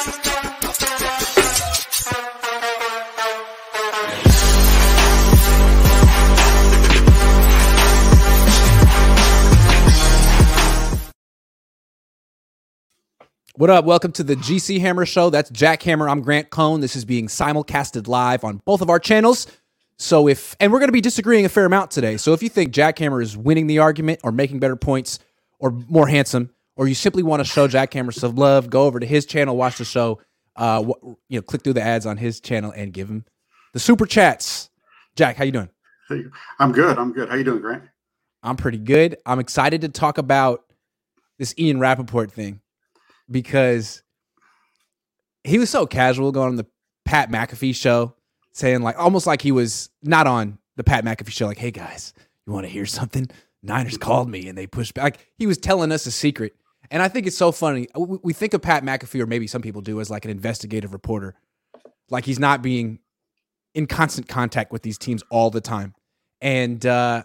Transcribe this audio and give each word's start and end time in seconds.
What 0.00 0.08
up? 13.68 13.84
Welcome 13.84 14.12
to 14.12 14.22
the 14.22 14.36
GC 14.36 14.80
Hammer 14.80 15.04
Show. 15.04 15.28
That's 15.28 15.50
Jack 15.50 15.82
Hammer. 15.82 16.08
I'm 16.08 16.22
Grant 16.22 16.48
Cohn. 16.48 16.80
This 16.80 16.96
is 16.96 17.04
being 17.04 17.26
simulcasted 17.26 18.08
live 18.08 18.42
on 18.42 18.62
both 18.64 18.80
of 18.80 18.88
our 18.88 18.98
channels. 18.98 19.46
So 19.98 20.28
if 20.28 20.56
and 20.60 20.72
we're 20.72 20.78
going 20.78 20.88
to 20.88 20.92
be 20.92 21.02
disagreeing 21.02 21.44
a 21.44 21.50
fair 21.50 21.66
amount 21.66 21.90
today. 21.90 22.16
So 22.16 22.32
if 22.32 22.42
you 22.42 22.48
think 22.48 22.70
Jack 22.70 22.98
Hammer 23.00 23.20
is 23.20 23.36
winning 23.36 23.66
the 23.66 23.80
argument 23.80 24.20
or 24.24 24.32
making 24.32 24.60
better 24.60 24.76
points 24.76 25.18
or 25.58 25.72
more 25.72 26.06
handsome, 26.06 26.48
or 26.80 26.88
you 26.88 26.94
simply 26.94 27.22
want 27.22 27.40
to 27.40 27.44
show 27.44 27.68
Jack 27.68 27.92
Hammer 27.92 28.10
some 28.10 28.36
love, 28.36 28.70
go 28.70 28.84
over 28.84 28.98
to 28.98 29.04
his 29.04 29.26
channel, 29.26 29.54
watch 29.54 29.76
the 29.76 29.84
show. 29.84 30.18
Uh, 30.56 30.82
you 31.28 31.38
know, 31.38 31.42
click 31.42 31.62
through 31.62 31.74
the 31.74 31.82
ads 31.82 32.06
on 32.06 32.16
his 32.16 32.40
channel 32.40 32.72
and 32.74 32.94
give 32.94 33.06
him 33.06 33.26
the 33.74 33.78
super 33.78 34.06
chats. 34.06 34.70
Jack, 35.14 35.36
how 35.36 35.44
you 35.44 35.52
doing? 35.52 35.68
Hey, 36.08 36.24
I'm 36.58 36.72
good. 36.72 36.96
I'm 36.96 37.12
good. 37.12 37.28
How 37.28 37.36
you 37.36 37.44
doing, 37.44 37.60
Grant? 37.60 37.82
I'm 38.42 38.56
pretty 38.56 38.78
good. 38.78 39.18
I'm 39.26 39.40
excited 39.40 39.82
to 39.82 39.90
talk 39.90 40.16
about 40.16 40.64
this 41.38 41.54
Ian 41.58 41.80
Rapoport 41.80 42.32
thing 42.32 42.62
because 43.30 44.02
he 45.44 45.58
was 45.58 45.68
so 45.68 45.86
casual 45.86 46.32
going 46.32 46.48
on 46.48 46.56
the 46.56 46.66
Pat 47.04 47.30
McAfee 47.30 47.74
show, 47.74 48.14
saying 48.52 48.80
like 48.80 48.98
almost 48.98 49.26
like 49.26 49.42
he 49.42 49.52
was 49.52 49.90
not 50.02 50.26
on 50.26 50.56
the 50.76 50.84
Pat 50.84 51.04
McAfee 51.04 51.30
show, 51.30 51.46
like, 51.46 51.58
hey 51.58 51.72
guys, 51.72 52.14
you 52.46 52.54
want 52.54 52.64
to 52.64 52.72
hear 52.72 52.86
something? 52.86 53.28
Niners 53.62 53.98
called 53.98 54.30
me 54.30 54.48
and 54.48 54.56
they 54.56 54.66
pushed 54.66 54.94
back. 54.94 55.04
Like, 55.04 55.32
he 55.36 55.46
was 55.46 55.58
telling 55.58 55.92
us 55.92 56.06
a 56.06 56.10
secret. 56.10 56.54
And 56.90 57.02
I 57.02 57.08
think 57.08 57.26
it's 57.26 57.36
so 57.36 57.52
funny. 57.52 57.86
We 57.96 58.32
think 58.32 58.52
of 58.52 58.62
Pat 58.62 58.82
McAfee, 58.82 59.20
or 59.20 59.26
maybe 59.26 59.46
some 59.46 59.62
people 59.62 59.80
do, 59.80 60.00
as 60.00 60.10
like 60.10 60.24
an 60.24 60.30
investigative 60.30 60.92
reporter. 60.92 61.34
Like 62.08 62.24
he's 62.24 62.40
not 62.40 62.62
being 62.62 62.98
in 63.74 63.86
constant 63.86 64.28
contact 64.28 64.72
with 64.72 64.82
these 64.82 64.98
teams 64.98 65.22
all 65.30 65.50
the 65.50 65.60
time. 65.60 65.94
And 66.40 66.84
uh, 66.84 67.24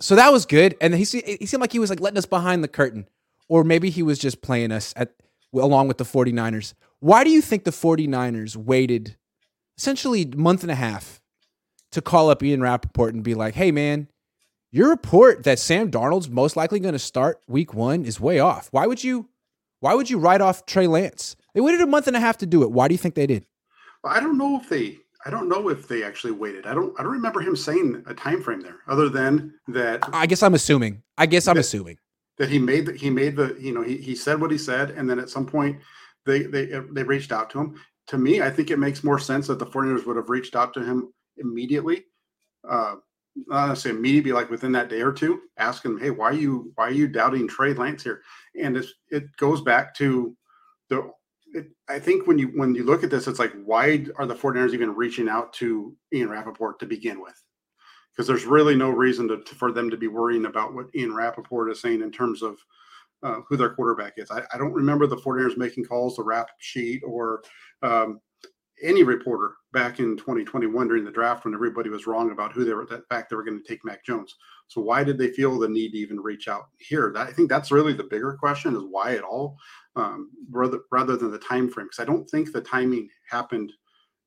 so 0.00 0.16
that 0.16 0.30
was 0.30 0.44
good. 0.44 0.76
And 0.80 0.94
he, 0.94 1.04
he 1.04 1.46
seemed 1.46 1.62
like 1.62 1.72
he 1.72 1.78
was 1.78 1.88
like 1.88 2.00
letting 2.00 2.18
us 2.18 2.26
behind 2.26 2.62
the 2.62 2.68
curtain 2.68 3.08
or 3.48 3.64
maybe 3.64 3.90
he 3.90 4.02
was 4.02 4.18
just 4.18 4.42
playing 4.42 4.72
us 4.72 4.94
at 4.96 5.12
along 5.54 5.88
with 5.88 5.98
the 5.98 6.04
49ers. 6.04 6.74
Why 7.00 7.24
do 7.24 7.30
you 7.30 7.42
think 7.42 7.64
the 7.64 7.70
49ers 7.70 8.56
waited 8.56 9.16
essentially 9.76 10.22
a 10.32 10.36
month 10.36 10.62
and 10.62 10.70
a 10.70 10.74
half 10.74 11.20
to 11.90 12.00
call 12.00 12.30
up 12.30 12.42
Ian 12.42 12.62
Rapoport 12.62 13.12
and 13.12 13.22
be 13.22 13.34
like, 13.34 13.54
hey, 13.54 13.70
man, 13.70 14.08
your 14.72 14.88
report 14.90 15.44
that 15.44 15.58
Sam 15.58 15.90
Darnold's 15.90 16.28
most 16.28 16.56
likely 16.56 16.80
going 16.80 16.94
to 16.94 16.98
start 16.98 17.40
week 17.46 17.74
one 17.74 18.04
is 18.04 18.18
way 18.18 18.40
off. 18.40 18.68
Why 18.72 18.86
would 18.86 19.04
you 19.04 19.28
why 19.80 19.94
would 19.94 20.10
you 20.10 20.18
write 20.18 20.40
off 20.40 20.66
Trey 20.66 20.86
Lance? 20.86 21.36
They 21.54 21.60
waited 21.60 21.80
a 21.80 21.86
month 21.86 22.06
and 22.06 22.16
a 22.16 22.20
half 22.20 22.38
to 22.38 22.46
do 22.46 22.62
it. 22.62 22.72
Why 22.72 22.88
do 22.88 22.94
you 22.94 22.98
think 22.98 23.14
they 23.14 23.26
did? 23.26 23.46
Well, 24.02 24.12
I 24.12 24.20
don't 24.20 24.38
know 24.38 24.58
if 24.60 24.68
they 24.68 24.98
I 25.24 25.30
don't 25.30 25.48
know 25.48 25.68
if 25.68 25.86
they 25.86 26.02
actually 26.02 26.32
waited. 26.32 26.66
I 26.66 26.74
don't 26.74 26.98
I 26.98 27.04
don't 27.04 27.12
remember 27.12 27.40
him 27.40 27.54
saying 27.54 28.02
a 28.06 28.14
time 28.14 28.42
frame 28.42 28.60
there 28.60 28.78
other 28.88 29.08
than 29.08 29.54
that 29.68 30.08
I 30.12 30.26
guess 30.26 30.42
I'm 30.42 30.54
assuming. 30.54 31.02
I 31.18 31.26
guess 31.26 31.46
I'm 31.46 31.58
assuming 31.58 31.98
that 32.38 32.48
he 32.48 32.58
made 32.58 32.86
that 32.86 32.96
he 32.96 33.10
made 33.10 33.36
the 33.36 33.56
you 33.60 33.72
know 33.72 33.82
he, 33.82 33.96
he 33.96 34.14
said 34.14 34.40
what 34.40 34.50
he 34.50 34.58
said 34.58 34.90
and 34.90 35.08
then 35.08 35.18
at 35.18 35.30
some 35.30 35.46
point 35.46 35.78
they 36.26 36.42
they 36.42 36.66
they 36.90 37.02
reached 37.02 37.32
out 37.32 37.50
to 37.50 37.58
him 37.60 37.80
to 38.06 38.18
me 38.18 38.42
i 38.42 38.50
think 38.50 38.70
it 38.70 38.78
makes 38.78 39.04
more 39.04 39.18
sense 39.18 39.46
that 39.46 39.58
the 39.58 39.66
49ers 39.66 40.06
would 40.06 40.16
have 40.16 40.30
reached 40.30 40.56
out 40.56 40.74
to 40.74 40.84
him 40.84 41.12
immediately 41.36 42.04
uh 42.68 42.96
not 43.46 43.78
say 43.78 43.90
immediately 43.90 44.32
like 44.32 44.50
within 44.50 44.72
that 44.72 44.90
day 44.90 45.00
or 45.00 45.12
two 45.12 45.40
ask 45.56 45.82
him 45.82 45.98
hey 45.98 46.10
why 46.10 46.26
are 46.26 46.34
you 46.34 46.70
why 46.74 46.86
are 46.86 46.92
you 46.92 47.08
doubting 47.08 47.48
trey 47.48 47.72
lance 47.72 48.02
here 48.02 48.20
and 48.60 48.84
it 49.10 49.24
goes 49.38 49.62
back 49.62 49.94
to 49.94 50.36
the 50.90 51.10
it, 51.54 51.70
I 51.88 51.98
think 51.98 52.26
when 52.26 52.38
you 52.38 52.48
when 52.48 52.74
you 52.74 52.82
look 52.82 53.04
at 53.04 53.10
this, 53.10 53.26
it's 53.26 53.38
like 53.38 53.52
why 53.64 54.06
are 54.16 54.24
the 54.24 54.34
49ers 54.34 54.72
even 54.72 54.94
reaching 54.94 55.28
out 55.28 55.52
to 55.54 55.94
Ian 56.14 56.30
Rapoport 56.30 56.78
to 56.80 56.86
begin 56.86 57.20
with? 57.20 57.34
because 58.12 58.26
there's 58.26 58.44
really 58.44 58.76
no 58.76 58.90
reason 58.90 59.26
to, 59.28 59.42
to, 59.42 59.54
for 59.54 59.72
them 59.72 59.90
to 59.90 59.96
be 59.96 60.08
worrying 60.08 60.44
about 60.44 60.74
what 60.74 60.86
Ian 60.94 61.14
Rapoport 61.14 61.70
is 61.70 61.80
saying 61.80 62.02
in 62.02 62.10
terms 62.10 62.42
of 62.42 62.58
uh, 63.22 63.40
who 63.48 63.56
their 63.56 63.74
quarterback 63.74 64.14
is. 64.16 64.30
I, 64.30 64.42
I, 64.52 64.58
don't 64.58 64.72
remember 64.72 65.06
the 65.06 65.16
49ers 65.16 65.56
making 65.56 65.84
calls 65.84 66.16
to 66.16 66.22
Rap 66.22 66.48
Sheet 66.58 67.02
or 67.06 67.42
um, 67.82 68.20
any 68.82 69.02
reporter 69.02 69.54
back 69.72 69.98
in 69.98 70.16
2021 70.16 70.88
during 70.88 71.04
the 71.04 71.10
draft 71.10 71.44
when 71.44 71.54
everybody 71.54 71.88
was 71.88 72.06
wrong 72.06 72.30
about 72.30 72.52
who 72.52 72.64
they 72.64 72.72
were, 72.72 72.86
that 72.86 73.08
fact 73.08 73.30
they 73.30 73.36
were 73.36 73.44
going 73.44 73.60
to 73.60 73.68
take 73.68 73.84
Mac 73.84 74.04
Jones. 74.04 74.34
So 74.68 74.80
why 74.80 75.04
did 75.04 75.18
they 75.18 75.28
feel 75.28 75.58
the 75.58 75.68
need 75.68 75.92
to 75.92 75.98
even 75.98 76.20
reach 76.20 76.48
out 76.48 76.68
here? 76.78 77.12
That, 77.14 77.28
I 77.28 77.32
think 77.32 77.48
that's 77.48 77.70
really 77.70 77.92
the 77.92 78.04
bigger 78.04 78.34
question 78.34 78.74
is 78.74 78.82
why 78.88 79.14
at 79.14 79.22
all, 79.22 79.56
um, 79.96 80.30
rather 80.50 80.80
rather 80.90 81.16
than 81.16 81.30
the 81.30 81.38
time 81.38 81.70
frame. 81.70 81.86
Because 81.86 82.00
I 82.00 82.06
don't 82.06 82.28
think 82.28 82.52
the 82.52 82.60
timing 82.60 83.08
happened 83.28 83.72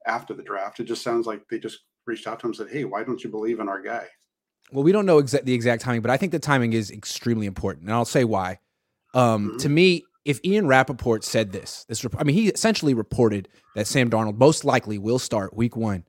after 0.08 0.34
the 0.34 0.44
draft. 0.44 0.80
It 0.80 0.86
just 0.86 1.04
sounds 1.04 1.28
like 1.28 1.48
they 1.50 1.60
just 1.60 1.80
reached 2.06 2.28
out 2.28 2.40
to 2.40 2.46
him 2.46 2.50
and 2.50 2.56
said, 2.56 2.70
"Hey, 2.70 2.86
why 2.86 3.04
don't 3.04 3.24
you 3.24 3.30
believe 3.30 3.60
in 3.60 3.70
our 3.70 3.82
guy?" 3.82 4.08
Well, 4.72 4.84
we 4.84 4.92
don't 4.92 5.06
know 5.06 5.22
exa- 5.22 5.44
the 5.44 5.54
exact 5.54 5.82
timing, 5.82 6.02
but 6.02 6.12
I 6.12 6.18
think 6.18 6.32
the 6.32 6.40
timing 6.40 6.74
is 6.74 6.92
extremely 6.92 7.46
important, 7.46 7.86
and 7.86 7.94
I'll 7.94 8.06
say 8.06 8.24
why. 8.24 8.60
Um, 9.14 9.50
mm-hmm. 9.50 9.58
To 9.58 9.70
me, 9.70 10.06
if 10.26 10.40
Ian 10.44 10.68
Rapoport 10.68 11.24
said 11.24 11.52
this, 11.52 11.86
this 11.88 12.06
I 12.18 12.24
mean, 12.24 12.36
he 12.36 12.50
essentially 12.50 12.96
reported 12.96 13.48
that 13.76 13.88
Sam 13.88 14.10
Darnold 14.10 14.38
most 14.38 14.66
likely 14.66 14.98
will 14.98 15.20
start 15.20 15.56
Week 15.56 15.78
One. 15.78 16.04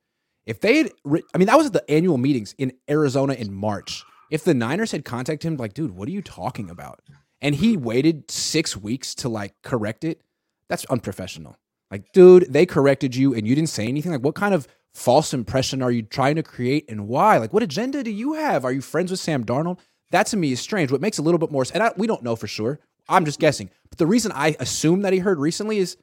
If 0.47 0.61
they 0.61 0.79
had, 0.79 0.93
I 1.07 1.39
mean, 1.39 1.47
that 1.47 1.59
was 1.59 1.67
at 1.67 1.73
the 1.73 1.89
annual 1.91 2.17
meetings 2.17 2.55
in 2.57 2.73
Arizona 2.89 3.35
in 3.35 3.53
March. 3.53 4.05
If 4.31 4.43
the 4.43 4.55
Niners 4.55 4.93
had 4.93 5.05
contacted 5.05 5.53
him, 5.53 5.57
like, 5.57 5.75
dude, 5.75 5.93
what 5.93 6.09
are 6.09 6.13
you 6.13 6.23
talking 6.23 6.71
about? 6.71 7.01
And 7.41 7.55
he 7.55 7.77
waited 7.77 8.31
six 8.31 8.77
weeks 8.77 9.15
to 9.17 9.29
like 9.29 9.55
correct 9.63 10.03
it. 10.03 10.23
That's 10.69 10.85
unprofessional. 10.87 11.57
Like, 11.91 12.13
dude, 12.13 12.53
they 12.53 12.67
corrected 12.67 13.15
you 13.15 13.35
and 13.35 13.47
you 13.47 13.55
didn't 13.55 13.69
say 13.69 13.87
anything. 13.87 14.13
Like, 14.13 14.25
what 14.25 14.35
kind 14.35 14.55
of 14.55 14.67
false 14.95 15.35
impression 15.35 15.83
are 15.83 15.91
you 15.91 16.03
trying 16.03 16.37
to 16.37 16.43
create 16.43 16.87
and 16.89 17.07
why? 17.07 17.37
Like, 17.37 17.53
what 17.53 17.63
agenda 17.63 18.03
do 18.03 18.11
you 18.11 18.33
have? 18.33 18.65
Are 18.65 18.73
you 18.73 18.81
friends 18.81 19.11
with 19.11 19.21
Sam 19.21 19.45
Darnold? 19.45 19.79
That 20.11 20.27
to 20.29 20.37
me 20.37 20.53
is 20.53 20.61
strange. 20.61 20.91
What 20.91 21.01
makes 21.01 21.19
a 21.19 21.23
little 21.23 21.39
bit 21.39 21.51
more, 21.51 21.65
and 21.75 21.83
I, 21.83 21.93
we 21.97 22.07
don't 22.07 22.23
know 22.23 22.37
for 22.37 22.47
sure. 22.47 22.81
I'm 23.09 23.25
just 23.25 23.41
guessing. 23.41 23.71
But 23.89 23.99
the 23.99 24.07
reason 24.07 24.33
I 24.33 24.57
assume 24.61 25.03
that 25.03 25.13
he 25.13 25.19
heard 25.21 25.39
recently 25.39 25.79
is, 25.79 25.97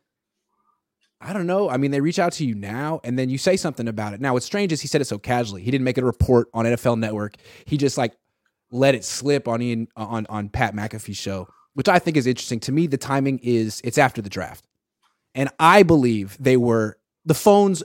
I 1.20 1.32
don't 1.32 1.48
know. 1.48 1.70
I 1.70 1.78
mean, 1.78 1.92
they 1.92 2.02
reach 2.02 2.20
out 2.20 2.34
to 2.34 2.46
you 2.46 2.54
now, 2.54 3.00
and 3.04 3.18
then 3.18 3.30
you 3.30 3.38
say 3.38 3.56
something 3.56 3.88
about 3.88 4.14
it. 4.14 4.20
Now, 4.20 4.34
what's 4.34 4.46
strange 4.46 4.72
is 4.74 4.82
he 4.82 4.88
said 4.88 5.00
it 5.00 5.06
so 5.06 5.18
casually. 5.18 5.62
He 5.62 5.72
didn't 5.72 5.86
make 5.86 5.98
a 5.98 6.04
report 6.04 6.50
on 6.54 6.66
NFL 6.66 7.00
Network. 7.00 7.36
He 7.66 7.78
just 7.78 7.98
like 7.98 8.14
let 8.72 8.96
it 8.96 9.06
slip 9.06 9.48
on 9.48 9.62
Ian 9.62 9.88
on 9.96 10.26
on 10.28 10.50
Pat 10.50 10.76
McAfee's 10.76 11.18
show, 11.18 11.48
which 11.76 11.88
I 11.88 12.00
think 12.00 12.18
is 12.18 12.28
interesting. 12.28 12.60
To 12.62 12.72
me, 12.74 12.88
the 12.88 12.98
timing 12.98 13.40
is 13.42 13.80
it's 13.86 13.98
after 13.98 14.22
the 14.22 14.30
draft, 14.30 14.68
and 15.34 15.50
I 15.60 15.84
believe 15.84 16.36
they 16.40 16.58
were 16.58 16.98
the 17.26 17.34
phones 17.34 17.84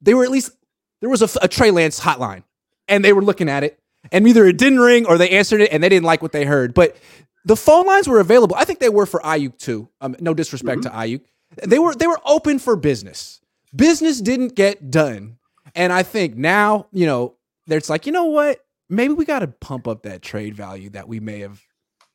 they 0.00 0.14
were 0.14 0.24
at 0.24 0.30
least 0.30 0.52
there 1.00 1.10
was 1.10 1.22
a, 1.22 1.28
a 1.42 1.48
Trey 1.48 1.70
Lance 1.70 2.00
hotline, 2.00 2.44
and 2.86 3.04
they 3.04 3.12
were 3.12 3.22
looking 3.22 3.48
at 3.48 3.64
it, 3.64 3.78
and 4.10 4.26
either 4.26 4.46
it 4.46 4.58
didn't 4.58 4.80
ring 4.80 5.06
or 5.06 5.18
they 5.18 5.30
answered 5.30 5.60
it 5.60 5.72
and 5.72 5.82
they 5.82 5.88
didn't 5.88 6.06
like 6.06 6.22
what 6.22 6.32
they 6.32 6.44
heard. 6.44 6.74
But 6.74 6.96
the 7.44 7.56
phone 7.56 7.86
lines 7.86 8.08
were 8.08 8.20
available. 8.20 8.56
I 8.56 8.64
think 8.64 8.78
they 8.78 8.88
were 8.88 9.06
for 9.06 9.20
Aiyuk 9.20 9.58
too. 9.58 9.88
Um, 10.00 10.16
no 10.20 10.34
disrespect 10.34 10.82
mm-hmm. 10.82 10.90
to 10.90 11.18
Aiyuk, 11.18 11.22
they 11.66 11.78
were 11.78 11.94
they 11.94 12.06
were 12.06 12.20
open 12.24 12.58
for 12.58 12.76
business. 12.76 13.40
Business 13.74 14.20
didn't 14.20 14.54
get 14.54 14.90
done, 14.90 15.38
and 15.74 15.92
I 15.92 16.02
think 16.02 16.36
now 16.36 16.86
you 16.92 17.06
know 17.06 17.34
it's 17.66 17.90
like 17.90 18.06
you 18.06 18.12
know 18.12 18.24
what 18.24 18.64
maybe 18.88 19.14
we 19.14 19.24
got 19.24 19.40
to 19.40 19.48
pump 19.48 19.86
up 19.86 20.02
that 20.02 20.22
trade 20.22 20.54
value 20.54 20.90
that 20.90 21.08
we 21.08 21.20
may 21.20 21.40
have 21.40 21.62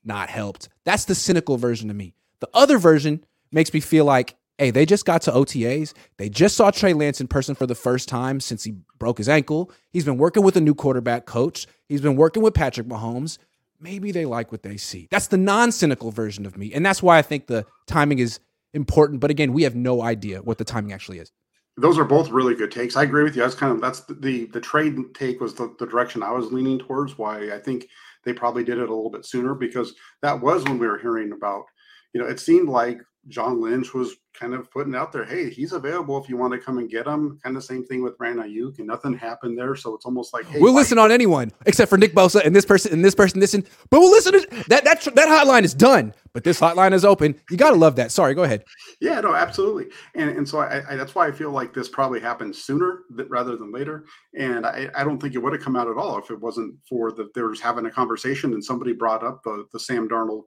not 0.03 0.29
helped. 0.29 0.69
That's 0.85 1.05
the 1.05 1.15
cynical 1.15 1.57
version 1.57 1.89
of 1.89 1.95
me. 1.95 2.13
The 2.39 2.49
other 2.53 2.77
version 2.77 3.23
makes 3.51 3.73
me 3.73 3.79
feel 3.79 4.05
like 4.05 4.35
Hey, 4.59 4.69
they 4.69 4.85
just 4.85 5.05
got 5.05 5.23
to 5.23 5.31
OTAs. 5.31 5.93
They 6.17 6.29
just 6.29 6.55
saw 6.55 6.69
Trey 6.69 6.93
Lance 6.93 7.19
in 7.19 7.27
person 7.27 7.55
for 7.55 7.65
the 7.65 7.73
first 7.73 8.07
time 8.07 8.39
since 8.39 8.63
he 8.63 8.75
broke 8.99 9.17
his 9.17 9.27
ankle. 9.27 9.71
He's 9.89 10.05
been 10.05 10.17
working 10.17 10.43
with 10.43 10.55
a 10.55 10.61
new 10.61 10.75
quarterback 10.75 11.25
coach. 11.25 11.65
He's 11.89 12.01
been 12.01 12.15
working 12.15 12.43
with 12.43 12.53
Patrick 12.53 12.87
Mahomes. 12.87 13.39
Maybe 13.83 14.13
they 14.13 14.25
like 14.25 14.49
what 14.49 14.63
they 14.63 14.77
see. 14.77 15.09
That's 15.11 15.27
the 15.27 15.37
non 15.37 15.73
cynical 15.73 16.09
version 16.09 16.45
of 16.45 16.57
me. 16.57 16.73
And 16.73 16.85
that's 16.85 17.03
why 17.03 17.17
I 17.17 17.21
think 17.21 17.47
the 17.47 17.65
timing 17.85 18.19
is 18.19 18.39
important. 18.73 19.19
But 19.19 19.29
again, 19.29 19.51
we 19.51 19.63
have 19.63 19.75
no 19.75 20.01
idea 20.01 20.41
what 20.41 20.57
the 20.57 20.63
timing 20.63 20.93
actually 20.93 21.19
is. 21.19 21.33
Those 21.75 21.97
are 21.97 22.05
both 22.05 22.29
really 22.29 22.55
good 22.55 22.71
takes. 22.71 22.95
I 22.95 23.03
agree 23.03 23.23
with 23.23 23.35
you. 23.35 23.41
That's 23.41 23.55
kind 23.55 23.73
of 23.73 23.81
that's 23.81 24.01
the 24.01 24.45
the, 24.45 24.61
trade 24.61 24.95
take 25.13 25.41
was 25.41 25.53
the, 25.55 25.75
the 25.79 25.85
direction 25.85 26.23
I 26.23 26.31
was 26.31 26.53
leaning 26.53 26.79
towards. 26.79 27.17
Why 27.17 27.51
I 27.53 27.59
think 27.59 27.87
they 28.23 28.31
probably 28.31 28.63
did 28.63 28.77
it 28.77 28.89
a 28.89 28.95
little 28.95 29.09
bit 29.09 29.25
sooner 29.25 29.53
because 29.53 29.93
that 30.21 30.39
was 30.39 30.63
when 30.63 30.79
we 30.79 30.87
were 30.87 30.99
hearing 30.99 31.33
about, 31.33 31.65
you 32.13 32.21
know, 32.21 32.27
it 32.27 32.39
seemed 32.39 32.69
like 32.69 33.01
John 33.29 33.61
Lynch 33.61 33.93
was 33.93 34.15
kind 34.33 34.53
of 34.53 34.69
putting 34.71 34.95
out 34.95 35.11
there, 35.11 35.23
hey, 35.23 35.49
he's 35.49 35.73
available 35.73 36.21
if 36.21 36.27
you 36.27 36.35
want 36.35 36.51
to 36.53 36.59
come 36.59 36.77
and 36.77 36.89
get 36.89 37.07
him. 37.07 37.39
Kind 37.43 37.55
of 37.55 37.63
same 37.63 37.85
thing 37.85 38.03
with 38.03 38.17
Brandon 38.17 38.45
Aiyuk, 38.45 38.79
and 38.79 38.87
nothing 38.87 39.13
happened 39.13 39.57
there. 39.57 39.75
So 39.75 39.95
it's 39.95 40.05
almost 40.05 40.33
like, 40.33 40.45
hey, 40.47 40.59
we'll 40.59 40.73
listen 40.73 40.97
on 40.97 41.11
anyone 41.11 41.51
except 41.65 41.89
for 41.89 41.97
Nick 41.97 42.13
Bosa 42.13 42.45
and 42.45 42.55
this 42.55 42.65
person 42.65 42.91
and 42.91 43.05
this 43.05 43.15
person, 43.15 43.39
this 43.39 43.53
and 43.53 43.63
but 43.89 43.99
we'll 43.99 44.11
listen 44.11 44.33
to 44.33 44.63
that. 44.67 44.83
That 44.83 45.01
that 45.15 45.27
hotline 45.27 45.63
is 45.63 45.73
done, 45.73 46.13
but 46.33 46.43
this 46.43 46.59
hotline 46.59 46.93
is 46.93 47.05
open. 47.05 47.39
You 47.49 47.57
gotta 47.57 47.77
love 47.77 47.95
that. 47.95 48.11
Sorry, 48.11 48.33
go 48.33 48.43
ahead. 48.43 48.65
Yeah, 48.99 49.21
no, 49.21 49.33
absolutely. 49.35 49.85
And 50.15 50.29
and 50.29 50.47
so 50.47 50.59
I, 50.59 50.83
I 50.89 50.95
that's 50.95 51.15
why 51.15 51.27
I 51.27 51.31
feel 51.31 51.51
like 51.51 51.73
this 51.73 51.87
probably 51.87 52.19
happened 52.19 52.55
sooner 52.55 53.03
rather 53.29 53.55
than 53.55 53.71
later. 53.71 54.05
And 54.37 54.65
I, 54.65 54.89
I 54.95 55.03
don't 55.03 55.21
think 55.21 55.35
it 55.35 55.39
would 55.39 55.53
have 55.53 55.61
come 55.61 55.75
out 55.75 55.87
at 55.87 55.97
all 55.97 56.17
if 56.17 56.29
it 56.29 56.39
wasn't 56.39 56.75
for 56.89 57.11
the 57.11 57.29
they 57.35 57.41
were 57.41 57.55
having 57.61 57.85
a 57.85 57.91
conversation 57.91 58.53
and 58.53 58.63
somebody 58.63 58.93
brought 58.93 59.23
up 59.23 59.43
the 59.43 59.65
the 59.71 59.79
Sam 59.79 60.09
Darnold 60.09 60.43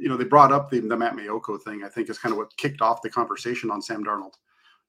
you 0.00 0.08
know, 0.08 0.16
they 0.16 0.24
brought 0.24 0.52
up 0.52 0.70
the, 0.70 0.80
the 0.80 0.96
Matt 0.96 1.14
Maiocco 1.14 1.60
thing. 1.60 1.82
I 1.84 1.88
think 1.88 2.10
is 2.10 2.18
kind 2.18 2.32
of 2.32 2.38
what 2.38 2.56
kicked 2.56 2.82
off 2.82 3.02
the 3.02 3.10
conversation 3.10 3.70
on 3.70 3.82
Sam 3.82 4.04
Darnold, 4.04 4.34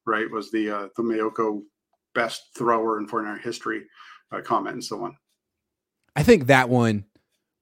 right? 0.06 0.30
Was 0.30 0.51
the 0.51 0.69
uh, 0.69 0.88
the 0.96 1.04
Maiocco 1.04 1.62
best 2.13 2.50
thrower 2.57 2.98
in 3.00 3.07
49er 3.07 3.42
history 3.42 3.84
uh, 4.31 4.42
comment 4.42 4.74
and 4.74 4.84
so 4.84 5.04
on. 5.04 5.18
I 6.16 6.24
think 6.24 6.48
that 6.48 6.69
one 6.69 7.06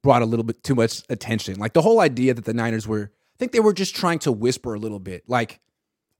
brought 0.04 0.22
a 0.22 0.26
little 0.26 0.46
bit 0.46 0.64
too 0.64 0.76
much 0.76 1.04
attention. 1.10 1.60
Like 1.60 1.74
the 1.74 1.82
whole 1.82 2.00
idea 2.00 2.34
that 2.34 2.46
the 2.46 2.54
Niners 2.54 2.88
were, 2.88 3.12
I 3.14 3.38
think 3.38 3.52
they 3.52 3.60
were 3.60 3.74
just 3.74 3.96
trying 3.96 4.20
to 4.20 4.32
whisper 4.32 4.74
a 4.74 4.80
little 4.80 5.00
bit. 5.00 5.24
Like, 5.28 5.60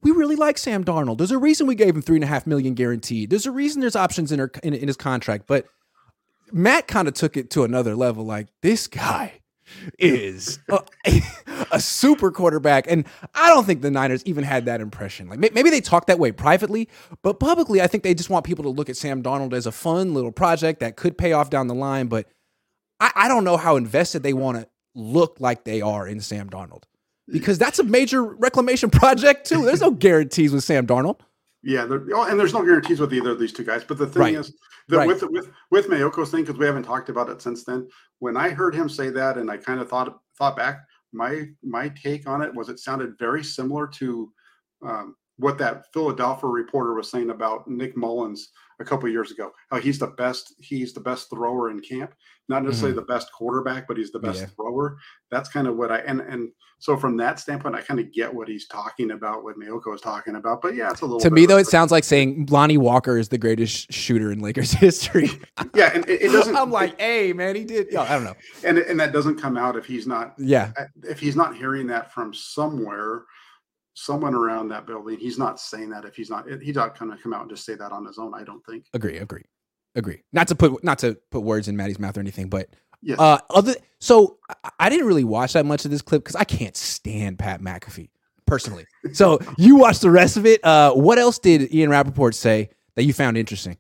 we 0.04 0.12
really 0.12 0.36
like 0.36 0.58
Sam 0.58 0.84
Darnold. 0.84 1.18
There's 1.18 1.32
a 1.32 1.40
reason 1.40 1.66
we 1.66 1.74
gave 1.74 1.96
him 1.96 2.02
three 2.02 2.18
and 2.18 2.24
a 2.24 2.28
half 2.28 2.46
million 2.46 2.76
guaranteed. 2.76 3.30
There's 3.32 3.48
a 3.48 3.52
reason 3.52 3.82
there's 3.82 3.96
options 3.96 4.32
in, 4.32 4.40
her, 4.40 4.52
in, 4.62 4.74
in 4.74 4.88
his 4.88 4.98
contract. 4.98 5.48
But 5.48 5.66
Matt 6.52 6.88
kind 6.88 7.08
of 7.08 7.16
took 7.16 7.36
it 7.36 7.50
to 7.52 7.64
another 7.64 7.96
level. 7.96 8.24
Like, 8.24 8.50
this 8.62 8.88
guy 8.88 9.40
is 10.00 10.60
a, 10.70 10.84
a, 11.72 11.80
super 11.80 12.32
quarterback. 12.32 12.90
And 12.90 13.06
I 13.34 13.50
don't 13.50 13.66
think 13.66 13.82
the 13.82 13.92
Niners 13.92 14.24
even 14.26 14.44
had 14.44 14.66
that 14.66 14.82
impression. 14.82 15.30
Like 15.30 15.40
maybe 15.40 15.70
they 15.70 15.82
talk 15.82 16.08
that 16.08 16.20
way 16.20 16.32
privately, 16.32 16.90
but 17.22 17.40
publicly, 17.40 17.82
I 17.82 17.88
think 17.88 18.04
they 18.04 18.14
just 18.14 18.30
want 18.30 18.46
people 18.46 18.64
to 18.64 18.70
look 18.70 18.90
at 18.90 18.98
Sam 18.98 19.24
Darnold 19.24 19.54
as 19.54 19.66
a 19.66 19.72
fun 19.72 20.14
little 20.14 20.32
project 20.32 20.80
that 20.80 20.96
could 20.96 21.18
pay 21.18 21.34
off 21.34 21.50
down 21.50 21.68
the 21.68 21.76
line. 21.76 22.08
But 22.08 22.28
I, 23.00 23.12
I 23.16 23.28
don't 23.28 23.44
know 23.44 23.58
how 23.58 23.76
invested 23.76 24.24
they 24.24 24.34
want 24.34 24.58
to 24.58 24.68
look 24.96 25.38
like 25.40 25.64
they 25.64 25.82
are 25.82 26.08
in 26.08 26.20
Sam 26.20 26.50
Darnold 26.50 26.84
because 27.30 27.58
that's 27.58 27.80
a 27.80 27.84
major 27.84 28.24
reclamation 28.24 28.90
project 28.92 29.48
too. 29.48 29.66
There's 29.66 29.82
no 29.82 29.92
guarantees 29.92 30.54
with 30.54 30.64
Sam 30.64 30.88
Darnold. 30.88 31.20
Yeah, 31.64 31.88
oh, 31.90 32.28
and 32.30 32.40
there's 32.40 32.54
no 32.54 32.64
guarantees 32.64 33.00
with 33.00 33.14
either 33.14 33.32
of 33.32 33.40
these 33.40 33.52
two 33.52 33.64
guys. 33.64 33.84
But 33.84 33.98
the 33.98 34.08
thing 34.08 34.22
right. 34.22 34.36
is 34.36 34.54
that 34.90 34.98
right. 34.98 35.08
with 35.08 35.24
with 35.24 35.50
with 35.72 35.88
Maiocco's 35.88 36.32
thing, 36.32 36.44
because 36.44 36.60
we 36.60 36.66
haven't 36.66 36.84
talked 36.84 37.10
about 37.10 37.30
it 37.30 37.42
since 37.42 37.64
then. 37.64 37.88
When 38.20 38.38
I 38.38 38.50
heard 38.50 38.76
him 38.76 38.88
say 38.88 39.10
that, 39.10 39.38
and 39.38 39.50
I 39.50 39.58
kind 39.58 39.80
of 39.80 39.90
thought 39.90 40.20
thought 40.38 40.56
back, 40.56 40.82
my 41.14 41.46
my 41.64 41.90
take 41.90 42.28
on 42.28 42.42
it 42.42 42.54
was 42.54 42.70
it 42.70 42.80
sounded 42.80 43.18
very 43.18 43.44
similar 43.44 43.88
to 43.88 44.32
um, 44.86 45.16
what 45.38 45.58
that 45.58 45.86
Philadelphia 45.94 46.50
reporter 46.50 46.94
was 46.94 47.10
saying 47.10 47.32
about 47.32 47.68
Nick 47.68 47.98
Mullens 47.98 48.50
a 48.80 48.86
couple 48.86 49.10
years 49.10 49.32
ago. 49.32 49.52
How 49.72 49.80
he's 49.80 50.00
the 50.00 50.08
best, 50.08 50.54
he's 50.60 50.94
the 50.94 51.00
best 51.00 51.30
thrower 51.30 51.72
in 51.72 51.80
camp. 51.82 52.14
Not 52.50 52.64
necessarily 52.64 52.98
mm-hmm. 52.98 53.08
the 53.08 53.14
best 53.14 53.32
quarterback, 53.34 53.88
but 53.88 53.98
he's 53.98 54.12
the 54.12 54.20
best 54.20 54.42
yeah. 54.42 54.48
thrower. 54.56 54.98
That's 55.32 55.50
kind 55.50 55.68
of 55.68 55.76
what 55.76 55.92
I 55.92 55.98
and 56.00 56.22
and 56.22 56.50
so 56.80 56.96
from 56.96 57.18
that 57.18 57.40
standpoint, 57.40 57.76
I 57.76 57.82
kind 57.82 58.00
of 58.00 58.12
get 58.14 58.32
what 58.32 58.48
he's 58.48 58.68
talking 58.68 59.12
about, 59.12 59.44
what 59.44 59.58
Maiocco 59.58 59.96
is 59.96 60.02
talking 60.02 60.36
about. 60.36 60.62
But 60.62 60.76
yeah, 60.76 60.92
it's 60.92 61.02
a 61.02 61.06
little. 61.06 61.20
To 61.20 61.32
me, 61.32 61.48
though, 61.48 61.58
it 61.58 61.66
sounds 61.66 61.92
like 61.92 62.04
saying 62.04 62.48
Lonnie 62.52 62.78
Walker 62.78 63.18
is 63.18 63.30
the 63.30 63.38
greatest 63.40 63.92
shooter 63.92 64.32
in 64.32 64.40
Lakers 64.40 64.72
history. 64.74 65.30
yeah, 65.74 65.92
and 65.94 66.08
it, 66.08 66.22
it 66.22 66.32
doesn't. 66.32 66.56
I'm 66.58 66.72
like, 66.72 67.00
hey, 67.02 67.34
man, 67.34 67.56
he 67.56 67.64
did. 67.64 67.88
Yeah, 67.92 68.02
I 68.02 68.10
don't 68.10 68.26
know. 68.26 68.36
And 68.64 68.78
and 68.78 69.00
that 69.00 69.12
doesn't 69.12 69.42
come 69.42 69.58
out 69.58 69.76
if 69.76 69.86
he's 69.86 70.06
not. 70.06 70.36
Yeah. 70.38 70.72
If 71.04 71.20
he's 71.20 71.36
not 71.36 71.56
hearing 71.56 71.88
that 71.88 72.14
from 72.14 72.34
somewhere 72.34 73.24
someone 73.98 74.36
around 74.36 74.70
that 74.70 74.86
building. 74.86 75.18
He's 75.18 75.40
not 75.40 75.60
saying 75.60 75.90
that 75.90 76.06
if 76.06 76.16
he's 76.16 76.30
not 76.30 76.46
he's 76.62 76.76
not 76.76 76.98
going 76.98 77.12
to 77.12 77.18
come 77.18 77.34
out 77.34 77.42
and 77.42 77.50
just 77.50 77.66
say 77.66 77.74
that 77.76 77.92
on 77.92 78.06
his 78.06 78.20
own. 78.20 78.34
I 78.36 78.44
don't 78.44 78.64
think. 78.66 78.86
Agree. 78.94 79.18
Agree. 79.18 79.44
Agree. 79.96 80.22
Not 80.32 80.48
to 80.50 80.56
put 80.56 80.84
not 80.84 81.00
to 81.00 81.18
put 81.32 81.42
words 81.42 81.68
in 81.68 81.76
Maddie's 81.76 81.98
mouth 81.98 82.16
or 82.16 82.20
anything, 82.20 82.48
but 82.48 82.70
yes. 83.02 83.20
Uh, 83.20 83.40
other 83.50 83.74
so 84.00 84.38
I 84.80 84.90
didn't 84.90 85.08
really 85.08 85.24
watch 85.24 85.54
that 85.54 85.66
much 85.66 85.84
of 85.84 85.92
this 85.92 86.04
clip 86.04 86.24
because 86.24 86.36
I 86.36 86.44
can't 86.44 86.78
stand 86.78 87.40
Pat 87.40 87.60
McAfee 87.60 88.10
personally. 88.46 88.86
so 89.14 89.40
you 89.58 89.78
watched 89.78 90.02
the 90.02 90.12
rest 90.12 90.38
of 90.38 90.46
it. 90.46 90.64
Uh, 90.64 90.94
what 90.94 91.18
else 91.18 91.40
did 91.40 91.74
Ian 91.74 91.90
Rapoport 91.90 92.36
say 92.36 92.70
that 92.96 93.04
you 93.04 93.14
found 93.14 93.36
interesting? 93.36 93.78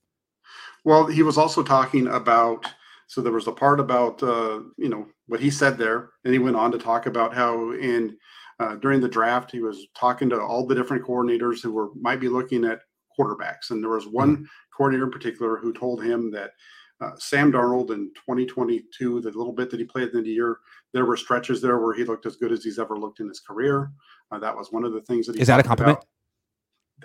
Well, 0.83 1.05
he 1.05 1.21
was 1.21 1.37
also 1.37 1.61
talking 1.61 2.07
about. 2.07 2.65
So 3.09 3.21
there 3.21 3.31
was 3.31 3.47
a 3.47 3.53
part 3.53 3.79
about 3.79 4.21
uh, 4.23 4.61
you 4.77 4.89
know 4.89 5.07
what 5.27 5.39
he 5.39 5.51
said 5.51 5.77
there, 5.77 6.09
and 6.25 6.33
he 6.33 6.39
went 6.39 6.55
on 6.55 6.71
to 6.71 6.79
talk 6.79 7.05
about 7.05 7.35
how 7.35 7.71
in 7.73 8.17
uh, 8.59 8.75
during 8.75 8.99
the 8.99 9.07
draft, 9.07 9.51
he 9.51 9.59
was 9.59 9.87
talking 9.95 10.29
to 10.29 10.41
all 10.41 10.65
the 10.65 10.75
different 10.75 11.05
coordinators 11.05 11.61
who 11.61 11.71
were 11.71 11.89
might 11.95 12.19
be 12.19 12.29
looking 12.29 12.65
at 12.65 12.81
quarterbacks, 13.17 13.69
and 13.69 13.83
there 13.83 13.91
was 13.91 14.07
one 14.07 14.37
mm-hmm. 14.37 14.45
coordinator 14.75 15.05
in 15.05 15.11
particular 15.11 15.57
who 15.57 15.73
told 15.73 16.03
him 16.03 16.31
that 16.31 16.51
uh, 16.99 17.11
Sam 17.17 17.51
Darnold 17.51 17.91
in 17.91 18.11
2022, 18.15 19.21
the 19.21 19.31
little 19.31 19.53
bit 19.53 19.69
that 19.69 19.79
he 19.79 19.85
played 19.85 20.09
in 20.09 20.23
the 20.23 20.29
year, 20.29 20.57
there 20.93 21.05
were 21.05 21.17
stretches 21.17 21.61
there 21.61 21.79
where 21.79 21.93
he 21.93 22.03
looked 22.03 22.25
as 22.25 22.37
good 22.37 22.51
as 22.51 22.63
he's 22.63 22.79
ever 22.79 22.97
looked 22.97 23.19
in 23.19 23.27
his 23.27 23.39
career. 23.39 23.91
Uh, 24.31 24.39
that 24.39 24.55
was 24.55 24.71
one 24.71 24.83
of 24.83 24.93
the 24.93 25.01
things 25.01 25.27
that 25.27 25.35
he 25.35 25.41
is 25.41 25.47
that 25.47 25.59
a 25.59 25.63
compliment. 25.63 25.99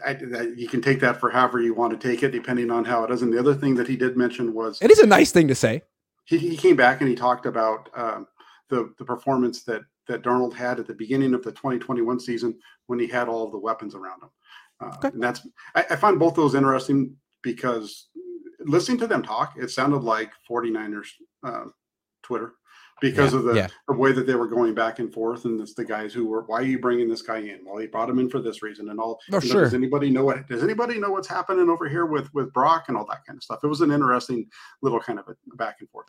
I, 0.07 0.17
you 0.57 0.69
can 0.69 0.81
take 0.81 1.01
that 1.01 1.21
for 1.21 1.29
however 1.29 1.61
you 1.61 1.75
want 1.75 1.93
to 1.93 2.09
take 2.09 2.23
it, 2.23 2.31
depending 2.31 2.71
on 2.71 2.85
how 2.85 3.05
it 3.05 3.11
is. 3.11 3.21
And 3.21 3.31
the 3.31 3.39
other 3.39 3.55
thing 3.55 3.75
that 3.75 3.87
he 3.87 3.97
did 3.97 4.17
mention 4.17 4.55
was 4.55 4.81
it 4.81 4.91
is 4.91 5.01
a 5.01 5.07
nice 5.07 5.33
thing 5.33 5.49
to 5.49 5.55
say. 5.55 5.83
He, 6.25 6.39
he 6.39 6.57
came 6.57 6.77
back 6.77 7.01
and 7.01 7.11
he 7.11 7.15
talked 7.15 7.45
about 7.45 7.91
um, 7.95 8.27
the 8.71 8.95
the 8.99 9.05
performance 9.05 9.65
that 9.65 9.83
that 10.09 10.23
Darnold 10.23 10.55
had 10.55 10.81
at 10.81 10.87
the 10.87 10.95
beginning 10.95 11.35
of 11.35 11.43
the 11.43 11.53
2021 11.53 12.21
season 12.21 12.59
when 12.87 12.99
he 12.99 13.07
had 13.07 13.29
all 13.29 13.45
of 13.45 13.53
the 13.53 13.59
weapons 13.59 13.95
around 13.95 14.23
him. 14.23 14.31
Uh, 14.81 14.97
okay. 14.97 15.09
And 15.09 15.23
that's 15.23 15.47
I, 15.75 15.85
I 15.91 15.97
find 15.97 16.19
both 16.19 16.35
those 16.35 16.55
interesting 16.55 17.17
because 17.43 18.09
listening 18.61 18.99
to 18.99 19.07
them 19.07 19.23
talk, 19.23 19.55
it 19.57 19.71
sounded 19.71 20.03
like 20.03 20.31
49ers 20.49 21.09
uh, 21.45 21.65
Twitter 22.23 22.55
because 23.01 23.33
yeah, 23.33 23.39
of 23.39 23.45
the, 23.45 23.55
yeah. 23.55 23.67
the, 23.89 23.95
way 23.95 24.13
that 24.13 24.27
they 24.27 24.37
were 24.37 24.47
going 24.47 24.75
back 24.75 25.01
and 25.01 25.13
forth, 25.13 25.45
and 25.45 25.61
it's 25.61 25.75
the 25.75 25.85
guys 25.85 26.15
who 26.15 26.25
were, 26.27 26.43
why 26.43 26.61
are 26.61 26.65
you 26.65 26.79
bringing 26.79 27.09
this 27.09 27.21
guy 27.21 27.39
in? 27.39 27.59
Well, 27.65 27.79
he 27.79 27.89
brought 27.89 28.09
him 28.09 28.21
in 28.21 28.31
for 28.31 28.41
this 28.41 28.63
reason, 28.63 28.91
and 28.91 29.01
all. 29.01 29.19
Oh, 29.33 29.41
sure. 29.41 29.65
does 29.65 29.75
anybody 29.75 30.09
know 30.09 30.25
what? 30.25 30.47
Does 30.49 30.63
anybody 30.63 30.99
know 30.99 31.11
what's 31.11 31.29
happening 31.29 31.69
over 31.69 31.89
here 31.89 32.07
with 32.07 32.33
with 32.33 32.53
Brock 32.53 32.85
and 32.89 32.97
all 32.97 33.07
that 33.07 33.27
kind 33.27 33.37
of 33.37 33.43
stuff? 33.43 33.61
It 33.65 33.67
was 33.67 33.81
an 33.81 33.91
interesting 33.91 34.47
little 34.83 35.01
kind 35.01 35.19
of 35.19 35.27
a 35.29 35.57
back 35.57 35.79
and 35.81 35.91
forth. 35.91 36.09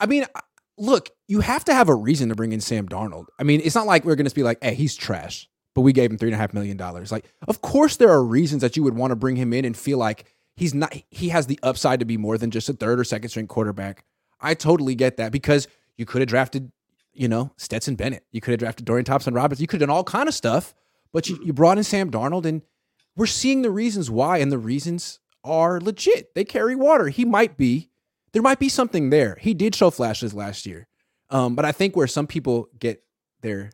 I 0.00 0.06
mean, 0.06 0.26
look, 0.78 1.10
you 1.28 1.40
have 1.40 1.64
to 1.64 1.74
have 1.74 1.88
a 1.88 1.94
reason 1.94 2.28
to 2.28 2.34
bring 2.34 2.52
in 2.52 2.60
Sam 2.60 2.88
Darnold. 2.88 3.26
I 3.38 3.42
mean, 3.42 3.60
it's 3.64 3.74
not 3.74 3.86
like 3.86 4.04
we're 4.04 4.16
going 4.16 4.28
to 4.28 4.34
be 4.34 4.42
like, 4.42 4.62
hey, 4.62 4.74
he's 4.74 4.94
trash, 4.94 5.48
but 5.74 5.82
we 5.82 5.92
gave 5.92 6.10
him 6.10 6.18
three 6.18 6.28
and 6.28 6.34
a 6.34 6.38
half 6.38 6.54
million 6.54 6.76
dollars. 6.76 7.12
Like, 7.12 7.26
of 7.46 7.60
course, 7.60 7.96
there 7.96 8.10
are 8.10 8.24
reasons 8.24 8.62
that 8.62 8.76
you 8.76 8.82
would 8.82 8.94
want 8.94 9.10
to 9.10 9.16
bring 9.16 9.36
him 9.36 9.52
in 9.52 9.64
and 9.64 9.76
feel 9.76 9.98
like 9.98 10.26
he's 10.56 10.74
not, 10.74 10.94
he 11.10 11.28
has 11.28 11.46
the 11.46 11.58
upside 11.62 12.00
to 12.00 12.06
be 12.06 12.16
more 12.16 12.38
than 12.38 12.50
just 12.50 12.68
a 12.68 12.72
third 12.72 12.98
or 12.98 13.04
second 13.04 13.28
string 13.28 13.46
quarterback. 13.46 14.04
I 14.40 14.54
totally 14.54 14.94
get 14.94 15.16
that 15.16 15.32
because 15.32 15.68
you 15.96 16.06
could 16.06 16.20
have 16.20 16.28
drafted, 16.28 16.70
you 17.12 17.28
know, 17.28 17.52
Stetson 17.56 17.94
Bennett. 17.94 18.24
You 18.32 18.40
could 18.40 18.52
have 18.52 18.60
drafted 18.60 18.84
Dorian 18.84 19.04
Thompson 19.04 19.34
Robinson. 19.34 19.62
You 19.62 19.68
could 19.68 19.80
have 19.80 19.88
done 19.88 19.96
all 19.96 20.04
kind 20.04 20.28
of 20.28 20.34
stuff, 20.34 20.74
but 21.12 21.28
you, 21.28 21.36
mm-hmm. 21.36 21.46
you 21.46 21.52
brought 21.52 21.78
in 21.78 21.84
Sam 21.84 22.10
Darnold 22.10 22.44
and 22.44 22.62
we're 23.16 23.26
seeing 23.26 23.62
the 23.62 23.70
reasons 23.70 24.10
why, 24.10 24.38
and 24.38 24.50
the 24.50 24.58
reasons 24.58 25.20
are 25.44 25.80
legit. 25.80 26.34
They 26.34 26.44
carry 26.44 26.74
water. 26.74 27.08
He 27.08 27.24
might 27.24 27.56
be 27.56 27.90
there 28.34 28.42
might 28.42 28.58
be 28.58 28.68
something 28.68 29.10
there. 29.10 29.38
He 29.40 29.54
did 29.54 29.74
show 29.74 29.90
flashes 29.90 30.34
last 30.34 30.66
year. 30.66 30.88
Um, 31.30 31.54
but 31.54 31.64
I 31.64 31.72
think 31.72 31.96
where 31.96 32.08
some 32.08 32.26
people 32.26 32.68
get 32.78 33.02
their 33.40 33.70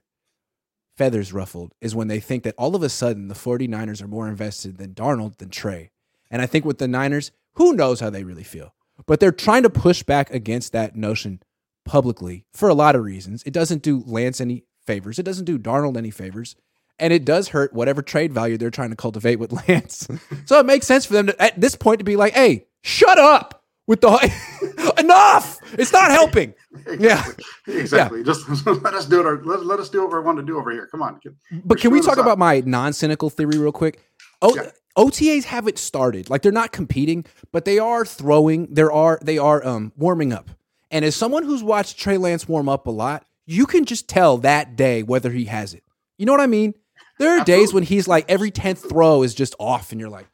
feathers 0.96 1.32
ruffled 1.32 1.72
is 1.80 1.94
when 1.94 2.08
they 2.08 2.20
think 2.20 2.44
that 2.44 2.54
all 2.58 2.76
of 2.76 2.82
a 2.82 2.90
sudden 2.90 3.28
the 3.28 3.34
49ers 3.34 4.02
are 4.02 4.06
more 4.06 4.28
invested 4.28 4.76
than 4.76 4.94
Darnold 4.94 5.38
than 5.38 5.48
Trey. 5.48 5.90
And 6.30 6.42
I 6.42 6.46
think 6.46 6.66
with 6.66 6.76
the 6.78 6.86
Niners, 6.86 7.32
who 7.54 7.72
knows 7.72 8.00
how 8.00 8.10
they 8.10 8.22
really 8.22 8.44
feel. 8.44 8.74
But 9.06 9.18
they're 9.18 9.32
trying 9.32 9.62
to 9.62 9.70
push 9.70 10.02
back 10.02 10.30
against 10.30 10.72
that 10.72 10.94
notion 10.94 11.42
publicly 11.86 12.44
for 12.52 12.68
a 12.68 12.74
lot 12.74 12.94
of 12.94 13.02
reasons. 13.02 13.42
It 13.44 13.54
doesn't 13.54 13.82
do 13.82 14.04
Lance 14.06 14.42
any 14.42 14.64
favors. 14.86 15.18
It 15.18 15.22
doesn't 15.24 15.46
do 15.46 15.58
Darnold 15.58 15.96
any 15.96 16.10
favors. 16.10 16.54
And 16.98 17.14
it 17.14 17.24
does 17.24 17.48
hurt 17.48 17.72
whatever 17.72 18.02
trade 18.02 18.34
value 18.34 18.58
they're 18.58 18.70
trying 18.70 18.90
to 18.90 18.96
cultivate 18.96 19.36
with 19.36 19.52
Lance. 19.68 20.06
so 20.44 20.60
it 20.60 20.66
makes 20.66 20.86
sense 20.86 21.06
for 21.06 21.14
them 21.14 21.28
to, 21.28 21.42
at 21.42 21.58
this 21.58 21.76
point 21.76 22.00
to 22.00 22.04
be 22.04 22.16
like, 22.16 22.34
hey, 22.34 22.66
shut 22.82 23.18
up 23.18 23.59
with 23.90 24.00
the 24.02 24.94
enough. 25.00 25.58
It's 25.72 25.92
not 25.92 26.12
helping. 26.12 26.54
exactly. 26.86 27.44
Yeah, 27.66 27.74
exactly. 27.80 28.18
Yeah. 28.20 28.24
Just 28.24 28.66
let 28.66 28.94
us 28.94 29.04
do 29.04 29.18
it. 29.18 29.26
Or 29.26 29.42
let, 29.44 29.66
let 29.66 29.80
us 29.80 29.88
do 29.88 30.02
what 30.02 30.12
we 30.12 30.20
want 30.20 30.38
to 30.38 30.44
do 30.44 30.58
over 30.58 30.70
here. 30.70 30.86
Come 30.86 31.02
on. 31.02 31.20
but 31.64 31.80
can 31.80 31.90
we 31.90 32.00
talk 32.00 32.16
about 32.16 32.38
my 32.38 32.62
non-cynical 32.64 33.30
theory 33.30 33.58
real 33.58 33.72
quick? 33.72 34.00
Oh, 34.40 34.54
yeah. 34.54 34.70
OTAs 34.96 35.42
haven't 35.42 35.76
started. 35.76 36.30
Like 36.30 36.42
they're 36.42 36.52
not 36.52 36.70
competing, 36.70 37.24
but 37.50 37.64
they 37.64 37.80
are 37.80 38.04
throwing. 38.04 38.72
There 38.72 38.92
are 38.92 39.18
they 39.22 39.38
are 39.38 39.64
um 39.66 39.92
warming 39.96 40.32
up. 40.32 40.50
And 40.92 41.04
as 41.04 41.16
someone 41.16 41.44
who's 41.44 41.62
watched 41.62 41.98
Trey 41.98 42.16
Lance 42.16 42.48
warm 42.48 42.68
up 42.68 42.86
a 42.86 42.90
lot, 42.90 43.24
you 43.46 43.66
can 43.66 43.84
just 43.84 44.08
tell 44.08 44.38
that 44.38 44.76
day 44.76 45.02
whether 45.02 45.30
he 45.30 45.46
has 45.46 45.74
it. 45.74 45.82
You 46.16 46.26
know 46.26 46.32
what 46.32 46.40
I 46.40 46.46
mean? 46.46 46.74
There 47.18 47.30
are 47.30 47.40
Absolutely. 47.40 47.62
days 47.62 47.74
when 47.74 47.82
he's 47.82 48.06
like 48.06 48.24
every 48.28 48.50
tenth 48.52 48.88
throw 48.88 49.22
is 49.24 49.34
just 49.34 49.54
off, 49.58 49.90
and 49.92 50.00
you're 50.00 50.10
like, 50.10 50.28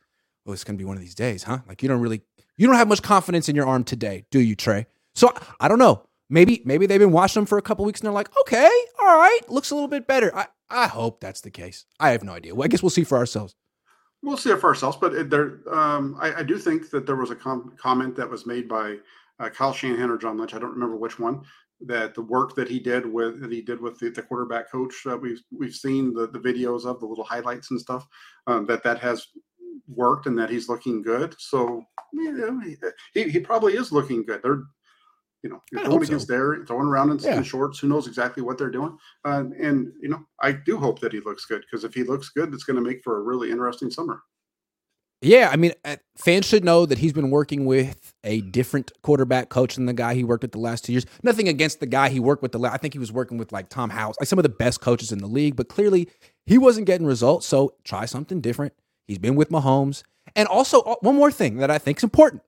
"Oh, 0.47 0.53
it's 0.53 0.65
gonna 0.65 0.79
be 0.79 0.85
one 0.85 0.97
of 0.97 1.03
these 1.03 1.15
days, 1.15 1.43
huh?" 1.43 1.59
Like 1.69 1.83
you 1.83 1.89
don't 1.89 2.01
really 2.01 2.23
you 2.57 2.67
don't 2.67 2.77
have 2.77 2.89
much 2.89 3.03
confidence 3.03 3.49
in 3.49 3.57
your 3.57 3.67
arm 3.67 3.85
today, 3.85 4.25
do 4.31 4.41
you, 4.41 4.55
Trey? 4.55 4.87
So 5.15 5.33
I 5.61 5.69
don't 5.69 5.79
know. 5.79 6.03
Maybe 6.29 6.63
maybe 6.65 6.87
they've 6.87 6.99
been 6.99 7.13
watching 7.13 7.41
him 7.41 7.47
for 7.47 7.57
a 7.59 7.63
couple 7.63 7.85
weeks 7.85 8.01
and 8.01 8.07
they're 8.07 8.13
like, 8.13 8.31
okay, 8.41 8.71
all 9.01 9.19
right, 9.19 9.41
looks 9.49 9.71
a 9.71 9.75
little 9.75 9.89
bit 9.89 10.07
better. 10.07 10.35
I, 10.37 10.47
I 10.69 10.89
hope 10.89 11.21
that's 11.21 11.41
the 11.41 11.51
case. 11.51 11.85
I 12.01 12.11
have 12.11 12.25
no 12.25 12.33
idea. 12.33 12.55
Well, 12.55 12.65
I 12.65 12.69
guess 12.69 12.83
we'll 12.83 12.91
see 12.91 13.05
for 13.05 13.17
ourselves. 13.17 13.55
We'll 14.23 14.37
see 14.37 14.51
it 14.51 14.61
for 14.61 14.69
ourselves, 14.69 14.97
but 15.01 15.31
there, 15.31 15.61
um, 15.71 16.17
I, 16.21 16.41
I, 16.41 16.43
do 16.43 16.59
think 16.59 16.91
that 16.91 17.07
there 17.07 17.15
was 17.15 17.31
a 17.31 17.37
com- 17.37 17.75
comment 17.77 18.17
that 18.17 18.29
was 18.29 18.45
made 18.45 18.67
by 18.67 18.97
uh, 19.39 19.51
Kyle 19.51 19.73
Shanahan 19.73 20.11
or 20.11 20.19
John 20.19 20.37
Lynch. 20.37 20.55
I 20.55 20.59
don't 20.59 20.73
remember 20.73 20.97
which 20.97 21.19
one. 21.21 21.43
That 21.83 22.15
the 22.15 22.23
work 22.23 22.55
that 22.57 22.69
he 22.69 22.81
did 22.81 23.05
with 23.05 23.41
that 23.43 23.53
he 23.53 23.61
did 23.61 23.81
with 23.81 23.99
the, 23.99 24.09
the 24.09 24.23
quarterback 24.23 24.73
coach 24.73 24.95
that 25.05 25.21
we've 25.21 25.43
we've 25.57 25.75
seen 25.75 26.15
the, 26.15 26.27
the 26.27 26.39
videos 26.39 26.87
of 26.87 26.99
the 26.99 27.07
little 27.07 27.23
highlights 27.23 27.71
and 27.71 27.79
stuff 27.79 28.09
um, 28.47 28.65
that 28.67 28.83
that 28.83 28.99
has 28.99 29.27
worked 29.89 30.27
and 30.27 30.39
that 30.39 30.51
he's 30.51 30.69
looking 30.69 31.03
good. 31.03 31.35
So 31.39 31.83
you 32.13 32.33
know, 32.33 32.61
he, 33.15 33.31
he 33.31 33.41
probably 33.41 33.75
is 33.75 33.93
looking 33.93 34.25
good. 34.25 34.43
They're 34.43 34.63
You 35.43 35.51
know, 35.51 35.63
you're 35.71 35.85
throwing 35.85 36.03
against 36.03 36.27
so. 36.27 36.33
there, 36.33 36.65
throwing 36.67 36.89
around 36.89 37.11
in, 37.11 37.19
yeah. 37.19 37.43
shorts. 37.43 37.79
Who 37.79 37.89
knows 37.89 38.07
exactly 38.07 38.43
what 38.43 38.59
they're 38.59 38.71
doing? 38.71 38.97
Uh, 39.25 39.45
and 39.61 39.93
you 40.01 40.09
know, 40.09 40.21
I 40.41 40.53
do 40.53 40.77
hope 40.79 40.99
that 41.01 41.13
he 41.13 41.21
looks 41.21 41.45
good 41.45 41.63
because 41.63 41.85
if 41.85 41.95
he 41.95 42.03
looks 42.03 42.31
good, 42.31 42.53
it's 42.53 42.65
going 42.65 42.77
to 42.77 42.83
make 42.83 43.03
for 43.05 43.19
a 43.19 43.23
really 43.23 43.51
interesting 43.51 43.91
summer. 43.91 44.23
Yeah, 45.23 45.49
I 45.51 45.57
mean, 45.57 45.73
uh, 45.85 45.97
fans 46.19 46.47
should 46.47 46.63
know 46.63 46.85
that 46.85 46.99
he's 46.99 47.15
been 47.15 47.31
working 47.31 47.65
with 47.65 48.13
a 48.23 48.43
different 48.43 48.93
quarterback 49.03 49.49
coach 49.49 49.77
than 49.77 49.87
the 49.87 49.95
guy 49.95 50.15
he 50.15 50.25
worked 50.25 50.43
with 50.43 50.53
the 50.53 50.59
last 50.59 50.85
two 50.85 50.93
years. 50.93 51.07
Nothing 51.23 51.49
against 51.49 51.81
the 51.81 51.87
guy 51.87 52.11
he 52.11 52.21
worked 52.21 52.43
with 52.43 52.53
the 52.53 52.59
last. 52.59 52.75
I 52.75 52.77
think 52.77 52.93
he 52.93 52.99
was 52.99 53.13
working 53.13 53.39
with 53.39 53.51
like 53.51 53.71
Tom 53.71 53.89
House, 53.91 54.15
like 54.21 54.29
some 54.29 54.39
of 54.39 54.43
the 54.43 54.51
best 54.51 54.83
coaches 54.83 55.13
in 55.13 55.19
the 55.19 55.27
league, 55.27 55.57
but 55.57 55.69
clearly 55.69 56.09
he 56.45 56.59
wasn't 56.59 56.87
getting 56.87 57.07
results. 57.07 57.47
So 57.47 57.75
try 57.83 58.05
something 58.05 58.43
different. 58.43 58.75
He's 59.07 59.19
been 59.19 59.37
with 59.37 59.51
Mahomes, 59.51 60.03
and 60.35 60.49
also 60.49 60.81
uh, 60.81 60.97
one 61.01 61.17
more 61.17 61.31
thing 61.31 61.59
that 61.59 61.71
I 61.71 61.79
think 61.79 61.99
is 61.99 62.05
important. 62.05 62.43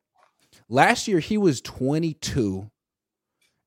Last 0.69 1.09
year 1.09 1.19
he 1.19 1.39
was 1.39 1.61
22, 1.61 2.71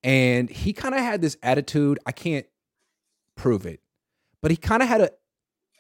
and 0.04 0.50
he 0.50 0.74
kind 0.74 0.94
of 0.94 1.02
had 1.02 1.22
this 1.22 1.38
attitude. 1.42 2.00
I 2.06 2.12
can't 2.12 2.46
prove 3.36 3.66
it, 3.66 3.82
but 4.42 4.52
he 4.52 4.58
kind 4.58 4.84
of 4.84 4.90
had 4.90 5.02
a 5.02 5.12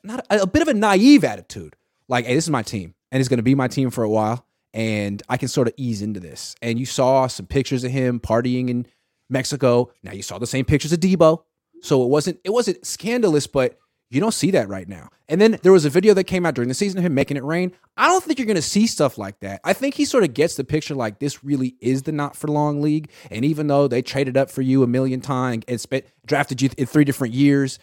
not 0.03 0.25
a, 0.29 0.41
a 0.41 0.47
bit 0.47 0.61
of 0.61 0.67
a 0.67 0.73
naive 0.73 1.23
attitude. 1.23 1.75
Like, 2.07 2.25
hey, 2.25 2.35
this 2.35 2.45
is 2.45 2.49
my 2.49 2.63
team 2.63 2.95
and 3.11 3.19
it's 3.19 3.29
going 3.29 3.37
to 3.37 3.43
be 3.43 3.55
my 3.55 3.67
team 3.67 3.89
for 3.89 4.03
a 4.03 4.09
while. 4.09 4.45
And 4.73 5.21
I 5.27 5.37
can 5.37 5.49
sort 5.49 5.67
of 5.67 5.73
ease 5.75 6.01
into 6.01 6.19
this. 6.19 6.55
And 6.61 6.79
you 6.79 6.85
saw 6.85 7.27
some 7.27 7.45
pictures 7.45 7.83
of 7.83 7.91
him 7.91 8.19
partying 8.19 8.69
in 8.69 8.85
Mexico. 9.29 9.91
Now 10.01 10.13
you 10.13 10.23
saw 10.23 10.39
the 10.39 10.47
same 10.47 10.65
pictures 10.65 10.93
of 10.93 10.99
Deebo. 10.99 11.43
So 11.81 12.03
it 12.03 12.09
wasn't 12.09 12.39
it 12.43 12.51
wasn't 12.51 12.85
scandalous, 12.85 13.47
but 13.47 13.77
you 14.11 14.19
don't 14.19 14.33
see 14.33 14.51
that 14.51 14.67
right 14.67 14.87
now. 14.87 15.09
And 15.29 15.39
then 15.39 15.57
there 15.63 15.71
was 15.71 15.85
a 15.85 15.89
video 15.89 16.13
that 16.15 16.25
came 16.25 16.45
out 16.45 16.53
during 16.53 16.67
the 16.67 16.73
season 16.75 16.99
of 16.99 17.05
him 17.05 17.13
making 17.13 17.37
it 17.37 17.43
rain. 17.43 17.71
I 17.95 18.07
don't 18.07 18.21
think 18.21 18.37
you're 18.37 18.45
going 18.45 18.55
to 18.55 18.61
see 18.61 18.85
stuff 18.85 19.17
like 19.17 19.39
that. 19.39 19.61
I 19.63 19.71
think 19.71 19.95
he 19.95 20.03
sort 20.03 20.25
of 20.25 20.33
gets 20.33 20.55
the 20.55 20.65
picture 20.65 20.93
like 20.93 21.19
this 21.19 21.45
really 21.45 21.75
is 21.79 22.03
the 22.03 22.11
not 22.11 22.35
for 22.35 22.49
long 22.49 22.81
league. 22.81 23.09
And 23.31 23.45
even 23.45 23.67
though 23.67 23.87
they 23.87 24.01
traded 24.01 24.35
up 24.35 24.51
for 24.51 24.61
you 24.61 24.83
a 24.83 24.87
million 24.87 25.21
times 25.21 25.63
and 25.69 25.79
spent, 25.79 26.05
drafted 26.25 26.61
you 26.61 26.69
in 26.77 26.85
three 26.85 27.05
different 27.05 27.33
years, 27.33 27.79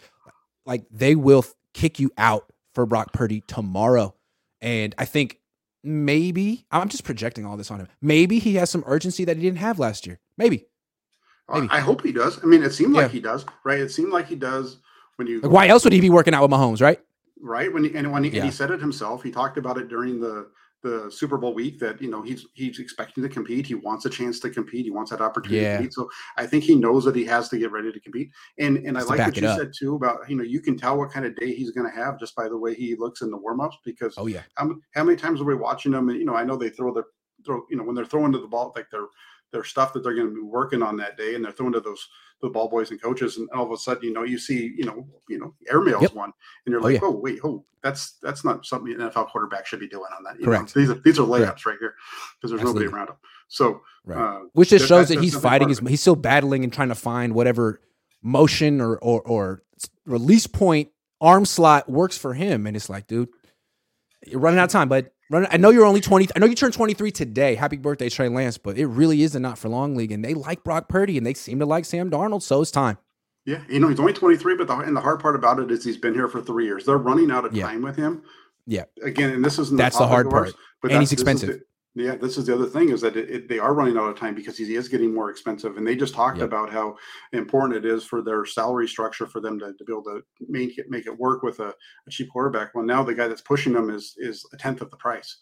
like 0.67 0.85
they 0.91 1.15
will 1.15 1.43
kick 1.73 1.99
you 1.99 2.11
out 2.15 2.53
for 2.75 2.85
Brock 2.85 3.11
Purdy 3.11 3.41
tomorrow. 3.47 4.13
And 4.61 4.93
I 4.99 5.05
think 5.05 5.39
maybe 5.83 6.67
I'm 6.69 6.89
just 6.89 7.03
projecting 7.03 7.43
all 7.47 7.57
this 7.57 7.71
on 7.71 7.79
him. 7.79 7.87
Maybe 8.03 8.37
he 8.37 8.55
has 8.55 8.69
some 8.69 8.83
urgency 8.85 9.25
that 9.25 9.37
he 9.37 9.41
didn't 9.41 9.57
have 9.57 9.79
last 9.79 10.05
year. 10.05 10.19
Maybe. 10.37 10.67
Maybe. 11.51 11.67
I 11.71 11.79
hope 11.79 12.03
he 12.03 12.11
does. 12.11 12.39
I 12.43 12.45
mean, 12.45 12.61
it 12.61 12.73
seemed 12.73 12.93
like 12.93 13.09
he 13.09 13.19
does, 13.19 13.43
right? 13.63 13.79
It 13.79 13.89
seemed 13.89 14.11
like 14.11 14.27
he 14.27 14.35
does 14.35 14.77
when 15.19 15.27
you. 15.27 15.41
Like 15.41 15.51
why 15.51 15.67
else 15.67 15.83
would 15.83 15.93
he 15.93 16.01
be 16.01 16.09
working 16.09 16.33
out 16.33 16.41
with 16.41 16.51
Mahomes, 16.51 16.81
right? 16.81 16.99
Right. 17.39 17.71
When 17.71 17.83
he, 17.83 17.95
and 17.95 18.11
when 18.11 18.23
he, 18.23 18.31
yeah. 18.31 18.37
and 18.37 18.45
he 18.45 18.51
said 18.51 18.71
it 18.71 18.79
himself, 18.79 19.21
he 19.21 19.31
talked 19.31 19.57
about 19.57 19.77
it 19.77 19.87
during 19.87 20.19
the 20.19 20.49
the 20.81 21.11
Super 21.11 21.37
Bowl 21.37 21.53
week 21.53 21.77
that 21.79 22.01
you 22.01 22.09
know 22.09 22.21
he's 22.21 22.45
he's 22.53 22.79
expecting 22.79 23.21
to 23.21 23.29
compete. 23.29 23.65
He 23.65 23.75
wants 23.75 24.05
a 24.05 24.09
chance 24.09 24.39
to 24.39 24.49
compete. 24.49 24.85
He 24.85 24.91
wants 24.91 25.11
that 25.11 25.21
opportunity 25.21 25.61
yeah. 25.61 25.71
to 25.73 25.77
compete. 25.77 25.93
So 25.93 26.09
I 26.37 26.47
think 26.47 26.63
he 26.63 26.75
knows 26.75 27.03
that 27.05 27.15
he 27.15 27.25
has 27.25 27.49
to 27.49 27.57
get 27.57 27.71
ready 27.71 27.91
to 27.91 27.99
compete. 27.99 28.31
And 28.57 28.77
and 28.77 28.97
I 28.97 29.01
like 29.01 29.19
what 29.19 29.37
you 29.37 29.47
up. 29.47 29.59
said 29.59 29.71
too 29.77 29.95
about 29.95 30.29
you 30.29 30.37
know 30.37 30.43
you 30.43 30.61
can 30.61 30.77
tell 30.77 30.97
what 30.97 31.11
kind 31.11 31.25
of 31.25 31.35
day 31.35 31.53
he's 31.53 31.71
going 31.71 31.89
to 31.89 31.95
have 31.95 32.19
just 32.19 32.35
by 32.35 32.47
the 32.47 32.57
way 32.57 32.73
he 32.73 32.95
looks 32.95 33.21
in 33.21 33.29
the 33.29 33.37
warm 33.37 33.59
ups. 33.59 33.77
Because 33.83 34.15
oh 34.17 34.27
yeah, 34.27 34.43
how, 34.55 34.73
how 34.93 35.03
many 35.03 35.17
times 35.17 35.41
are 35.41 35.45
we 35.45 35.55
watching 35.55 35.93
him? 35.93 36.09
And 36.09 36.17
you 36.17 36.25
know 36.25 36.35
I 36.35 36.45
know 36.45 36.55
they 36.55 36.69
throw 36.69 36.93
their 36.93 37.05
throw 37.45 37.65
you 37.69 37.77
know 37.77 37.83
when 37.83 37.95
they're 37.95 38.05
throwing 38.05 38.31
to 38.31 38.39
the 38.39 38.47
ball 38.47 38.73
like 38.75 38.89
their 38.91 39.05
their 39.51 39.63
stuff 39.63 39.93
that 39.93 40.03
they're 40.03 40.15
going 40.15 40.29
to 40.29 40.35
be 40.35 40.41
working 40.41 40.81
on 40.81 40.97
that 40.97 41.17
day, 41.17 41.35
and 41.35 41.43
they're 41.43 41.51
throwing 41.51 41.73
to 41.73 41.79
those 41.79 42.07
the 42.41 42.49
ball 42.49 42.69
boys 42.69 42.91
and 42.91 43.01
coaches, 43.01 43.37
and 43.37 43.49
all 43.49 43.65
of 43.65 43.71
a 43.71 43.77
sudden, 43.77 44.03
you 44.03 44.13
know, 44.13 44.23
you 44.23 44.37
see, 44.37 44.73
you 44.77 44.85
know, 44.85 45.07
you 45.27 45.37
know, 45.37 45.53
airmails 45.71 46.01
yep. 46.01 46.13
one, 46.13 46.31
and 46.65 46.71
you're 46.71 46.79
oh, 46.79 46.83
like, 46.83 47.01
oh, 47.03 47.09
yeah. 47.09 47.13
oh 47.13 47.19
wait, 47.19 47.39
oh, 47.43 47.65
that's 47.83 48.17
that's 48.21 48.45
not 48.45 48.65
something 48.65 48.93
an 48.93 48.99
NFL 48.99 49.29
quarterback 49.29 49.65
should 49.65 49.79
be 49.79 49.87
doing 49.87 50.09
on 50.17 50.23
that. 50.23 50.39
You 50.39 50.45
Correct. 50.45 50.75
Know, 50.75 50.81
these 50.81 50.89
are 50.89 51.01
these 51.01 51.19
are 51.19 51.23
layups 51.23 51.45
Correct. 51.45 51.65
right 51.65 51.77
here 51.79 51.95
because 52.37 52.51
there's 52.51 52.61
Absolutely. 52.61 52.85
nobody 52.85 52.97
around 52.97 53.09
him. 53.09 53.15
So, 53.47 53.81
right. 54.05 54.17
uh, 54.17 54.39
which 54.53 54.69
just 54.69 54.87
shows 54.87 55.09
that, 55.09 55.15
that 55.15 55.23
he's 55.23 55.35
fighting. 55.35 55.69
His, 55.69 55.79
he's 55.79 56.01
still 56.01 56.15
battling 56.15 56.63
and 56.63 56.71
trying 56.71 56.89
to 56.89 56.95
find 56.95 57.33
whatever 57.33 57.81
motion 58.21 58.79
or 58.79 58.97
or, 58.99 59.21
or 59.21 59.63
release 60.05 60.47
point 60.47 60.89
arm 61.21 61.45
slot 61.45 61.89
works 61.89 62.17
for 62.17 62.33
him. 62.33 62.67
And 62.67 62.75
it's 62.75 62.89
like, 62.89 63.07
dude, 63.07 63.29
you're 64.25 64.39
running 64.39 64.59
out 64.59 64.65
of 64.65 64.71
time, 64.71 64.89
but 64.89 65.13
I 65.31 65.57
know 65.57 65.69
you're 65.69 65.85
only 65.85 66.01
20. 66.01 66.29
I 66.35 66.39
know 66.39 66.47
you 66.47 66.55
turned 66.55 66.73
23 66.73 67.11
today. 67.11 67.55
Happy 67.55 67.77
birthday, 67.77 68.09
Trey 68.09 68.29
Lance. 68.29 68.57
But 68.57 68.77
it 68.77 68.87
really 68.87 69.21
is 69.21 69.35
a 69.35 69.39
not 69.39 69.59
for 69.59 69.69
long 69.69 69.95
league, 69.95 70.11
and 70.11 70.25
they 70.25 70.33
like 70.33 70.63
Brock 70.63 70.89
Purdy, 70.89 71.17
and 71.17 71.25
they 71.25 71.35
seem 71.35 71.59
to 71.59 71.65
like 71.65 71.85
Sam 71.85 72.09
Darnold. 72.09 72.41
So 72.41 72.61
it's 72.61 72.71
time. 72.71 72.97
Yeah, 73.45 73.61
you 73.69 73.79
know 73.79 73.87
he's 73.87 73.99
only 73.99 74.13
23, 74.13 74.57
but 74.57 74.67
the 74.67 74.77
and 74.77 74.95
the 74.95 75.01
hard 75.01 75.19
part 75.19 75.35
about 75.35 75.59
it 75.59 75.71
is 75.71 75.83
he's 75.83 75.97
been 75.97 76.13
here 76.13 76.27
for 76.27 76.41
three 76.41 76.65
years. 76.65 76.85
They're 76.85 76.97
running 76.97 77.31
out 77.31 77.45
of 77.45 77.53
yeah. 77.53 77.67
time 77.67 77.81
with 77.81 77.95
him. 77.95 78.23
Yeah. 78.65 78.83
Again, 79.01 79.31
and 79.31 79.43
this 79.43 79.57
isn't 79.57 79.77
that's 79.77 79.97
the, 79.97 80.03
the 80.03 80.07
hard 80.07 80.29
part. 80.29 80.53
But 80.81 80.91
and 80.91 80.99
he's 80.99 81.11
expensive. 81.11 81.61
Yeah, 81.99 82.15
this 82.15 82.37
is 82.37 82.45
the 82.45 82.53
other 82.53 82.65
thing 82.65 82.89
is 82.89 83.01
that 83.01 83.15
it, 83.15 83.29
it, 83.29 83.49
they 83.49 83.59
are 83.59 83.73
running 83.73 83.97
out 83.97 84.09
of 84.09 84.17
time 84.17 84.35
because 84.35 84.57
he 84.57 84.75
is 84.75 84.87
getting 84.87 85.13
more 85.13 85.29
expensive, 85.29 85.77
and 85.77 85.85
they 85.85 85.95
just 85.95 86.13
talked 86.13 86.37
yep. 86.37 86.47
about 86.47 86.71
how 86.71 86.97
important 87.33 87.83
it 87.83 87.89
is 87.89 88.03
for 88.03 88.21
their 88.21 88.45
salary 88.45 88.87
structure 88.87 89.27
for 89.27 89.41
them 89.41 89.59
to, 89.59 89.73
to 89.73 89.83
be 89.83 89.91
able 89.91 90.03
to 90.03 90.21
make 90.47 90.77
it 90.77 90.89
make 90.89 91.05
it 91.05 91.19
work 91.19 91.43
with 91.43 91.59
a, 91.59 91.73
a 92.07 92.09
cheap 92.09 92.29
quarterback. 92.31 92.73
Well, 92.73 92.85
now 92.85 93.03
the 93.03 93.13
guy 93.13 93.27
that's 93.27 93.41
pushing 93.41 93.73
them 93.73 93.89
is 93.89 94.15
is 94.17 94.45
a 94.53 94.57
tenth 94.57 94.81
of 94.81 94.91
the 94.91 94.97
price. 94.97 95.37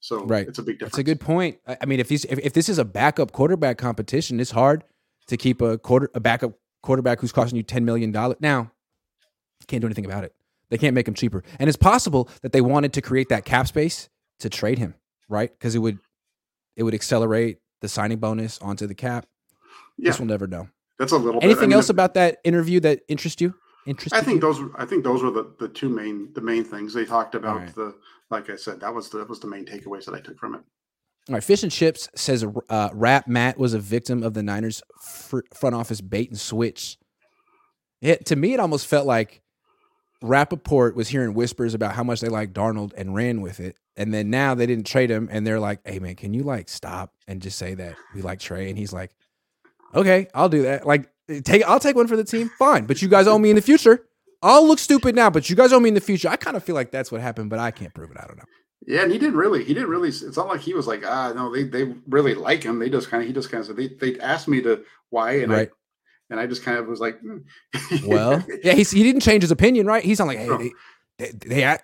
So 0.00 0.24
right. 0.24 0.48
it's 0.48 0.58
a 0.58 0.62
big 0.62 0.76
difference. 0.76 0.94
It's 0.94 0.98
a 0.98 1.04
good 1.04 1.20
point. 1.20 1.58
I 1.66 1.84
mean, 1.86 2.00
if 2.00 2.08
these 2.08 2.24
if, 2.24 2.38
if 2.38 2.52
this 2.54 2.68
is 2.68 2.78
a 2.78 2.84
backup 2.84 3.32
quarterback 3.32 3.78
competition, 3.78 4.40
it's 4.40 4.50
hard 4.50 4.84
to 5.26 5.36
keep 5.36 5.60
a 5.60 5.78
quarter 5.78 6.10
a 6.14 6.20
backup 6.20 6.52
quarterback 6.82 7.20
who's 7.20 7.32
costing 7.32 7.56
you 7.56 7.62
ten 7.62 7.84
million 7.84 8.10
dollars. 8.10 8.38
Now, 8.40 8.72
can't 9.68 9.80
do 9.82 9.86
anything 9.86 10.06
about 10.06 10.24
it. 10.24 10.34
They 10.70 10.78
can't 10.78 10.94
make 10.94 11.06
him 11.06 11.14
cheaper, 11.14 11.44
and 11.58 11.68
it's 11.68 11.76
possible 11.76 12.28
that 12.42 12.52
they 12.52 12.60
wanted 12.60 12.92
to 12.94 13.02
create 13.02 13.28
that 13.28 13.44
cap 13.44 13.66
space 13.66 14.08
to 14.38 14.48
trade 14.48 14.78
him, 14.78 14.94
right? 15.30 15.50
Because 15.50 15.74
it 15.74 15.78
would 15.78 15.98
it 16.76 16.82
would 16.82 16.94
accelerate 16.94 17.58
the 17.80 17.88
signing 17.88 18.18
bonus 18.18 18.58
onto 18.58 18.86
the 18.86 18.94
cap. 18.94 19.26
Yeah. 19.96 20.10
This 20.10 20.18
will 20.18 20.26
never 20.26 20.46
know. 20.46 20.68
That's 20.98 21.12
a 21.12 21.16
little. 21.16 21.42
Anything 21.42 21.64
I 21.64 21.66
mean, 21.68 21.72
else 21.74 21.88
about 21.88 22.14
that 22.14 22.38
interview 22.44 22.80
that 22.80 23.00
interests 23.08 23.40
you? 23.40 23.54
Interesting. 23.86 24.18
I 24.18 24.22
think 24.22 24.42
you? 24.42 24.52
those. 24.52 24.70
I 24.76 24.84
think 24.84 25.04
those 25.04 25.22
were 25.22 25.30
the, 25.30 25.54
the 25.58 25.68
two 25.68 25.88
main 25.88 26.32
the 26.34 26.42
main 26.42 26.64
things 26.64 26.92
they 26.92 27.06
talked 27.06 27.34
about. 27.34 27.56
Right. 27.56 27.74
The 27.74 27.94
like 28.30 28.50
I 28.50 28.56
said, 28.56 28.80
that 28.80 28.94
was 28.94 29.08
the, 29.08 29.18
that 29.18 29.28
was 29.28 29.40
the 29.40 29.48
main 29.48 29.64
takeaways 29.64 30.04
that 30.04 30.14
I 30.14 30.20
took 30.20 30.38
from 30.38 30.54
it. 30.54 30.60
All 31.28 31.34
right, 31.34 31.44
Fish 31.44 31.62
and 31.62 31.70
Chips 31.70 32.08
says 32.14 32.44
uh, 32.68 32.88
Rap 32.92 33.28
Matt 33.28 33.58
was 33.58 33.74
a 33.74 33.78
victim 33.78 34.22
of 34.22 34.34
the 34.34 34.42
Niners 34.42 34.82
fr- 35.02 35.40
front 35.54 35.74
office 35.74 36.00
bait 36.00 36.30
and 36.30 36.40
switch. 36.40 36.98
It, 38.00 38.26
to 38.26 38.36
me, 38.36 38.54
it 38.54 38.60
almost 38.60 38.86
felt 38.86 39.06
like 39.06 39.42
Rapoport 40.22 40.96
was 40.96 41.08
hearing 41.08 41.34
whispers 41.34 41.74
about 41.74 41.94
how 41.94 42.02
much 42.02 42.20
they 42.20 42.28
liked 42.28 42.54
Darnold 42.54 42.92
and 42.96 43.14
ran 43.14 43.42
with 43.42 43.60
it. 43.60 43.76
And 44.00 44.14
then 44.14 44.30
now 44.30 44.54
they 44.54 44.64
didn't 44.64 44.86
trade 44.86 45.10
him, 45.10 45.28
and 45.30 45.46
they're 45.46 45.60
like, 45.60 45.80
hey, 45.84 45.98
man, 45.98 46.14
can 46.14 46.32
you 46.32 46.42
like 46.42 46.70
stop 46.70 47.12
and 47.28 47.42
just 47.42 47.58
say 47.58 47.74
that 47.74 47.96
we 48.14 48.22
like 48.22 48.40
Trey? 48.40 48.70
And 48.70 48.78
he's 48.78 48.94
like, 48.94 49.10
okay, 49.94 50.26
I'll 50.32 50.48
do 50.48 50.62
that. 50.62 50.86
Like, 50.86 51.10
take 51.44 51.62
I'll 51.64 51.78
take 51.78 51.96
one 51.96 52.06
for 52.06 52.16
the 52.16 52.24
team. 52.24 52.50
Fine. 52.58 52.86
But 52.86 53.02
you 53.02 53.08
guys 53.08 53.26
owe 53.26 53.38
me 53.38 53.50
in 53.50 53.56
the 53.56 53.62
future. 53.62 54.06
I'll 54.42 54.66
look 54.66 54.78
stupid 54.78 55.14
now, 55.14 55.28
but 55.28 55.50
you 55.50 55.54
guys 55.54 55.70
owe 55.74 55.80
me 55.80 55.88
in 55.88 55.94
the 55.94 56.00
future. 56.00 56.30
I 56.30 56.36
kind 56.36 56.56
of 56.56 56.64
feel 56.64 56.74
like 56.74 56.90
that's 56.90 57.12
what 57.12 57.20
happened, 57.20 57.50
but 57.50 57.58
I 57.58 57.70
can't 57.72 57.92
prove 57.92 58.10
it. 58.10 58.16
I 58.18 58.26
don't 58.26 58.38
know. 58.38 58.44
Yeah, 58.86 59.02
and 59.02 59.12
he 59.12 59.18
didn't 59.18 59.36
really. 59.36 59.64
He 59.64 59.74
didn't 59.74 59.90
really. 59.90 60.08
It's 60.08 60.34
not 60.34 60.48
like 60.48 60.62
he 60.62 60.72
was 60.72 60.86
like, 60.86 61.04
ah, 61.04 61.34
no, 61.34 61.54
they 61.54 61.64
they 61.64 61.94
really 62.08 62.34
like 62.34 62.62
him. 62.62 62.78
They 62.78 62.88
just 62.88 63.10
kind 63.10 63.22
of. 63.22 63.26
He 63.26 63.34
just 63.34 63.50
kind 63.50 63.60
of 63.60 63.66
said 63.66 63.76
they 63.76 63.88
they 63.88 64.18
asked 64.20 64.48
me 64.48 64.62
to 64.62 64.82
why, 65.10 65.40
and 65.40 65.52
right. 65.52 65.68
I 65.68 65.72
and 66.30 66.40
I 66.40 66.46
just 66.46 66.62
kind 66.62 66.78
of 66.78 66.86
was 66.86 67.00
like, 67.00 67.20
hmm. 67.20 67.40
well, 68.06 68.42
yeah, 68.64 68.72
he's, 68.72 68.90
he 68.90 69.02
didn't 69.02 69.20
change 69.20 69.42
his 69.42 69.50
opinion, 69.50 69.86
right? 69.86 70.02
He's 70.02 70.20
not 70.20 70.28
like, 70.28 70.38
hey, 70.38 70.46
no. 70.46 70.56
they, 70.56 70.70
they, 71.18 71.48
they, 71.48 71.78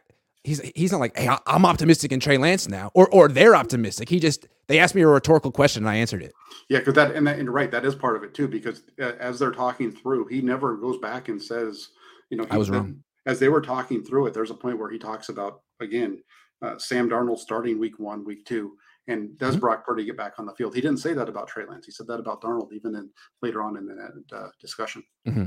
he's 0.46 0.60
he's 0.74 0.92
not 0.92 0.98
like, 0.98 1.16
hey, 1.16 1.28
I'm 1.46 1.66
optimistic 1.66 2.12
in 2.12 2.20
Trey 2.20 2.38
Lance 2.38 2.68
now, 2.68 2.90
or 2.94 3.08
or 3.10 3.28
they're 3.28 3.56
optimistic. 3.56 4.08
He 4.08 4.20
just 4.20 4.46
they 4.68 4.78
asked 4.78 4.94
me 4.94 5.02
a 5.02 5.08
rhetorical 5.08 5.52
question 5.52 5.82
and 5.82 5.90
I 5.90 5.96
answered 5.96 6.22
it. 6.22 6.32
Yeah, 6.68 6.78
because 6.78 6.94
that 6.94 7.14
and 7.14 7.26
that 7.26 7.38
and 7.38 7.52
right, 7.52 7.70
that 7.70 7.84
is 7.84 7.94
part 7.94 8.16
of 8.16 8.22
it 8.22 8.34
too. 8.34 8.48
Because 8.48 8.82
uh, 9.00 9.12
as 9.20 9.38
they're 9.38 9.52
talking 9.52 9.92
through, 9.92 10.28
he 10.28 10.40
never 10.40 10.76
goes 10.76 10.98
back 10.98 11.28
and 11.28 11.42
says, 11.42 11.88
you 12.30 12.36
know, 12.36 12.44
he, 12.44 12.50
I 12.50 12.56
was 12.56 12.70
wrong 12.70 13.02
as 13.26 13.40
they 13.40 13.48
were 13.48 13.60
talking 13.60 14.02
through 14.02 14.26
it, 14.26 14.34
there's 14.34 14.50
a 14.50 14.54
point 14.54 14.78
where 14.78 14.90
he 14.90 14.98
talks 14.98 15.28
about 15.28 15.60
again 15.80 16.22
uh, 16.62 16.78
Sam 16.78 17.10
Darnold 17.10 17.38
starting 17.38 17.78
week 17.78 17.98
one, 17.98 18.24
week 18.24 18.46
two, 18.46 18.76
and 19.08 19.36
does 19.38 19.54
mm-hmm. 19.54 19.60
Brock 19.60 19.84
Purdy 19.84 20.04
get 20.04 20.16
back 20.16 20.38
on 20.38 20.46
the 20.46 20.54
field? 20.54 20.74
He 20.74 20.80
didn't 20.80 21.00
say 21.00 21.12
that 21.12 21.28
about 21.28 21.48
Trey 21.48 21.66
Lance. 21.66 21.84
He 21.84 21.92
said 21.92 22.06
that 22.06 22.20
about 22.20 22.40
Darnold 22.40 22.72
even 22.72 22.94
in 22.94 23.10
later 23.42 23.62
on 23.62 23.76
in 23.76 23.86
that 23.86 24.36
uh, 24.36 24.48
discussion. 24.60 25.02
Mm-hmm. 25.28 25.46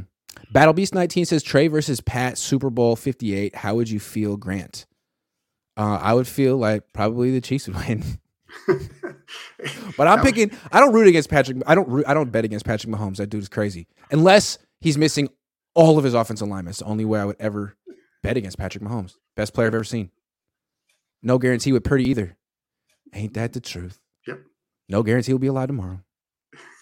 Battle 0.51 0.73
Beast 0.73 0.93
19 0.93 1.25
says 1.25 1.41
Trey 1.41 1.67
versus 1.67 1.99
Pat 1.99 2.37
Super 2.37 2.69
Bowl 2.69 2.95
58. 2.95 3.55
How 3.55 3.73
would 3.75 3.89
you 3.89 3.99
feel, 3.99 4.37
Grant? 4.37 4.85
Uh, 5.79 5.95
I 6.01 6.13
would 6.13 6.27
feel 6.27 6.57
like 6.57 6.91
probably 6.91 7.31
the 7.31 7.39
Chiefs 7.39 7.67
would 7.67 7.77
win. 7.77 8.03
but 9.97 10.07
I'm 10.07 10.21
picking. 10.21 10.51
I 10.71 10.79
don't 10.79 10.93
root 10.93 11.07
against 11.07 11.29
Patrick. 11.29 11.57
I 11.65 11.75
don't. 11.75 11.87
Root, 11.87 12.05
I 12.07 12.13
don't 12.13 12.31
bet 12.31 12.45
against 12.45 12.65
Patrick 12.65 12.93
Mahomes. 12.93 13.17
That 13.17 13.27
dude 13.27 13.41
is 13.41 13.49
crazy. 13.49 13.87
Unless 14.11 14.57
he's 14.81 14.97
missing 14.97 15.29
all 15.75 15.97
of 15.97 16.03
his 16.03 16.13
offensive 16.13 16.47
linemen. 16.47 16.71
It's 16.71 16.79
the 16.79 16.85
only 16.85 17.05
way 17.05 17.19
I 17.19 17.25
would 17.25 17.37
ever 17.39 17.77
bet 18.21 18.35
against 18.35 18.57
Patrick 18.57 18.83
Mahomes. 18.83 19.15
Best 19.35 19.53
player 19.53 19.67
I've 19.67 19.75
ever 19.75 19.83
seen. 19.83 20.11
No 21.21 21.37
guarantee 21.37 21.71
with 21.71 21.83
Purdy 21.83 22.09
either. 22.09 22.35
Ain't 23.13 23.33
that 23.35 23.53
the 23.53 23.59
truth? 23.59 23.99
Yep. 24.27 24.41
No 24.89 25.03
guarantee 25.03 25.31
he'll 25.31 25.39
be 25.39 25.47
alive 25.47 25.67
tomorrow. 25.67 26.01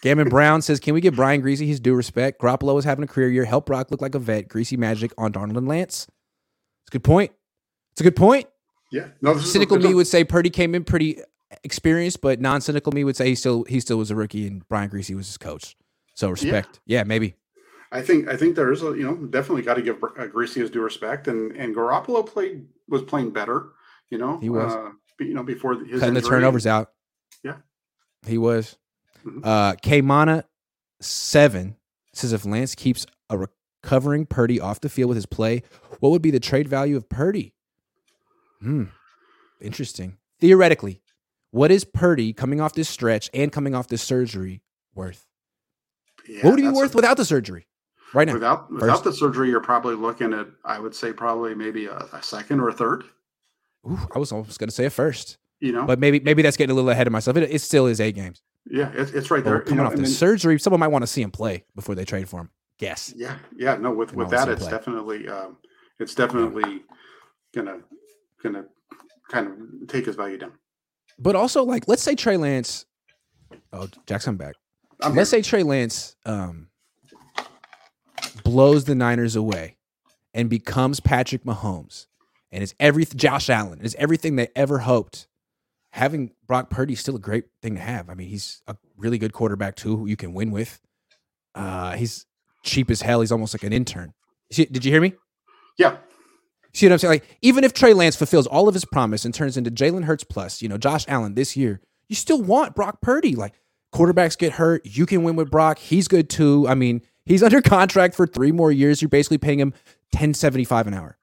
Gammon 0.02 0.28
Brown 0.28 0.62
says, 0.62 0.80
Can 0.80 0.94
we 0.94 1.00
give 1.00 1.16
Brian 1.16 1.42
Griese 1.42 1.66
his 1.66 1.80
due 1.80 1.94
respect? 1.94 2.40
Garoppolo 2.40 2.78
is 2.78 2.84
having 2.84 3.04
a 3.04 3.08
career 3.08 3.28
year. 3.28 3.44
Help 3.44 3.66
Brock 3.66 3.90
look 3.90 4.00
like 4.00 4.14
a 4.14 4.18
vet. 4.18 4.48
Greasy 4.48 4.76
magic 4.76 5.12
on 5.18 5.32
Darnold 5.32 5.56
and 5.56 5.68
Lance. 5.68 6.06
It's 6.82 6.88
a 6.88 6.92
good 6.92 7.04
point. 7.04 7.32
It's 7.92 8.00
a 8.00 8.04
good 8.04 8.16
point. 8.16 8.46
Yeah. 8.90 9.08
No, 9.20 9.38
Cynical 9.38 9.78
me 9.78 9.94
would 9.94 10.06
say 10.06 10.24
Purdy 10.24 10.50
came 10.50 10.74
in 10.74 10.84
pretty 10.84 11.20
experienced, 11.64 12.20
but 12.20 12.40
non 12.40 12.60
cynical 12.60 12.92
me 12.92 13.04
would 13.04 13.16
say 13.16 13.28
he 13.28 13.34
still 13.34 13.64
he 13.64 13.80
still 13.80 13.98
was 13.98 14.10
a 14.10 14.16
rookie, 14.16 14.46
and 14.46 14.66
Brian 14.68 14.90
Griese 14.90 15.14
was 15.14 15.26
his 15.26 15.38
coach. 15.38 15.76
So 16.14 16.30
respect. 16.30 16.80
Yeah, 16.86 16.98
yeah 16.98 17.04
maybe. 17.04 17.34
I 17.90 18.02
think 18.02 18.28
I 18.28 18.36
think 18.36 18.56
there 18.56 18.72
is 18.72 18.82
a 18.82 18.96
you 18.96 19.04
know 19.04 19.14
definitely 19.14 19.62
got 19.62 19.74
to 19.74 19.82
give 19.82 20.02
uh, 20.02 20.26
Griese 20.26 20.54
his 20.54 20.70
due 20.70 20.82
respect, 20.82 21.28
and 21.28 21.52
and 21.52 21.74
Garoppolo 21.74 22.26
played 22.26 22.66
was 22.88 23.02
playing 23.02 23.30
better. 23.30 23.70
You 24.10 24.18
know, 24.18 24.38
he 24.38 24.48
was. 24.48 24.72
Uh, 24.72 24.90
you 25.20 25.34
know, 25.34 25.42
before 25.42 25.72
his 25.72 25.82
cutting 26.00 26.14
injury. 26.14 26.20
the 26.20 26.28
turnovers 26.28 26.66
out. 26.66 26.92
Yeah, 27.42 27.56
he 28.26 28.38
was. 28.38 28.76
Mm-hmm. 29.26 29.40
Uh, 29.42 29.74
K 29.82 30.02
seven 31.00 31.76
says 32.12 32.32
if 32.32 32.44
Lance 32.44 32.74
keeps 32.74 33.06
a 33.30 33.38
recovering 33.38 34.26
Purdy 34.26 34.60
off 34.60 34.80
the 34.80 34.88
field 34.88 35.08
with 35.08 35.16
his 35.16 35.26
play, 35.26 35.62
what 36.00 36.10
would 36.10 36.22
be 36.22 36.30
the 36.30 36.40
trade 36.40 36.68
value 36.68 36.96
of 36.96 37.08
Purdy? 37.08 37.54
Hmm, 38.60 38.84
interesting. 39.60 40.18
Theoretically, 40.40 41.02
what 41.50 41.70
is 41.70 41.84
Purdy 41.84 42.32
coming 42.32 42.60
off 42.60 42.74
this 42.74 42.88
stretch 42.88 43.30
and 43.32 43.52
coming 43.52 43.74
off 43.74 43.88
this 43.88 44.02
surgery 44.02 44.62
worth? 44.94 45.26
Yeah, 46.28 46.42
what 46.42 46.50
would 46.50 46.58
he 46.60 46.66
be 46.66 46.72
worth 46.72 46.94
a, 46.94 46.96
without 46.96 47.16
the 47.16 47.24
surgery? 47.24 47.66
Right 48.14 48.26
now, 48.26 48.34
without 48.34 48.72
without 48.72 49.04
the 49.04 49.12
surgery, 49.12 49.50
you're 49.50 49.60
probably 49.60 49.94
looking 49.94 50.32
at 50.32 50.46
I 50.64 50.78
would 50.78 50.94
say 50.94 51.12
probably 51.12 51.54
maybe 51.54 51.86
a, 51.86 51.96
a 52.12 52.22
second 52.22 52.60
or 52.60 52.68
a 52.68 52.72
third. 52.72 53.04
Ooh, 53.86 53.98
I 54.14 54.18
was 54.18 54.32
almost 54.32 54.58
going 54.58 54.68
to 54.68 54.74
say 54.74 54.86
a 54.86 54.90
first. 54.90 55.38
You 55.60 55.72
know, 55.72 55.84
but 55.84 55.98
maybe 55.98 56.20
maybe 56.20 56.42
that's 56.42 56.56
getting 56.56 56.72
a 56.72 56.74
little 56.74 56.90
ahead 56.90 57.06
of 57.06 57.12
myself. 57.12 57.36
It, 57.36 57.50
it 57.50 57.60
still 57.60 57.86
is 57.86 58.00
eight 58.00 58.14
games. 58.14 58.42
Yeah, 58.70 58.90
it's, 58.94 59.12
it's 59.12 59.30
right 59.30 59.42
there. 59.42 59.60
coming 59.60 59.78
you 59.78 59.82
know, 59.82 59.90
off 59.90 59.96
the 59.96 60.06
surgery, 60.06 60.58
someone 60.58 60.80
might 60.80 60.88
want 60.88 61.02
to 61.02 61.06
see 61.06 61.22
him 61.22 61.30
play 61.30 61.64
before 61.74 61.94
they 61.94 62.04
trade 62.04 62.28
for 62.28 62.40
him. 62.40 62.50
Guess. 62.78 63.14
Yeah, 63.16 63.38
yeah. 63.56 63.76
No, 63.76 63.90
with 63.90 64.14
with 64.14 64.30
that, 64.30 64.48
it's 64.48 64.62
play. 64.62 64.70
definitely 64.70 65.28
um, 65.28 65.56
it's 65.98 66.14
definitely 66.14 66.82
gonna 67.54 67.78
gonna 68.42 68.64
kind 69.30 69.46
of 69.46 69.88
take 69.88 70.06
his 70.06 70.16
value 70.16 70.38
down. 70.38 70.52
But 71.18 71.36
also, 71.36 71.64
like, 71.64 71.88
let's 71.88 72.02
say 72.02 72.14
Trey 72.14 72.36
Lance. 72.36 72.86
Oh, 73.72 73.88
Jackson 74.06 74.36
back. 74.36 74.54
I'm 75.02 75.14
let's 75.14 75.30
here. 75.30 75.42
say 75.42 75.48
Trey 75.48 75.62
Lance 75.62 76.16
um, 76.24 76.68
blows 78.44 78.84
the 78.84 78.94
Niners 78.94 79.36
away 79.36 79.76
and 80.34 80.48
becomes 80.48 81.00
Patrick 81.00 81.44
Mahomes 81.44 82.06
and 82.50 82.62
is 82.62 82.74
every 82.80 83.04
Josh 83.04 83.50
Allen 83.50 83.80
is 83.80 83.94
everything 83.98 84.36
they 84.36 84.48
ever 84.56 84.78
hoped. 84.78 85.28
Having 85.92 86.32
Brock 86.46 86.70
Purdy 86.70 86.92
is 86.92 87.00
still 87.00 87.16
a 87.16 87.20
great 87.20 87.44
thing 87.62 87.74
to 87.74 87.80
have. 87.80 88.10
I 88.10 88.14
mean, 88.14 88.28
he's 88.28 88.62
a 88.66 88.76
really 88.96 89.18
good 89.18 89.32
quarterback 89.32 89.74
too, 89.74 89.96
who 89.96 90.06
you 90.06 90.16
can 90.16 90.34
win 90.34 90.50
with. 90.50 90.80
Uh, 91.54 91.96
he's 91.96 92.26
cheap 92.62 92.90
as 92.90 93.00
hell. 93.02 93.20
He's 93.20 93.32
almost 93.32 93.54
like 93.54 93.62
an 93.62 93.72
intern. 93.72 94.12
Did 94.50 94.84
you 94.84 94.90
hear 94.90 95.00
me? 95.00 95.14
Yeah. 95.78 95.96
See 96.74 96.86
what 96.86 96.92
I'm 96.92 96.98
saying? 96.98 97.12
Like, 97.12 97.38
even 97.42 97.64
if 97.64 97.72
Trey 97.72 97.94
Lance 97.94 98.16
fulfills 98.16 98.46
all 98.46 98.68
of 98.68 98.74
his 98.74 98.84
promise 98.84 99.24
and 99.24 99.34
turns 99.34 99.56
into 99.56 99.70
Jalen 99.70 100.04
Hurts 100.04 100.24
plus, 100.24 100.62
you 100.62 100.68
know, 100.68 100.78
Josh 100.78 101.04
Allen 101.08 101.34
this 101.34 101.56
year, 101.56 101.80
you 102.08 102.16
still 102.16 102.42
want 102.42 102.74
Brock 102.74 103.00
Purdy. 103.00 103.34
Like, 103.34 103.54
quarterbacks 103.94 104.36
get 104.36 104.52
hurt. 104.52 104.84
You 104.84 105.06
can 105.06 105.22
win 105.22 105.36
with 105.36 105.50
Brock. 105.50 105.78
He's 105.78 106.08
good 106.08 106.28
too. 106.28 106.66
I 106.68 106.74
mean, 106.74 107.02
he's 107.24 107.42
under 107.44 107.62
contract 107.62 108.14
for 108.14 108.26
three 108.26 108.52
more 108.52 108.70
years. 108.70 109.00
You're 109.02 109.08
basically 109.08 109.38
paying 109.38 109.60
him 109.60 109.70
1075 110.12 110.86
an 110.86 110.94
hour. 110.94 111.18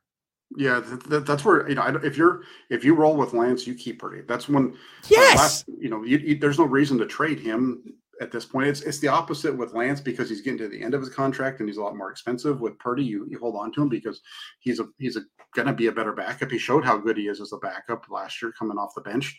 Yeah, 0.58 0.82
that's 1.08 1.44
where 1.44 1.68
you 1.68 1.75
know 1.75 2.00
if 2.04 2.18
you're 2.18 2.44
if 2.70 2.86
you 2.86 2.94
roll 2.94 3.18
with 3.18 3.34
Lance, 3.34 3.66
you 3.66 3.74
keep 3.74 4.00
Purdy. 4.00 4.22
That's 4.22 4.48
when 4.48 4.74
uh, 4.74 5.08
yes, 5.10 5.38
last, 5.38 5.66
you 5.80 5.90
know 5.90 6.04
you, 6.04 6.18
you, 6.20 6.38
there's 6.38 6.60
no 6.60 6.66
reason 6.66 6.98
to 7.00 7.06
trade 7.06 7.40
him 7.40 7.82
at 8.22 8.31
this 8.31 8.45
point. 8.45 8.67
It's 8.67 8.81
it's 8.81 9.00
the 9.00 9.07
opposite 9.07 9.55
with 9.55 9.74
Lance 9.74 10.00
because 10.00 10.29
he's 10.29 10.41
getting 10.41 10.57
to 10.60 10.67
the 10.67 10.81
end 10.81 10.93
of 10.93 11.01
his 11.01 11.10
contract 11.10 11.60
and 11.60 11.67
he's 11.67 11.77
a 11.77 11.81
lot 11.81 11.95
more 11.95 12.12
expensive. 12.12 12.62
With 12.62 12.77
Purdy, 12.79 13.03
you, 13.03 13.25
you 13.29 13.39
hold 13.39 13.55
on 13.55 13.72
to 13.74 13.81
him 13.81 13.89
because 13.89 14.22
he's 14.60 14.79
a 14.79 14.86
he's 14.98 15.17
a 15.17 15.22
gonna 15.55 15.74
be 15.74 15.88
a 15.88 15.91
better 15.91 16.13
backup. 16.13 16.51
He 16.51 16.57
showed 16.57 16.86
how 16.86 16.98
good 16.98 17.17
he 17.17 17.27
is 17.27 17.41
as 17.41 17.53
a 17.53 17.57
backup 17.57 18.05
last 18.10 18.41
year 18.41 18.53
coming 18.57 18.77
off 18.77 18.95
the 18.95 19.01
bench, 19.01 19.38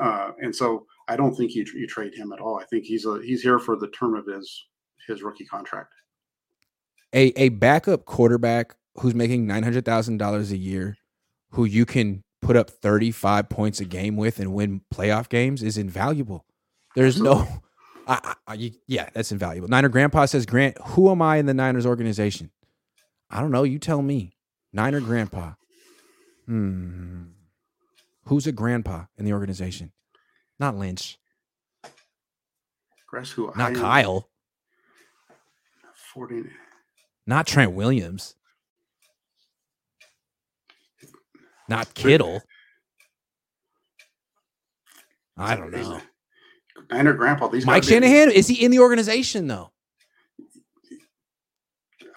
uh, 0.00 0.32
and 0.40 0.54
so 0.54 0.86
I 1.08 1.16
don't 1.16 1.34
think 1.34 1.54
you 1.54 1.64
you 1.74 1.86
trade 1.86 2.14
him 2.14 2.32
at 2.32 2.40
all. 2.40 2.58
I 2.58 2.64
think 2.64 2.84
he's 2.84 3.06
a 3.06 3.20
he's 3.22 3.42
here 3.42 3.58
for 3.58 3.76
the 3.76 3.88
term 3.88 4.14
of 4.14 4.26
his 4.26 4.66
his 5.06 5.22
rookie 5.22 5.46
contract. 5.46 5.92
A 7.14 7.32
a 7.36 7.50
backup 7.50 8.04
quarterback 8.04 8.74
who's 8.98 9.14
making 9.14 9.46
nine 9.46 9.62
hundred 9.62 9.84
thousand 9.84 10.18
dollars 10.18 10.50
a 10.50 10.56
year, 10.56 10.96
who 11.50 11.64
you 11.64 11.86
can 11.86 12.22
put 12.42 12.56
up 12.56 12.70
thirty 12.70 13.10
five 13.10 13.48
points 13.48 13.80
a 13.80 13.84
game 13.84 14.16
with 14.16 14.40
and 14.40 14.52
win 14.52 14.82
playoff 14.92 15.28
games 15.28 15.62
is 15.62 15.78
invaluable. 15.78 16.44
There's 16.94 17.20
no 17.20 17.46
I, 18.06 18.34
I, 18.46 18.72
yeah, 18.86 19.08
that's 19.12 19.32
invaluable. 19.32 19.68
Niner 19.68 19.88
Grandpa 19.88 20.26
says, 20.26 20.46
Grant, 20.46 20.78
who 20.80 21.10
am 21.10 21.20
I 21.20 21.38
in 21.38 21.46
the 21.46 21.54
Niners 21.54 21.86
organization? 21.86 22.50
I 23.30 23.40
don't 23.40 23.50
know. 23.50 23.64
You 23.64 23.78
tell 23.78 24.02
me. 24.02 24.32
Niner 24.72 25.00
Grandpa. 25.00 25.54
Hmm. 26.46 27.22
Who's 28.26 28.46
a 28.46 28.52
grandpa 28.52 29.04
in 29.16 29.24
the 29.24 29.32
organization? 29.32 29.92
Not 30.58 30.76
Lynch. 30.76 31.18
Guess 33.12 33.30
who? 33.30 33.52
Not 33.56 33.72
I, 33.72 33.74
Kyle. 33.74 34.28
40. 36.12 36.44
Not 37.26 37.46
Trent 37.46 37.72
Williams. 37.72 38.34
Not 41.68 41.94
Kittle. 41.94 42.42
I 45.36 45.56
don't 45.56 45.70
know. 45.72 46.00
Niner 46.90 47.14
grandpa. 47.14 47.48
These 47.48 47.66
Mike 47.66 47.84
Shanahan 47.84 48.30
is 48.30 48.46
he 48.46 48.64
in 48.64 48.70
the 48.70 48.78
organization 48.78 49.46
though? 49.46 49.70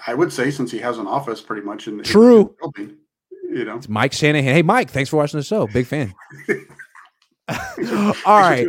I 0.08 0.14
would 0.14 0.32
say 0.32 0.50
since 0.52 0.72
he 0.72 0.80
has 0.80 0.98
an 0.98 1.08
office 1.08 1.42
pretty 1.42 1.62
much 1.62 1.88
in 1.88 1.98
the 1.98 2.04
true 2.04 2.42
in 2.42 2.50
building, 2.60 2.98
you 3.52 3.66
know. 3.66 3.78
It's 3.78 3.90
Mike 3.90 4.14
Shanahan. 4.14 4.54
Hey 4.54 4.62
Mike, 4.62 4.90
thanks 4.90 5.10
for 5.10 5.18
watching 5.18 5.40
the 5.40 5.44
show. 5.44 5.68
Big 5.68 5.86
fan. 5.86 6.14
All 8.26 8.40
right. 8.40 8.68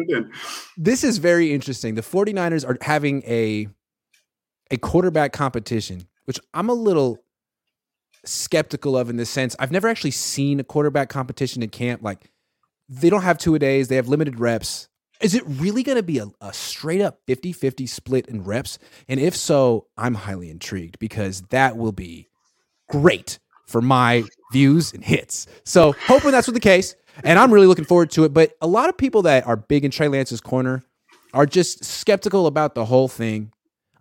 This 0.77 1.05
is 1.05 1.19
very 1.19 1.53
interesting. 1.53 1.95
The 1.95 2.03
49ers 2.03 2.67
are 2.67 2.79
having 2.81 3.23
a 3.25 3.69
a 4.71 4.77
quarterback 4.79 5.33
competition, 5.33 6.07
which 6.25 6.39
I'm 6.55 6.69
a 6.69 6.75
little 6.75 7.19
skeptical 8.25 8.97
of 8.97 9.09
in 9.11 9.17
the 9.17 9.27
sense 9.27 9.57
I've 9.59 9.73
never 9.73 9.89
actually 9.89 10.11
seen 10.13 10.61
a 10.61 10.65
quarterback 10.65 11.09
competition 11.09 11.63
in 11.63 11.71
camp. 11.71 12.03
Like 12.03 12.31
they 12.89 13.11
don't 13.11 13.23
have 13.23 13.39
two 13.39 13.55
a 13.55 13.59
days, 13.59 13.89
they 13.89 13.97
have 13.97 14.09
limited 14.09 14.39
reps. 14.41 14.89
Is 15.21 15.35
it 15.35 15.43
really 15.47 15.83
going 15.83 15.97
to 15.97 16.03
be 16.03 16.19
a, 16.19 16.27
a, 16.41 16.53
straight 16.53 17.01
up 17.01 17.21
50 17.27 17.53
50 17.53 17.87
split 17.87 18.27
in 18.27 18.43
reps? 18.43 18.79
And 19.09 19.21
if 19.21 19.37
so, 19.37 19.87
I'm 19.97 20.15
highly 20.15 20.51
intrigued 20.51 20.99
because 20.99 21.43
that 21.51 21.77
will 21.77 21.93
be 21.93 22.29
great 22.89 23.39
for 23.67 23.81
my 23.81 24.25
views 24.53 24.93
and 24.93 25.05
hits. 25.05 25.47
So, 25.65 25.95
hoping 26.07 26.31
that's 26.31 26.49
what 26.49 26.55
the 26.55 26.61
case. 26.61 26.97
And 27.23 27.39
I'm 27.39 27.53
really 27.53 27.67
looking 27.67 27.85
forward 27.85 28.11
to 28.13 28.25
it. 28.25 28.33
But 28.33 28.53
a 28.61 28.67
lot 28.67 28.89
of 28.89 28.97
people 28.97 29.23
that 29.23 29.47
are 29.47 29.57
big 29.57 29.85
in 29.85 29.91
Trey 29.91 30.09
Lance's 30.09 30.41
corner 30.41 30.83
are 31.33 31.47
just 31.47 31.85
skeptical 31.85 32.47
about 32.47 32.75
the 32.75 32.85
whole 32.85 33.09
thing, 33.09 33.53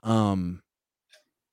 um, 0.03 0.61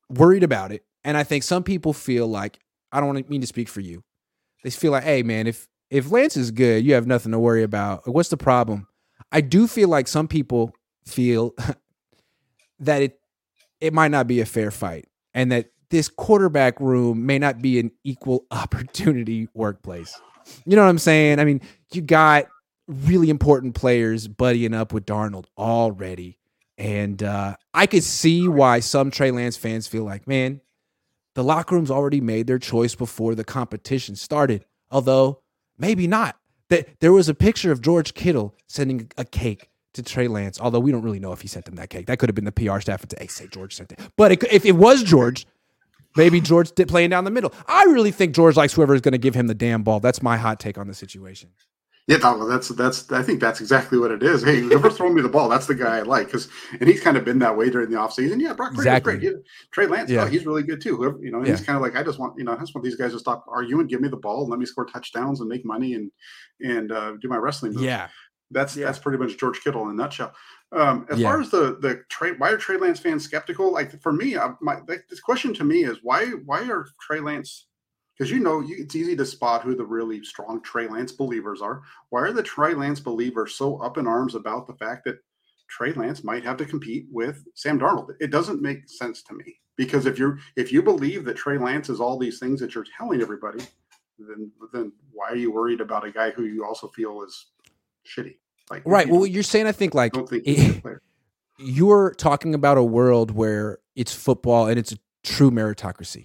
worried 0.08 0.42
about 0.42 0.72
it. 0.72 0.84
And 1.04 1.16
I 1.16 1.24
think 1.24 1.42
some 1.42 1.62
people 1.62 1.92
feel 1.92 2.26
like, 2.26 2.58
I 2.92 3.00
don't 3.00 3.28
mean 3.28 3.40
to 3.40 3.46
speak 3.46 3.68
for 3.68 3.80
you. 3.80 4.02
They 4.64 4.70
feel 4.70 4.92
like, 4.92 5.04
hey, 5.04 5.22
man, 5.22 5.46
if 5.46 5.66
if 5.90 6.10
Lance 6.10 6.36
is 6.36 6.50
good, 6.50 6.84
you 6.84 6.94
have 6.94 7.06
nothing 7.06 7.32
to 7.32 7.38
worry 7.38 7.62
about. 7.62 8.08
What's 8.08 8.28
the 8.28 8.36
problem? 8.36 8.88
I 9.32 9.40
do 9.40 9.66
feel 9.66 9.88
like 9.88 10.08
some 10.08 10.28
people 10.28 10.74
feel 11.04 11.54
that 12.80 13.02
it 13.02 13.20
it 13.80 13.92
might 13.92 14.10
not 14.10 14.26
be 14.26 14.40
a 14.40 14.46
fair 14.46 14.70
fight 14.70 15.06
and 15.34 15.52
that 15.52 15.70
this 15.90 16.08
quarterback 16.08 16.80
room 16.80 17.26
may 17.26 17.38
not 17.38 17.60
be 17.60 17.78
an 17.78 17.90
equal 18.04 18.46
opportunity 18.50 19.48
workplace. 19.54 20.18
You 20.64 20.76
know 20.76 20.82
what 20.82 20.88
I'm 20.88 20.98
saying? 20.98 21.40
I 21.40 21.44
mean, 21.44 21.60
you 21.92 22.02
got 22.02 22.46
really 22.86 23.30
important 23.30 23.74
players 23.74 24.28
buddying 24.28 24.74
up 24.74 24.92
with 24.92 25.06
Darnold 25.06 25.46
already. 25.58 26.38
And 26.78 27.22
uh, 27.22 27.56
I 27.74 27.86
could 27.86 28.04
see 28.04 28.48
why 28.48 28.80
some 28.80 29.10
Trey 29.10 29.30
Lance 29.30 29.56
fans 29.56 29.86
feel 29.86 30.04
like, 30.04 30.28
man, 30.28 30.60
the 31.34 31.42
locker 31.42 31.74
room's 31.74 31.90
already 31.90 32.20
made 32.20 32.46
their 32.46 32.58
choice 32.58 32.94
before 32.94 33.34
the 33.34 33.44
competition 33.44 34.14
started. 34.14 34.64
Although 34.90 35.42
maybe 35.78 36.06
not. 36.06 36.36
That 36.68 37.00
there 37.00 37.12
was 37.12 37.28
a 37.28 37.34
picture 37.34 37.70
of 37.70 37.80
George 37.80 38.14
Kittle 38.14 38.54
sending 38.66 39.10
a 39.16 39.24
cake 39.24 39.70
to 39.94 40.02
Trey 40.02 40.28
Lance, 40.28 40.60
although 40.60 40.80
we 40.80 40.92
don't 40.92 41.02
really 41.02 41.20
know 41.20 41.32
if 41.32 41.40
he 41.40 41.48
sent 41.48 41.64
them 41.64 41.76
that 41.76 41.90
cake. 41.90 42.06
That 42.06 42.18
could 42.18 42.28
have 42.28 42.34
been 42.34 42.44
the 42.44 42.52
PR 42.52 42.80
staff 42.80 43.02
and 43.02 43.14
hey, 43.18 43.26
say 43.26 43.46
George 43.46 43.74
sent 43.74 43.92
it. 43.92 44.00
But 44.16 44.32
it, 44.32 44.44
if 44.52 44.64
it 44.64 44.72
was 44.72 45.02
George, 45.02 45.46
maybe 46.16 46.40
George 46.40 46.72
did 46.72 46.88
playing 46.88 47.10
down 47.10 47.24
the 47.24 47.30
middle. 47.30 47.52
I 47.66 47.84
really 47.84 48.10
think 48.10 48.34
George 48.34 48.56
likes 48.56 48.74
whoever 48.74 48.94
is 48.94 49.00
going 49.00 49.12
to 49.12 49.18
give 49.18 49.34
him 49.34 49.46
the 49.46 49.54
damn 49.54 49.82
ball. 49.82 50.00
That's 50.00 50.22
my 50.22 50.36
hot 50.36 50.60
take 50.60 50.76
on 50.76 50.86
the 50.86 50.94
situation. 50.94 51.50
Yeah, 52.08 52.18
that's 52.48 52.68
that's. 52.68 53.10
I 53.10 53.22
think 53.22 53.40
that's 53.40 53.60
exactly 53.60 53.98
what 53.98 54.12
it 54.12 54.22
is. 54.22 54.44
Hey, 54.44 54.60
whoever's 54.60 54.96
throwing 54.96 55.14
me 55.14 55.22
the 55.22 55.28
ball, 55.28 55.48
that's 55.48 55.66
the 55.66 55.74
guy 55.74 55.98
I 55.98 56.02
like. 56.02 56.26
Because 56.26 56.48
and 56.78 56.88
he's 56.88 57.00
kind 57.00 57.16
of 57.16 57.24
been 57.24 57.40
that 57.40 57.56
way 57.56 57.68
during 57.68 57.90
the 57.90 57.96
offseason. 57.96 58.40
Yeah, 58.40 58.52
Brock 58.52 58.70
Purdy's 58.70 58.86
exactly. 58.86 59.18
great. 59.18 59.34
Trey 59.72 59.86
Lance, 59.88 60.08
yeah. 60.08 60.22
Oh, 60.22 60.26
he's 60.26 60.46
really 60.46 60.62
good 60.62 60.80
too. 60.80 60.96
Whoever, 60.96 61.18
you 61.20 61.32
know, 61.32 61.42
yeah. 61.42 61.50
he's 61.50 61.62
kind 61.62 61.74
of 61.74 61.82
like 61.82 61.96
I 61.96 62.04
just 62.04 62.20
want 62.20 62.38
you 62.38 62.44
know 62.44 62.52
I 62.52 62.58
just 62.58 62.76
want 62.76 62.84
these 62.84 62.94
guys 62.94 63.12
to 63.12 63.18
stop 63.18 63.44
arguing, 63.48 63.88
give 63.88 64.00
me 64.00 64.08
the 64.08 64.16
ball, 64.16 64.42
and 64.42 64.50
let 64.50 64.60
me 64.60 64.66
score 64.66 64.84
touchdowns 64.84 65.40
and 65.40 65.48
make 65.48 65.64
money 65.64 65.94
and 65.94 66.12
and 66.60 66.92
uh, 66.92 67.14
do 67.20 67.28
my 67.28 67.38
wrestling. 67.38 67.72
Moves. 67.72 67.84
Yeah, 67.84 68.06
that's 68.52 68.76
yeah. 68.76 68.86
that's 68.86 69.00
pretty 69.00 69.18
much 69.18 69.36
George 69.36 69.60
Kittle 69.60 69.82
in 69.82 69.90
a 69.90 69.94
nutshell. 69.94 70.32
Um, 70.70 71.06
as 71.10 71.18
yeah. 71.18 71.28
far 71.28 71.40
as 71.40 71.50
the 71.50 71.76
the 71.80 72.04
Trey, 72.08 72.32
why 72.38 72.50
are 72.50 72.56
Trey 72.56 72.76
Lance 72.76 73.00
fans 73.00 73.24
skeptical? 73.24 73.72
Like 73.72 74.00
for 74.00 74.12
me, 74.12 74.36
I, 74.36 74.52
my 74.60 74.76
this 74.86 75.18
question 75.18 75.54
to 75.54 75.64
me 75.64 75.82
is 75.82 75.98
why 76.04 76.26
why 76.44 76.68
are 76.70 76.86
Trey 77.00 77.18
Lance 77.18 77.66
because 78.16 78.30
you 78.30 78.38
know 78.38 78.60
you, 78.60 78.76
it's 78.78 78.96
easy 78.96 79.16
to 79.16 79.26
spot 79.26 79.62
who 79.62 79.74
the 79.74 79.84
really 79.84 80.22
strong 80.24 80.62
Trey 80.62 80.88
Lance 80.88 81.12
believers 81.12 81.60
are. 81.60 81.82
Why 82.10 82.22
are 82.22 82.32
the 82.32 82.42
Trey 82.42 82.74
Lance 82.74 83.00
believers 83.00 83.54
so 83.54 83.78
up 83.78 83.98
in 83.98 84.06
arms 84.06 84.34
about 84.34 84.66
the 84.66 84.74
fact 84.74 85.04
that 85.04 85.18
Trey 85.68 85.92
Lance 85.92 86.24
might 86.24 86.44
have 86.44 86.56
to 86.58 86.64
compete 86.64 87.06
with 87.10 87.44
Sam 87.54 87.78
Darnold? 87.78 88.10
It 88.20 88.30
doesn't 88.30 88.62
make 88.62 88.88
sense 88.88 89.22
to 89.24 89.34
me 89.34 89.56
because 89.76 90.06
if 90.06 90.18
you're 90.18 90.38
if 90.56 90.72
you 90.72 90.82
believe 90.82 91.24
that 91.24 91.36
Trey 91.36 91.58
Lance 91.58 91.88
is 91.88 92.00
all 92.00 92.18
these 92.18 92.38
things 92.38 92.60
that 92.60 92.74
you're 92.74 92.86
telling 92.96 93.20
everybody, 93.20 93.64
then 94.18 94.50
then 94.72 94.92
why 95.12 95.30
are 95.30 95.36
you 95.36 95.52
worried 95.52 95.80
about 95.80 96.06
a 96.06 96.10
guy 96.10 96.30
who 96.30 96.44
you 96.44 96.64
also 96.64 96.88
feel 96.88 97.22
is 97.22 97.46
shitty? 98.06 98.36
Like 98.70 98.82
right. 98.84 99.08
Well, 99.08 99.26
you're 99.26 99.42
saying 99.42 99.66
I 99.66 99.72
think 99.72 99.94
like 99.94 100.14
think 100.28 100.42
eh, 100.46 100.80
it, 100.84 100.98
you're 101.58 102.14
talking 102.14 102.54
about 102.54 102.78
a 102.78 102.82
world 102.82 103.30
where 103.30 103.78
it's 103.94 104.14
football 104.14 104.66
and 104.66 104.78
it's 104.78 104.92
a 104.92 104.98
true 105.22 105.50
meritocracy. 105.50 106.24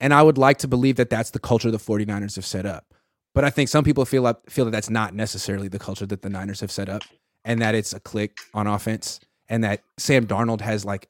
And 0.00 0.14
I 0.14 0.22
would 0.22 0.38
like 0.38 0.58
to 0.58 0.68
believe 0.68 0.96
that 0.96 1.10
that's 1.10 1.30
the 1.30 1.38
culture 1.38 1.70
the 1.70 1.78
49ers 1.78 2.36
have 2.36 2.46
set 2.46 2.66
up. 2.66 2.94
But 3.34 3.44
I 3.44 3.50
think 3.50 3.68
some 3.68 3.84
people 3.84 4.04
feel 4.04 4.26
up, 4.26 4.48
feel 4.50 4.64
that 4.64 4.70
that's 4.72 4.90
not 4.90 5.14
necessarily 5.14 5.68
the 5.68 5.78
culture 5.78 6.06
that 6.06 6.22
the 6.22 6.30
Niners 6.30 6.60
have 6.60 6.70
set 6.72 6.88
up 6.88 7.02
and 7.44 7.60
that 7.62 7.74
it's 7.74 7.92
a 7.92 8.00
clique 8.00 8.38
on 8.54 8.66
offense 8.66 9.20
and 9.48 9.62
that 9.64 9.82
Sam 9.98 10.26
Darnold 10.26 10.60
has 10.62 10.84
like 10.84 11.08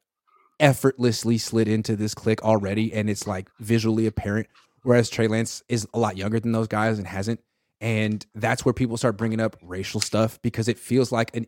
effortlessly 0.59 1.38
slid 1.38 1.68
into 1.68 1.96
this 1.96 2.14
clique 2.14 2.42
already 2.42 2.92
and 2.92 3.09
it's 3.09 3.26
like 3.26 3.48
visually 3.61 4.07
apparent 4.07 4.46
whereas 4.83 5.09
Trey 5.09 5.26
Lance 5.26 5.62
is 5.68 5.87
a 5.94 5.98
lot 5.98 6.18
younger 6.18 6.38
than 6.38 6.53
those 6.53 6.68
guys 6.68 6.98
and 6.98 7.07
hasn't 7.07 7.40
and 7.81 8.26
that's 8.35 8.62
where 8.64 8.74
people 8.74 8.98
start 8.98 9.16
bringing 9.16 9.40
up 9.40 9.57
racial 9.62 10.00
stuff 10.00 10.40
because 10.42 10.68
it 10.68 10.79
feels 10.79 11.11
like 11.11 11.35
an 11.35 11.46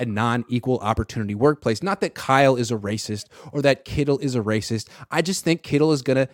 a 0.00 0.06
non-equal 0.06 0.78
opportunity 0.78 1.34
workplace. 1.34 1.82
Not 1.82 2.00
that 2.00 2.14
Kyle 2.14 2.56
is 2.56 2.70
a 2.70 2.76
racist 2.76 3.26
or 3.52 3.62
that 3.62 3.84
Kittle 3.84 4.18
is 4.18 4.34
a 4.34 4.40
racist. 4.40 4.88
I 5.10 5.22
just 5.22 5.44
think 5.44 5.62
Kittle 5.62 5.92
is 5.92 6.02
gonna. 6.02 6.28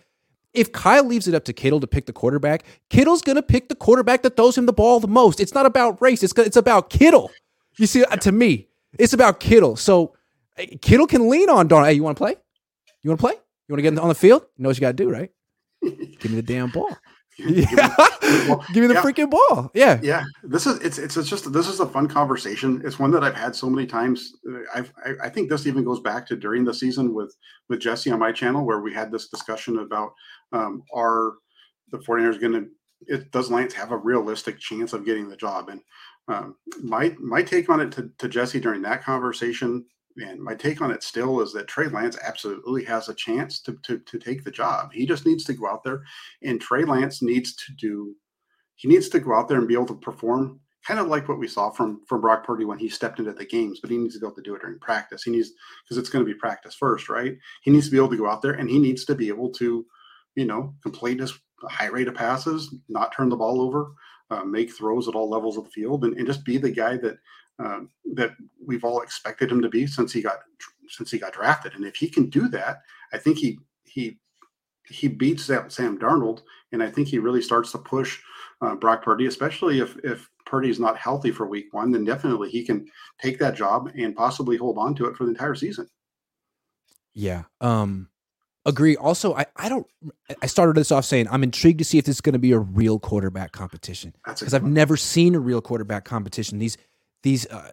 If 0.53 0.71
Kyle 0.71 1.03
leaves 1.03 1.27
it 1.27 1.35
up 1.35 1.43
to 1.45 1.53
Kittle 1.53 1.79
to 1.81 1.87
pick 1.87 2.05
the 2.07 2.13
quarterback, 2.13 2.63
Kittle's 2.89 3.21
gonna 3.21 3.43
pick 3.43 3.69
the 3.69 3.75
quarterback 3.75 4.23
that 4.23 4.35
throws 4.35 4.57
him 4.57 4.65
the 4.65 4.73
ball 4.73 4.99
the 4.99 5.07
most. 5.07 5.39
It's 5.39 5.53
not 5.53 5.65
about 5.65 6.01
race. 6.01 6.23
It's 6.23 6.33
it's 6.37 6.57
about 6.57 6.89
Kittle. 6.89 7.31
You 7.77 7.85
see, 7.85 8.03
uh, 8.03 8.15
to 8.15 8.31
me, 8.31 8.67
it's 8.97 9.13
about 9.13 9.39
Kittle. 9.39 9.75
So 9.75 10.15
Kittle 10.81 11.05
can 11.05 11.29
lean 11.29 11.49
on 11.49 11.69
Darnold. 11.69 11.87
Hey, 11.87 11.93
you 11.93 12.03
want 12.03 12.17
to 12.17 12.23
play? 12.23 12.35
You 13.03 13.11
want 13.11 13.19
to 13.19 13.25
play? 13.27 13.33
You 13.33 13.73
want 13.73 13.83
to 13.83 13.91
get 13.91 13.99
on 13.99 14.07
the 14.07 14.15
field? 14.15 14.43
You 14.55 14.63
know 14.63 14.69
what 14.69 14.77
you 14.77 14.81
got 14.81 14.97
to 14.97 15.03
do, 15.03 15.09
right? 15.09 15.29
Give 15.81 16.31
me 16.31 16.35
the 16.37 16.41
damn 16.41 16.71
ball. 16.71 16.89
Yeah. 17.47 17.93
Give 18.73 18.81
me 18.81 18.87
the 18.87 18.95
yeah. 18.95 19.01
freaking 19.01 19.29
ball. 19.29 19.69
Yeah. 19.73 19.99
Yeah. 20.01 20.23
This 20.43 20.65
is 20.65 20.79
it's, 20.79 20.97
it's 20.97 21.17
it's 21.17 21.29
just 21.29 21.51
this 21.53 21.67
is 21.67 21.79
a 21.79 21.87
fun 21.87 22.07
conversation. 22.07 22.81
It's 22.83 22.97
one 22.97 23.11
that 23.11 23.23
I've 23.23 23.35
had 23.35 23.55
so 23.55 23.69
many 23.69 23.85
times. 23.85 24.33
I've, 24.73 24.91
I, 25.05 25.27
I 25.27 25.29
think 25.29 25.49
this 25.49 25.67
even 25.67 25.83
goes 25.83 25.99
back 25.99 26.25
to 26.27 26.35
during 26.35 26.65
the 26.65 26.73
season 26.73 27.13
with 27.13 27.35
with 27.69 27.79
Jesse 27.79 28.11
on 28.11 28.19
my 28.19 28.31
channel 28.31 28.65
where 28.65 28.79
we 28.79 28.93
had 28.93 29.11
this 29.11 29.27
discussion 29.27 29.79
about 29.79 30.13
um, 30.51 30.83
are 30.93 31.33
the 31.91 31.99
49ers 31.99 32.41
going 32.41 32.53
to 32.53 32.67
it 33.01 33.31
does 33.31 33.51
Lance 33.51 33.73
have 33.73 33.91
a 33.91 33.97
realistic 33.97 34.59
chance 34.59 34.93
of 34.93 35.05
getting 35.05 35.29
the 35.29 35.37
job? 35.37 35.69
And 35.69 35.81
um, 36.27 36.55
my 36.81 37.15
my 37.19 37.43
take 37.43 37.69
on 37.69 37.81
it 37.81 37.91
to, 37.93 38.09
to 38.17 38.27
Jesse 38.27 38.59
during 38.59 38.81
that 38.81 39.03
conversation 39.03 39.85
and 40.17 40.41
my 40.41 40.55
take 40.55 40.81
on 40.81 40.91
it 40.91 41.03
still 41.03 41.41
is 41.41 41.53
that 41.53 41.67
Trey 41.67 41.87
Lance 41.87 42.17
absolutely 42.23 42.83
has 42.85 43.09
a 43.09 43.13
chance 43.13 43.61
to, 43.61 43.77
to, 43.83 43.99
to 43.99 44.19
take 44.19 44.43
the 44.43 44.51
job. 44.51 44.91
He 44.91 45.05
just 45.05 45.25
needs 45.25 45.43
to 45.45 45.53
go 45.53 45.67
out 45.67 45.83
there, 45.83 46.03
and 46.43 46.59
Trey 46.59 46.83
Lance 46.85 47.21
needs 47.21 47.55
to 47.55 47.73
do. 47.73 48.15
He 48.75 48.87
needs 48.87 49.09
to 49.09 49.19
go 49.19 49.35
out 49.35 49.47
there 49.47 49.57
and 49.57 49.67
be 49.67 49.73
able 49.73 49.87
to 49.87 49.95
perform, 49.95 50.59
kind 50.85 50.99
of 50.99 51.07
like 51.07 51.27
what 51.27 51.39
we 51.39 51.47
saw 51.47 51.69
from 51.69 52.01
from 52.07 52.21
Brock 52.21 52.45
Purdy 52.45 52.65
when 52.65 52.79
he 52.79 52.89
stepped 52.89 53.19
into 53.19 53.33
the 53.33 53.45
games. 53.45 53.79
But 53.79 53.91
he 53.91 53.97
needs 53.97 54.15
to 54.15 54.19
be 54.19 54.25
able 54.25 54.35
to 54.35 54.41
do 54.41 54.55
it 54.55 54.61
during 54.61 54.79
practice. 54.79 55.23
He 55.23 55.31
needs 55.31 55.51
because 55.83 55.97
it's 55.97 56.09
going 56.09 56.25
to 56.25 56.31
be 56.31 56.37
practice 56.37 56.75
first, 56.75 57.09
right? 57.09 57.35
He 57.63 57.71
needs 57.71 57.85
to 57.85 57.91
be 57.91 57.97
able 57.97 58.09
to 58.09 58.17
go 58.17 58.29
out 58.29 58.41
there 58.41 58.53
and 58.53 58.69
he 58.69 58.79
needs 58.79 59.05
to 59.05 59.15
be 59.15 59.29
able 59.29 59.51
to, 59.53 59.85
you 60.35 60.45
know, 60.45 60.73
complete 60.81 61.19
his 61.19 61.33
high 61.69 61.87
rate 61.87 62.07
of 62.07 62.15
passes, 62.15 62.73
not 62.87 63.13
turn 63.15 63.29
the 63.29 63.35
ball 63.35 63.61
over, 63.61 63.91
uh, 64.29 64.43
make 64.43 64.71
throws 64.71 65.07
at 65.07 65.15
all 65.15 65.29
levels 65.29 65.57
of 65.57 65.63
the 65.63 65.69
field, 65.71 66.03
and, 66.03 66.17
and 66.17 66.27
just 66.27 66.45
be 66.45 66.57
the 66.57 66.71
guy 66.71 66.97
that 66.97 67.17
um, 67.59 67.89
that 68.13 68.31
we've 68.65 68.83
all 68.83 69.01
expected 69.01 69.51
him 69.51 69.61
to 69.61 69.69
be 69.69 69.87
since 69.87 70.13
he 70.13 70.21
got 70.21 70.39
since 70.89 71.11
he 71.11 71.17
got 71.17 71.33
drafted. 71.33 71.73
And 71.73 71.85
if 71.85 71.95
he 71.95 72.07
can 72.07 72.29
do 72.29 72.47
that, 72.49 72.81
I 73.13 73.17
think 73.17 73.37
he 73.37 73.59
he 73.83 74.19
he 74.89 75.07
beats 75.07 75.45
Sam, 75.45 75.69
Sam 75.69 75.97
Darnold, 75.97 76.41
and 76.71 76.81
I 76.81 76.89
think 76.89 77.07
he 77.07 77.19
really 77.19 77.41
starts 77.41 77.71
to 77.73 77.77
push 77.77 78.19
uh, 78.61 78.75
Brock 78.75 79.03
Purdy, 79.03 79.25
especially 79.25 79.79
if 79.79 79.97
if 80.03 80.29
Purdy's 80.45 80.79
not 80.79 80.97
healthy 80.97 81.31
for 81.31 81.45
Week 81.45 81.73
One. 81.73 81.91
Then 81.91 82.05
definitely 82.05 82.49
he 82.49 82.63
can 82.63 82.87
take 83.21 83.39
that 83.39 83.55
job 83.55 83.91
and 83.97 84.15
possibly 84.15 84.57
hold 84.57 84.77
on 84.77 84.95
to 84.95 85.05
it 85.07 85.15
for 85.15 85.25
the 85.25 85.31
entire 85.31 85.55
season. 85.55 85.87
Yeah. 87.13 87.43
Um 87.61 88.09
agree. 88.65 88.95
Also, 88.97 89.33
I, 89.33 89.45
I 89.55 89.69
don't 89.69 89.87
I 90.41 90.45
started 90.45 90.75
this 90.75 90.91
off 90.91 91.05
saying 91.05 91.27
I'm 91.31 91.43
intrigued 91.43 91.79
to 91.79 91.85
see 91.85 91.97
if 91.97 92.05
this 92.05 92.17
is 92.17 92.21
going 92.21 92.33
to 92.33 92.39
be 92.39 92.51
a 92.51 92.59
real 92.59 92.99
quarterback 92.99 93.53
competition. 93.53 94.13
Because 94.25 94.53
I've 94.53 94.63
never 94.63 94.97
seen 94.97 95.33
a 95.35 95.39
real 95.39 95.61
quarterback 95.61 96.05
competition. 96.05 96.59
These 96.59 96.77
these 97.27 97.45
uh, 97.47 97.71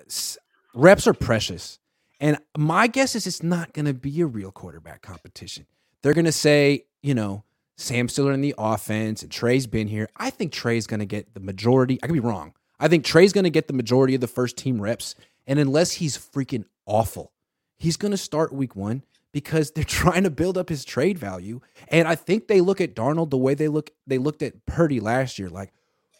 reps 0.74 1.06
are 1.06 1.14
precious. 1.14 1.78
And 2.18 2.38
my 2.58 2.88
guess 2.88 3.14
is 3.14 3.24
it's 3.24 3.42
not 3.42 3.72
going 3.72 3.86
to 3.86 3.94
be 3.94 4.20
a 4.20 4.26
real 4.26 4.50
quarterback 4.50 5.00
competition. 5.00 5.66
They're 6.02 6.12
going 6.12 6.24
to 6.24 6.32
say, 6.32 6.86
you 7.02 7.14
know, 7.14 7.44
Sam's 7.76 8.12
still 8.12 8.28
in 8.30 8.40
the 8.40 8.54
offense 8.58 9.22
and 9.22 9.30
Trey's 9.30 9.68
been 9.68 9.86
here. 9.86 10.08
I 10.16 10.30
think 10.30 10.52
Trey's 10.52 10.88
going 10.88 11.00
to 11.00 11.06
get 11.06 11.34
the 11.34 11.40
majority. 11.40 12.00
I 12.02 12.08
could 12.08 12.14
be 12.14 12.20
wrong. 12.20 12.54
I 12.80 12.88
think 12.88 13.04
Trey's 13.04 13.32
going 13.32 13.44
to 13.44 13.50
get 13.50 13.68
the 13.68 13.74
majority 13.74 14.16
of 14.16 14.20
the 14.20 14.26
first 14.26 14.56
team 14.56 14.82
reps. 14.82 15.14
And 15.46 15.60
unless 15.60 15.92
he's 15.92 16.18
freaking 16.18 16.64
awful, 16.84 17.30
he's 17.76 17.96
going 17.96 18.10
to 18.10 18.18
start 18.18 18.52
week 18.52 18.74
one 18.74 19.04
because 19.30 19.70
they're 19.70 19.84
trying 20.02 20.24
to 20.24 20.30
build 20.30 20.58
up 20.58 20.68
his 20.68 20.84
trade 20.84 21.16
value. 21.16 21.60
And 21.86 22.08
I 22.08 22.16
think 22.16 22.48
they 22.48 22.60
look 22.60 22.80
at 22.80 22.96
Darnold 22.96 23.30
the 23.30 23.38
way 23.38 23.54
they 23.54 23.68
look 23.68 23.92
they 24.04 24.18
looked 24.18 24.42
at 24.42 24.66
Purdy 24.66 24.98
last 24.98 25.38
year. 25.38 25.48
Like 25.48 25.72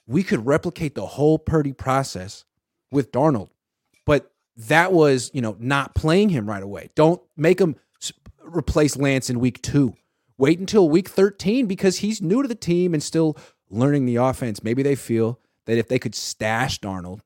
we 0.07 0.23
could 0.23 0.47
replicate 0.47 0.95
the 0.95 1.07
whole 1.07 1.39
Purdy 1.41 1.73
process 1.73 2.45
with 2.91 3.13
Darnold. 3.13 3.51
But 4.07 4.31
that 4.57 4.93
was, 4.93 5.31
you 5.35 5.41
know, 5.41 5.57
not 5.59 5.95
playing 5.95 6.29
him 6.29 6.49
right 6.49 6.63
away. 6.63 6.91
Don't 6.95 7.21
make 7.37 7.61
him 7.61 7.77
replace 8.41 8.97
Lance 8.97 9.31
in 9.31 9.41
week 9.41 9.61
two. 9.63 9.95
Wait 10.37 10.59
until 10.59 10.89
week 10.89 11.09
13 11.09 11.67
because 11.67 11.99
he's 11.99 12.21
new 12.21 12.43
to 12.43 12.49
the 12.49 12.55
team 12.55 12.93
and 12.93 13.03
still 13.03 13.37
learning 13.71 14.07
the 14.07 14.17
offense. 14.17 14.63
Maybe 14.63 14.83
they 14.83 14.95
feel 14.95 15.41
that 15.67 15.79
if 15.79 15.89
they 15.89 15.99
could 15.99 16.15
stash 16.15 16.81
Darnold, 16.81 17.21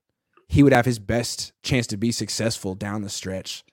he 0.47 0.63
would 0.63 0.73
have 0.73 0.85
his 0.85 0.99
best 0.99 1.51
chance 1.63 1.87
to 1.87 1.97
be 1.97 2.11
successful 2.11 2.75
down 2.75 3.01
the 3.01 3.09
stretch. 3.09 3.63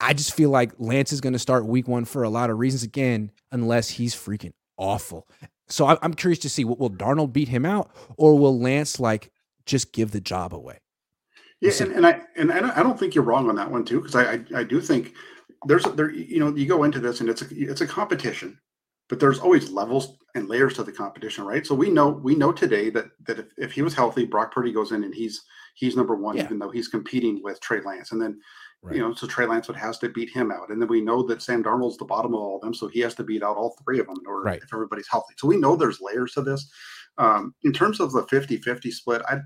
I 0.00 0.12
just 0.12 0.34
feel 0.34 0.50
like 0.50 0.72
Lance 0.78 1.12
is 1.12 1.20
going 1.20 1.34
to 1.34 1.38
start 1.38 1.66
week 1.66 1.86
one 1.86 2.04
for 2.04 2.24
a 2.24 2.28
lot 2.28 2.50
of 2.50 2.58
reasons 2.58 2.82
again, 2.82 3.30
unless 3.52 3.90
he's 3.90 4.14
freaking 4.14 4.52
awful. 4.76 5.28
So 5.68 5.86
I'm 5.86 6.14
curious 6.14 6.38
to 6.40 6.48
see 6.48 6.64
what 6.64 6.78
will 6.78 6.90
Darnold 6.90 7.32
beat 7.32 7.48
him 7.48 7.66
out 7.66 7.90
or 8.16 8.38
will 8.38 8.58
Lance 8.58 8.98
like 8.98 9.30
just 9.66 9.92
give 9.92 10.10
the 10.12 10.20
job 10.20 10.54
away? 10.54 10.80
Yeah, 11.60 11.72
and, 11.80 11.92
and 11.92 12.06
I 12.06 12.20
and 12.36 12.52
I 12.52 12.82
don't 12.82 12.98
think 12.98 13.14
you're 13.14 13.24
wrong 13.24 13.48
on 13.48 13.56
that 13.56 13.70
one 13.70 13.84
too, 13.84 14.00
because 14.00 14.14
I, 14.14 14.34
I, 14.34 14.60
I 14.60 14.64
do 14.64 14.80
think 14.80 15.14
there's 15.66 15.84
there 15.84 16.10
you 16.10 16.38
know 16.38 16.54
you 16.54 16.66
go 16.66 16.84
into 16.84 17.00
this 17.00 17.20
and 17.20 17.28
it's 17.28 17.42
a 17.42 17.46
it's 17.50 17.80
a 17.80 17.86
competition, 17.86 18.58
but 19.08 19.18
there's 19.18 19.40
always 19.40 19.70
levels 19.70 20.16
and 20.34 20.48
layers 20.48 20.74
to 20.74 20.84
the 20.84 20.92
competition, 20.92 21.44
right? 21.44 21.66
So 21.66 21.74
we 21.74 21.90
know 21.90 22.08
we 22.08 22.36
know 22.36 22.52
today 22.52 22.90
that 22.90 23.06
that 23.26 23.40
if, 23.40 23.46
if 23.56 23.72
he 23.72 23.82
was 23.82 23.94
healthy, 23.94 24.24
Brock 24.24 24.52
Purdy 24.54 24.72
goes 24.72 24.92
in 24.92 25.02
and 25.02 25.14
he's 25.14 25.42
he's 25.74 25.96
number 25.96 26.14
one, 26.14 26.36
yeah. 26.36 26.44
even 26.44 26.60
though 26.60 26.70
he's 26.70 26.88
competing 26.88 27.42
with 27.42 27.60
Trey 27.60 27.80
Lance, 27.80 28.12
and 28.12 28.22
then 28.22 28.40
right. 28.82 28.94
you 28.94 29.02
know 29.02 29.12
so 29.14 29.26
Trey 29.26 29.46
Lance 29.46 29.66
would 29.66 29.76
has 29.76 29.98
to 29.98 30.08
beat 30.08 30.30
him 30.30 30.52
out, 30.52 30.70
and 30.70 30.80
then 30.80 30.88
we 30.88 31.00
know 31.00 31.24
that 31.24 31.42
Sam 31.42 31.64
Darnold's 31.64 31.96
the 31.96 32.04
bottom 32.04 32.34
of 32.34 32.40
all 32.40 32.56
of 32.56 32.62
them, 32.62 32.74
so 32.74 32.86
he 32.86 33.00
has 33.00 33.16
to 33.16 33.24
beat 33.24 33.42
out 33.42 33.56
all 33.56 33.76
three 33.84 33.98
of 33.98 34.06
them 34.06 34.16
in 34.20 34.26
order 34.28 34.42
right. 34.42 34.62
if 34.62 34.72
everybody's 34.72 35.08
healthy. 35.08 35.34
So 35.38 35.48
we 35.48 35.56
know 35.56 35.74
there's 35.74 36.00
layers 36.00 36.34
to 36.34 36.42
this. 36.42 36.70
Um, 37.16 37.52
in 37.64 37.72
terms 37.72 37.98
of 37.98 38.12
the 38.12 38.22
50-50 38.26 38.92
split, 38.92 39.22
I 39.28 39.40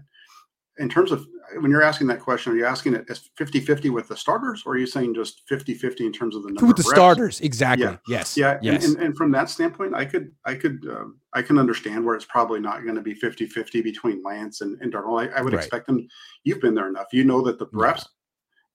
in 0.79 0.89
terms 0.89 1.13
of 1.13 1.27
when 1.61 1.71
you're 1.71 1.83
asking 1.83 2.07
that 2.09 2.21
question, 2.21 2.53
are 2.53 2.57
you 2.57 2.65
asking 2.65 2.95
it 2.95 3.05
as 3.09 3.31
50 3.37 3.61
50 3.61 3.91
with 3.91 4.09
the 4.09 4.17
starters, 4.17 4.63
or 4.67 4.75
are 4.75 4.79
you 4.79 4.87
saying 4.87 5.15
just 5.15 5.43
50 5.49 5.75
50 5.75 6.07
in 6.07 6.13
terms 6.13 6.37
of 6.37 6.43
the 6.43 6.49
number 6.49 6.67
with 6.67 6.77
the 6.77 6.83
starters? 6.83 7.41
Exactly. 7.41 7.87
Yeah. 7.87 7.97
Yes. 8.07 8.37
Yeah. 8.37 8.59
Yes. 8.63 8.85
And, 8.85 8.97
and, 8.97 9.05
and, 9.07 9.17
from 9.17 9.31
that 9.33 9.49
standpoint, 9.49 9.95
I 9.95 10.05
could, 10.05 10.33
I 10.45 10.55
could, 10.55 10.87
um, 10.91 11.19
I 11.33 11.43
can 11.43 11.59
understand 11.59 12.05
where 12.05 12.15
it's 12.15 12.25
probably 12.25 12.61
not 12.61 12.83
going 12.85 12.95
to 12.95 13.03
be 13.03 13.15
50 13.15 13.47
50 13.47 13.83
between 13.83 14.23
Lance 14.23 14.61
and, 14.61 14.81
and 14.81 14.93
Darnold. 14.93 15.29
I, 15.29 15.39
I 15.39 15.43
would 15.43 15.53
right. 15.53 15.63
expect 15.63 15.87
them. 15.87 16.07
You've 16.45 16.61
been 16.61 16.75
there 16.75 16.89
enough. 16.89 17.09
You 17.13 17.25
know 17.25 17.43
that 17.43 17.59
the 17.59 17.69
reps, 17.73 18.09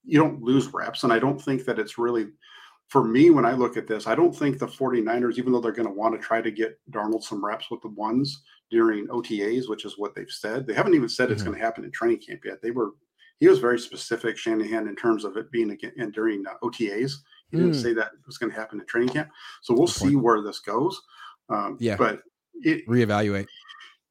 yeah. 0.04 0.14
you 0.14 0.20
don't 0.20 0.42
lose 0.42 0.74
reps. 0.74 1.04
And 1.04 1.14
I 1.14 1.20
don't 1.20 1.42
think 1.42 1.66
that 1.66 1.80
it's 1.80 1.98
really, 1.98 2.28
for 2.88 3.04
me, 3.04 3.30
when 3.30 3.46
I 3.46 3.54
look 3.54 3.78
at 3.78 3.88
this, 3.88 4.08
I 4.08 4.16
don't 4.16 4.36
think 4.36 4.60
the 4.60 4.68
49ers, 4.68 5.38
even 5.38 5.52
though 5.52 5.60
they're 5.60 5.72
going 5.72 5.88
to 5.88 5.94
want 5.94 6.16
to 6.16 6.26
try 6.26 6.42
to 6.42 6.52
get 6.52 6.80
Darnold 6.92 7.24
some 7.24 7.44
reps 7.44 7.70
with 7.70 7.82
the 7.82 7.90
ones, 7.90 8.44
during 8.70 9.08
OTAs, 9.08 9.70
which 9.70 9.86
is 9.86 9.98
what 9.98 10.14
they've 10.16 10.30
said. 10.30 10.68
They 10.68 10.74
haven't 10.74 10.96
even 10.96 11.10
said 11.10 11.26
mm-hmm. 11.26 11.34
it's 11.34 11.44
going 11.44 11.58
to 11.58 11.64
happen 11.64 11.84
in 11.84 11.92
training 11.92 12.20
camp 12.20 12.42
yet. 12.46 12.62
They 12.62 12.72
were 12.72 12.92
he 13.40 13.48
was 13.48 13.60
very 13.60 13.80
specific, 13.80 14.38
Shanahan, 14.38 14.88
in 14.88 14.96
terms 14.96 15.24
of 15.24 15.38
it 15.38 15.52
being 15.52 15.70
again 15.72 16.12
during 16.12 16.46
uh, 16.48 16.54
OTAs. 16.64 17.14
He 17.52 17.58
didn't 17.58 17.74
mm. 17.74 17.82
say 17.82 17.94
that 17.94 18.08
it 18.08 18.26
was 18.26 18.38
going 18.38 18.52
to 18.52 18.58
happen 18.58 18.80
in 18.80 18.86
training 18.88 19.10
camp. 19.10 19.30
So 19.62 19.74
we'll 19.74 19.86
Good 19.86 19.94
see 19.96 20.06
point. 20.14 20.24
where 20.24 20.42
this 20.42 20.60
goes. 20.60 21.00
Um, 21.50 21.78
yeah, 21.80 21.96
but 21.96 22.22
it, 22.64 22.86
reevaluate. 22.88 23.48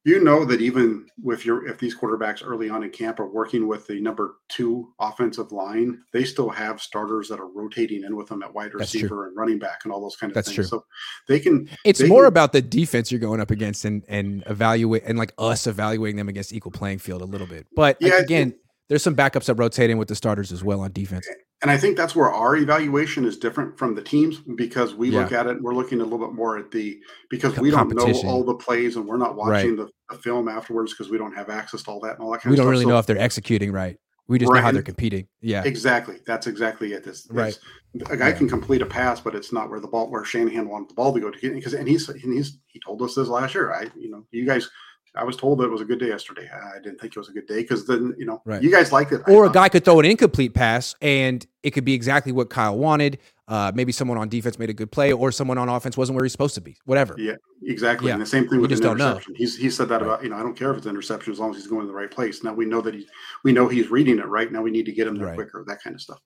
You 0.07 0.23
know 0.23 0.45
that 0.45 0.61
even 0.61 1.05
with 1.21 1.45
your 1.45 1.67
if 1.67 1.77
these 1.79 1.93
quarterbacks 1.95 2.41
early 2.45 2.69
on 2.69 2.81
in 2.81 2.89
camp 2.91 3.19
are 3.19 3.27
working 3.29 3.67
with 3.67 3.85
the 3.87 3.99
number 3.99 4.35
two 4.47 4.93
offensive 4.99 5.51
line, 5.51 6.01
they 6.13 6.23
still 6.23 6.49
have 6.49 6.79
starters 6.81 7.27
that 7.27 7.41
are 7.41 7.49
rotating 7.49 8.03
in 8.05 8.15
with 8.15 8.29
them 8.29 8.41
at 8.41 8.53
wide 8.53 8.73
receiver 8.73 9.27
and 9.27 9.35
running 9.35 9.59
back 9.59 9.81
and 9.83 9.91
all 9.91 9.99
those 10.01 10.15
kind 10.15 10.31
of 10.31 10.35
That's 10.35 10.47
things. 10.47 10.69
true. 10.69 10.79
So 10.79 10.85
they 11.27 11.41
can. 11.41 11.69
It's 11.83 11.99
they 11.99 12.07
more 12.07 12.21
can- 12.23 12.29
about 12.29 12.53
the 12.53 12.61
defense 12.61 13.11
you're 13.11 13.19
going 13.19 13.41
up 13.41 13.51
against 13.51 13.83
and 13.83 14.01
and 14.07 14.43
evaluate 14.47 15.03
and 15.05 15.17
like 15.17 15.33
us 15.37 15.67
evaluating 15.67 16.15
them 16.15 16.29
against 16.29 16.53
equal 16.53 16.71
playing 16.71 16.99
field 16.99 17.21
a 17.21 17.25
little 17.25 17.47
bit. 17.47 17.67
But 17.75 17.97
Yeah, 17.99 18.17
again, 18.19 18.53
there's 18.87 19.03
some 19.03 19.15
backups 19.15 19.45
that 19.47 19.55
rotate 19.55 19.89
in 19.89 19.97
with 19.97 20.07
the 20.07 20.15
starters 20.15 20.53
as 20.53 20.63
well 20.63 20.79
on 20.79 20.93
defense. 20.93 21.27
And 21.63 21.71
I 21.71 21.77
think 21.77 21.97
that's 21.97 22.15
where 22.15 22.31
our 22.31 22.55
evaluation 22.55 23.25
is 23.25 23.35
different 23.37 23.79
from 23.79 23.95
the 23.95 24.01
teams 24.01 24.37
because 24.57 24.93
we 24.93 25.09
Yeah. 25.09 25.21
look 25.23 25.31
at 25.31 25.47
it. 25.47 25.59
We're 25.61 25.73
looking 25.73 26.01
a 26.01 26.03
little 26.03 26.19
bit 26.19 26.35
more 26.35 26.57
at 26.57 26.69
the 26.69 26.99
because 27.31 27.53
Co- 27.55 27.61
we 27.63 27.71
don't 27.71 27.89
know 27.95 28.13
all 28.29 28.43
the 28.43 28.53
plays 28.55 28.95
and 28.95 29.07
we're 29.07 29.17
not 29.17 29.35
Right. 29.35 29.37
watching 29.37 29.75
the, 29.75 29.89
the 30.11 30.17
film 30.19 30.47
afterwards 30.47 30.93
because 30.93 31.09
we 31.09 31.17
don't 31.17 31.33
have 31.33 31.49
access 31.49 31.81
to 31.83 31.91
all 31.91 31.99
that 32.01 32.13
and 32.15 32.19
all 32.21 32.31
that 32.31 32.41
kind 32.41 32.51
We 32.51 32.55
of 32.55 32.57
stuff. 32.57 32.65
We 32.65 32.65
don't 32.65 32.71
really 32.71 32.83
So- 32.83 32.89
know 32.89 32.99
if 32.99 33.05
they're 33.07 33.17
executing 33.17 33.71
right. 33.71 33.97
We 34.27 34.37
just 34.37 34.51
know 34.51 34.59
how 34.59 34.71
they're 34.71 34.81
competing. 34.83 35.25
Yeah. 35.41 35.63
Exactly. 35.65 36.17
That's 36.27 36.47
exactly 36.47 36.91
it. 36.93 37.03
This 37.03 37.25
Right. 37.31 37.57
it's- 37.93 38.11
A 38.11 38.17
guy 38.17 38.27
Yeah. 38.29 38.35
can 38.35 38.47
complete 38.49 38.81
a 38.83 38.85
pass, 38.85 39.19
but 39.21 39.33
it's 39.33 39.51
not 39.51 39.69
where 39.71 39.79
the 39.79 39.87
ball 39.87 40.11
where 40.11 40.23
Shanahan 40.25 40.67
wanted 40.69 40.89
the 40.89 40.93
ball 40.93 41.11
to 41.13 41.19
go 41.19 41.31
to 41.31 41.39
get 41.39 41.53
because 41.55 41.73
and 41.73 41.87
he's 41.87 42.07
and 42.09 42.33
he's 42.33 42.59
he 42.67 42.79
told 42.85 43.01
us 43.01 43.15
this 43.15 43.29
last 43.29 43.55
year. 43.55 43.71
I 43.73 43.87
you 43.95 44.11
know 44.11 44.25
you 44.31 44.45
guys. 44.45 44.69
I 45.17 45.23
was 45.23 45.35
told 45.35 45.59
that 45.59 45.65
it 45.65 45.71
was 45.71 45.81
a 45.81 45.85
good 45.85 45.99
day 45.99 46.07
yesterday. 46.07 46.49
I 46.53 46.79
didn't 46.79 46.99
think 47.01 47.15
it 47.15 47.19
was 47.19 47.29
a 47.29 47.33
good 47.33 47.47
day 47.47 47.61
because 47.61 47.85
then 47.87 48.13
you 48.17 48.25
know 48.25 48.41
Right. 48.45 48.61
you 48.61 48.71
guys 48.71 48.91
liked 48.91 49.11
it. 49.11 49.21
Or 49.27 49.45
a 49.45 49.51
guy 49.51 49.69
could 49.69 49.83
throw 49.85 49.99
an 49.99 50.05
incomplete 50.05 50.53
pass 50.53 50.95
and 51.01 51.45
it 51.63 51.71
could 51.71 51.85
be 51.85 51.93
exactly 51.93 52.31
what 52.31 52.49
Kyle 52.49 52.77
wanted. 52.77 53.19
Uh, 53.47 53.71
maybe 53.73 53.91
someone 53.93 54.17
on 54.17 54.27
defense 54.27 54.59
made 54.59 54.69
a 54.69 54.73
good 54.73 54.91
play, 54.91 55.13
or 55.13 55.31
someone 55.31 55.57
on 55.57 55.69
offense 55.69 55.95
wasn't 55.95 56.13
where 56.17 56.25
he's 56.25 56.33
supposed 56.33 56.53
to 56.55 56.59
be. 56.59 56.75
Whatever. 56.83 57.15
Yeah, 57.17 57.35
exactly. 57.63 58.09
Yeah. 58.09 58.13
And 58.15 58.21
the 58.21 58.25
same 58.25 58.43
thing 58.49 58.57
We 58.57 58.63
with 58.63 58.71
just 58.71 58.83
an 58.83 58.91
interception. 58.91 59.35
He's 59.35 59.55
he 59.57 59.69
said 59.69 59.87
that 59.89 60.01
Right. 60.01 60.03
about 60.03 60.23
you 60.23 60.29
know 60.29 60.35
I 60.35 60.43
don't 60.43 60.55
care 60.55 60.69
if 60.71 60.77
it's 60.77 60.85
interception 60.85 61.31
as 61.31 61.39
long 61.39 61.51
as 61.51 61.57
he's 61.57 61.67
going 61.67 61.81
to 61.81 61.87
the 61.87 61.93
right 61.93 62.11
place. 62.11 62.43
Now 62.43 62.53
we 62.53 62.65
know 62.65 62.81
that 62.81 62.93
he 62.93 63.07
we 63.45 63.53
know 63.53 63.67
he's 63.69 63.89
reading 63.89 64.19
it 64.19 64.27
right. 64.27 64.51
Now 64.51 64.61
we 64.61 64.69
need 64.71 64.85
to 64.85 64.91
get 64.91 65.07
him 65.07 65.15
there 65.15 65.27
Right. 65.27 65.35
quicker. 65.35 65.63
That 65.65 65.81
kind 65.81 65.95
of 65.95 66.01
stuff. 66.01 66.19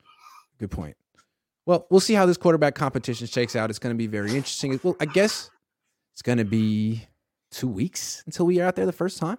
Good 0.60 0.72
point. 0.72 0.98
Well, 1.68 1.86
we'll 1.92 2.00
see 2.00 2.16
how 2.16 2.26
this 2.26 2.38
quarterback 2.38 2.74
competition 2.74 3.28
shakes 3.28 3.56
out. 3.56 3.70
It's 3.70 3.78
going 3.80 3.94
to 3.94 3.98
be 3.98 4.08
very 4.08 4.30
interesting. 4.32 4.80
Well, 4.82 4.96
I 5.00 5.06
guess 5.06 5.52
it's 6.16 6.24
going 6.24 6.40
to 6.40 6.44
be 6.46 7.06
two 7.52 7.68
weeks 7.68 8.24
until 8.26 8.46
we 8.46 8.60
are 8.60 8.66
out 8.68 8.76
there 8.76 8.86
the 8.86 8.92
first 8.92 9.18
time. 9.20 9.38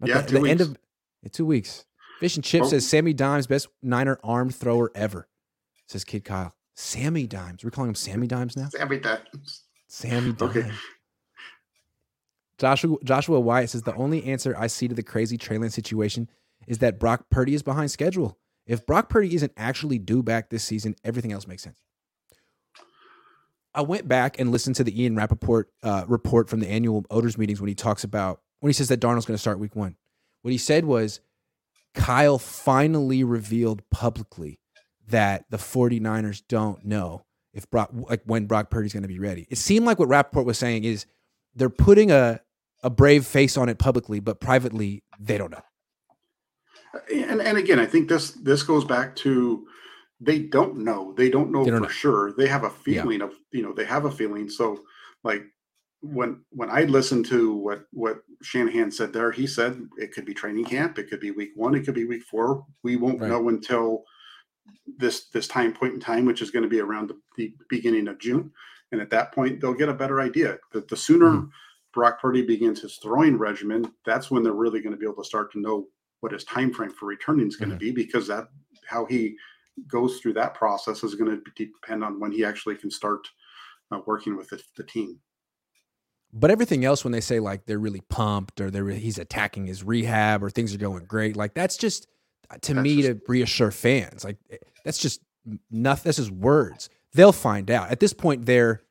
About 0.00 0.08
Yeah, 0.08 0.20
the, 0.22 0.28
two 0.28 0.40
the 0.42 0.50
end 0.50 0.60
of 0.60 0.76
yeah, 1.22 1.28
two 1.32 1.46
weeks. 1.46 1.84
Fish 2.20 2.36
and 2.36 2.44
Chip 2.44 2.62
Oh. 2.62 2.68
says 2.68 2.86
Sammy 2.86 3.12
Dimes 3.12 3.46
best 3.46 3.68
Niner 3.82 4.18
armed 4.24 4.54
thrower 4.54 4.90
ever. 4.94 5.28
Says 5.86 6.04
Kid 6.04 6.24
Kyle. 6.24 6.54
Sammy 6.74 7.26
Dimes. 7.26 7.62
We're 7.64 7.70
calling 7.70 7.90
him 7.90 7.94
Sammy 7.94 8.26
Dimes 8.26 8.56
now. 8.56 8.68
Every 8.78 9.00
times. 9.00 9.62
Sammy 9.88 10.32
Dimes. 10.32 10.56
Okay. 10.56 10.70
Joshua 12.58 12.96
Joshua 13.04 13.38
Wyatt 13.38 13.70
says 13.70 13.82
the 13.82 13.94
only 13.96 14.24
answer 14.24 14.54
I 14.56 14.66
see 14.68 14.88
to 14.88 14.94
the 14.94 15.02
crazy 15.02 15.36
Trey 15.36 15.58
Lance 15.58 15.74
situation 15.74 16.30
is 16.66 16.78
that 16.78 16.98
Brock 16.98 17.26
Purdy 17.30 17.54
is 17.54 17.62
behind 17.62 17.90
schedule. 17.90 18.38
If 18.66 18.86
Brock 18.86 19.08
Purdy 19.10 19.34
isn't 19.34 19.52
actually 19.56 19.98
due 19.98 20.22
back 20.22 20.48
this 20.48 20.64
season, 20.64 20.96
everything 21.04 21.32
else 21.32 21.46
makes 21.46 21.62
sense. 21.62 21.82
I 23.76 23.82
went 23.82 24.08
back 24.08 24.40
and 24.40 24.50
listened 24.50 24.76
to 24.76 24.84
the 24.84 25.02
Ian 25.02 25.14
Rapoport 25.16 25.70
uh, 25.82 26.04
report 26.08 26.48
from 26.48 26.60
the 26.60 26.68
annual 26.68 27.02
Oders 27.04 27.36
meetings 27.36 27.60
when 27.60 27.68
he 27.68 27.74
talks 27.74 28.02
about 28.04 28.40
when 28.60 28.70
he 28.70 28.72
says 28.72 28.88
that 28.88 29.00
Darnold's 29.00 29.26
going 29.26 29.36
to 29.36 29.40
start 29.40 29.58
week 29.58 29.76
one. 29.76 29.96
What 30.40 30.50
he 30.50 30.58
said 30.58 30.86
was 30.86 31.20
Kyle 31.94 32.38
finally 32.38 33.22
revealed 33.22 33.82
publicly 33.90 34.60
that 35.08 35.44
the 35.50 35.58
49ers 35.58 36.42
don't 36.48 36.84
know 36.84 37.26
if 37.52 37.68
Brock 37.70 37.90
like 37.92 38.22
when 38.24 38.46
Brock 38.46 38.70
Purdy's 38.70 38.94
going 38.94 39.02
to 39.02 39.08
be 39.08 39.18
ready. 39.18 39.46
It 39.50 39.58
seemed 39.58 39.84
like 39.84 39.98
what 39.98 40.08
Rapoport 40.08 40.46
was 40.46 40.58
saying 40.58 40.84
is 40.84 41.04
they're 41.54 41.68
putting 41.68 42.10
a 42.10 42.40
a 42.82 42.88
brave 42.88 43.26
face 43.26 43.58
on 43.58 43.68
it 43.68 43.78
publicly, 43.78 44.20
but 44.20 44.40
privately 44.40 45.02
they 45.20 45.36
don't 45.36 45.50
know. 45.50 45.62
And 47.12 47.42
and 47.42 47.58
again, 47.58 47.78
I 47.78 47.84
think 47.84 48.08
this 48.08 48.30
this 48.30 48.62
goes 48.62 48.84
back 48.84 49.16
to 49.16 49.66
they 50.20 50.38
don't 50.40 50.78
know. 50.78 51.12
They 51.16 51.28
don't 51.30 51.50
know 51.52 51.64
They 51.64 51.70
don't 51.70 51.80
for 51.80 51.84
know. 51.84 51.90
sure. 51.90 52.32
They 52.32 52.48
have 52.48 52.64
a 52.64 52.72
Yeah. 52.86 53.02
feeling 53.02 53.22
of 53.22 53.34
you 53.52 53.62
know 53.62 53.72
they 53.72 53.84
have 53.84 54.04
a 54.06 54.10
feeling. 54.10 54.48
So 54.48 54.84
like 55.24 55.44
when 56.00 56.44
when 56.50 56.70
I 56.70 56.84
listened 56.84 57.26
to 57.26 57.54
what 57.54 57.86
what 57.92 58.22
Shanahan 58.42 58.90
said 58.90 59.12
there, 59.12 59.30
he 59.30 59.46
said 59.46 59.86
it 59.98 60.12
could 60.12 60.24
be 60.24 60.34
training 60.34 60.64
camp, 60.66 60.98
it 60.98 61.08
could 61.10 61.20
be 61.20 61.30
week 61.32 61.52
one, 61.54 61.74
it 61.74 61.84
could 61.84 61.94
be 61.94 62.04
week 62.06 62.22
four. 62.24 62.64
We 62.82 62.96
won't 62.96 63.20
Right. 63.20 63.28
know 63.28 63.48
until 63.48 64.04
this 64.98 65.28
this 65.28 65.48
time 65.48 65.72
point 65.72 65.94
in 65.94 66.00
time, 66.00 66.24
which 66.24 66.42
is 66.42 66.50
going 66.50 66.62
to 66.62 66.68
be 66.68 66.80
around 66.80 67.08
the, 67.10 67.18
the 67.36 67.54
beginning 67.68 68.08
of 68.08 68.18
June. 68.18 68.52
And 68.92 69.00
at 69.00 69.10
that 69.10 69.32
point, 69.32 69.60
they'll 69.60 69.74
get 69.74 69.88
a 69.88 69.94
better 69.94 70.20
idea. 70.20 70.58
That 70.72 70.88
the 70.88 70.96
sooner 70.96 71.30
Mhm. 71.32 71.50
Brock 71.92 72.20
Purdy 72.20 72.42
begins 72.42 72.80
his 72.82 72.98
throwing 72.98 73.36
regimen, 73.36 73.90
that's 74.04 74.30
when 74.30 74.42
they're 74.42 74.52
really 74.52 74.80
going 74.80 74.92
to 74.92 74.98
be 74.98 75.06
able 75.06 75.22
to 75.22 75.28
start 75.28 75.50
to 75.52 75.60
know 75.60 75.88
what 76.20 76.32
his 76.32 76.44
time 76.44 76.72
frame 76.72 76.90
for 76.90 77.06
returning 77.06 77.46
is 77.48 77.56
going 77.56 77.70
to 77.70 77.76
Mhm. 77.76 77.80
be 77.80 77.90
because 77.90 78.26
that 78.28 78.48
how 78.86 79.04
he 79.06 79.36
goes 79.88 80.18
through 80.18 80.34
that 80.34 80.54
process 80.54 81.02
is 81.02 81.14
going 81.14 81.30
to 81.30 81.64
depend 81.64 82.02
on 82.02 82.20
when 82.20 82.32
he 82.32 82.44
actually 82.44 82.76
can 82.76 82.90
start 82.90 83.28
uh, 83.90 84.00
working 84.06 84.36
with 84.36 84.48
the, 84.48 84.62
the 84.76 84.82
team. 84.82 85.20
But 86.32 86.50
everything 86.50 86.84
else, 86.84 87.04
when 87.04 87.12
they 87.12 87.20
say 87.20 87.40
like 87.40 87.66
they're 87.66 87.78
really 87.78 88.02
pumped 88.08 88.60
or 88.60 88.70
they're 88.70 88.88
he's 88.88 89.18
attacking 89.18 89.66
his 89.66 89.84
rehab 89.84 90.42
or 90.42 90.50
things 90.50 90.74
are 90.74 90.78
going 90.78 91.04
great, 91.04 91.36
like 91.36 91.54
that's 91.54 91.76
just 91.76 92.06
to 92.62 92.74
That's 92.74 92.82
me 92.82 93.02
to 93.02 93.18
reassure 93.26 93.70
fans. 93.70 94.24
Like 94.24 94.36
eh, 94.50 94.56
that's 94.84 94.98
just 94.98 95.20
nothing. 95.70 96.02
That's 96.04 96.18
just 96.18 96.30
words. 96.30 96.90
They'll 97.14 97.32
find 97.32 97.70
out. 97.70 97.90
At 97.90 98.00
this 98.00 98.12
point, 98.12 98.44
they're 98.44 98.82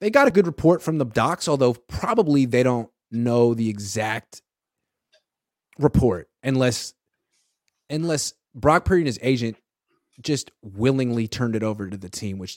they 0.00 0.10
got 0.10 0.26
a 0.26 0.30
good 0.30 0.46
report 0.46 0.82
from 0.82 0.98
the 0.98 1.04
docs, 1.04 1.48
although 1.48 1.74
probably 1.74 2.44
they 2.46 2.62
don't 2.62 2.90
know 3.10 3.54
the 3.54 3.68
exact 3.68 4.42
report 5.78 6.28
unless 6.42 6.94
unless 7.90 8.34
Brock 8.54 8.84
Purdy 8.84 9.02
and 9.02 9.06
his 9.06 9.18
agent 9.22 9.56
just 10.20 10.50
willingly 10.62 11.26
turned 11.28 11.56
it 11.56 11.62
over 11.62 11.88
to 11.88 11.96
the 11.96 12.08
team, 12.08 12.38
which 12.38 12.56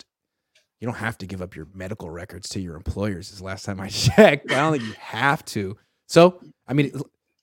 you 0.80 0.86
don't 0.86 0.98
have 0.98 1.18
to 1.20 1.26
give 1.26 1.42
up 1.42 1.56
your 1.56 1.68
medical 1.74 2.10
records 2.10 2.50
to 2.50 2.60
your 2.60 2.76
employers. 2.76 3.32
Is 3.32 3.42
last 3.42 3.66
time 3.66 3.80
I 3.80 3.88
checked. 3.90 4.52
I 4.52 4.56
don't 4.56 4.74
think 4.74 4.84
you 4.84 4.96
have 5.00 5.44
to. 5.46 5.78
So, 6.08 6.40
I 6.68 6.74
mean, 6.74 6.92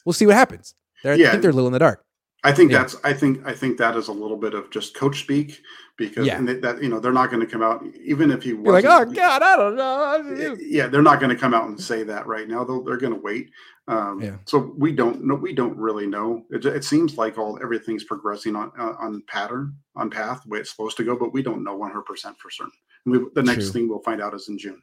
we'll 0.05 0.13
see 0.13 0.27
what 0.27 0.37
happens. 0.37 0.75
They're, 1.03 1.15
I 1.15 1.17
Yeah. 1.17 1.31
think 1.33 1.43
they're 1.43 1.51
a 1.51 1.55
little 1.55 1.67
in 1.69 1.73
the 1.73 1.79
dark. 1.79 2.05
I 2.45 2.53
think 2.53 2.71
Yeah. 2.71 2.79
that's 2.79 2.97
I 3.03 3.13
think 3.13 3.45
I 3.47 3.53
think 3.55 3.79
that 3.79 3.97
is 3.97 4.09
a 4.09 4.13
little 4.13 4.37
bit 4.37 4.55
of 4.55 4.71
just 4.71 4.95
coach 4.95 5.21
speak 5.21 5.61
because 5.97 6.27
Yeah. 6.27 6.39
and 6.39 6.49
that, 6.49 6.83
you 6.83 6.89
know 6.89 6.99
they're 7.01 7.13
not 7.13 7.31
going 7.31 7.41
to 7.45 7.47
come 7.51 7.63
out 7.63 7.85
even 8.03 8.31
if 8.31 8.43
he 8.43 8.53
was 8.53 8.73
like, 8.73 8.85
oh 8.85 9.05
God, 9.13 9.43
I 9.43 9.57
don't 9.57 9.77
know. 9.77 10.57
yeah 10.61 10.87
they're 10.89 11.03
not 11.03 11.21
going 11.21 11.31
to 11.31 11.37
come 11.37 11.55
out 11.55 11.69
and 11.69 11.81
say 11.81 12.03
that 12.05 12.27
right 12.27 12.49
now 12.49 12.65
they'll, 12.65 12.83
they're 12.83 12.97
going 12.97 13.13
to 13.15 13.21
wait 13.21 13.51
um, 13.87 14.21
Yeah. 14.21 14.37
so 14.47 14.75
we 14.77 14.93
don't 14.93 15.25
know 15.25 15.35
we 15.37 15.53
don't 15.55 15.77
really 15.77 16.07
know 16.07 16.45
it, 16.51 16.65
it 16.65 16.85
seems 16.85 17.17
like 17.17 17.39
all 17.39 17.59
everything's 17.63 18.05
progressing 18.05 18.57
on 18.57 18.73
uh, 18.79 18.95
on 18.99 19.23
pattern 19.29 19.77
on 19.95 20.11
path 20.11 20.43
the 20.43 20.49
way 20.49 20.59
it's 20.59 20.71
supposed 20.71 20.97
to 20.97 21.05
go 21.05 21.17
but 21.17 21.33
we 21.33 21.43
don't 21.43 21.63
know 21.63 21.79
100% 21.79 22.03
for 22.39 22.51
certain 22.51 22.73
and 23.07 23.13
we, 23.15 23.27
the 23.35 23.43
next 23.43 23.65
True. 23.65 23.73
thing 23.73 23.89
we'll 23.89 24.01
find 24.03 24.21
out 24.23 24.35
is 24.35 24.49
in 24.49 24.59
june 24.59 24.83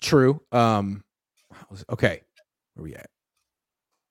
True. 0.00 0.40
Um, 0.52 1.02
okay, 1.90 2.22
where 2.74 2.84
we 2.84 2.94
at? 2.94 3.10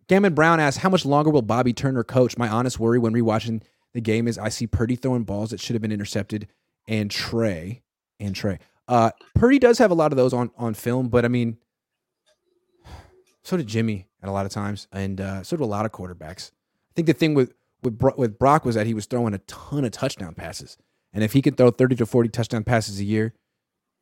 Gammon 0.09 0.33
Brown 0.33 0.59
asks, 0.59 0.81
"How 0.81 0.89
much 0.89 1.05
longer 1.05 1.29
will 1.29 1.41
Bobby 1.41 1.71
Turner 1.73 2.03
coach?" 2.03 2.37
My 2.37 2.49
honest 2.49 2.77
worry 2.79 2.99
when 2.99 3.13
rewatching 3.13 3.61
the 3.97 4.01
game 4.01 4.27
is 4.27 4.37
I 4.37 4.49
see 4.49 4.67
Purdy 4.67 4.95
throwing 4.95 5.23
balls 5.23 5.49
that 5.49 5.59
should 5.59 5.73
have 5.73 5.81
been 5.81 5.91
intercepted, 5.91 6.47
and 6.87 7.09
Trey 7.09 7.81
and 8.19 8.35
Trey. 8.35 8.59
Uh, 8.87 9.09
Purdy 9.33 9.57
does 9.57 9.79
have 9.79 9.89
a 9.89 9.95
lot 9.95 10.13
of 10.13 10.17
those 10.17 10.33
on 10.33 10.51
on 10.55 10.75
film, 10.75 11.09
but 11.09 11.25
I 11.25 11.29
mean, 11.29 11.57
so 13.43 13.57
did 13.57 13.65
Jimmy 13.65 14.07
at 14.21 14.29
a 14.29 14.31
lot 14.31 14.45
of 14.45 14.51
times, 14.51 14.87
and 14.91 15.19
uh, 15.19 15.41
so 15.41 15.57
did 15.57 15.63
a 15.63 15.65
lot 15.65 15.87
of 15.87 15.91
quarterbacks. 15.91 16.51
I 16.51 16.93
think 16.95 17.07
the 17.07 17.13
thing 17.13 17.33
with 17.33 17.53
with 17.81 17.99
with 18.17 18.37
Brock 18.37 18.65
was 18.65 18.75
that 18.75 18.85
he 18.85 18.93
was 18.93 19.07
throwing 19.07 19.33
a 19.33 19.39
ton 19.39 19.83
of 19.83 19.89
touchdown 19.89 20.35
passes, 20.35 20.77
and 21.11 21.23
if 21.23 21.33
he 21.33 21.41
can 21.41 21.55
throw 21.55 21.71
thirty 21.71 21.95
to 21.95 22.05
forty 22.05 22.29
touchdown 22.29 22.63
passes 22.63 22.99
a 22.99 23.03
year, 23.03 23.33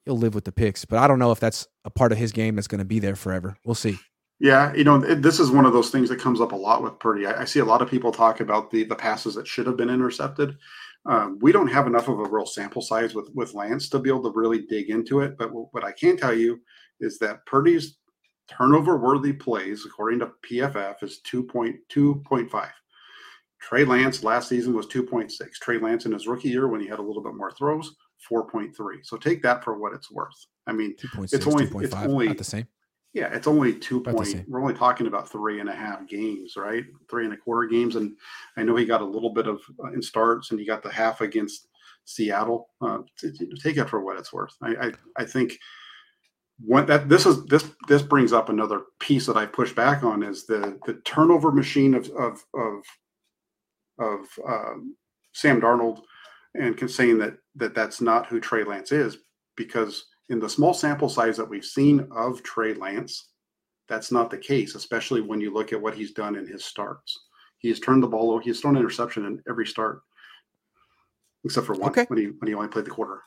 he'll 0.03 0.17
live 0.17 0.35
with 0.35 0.43
the 0.43 0.51
picks. 0.51 0.83
But 0.83 0.99
I 0.99 1.07
don't 1.07 1.19
know 1.19 1.31
if 1.31 1.39
that's 1.39 1.69
a 1.85 1.89
part 1.89 2.11
of 2.11 2.17
his 2.17 2.33
game 2.33 2.55
that's 2.55 2.67
going 2.67 2.79
to 2.79 2.85
be 2.85 2.99
there 2.99 3.15
forever. 3.15 3.55
We'll 3.63 3.75
see. 3.75 3.97
Yeah, 4.39 4.73
you 4.73 4.83
know, 4.83 4.99
this 4.99 5.39
is 5.39 5.49
one 5.49 5.65
of 5.65 5.71
those 5.73 5.91
things 5.91 6.09
that 6.09 6.19
comes 6.19 6.41
up 6.41 6.51
a 6.51 6.55
lot 6.55 6.83
with 6.83 6.99
Purdy. 6.99 7.25
I, 7.25 7.41
I 7.41 7.45
see 7.45 7.59
a 7.59 7.65
lot 7.65 7.81
of 7.81 7.89
people 7.89 8.11
talk 8.11 8.41
about 8.41 8.69
the 8.69 8.83
the 8.83 8.95
passes 8.95 9.35
that 9.35 9.47
should 9.47 9.65
have 9.67 9.77
been 9.77 9.89
intercepted. 9.89 10.57
Um, 11.05 11.37
we 11.41 11.51
don't 11.51 11.67
have 11.67 11.87
enough 11.87 12.09
of 12.09 12.19
a 12.19 12.23
real 12.27 12.45
sample 12.45 12.81
size 12.81 13.15
with 13.15 13.29
with 13.33 13.53
Lance 13.53 13.87
to 13.89 13.99
be 13.99 14.09
able 14.09 14.23
to 14.23 14.37
really 14.37 14.63
dig 14.63 14.89
into 14.89 15.21
it. 15.21 15.37
But 15.37 15.53
what, 15.53 15.73
what 15.73 15.83
I 15.85 15.93
can 15.93 16.17
tell 16.17 16.33
you 16.33 16.59
is 16.99 17.17
that 17.19 17.45
Purdy's 17.45 17.97
turnover 18.49 18.97
worthy 18.97 19.31
plays, 19.33 19.85
according 19.85 20.19
to 20.19 20.31
PFF, 20.49 21.01
is 21.03 21.21
2.2.5. 21.25 22.69
Trey 23.61 23.85
Lance 23.85 24.23
last 24.23 24.49
season 24.49 24.73
was 24.75 24.85
2.6. 24.87 25.31
Trey 25.61 25.79
Lance 25.79 26.05
in 26.05 26.11
his 26.11 26.27
rookie 26.27 26.49
year, 26.49 26.67
when 26.67 26.81
he 26.81 26.87
had 26.87 26.99
a 26.99 27.01
little 27.01 27.23
bit 27.23 27.33
more 27.35 27.51
throws, 27.51 27.95
4.3. 28.29 28.71
So 29.03 29.17
take 29.17 29.41
that 29.41 29.63
for 29.63 29.79
what 29.79 29.93
it's 29.93 30.11
worth. 30.11 30.35
I 30.67 30.73
mean, 30.73 30.95
Two 30.97 31.07
point 31.07 31.33
It's 31.33 31.47
only- 31.47 31.65
two 31.65 31.71
point 31.71 31.85
it's 31.85 31.95
only- 31.95 32.27
not 32.27 32.37
the 32.37 32.43
same. 32.43 32.67
Yeah, 33.15 33.33
it's 33.33 33.47
only 33.47 33.73
two 33.73 33.97
About 33.97 34.17
point. 34.17 34.43
We're 34.47 34.61
only 34.61 34.73
talking 34.73 35.07
about 35.07 35.31
three 35.31 35.61
and 35.61 35.69
a 35.69 35.75
half 35.75 36.05
games, 36.05 36.57
right? 36.57 36.83
Three 37.09 37.23
and 37.23 37.33
a 37.33 37.37
quarter 37.37 37.65
games, 37.65 37.95
and 37.95 38.17
I 38.57 38.63
know 38.63 38.75
he 38.75 38.85
got 38.85 39.01
a 39.01 39.05
little 39.05 39.29
bit 39.31 39.47
of 39.47 39.61
uh, 39.81 39.93
in 39.93 40.01
starts, 40.01 40.51
and 40.51 40.59
he 40.59 40.65
got 40.65 40.83
the 40.83 40.91
half 40.91 41.21
against 41.21 41.69
Seattle. 42.03 42.69
Uh, 42.81 42.99
t- 43.17 43.31
t- 43.31 43.49
take 43.63 43.77
it 43.77 43.89
for 43.89 44.01
what 44.01 44.17
it's 44.19 44.33
worth. 44.33 44.53
I, 44.61 44.87
I, 44.87 44.91
I 45.17 45.25
think 45.25 45.57
What 46.59 46.87
that 46.87 47.09
this 47.09 47.25
is 47.25 47.45
this 47.45 47.69
this 47.87 48.01
brings 48.01 48.33
up 48.33 48.49
another 48.49 48.83
piece 48.99 49.25
that 49.27 49.37
I 49.37 49.45
push 49.45 49.73
back 49.73 50.03
on 50.03 50.23
is 50.23 50.45
the 50.45 50.79
the 50.85 50.95
turnover 51.05 51.51
machine 51.51 51.93
of 51.93 52.09
of 52.11 52.43
of 52.53 52.83
of 53.99 54.19
um, 54.47 54.95
Sam 55.33 55.61
Darnold 55.61 56.01
and 56.53 56.89
saying 56.89 57.17
that 57.19 57.37
that 57.55 57.75
that's 57.75 58.01
not 58.01 58.27
who 58.27 58.39
Trey 58.39 58.63
Lance 58.63 58.91
is 58.91 59.17
because 59.55 60.05
in 60.29 60.39
the 60.39 60.49
small 60.49 60.73
sample 60.73 61.09
size 61.09 61.37
that 61.37 61.49
we've 61.49 61.65
seen 61.65 62.07
of 62.11 62.41
Trey 62.43 62.73
Lance, 62.73 63.29
that's 63.87 64.11
not 64.11 64.29
the 64.29 64.37
case, 64.37 64.75
especially 64.75 65.21
when 65.21 65.39
you 65.39 65.53
look 65.53 65.71
at 65.71 65.81
what 65.81 65.95
he's 65.95 66.11
done 66.11 66.35
in 66.35 66.47
his 66.47 66.65
starts. 66.65 67.17
He's 67.59 67.79
turned 67.79 68.03
the 68.03 68.07
ball 68.07 68.31
over. 68.31 68.41
He's 68.41 68.59
thrown 68.59 68.75
an 68.75 68.81
interception 68.81 69.25
in 69.25 69.41
every 69.49 69.65
start, 69.65 70.01
except 71.43 71.65
for 71.65 71.75
one 71.75 71.91
okay. 71.91 72.05
when 72.07 72.19
he 72.19 72.25
when 72.25 72.47
he 72.47 72.53
only 72.53 72.67
played 72.67 72.85
the 72.85 72.91
quarter. 72.91 73.21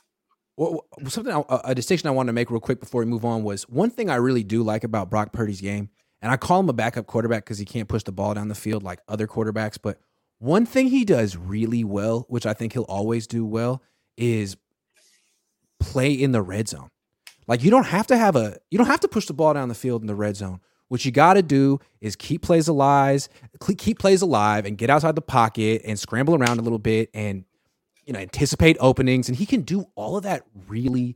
Well, 0.56 0.86
something 1.06 1.44
a 1.48 1.74
distinction 1.74 2.08
I 2.08 2.12
wanted 2.12 2.30
to 2.30 2.32
make 2.32 2.50
real 2.50 2.60
quick 2.60 2.80
before 2.80 3.00
we 3.00 3.06
move 3.06 3.24
on 3.24 3.44
was 3.44 3.62
one 3.68 3.90
thing 3.90 4.10
I 4.10 4.16
really 4.16 4.42
do 4.42 4.64
like 4.64 4.82
about 4.82 5.08
Brock 5.08 5.32
Purdy's 5.32 5.60
game, 5.60 5.88
and 6.20 6.32
I 6.32 6.36
call 6.36 6.58
him 6.60 6.68
a 6.68 6.72
backup 6.72 7.06
quarterback 7.06 7.44
because 7.44 7.58
he 7.58 7.64
can't 7.64 7.88
push 7.88 8.02
the 8.02 8.12
ball 8.12 8.34
down 8.34 8.48
the 8.48 8.56
field 8.56 8.82
like 8.82 8.98
other 9.06 9.28
quarterbacks. 9.28 9.78
But 9.80 10.00
one 10.38 10.66
thing 10.66 10.88
he 10.88 11.04
does 11.04 11.36
really 11.36 11.84
well, 11.84 12.26
which 12.28 12.44
I 12.44 12.54
think 12.54 12.72
he'll 12.72 12.82
always 12.82 13.28
do 13.28 13.46
well, 13.46 13.82
is 14.16 14.56
play 15.80 16.12
in 16.12 16.32
the 16.32 16.42
red 16.42 16.68
zone. 16.68 16.88
Like 17.46 17.62
you 17.62 17.70
don't 17.70 17.86
have 17.86 18.06
to 18.08 18.18
have 18.18 18.36
a 18.36 18.58
you 18.70 18.78
don't 18.78 18.86
have 18.86 19.00
to 19.00 19.08
push 19.08 19.26
the 19.26 19.32
ball 19.32 19.54
down 19.54 19.68
the 19.68 19.74
field 19.74 20.02
in 20.02 20.06
the 20.06 20.14
red 20.14 20.36
zone. 20.36 20.60
What 20.88 21.04
you 21.04 21.12
got 21.12 21.34
to 21.34 21.42
do 21.42 21.80
is 22.00 22.16
keep 22.16 22.42
plays 22.42 22.66
alive, 22.66 23.28
keep 23.76 23.98
plays 23.98 24.22
alive, 24.22 24.64
and 24.64 24.78
get 24.78 24.88
outside 24.88 25.14
the 25.14 25.22
pocket 25.22 25.82
and 25.84 25.98
scramble 25.98 26.34
around 26.34 26.58
a 26.58 26.62
little 26.62 26.78
bit 26.78 27.10
and 27.12 27.44
you 28.08 28.14
know, 28.14 28.20
anticipate 28.20 28.78
openings, 28.80 29.28
and 29.28 29.36
he 29.36 29.44
can 29.44 29.60
do 29.60 29.84
all 29.94 30.16
of 30.16 30.22
that 30.22 30.42
really, 30.66 31.14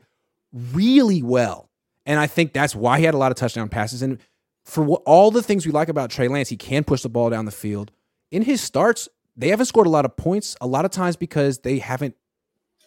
really 0.53 1.22
well. 1.22 1.70
And 2.05 2.20
I 2.20 2.27
think 2.27 2.53
that's 2.53 2.77
why 2.77 2.98
he 2.98 3.07
had 3.07 3.14
a 3.14 3.16
lot 3.16 3.33
of 3.33 3.38
touchdown 3.38 3.70
passes. 3.70 4.03
And 4.03 4.18
for 4.66 4.85
what, 4.85 5.03
all 5.07 5.31
the 5.31 5.42
things 5.42 5.64
we 5.64 5.72
like 5.72 5.88
about 5.88 6.11
Trey 6.11 6.29
Lance, 6.29 6.51
he 6.51 6.57
can 6.59 6.85
push 6.85 7.01
the 7.01 7.09
ball 7.09 7.31
down 7.31 7.46
the 7.46 7.51
field. 7.51 7.92
In 8.31 8.42
his 8.42 8.61
starts, 8.61 9.09
they 9.35 9.48
haven't 9.48 9.66
scored 9.66 9.87
a 9.87 9.90
lot 9.90 10.05
of 10.05 10.18
points 10.18 10.55
a 10.61 10.66
lot 10.66 10.85
of 10.85 10.90
times 10.90 11.16
because 11.16 11.61
they 11.61 11.79
haven't 11.79 12.14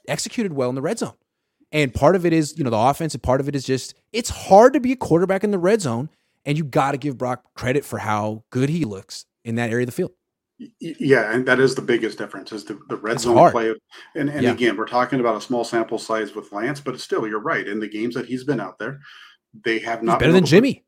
executed 0.08 0.54
well 0.54 0.70
in 0.70 0.76
the 0.76 0.84
red 0.84 1.00
zone. 1.00 1.16
And 1.76 1.94
part 1.94 2.16
of 2.16 2.26
it 2.26 2.32
is, 2.32 2.58
you 2.58 2.64
know, 2.64 2.70
the 2.70 2.78
offense, 2.78 3.14
and 3.14 3.22
part 3.22 3.42
of 3.42 3.50
it 3.50 3.56
is 3.56 3.66
just 3.66 3.96
it's 4.14 4.30
hard 4.30 4.72
to 4.74 4.80
be 4.80 4.94
a 4.94 4.96
quarterback 4.96 5.44
in 5.44 5.52
the 5.52 5.60
red 5.60 5.82
zone, 5.82 6.10
and 6.46 6.58
you 6.58 6.64
got 6.64 6.92
to 6.92 6.98
give 6.98 7.18
Brock 7.18 7.44
credit 7.54 7.84
for 7.84 8.00
how 8.00 8.46
good 8.50 8.70
he 8.70 8.86
looks 8.86 9.26
in 9.44 9.56
that 9.56 9.72
area 9.72 9.84
of 9.84 9.88
the 9.88 9.92
field. 9.92 10.12
Yeah, 10.80 11.34
and 11.34 11.46
that 11.48 11.60
is 11.60 11.76
the 11.76 11.82
biggest 11.82 12.18
difference 12.18 12.54
is 12.54 12.64
the, 12.64 12.80
the 12.88 12.96
red 12.96 13.16
it's 13.16 13.24
zone 13.24 13.36
hard. 13.36 13.52
play. 13.52 13.76
And 14.16 14.30
and 14.30 14.44
yeah. 14.44 14.54
again, 14.54 14.78
we're 14.78 14.88
talking 14.88 15.20
about 15.20 15.36
a 15.36 15.42
small 15.42 15.66
sample 15.66 16.00
size 16.00 16.34
with 16.34 16.54
Lance, 16.54 16.80
but 16.80 16.98
still, 16.98 17.28
you're 17.28 17.42
right. 17.42 17.68
In 17.68 17.82
the 17.82 17.90
games 17.90 18.16
that 18.16 18.26
he's 18.26 18.46
been 18.46 18.62
out 18.62 18.80
there, 18.80 19.02
they 19.66 19.80
have 19.80 20.02
not 20.02 20.14
He's 20.14 20.20
better 20.22 20.32
than 20.32 20.46
Jimmy. 20.46 20.76
To, 20.76 20.82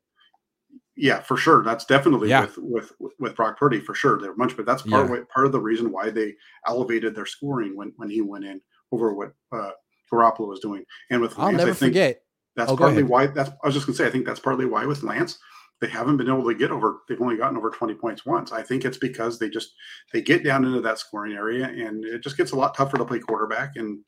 yeah, 0.96 1.20
for 1.20 1.36
sure. 1.36 1.62
That's 1.62 1.84
definitely 1.84 2.30
yeah. 2.30 2.46
with 2.46 2.92
with 2.98 3.12
with 3.18 3.36
Brock 3.36 3.58
Purdy 3.58 3.80
for 3.80 3.94
sure. 3.94 4.18
They're 4.18 4.34
much, 4.36 4.56
but 4.56 4.64
that's 4.64 4.80
part 4.80 5.10
yeah. 5.10 5.16
of, 5.18 5.28
part 5.28 5.44
of 5.44 5.52
the 5.52 5.60
reason 5.60 5.92
why 5.92 6.08
they 6.08 6.34
elevated 6.66 7.14
their 7.14 7.26
scoring 7.26 7.76
when 7.76 7.92
when 7.96 8.08
he 8.08 8.22
went 8.22 8.46
in 8.46 8.62
over 8.90 9.12
what 9.12 9.34
uh, 9.52 9.72
Garoppolo 10.12 10.48
was 10.48 10.60
doing. 10.60 10.84
And 11.10 11.20
with 11.20 11.38
I'll 11.38 11.46
Lance, 11.46 11.58
never 11.58 11.74
forget. 11.74 12.22
That's 12.56 12.72
oh, 12.72 12.76
partly 12.76 13.02
why. 13.02 13.26
That's 13.26 13.50
I 13.50 13.66
was 13.66 13.74
just 13.74 13.86
gonna 13.86 13.96
say. 13.96 14.06
I 14.06 14.10
think 14.10 14.26
that's 14.26 14.40
partly 14.40 14.66
why 14.66 14.84
with 14.84 15.02
Lance 15.02 15.38
they 15.80 15.88
haven't 15.88 16.16
been 16.16 16.28
able 16.28 16.44
to 16.44 16.54
get 16.54 16.70
over 16.70 17.02
they've 17.08 17.20
only 17.20 17.36
gotten 17.36 17.56
over 17.56 17.70
20 17.70 17.94
points 17.94 18.26
once 18.26 18.52
i 18.52 18.62
think 18.62 18.84
it's 18.84 18.98
because 18.98 19.38
they 19.38 19.48
just 19.48 19.74
they 20.12 20.20
get 20.20 20.44
down 20.44 20.64
into 20.64 20.80
that 20.80 20.98
scoring 20.98 21.34
area 21.34 21.66
and 21.66 22.04
it 22.04 22.22
just 22.22 22.36
gets 22.36 22.52
a 22.52 22.56
lot 22.56 22.74
tougher 22.74 22.98
to 22.98 23.04
play 23.04 23.18
quarterback 23.18 23.76
and 23.76 24.00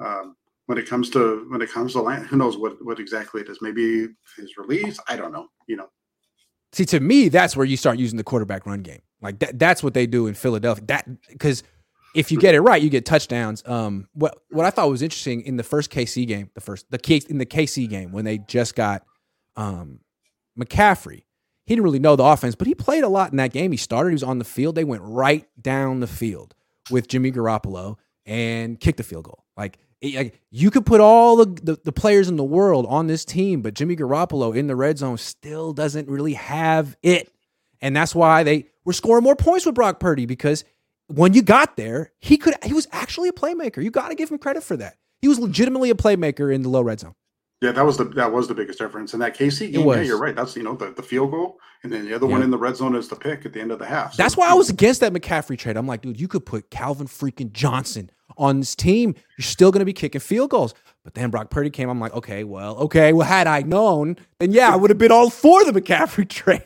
um, 0.00 0.36
when 0.66 0.78
it 0.78 0.88
comes 0.88 1.10
to 1.10 1.46
when 1.50 1.62
it 1.62 1.70
comes 1.70 1.92
to 1.92 2.00
Lance, 2.00 2.28
who 2.28 2.36
knows 2.36 2.56
what 2.56 2.84
what 2.84 2.98
exactly 2.98 3.40
it 3.40 3.48
is 3.48 3.58
maybe 3.60 4.08
his 4.36 4.56
release 4.56 4.98
i 5.08 5.16
don't 5.16 5.32
know 5.32 5.48
you 5.66 5.76
know 5.76 5.88
see 6.72 6.84
to 6.84 7.00
me 7.00 7.28
that's 7.28 7.56
where 7.56 7.66
you 7.66 7.76
start 7.76 7.98
using 7.98 8.16
the 8.16 8.24
quarterback 8.24 8.66
run 8.66 8.82
game 8.82 9.02
like 9.20 9.38
that 9.38 9.58
that's 9.58 9.82
what 9.82 9.94
they 9.94 10.06
do 10.06 10.26
in 10.26 10.34
philadelphia 10.34 10.84
that 10.86 11.08
because 11.28 11.62
if 12.14 12.30
you 12.30 12.38
get 12.38 12.54
it 12.54 12.60
right, 12.60 12.80
you 12.80 12.90
get 12.90 13.04
touchdowns. 13.04 13.62
Um, 13.66 14.08
what 14.14 14.38
what 14.50 14.64
I 14.64 14.70
thought 14.70 14.88
was 14.88 15.02
interesting 15.02 15.42
in 15.42 15.56
the 15.56 15.62
first 15.62 15.90
KC 15.90 16.26
game, 16.26 16.50
the 16.54 16.60
first 16.60 16.90
the 16.90 16.98
case 16.98 17.24
in 17.26 17.38
the 17.38 17.46
KC 17.46 17.88
game 17.88 18.12
when 18.12 18.24
they 18.24 18.38
just 18.38 18.74
got 18.74 19.02
um, 19.56 20.00
McCaffrey. 20.58 21.24
He 21.66 21.74
didn't 21.74 21.84
really 21.84 21.98
know 21.98 22.14
the 22.14 22.24
offense, 22.24 22.54
but 22.54 22.66
he 22.66 22.74
played 22.74 23.04
a 23.04 23.08
lot 23.08 23.30
in 23.30 23.38
that 23.38 23.52
game. 23.52 23.70
He 23.70 23.78
started, 23.78 24.10
he 24.10 24.14
was 24.14 24.22
on 24.22 24.38
the 24.38 24.44
field. 24.44 24.74
They 24.74 24.84
went 24.84 25.02
right 25.02 25.46
down 25.60 26.00
the 26.00 26.06
field 26.06 26.54
with 26.90 27.08
Jimmy 27.08 27.32
Garoppolo 27.32 27.96
and 28.26 28.78
kicked 28.78 28.98
the 28.98 29.02
field 29.02 29.24
goal. 29.24 29.44
Like, 29.56 29.78
like 30.02 30.42
you 30.50 30.70
could 30.70 30.84
put 30.84 31.00
all 31.00 31.36
the, 31.36 31.46
the, 31.46 31.78
the 31.82 31.92
players 31.92 32.28
in 32.28 32.36
the 32.36 32.44
world 32.44 32.84
on 32.90 33.06
this 33.06 33.24
team, 33.24 33.62
but 33.62 33.72
Jimmy 33.72 33.96
Garoppolo 33.96 34.54
in 34.54 34.66
the 34.66 34.76
red 34.76 34.98
zone 34.98 35.16
still 35.16 35.72
doesn't 35.72 36.06
really 36.06 36.34
have 36.34 36.96
it. 37.02 37.32
And 37.80 37.96
that's 37.96 38.14
why 38.14 38.42
they 38.42 38.66
were 38.84 38.92
scoring 38.92 39.24
more 39.24 39.36
points 39.36 39.64
with 39.64 39.74
Brock 39.74 40.00
Purdy 40.00 40.26
because 40.26 40.64
when 41.08 41.34
you 41.34 41.42
got 41.42 41.76
there, 41.76 42.12
he 42.20 42.36
could 42.36 42.54
he 42.64 42.72
was 42.72 42.88
actually 42.92 43.28
a 43.28 43.32
playmaker. 43.32 43.82
You 43.82 43.90
got 43.90 44.08
to 44.08 44.14
give 44.14 44.30
him 44.30 44.38
credit 44.38 44.62
for 44.62 44.76
that. 44.76 44.96
He 45.20 45.28
was 45.28 45.38
legitimately 45.38 45.90
a 45.90 45.94
playmaker 45.94 46.54
in 46.54 46.62
the 46.62 46.68
low 46.68 46.82
red 46.82 47.00
zone. 47.00 47.14
Yeah, 47.60 47.72
that 47.72 47.86
was 47.86 47.96
the 47.96 48.04
that 48.04 48.30
was 48.30 48.46
the 48.48 48.54
biggest 48.54 48.78
difference 48.78 49.14
in 49.14 49.20
that 49.20 49.36
KC 49.36 49.72
game. 49.72 49.88
Yeah, 49.88 50.02
you're 50.02 50.18
right. 50.18 50.36
That's 50.36 50.54
you 50.56 50.62
know 50.62 50.74
the, 50.74 50.90
the 50.90 51.02
field 51.02 51.30
goal, 51.30 51.58
and 51.82 51.90
then 51.90 52.04
the 52.04 52.14
other 52.14 52.26
yeah. 52.26 52.32
one 52.32 52.42
in 52.42 52.50
the 52.50 52.58
red 52.58 52.76
zone 52.76 52.94
is 52.94 53.08
the 53.08 53.16
pick 53.16 53.46
at 53.46 53.54
the 53.54 53.60
end 53.60 53.72
of 53.72 53.78
the 53.78 53.86
half. 53.86 54.14
So, 54.14 54.22
That's 54.22 54.36
why 54.36 54.50
I 54.50 54.54
was 54.54 54.68
against 54.68 55.00
that 55.00 55.12
McCaffrey 55.12 55.56
trade. 55.56 55.76
I'm 55.76 55.86
like, 55.86 56.02
dude, 56.02 56.20
you 56.20 56.28
could 56.28 56.44
put 56.44 56.70
Calvin 56.70 57.06
freaking 57.06 57.52
Johnson 57.52 58.10
on 58.36 58.60
this 58.60 58.74
team. 58.74 59.14
You're 59.38 59.44
still 59.44 59.70
going 59.70 59.80
to 59.80 59.86
be 59.86 59.94
kicking 59.94 60.20
field 60.20 60.50
goals. 60.50 60.74
But 61.04 61.14
then 61.14 61.30
Brock 61.30 61.50
Purdy 61.50 61.70
came. 61.70 61.88
I'm 61.88 62.00
like, 62.00 62.12
okay, 62.12 62.44
well, 62.44 62.76
okay, 62.76 63.12
well, 63.12 63.26
had 63.26 63.46
I 63.46 63.62
known, 63.62 64.16
then 64.40 64.52
yeah, 64.52 64.72
I 64.72 64.76
would 64.76 64.90
have 64.90 64.98
been 64.98 65.12
all 65.12 65.30
for 65.30 65.64
the 65.64 65.72
McCaffrey 65.72 66.28
trade. 66.28 66.64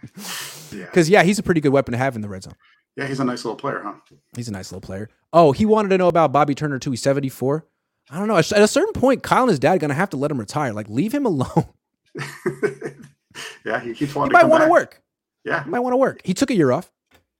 Because 0.00 1.10
yeah. 1.10 1.20
yeah, 1.20 1.22
he's 1.24 1.38
a 1.38 1.42
pretty 1.42 1.60
good 1.60 1.72
weapon 1.72 1.92
to 1.92 1.98
have 1.98 2.16
in 2.16 2.22
the 2.22 2.28
red 2.28 2.44
zone. 2.44 2.54
Yeah, 2.98 3.06
he's 3.06 3.20
a 3.20 3.24
nice 3.24 3.44
little 3.44 3.54
player, 3.54 3.80
huh? 3.84 3.94
He's 4.34 4.48
a 4.48 4.52
nice 4.52 4.72
little 4.72 4.80
player. 4.80 5.08
Oh, 5.32 5.52
he 5.52 5.64
wanted 5.64 5.90
to 5.90 5.98
know 5.98 6.08
about 6.08 6.32
Bobby 6.32 6.56
Turner 6.56 6.80
too. 6.80 6.90
He's 6.90 7.00
74. 7.00 7.64
I 8.10 8.18
don't 8.18 8.26
know. 8.26 8.36
At 8.36 8.50
a 8.50 8.66
certain 8.66 8.92
point, 8.92 9.22
Kyle 9.22 9.42
and 9.42 9.50
his 9.50 9.60
dad 9.60 9.76
are 9.76 9.78
going 9.78 9.90
to 9.90 9.94
have 9.94 10.10
to 10.10 10.16
let 10.16 10.32
him 10.32 10.38
retire. 10.40 10.72
Like, 10.72 10.88
leave 10.88 11.14
him 11.14 11.24
alone. 11.24 11.68
yeah, 13.64 13.78
he 13.78 13.94
keeps 13.94 14.16
wanting. 14.16 14.36
He 14.36 14.42
might 14.42 14.50
want 14.50 14.64
to 14.64 14.68
work. 14.68 15.00
Yeah, 15.44 15.62
he 15.62 15.70
might 15.70 15.78
want 15.78 15.92
to 15.92 15.96
work. 15.96 16.22
He 16.24 16.34
took 16.34 16.50
a 16.50 16.56
year 16.56 16.72
off. 16.72 16.90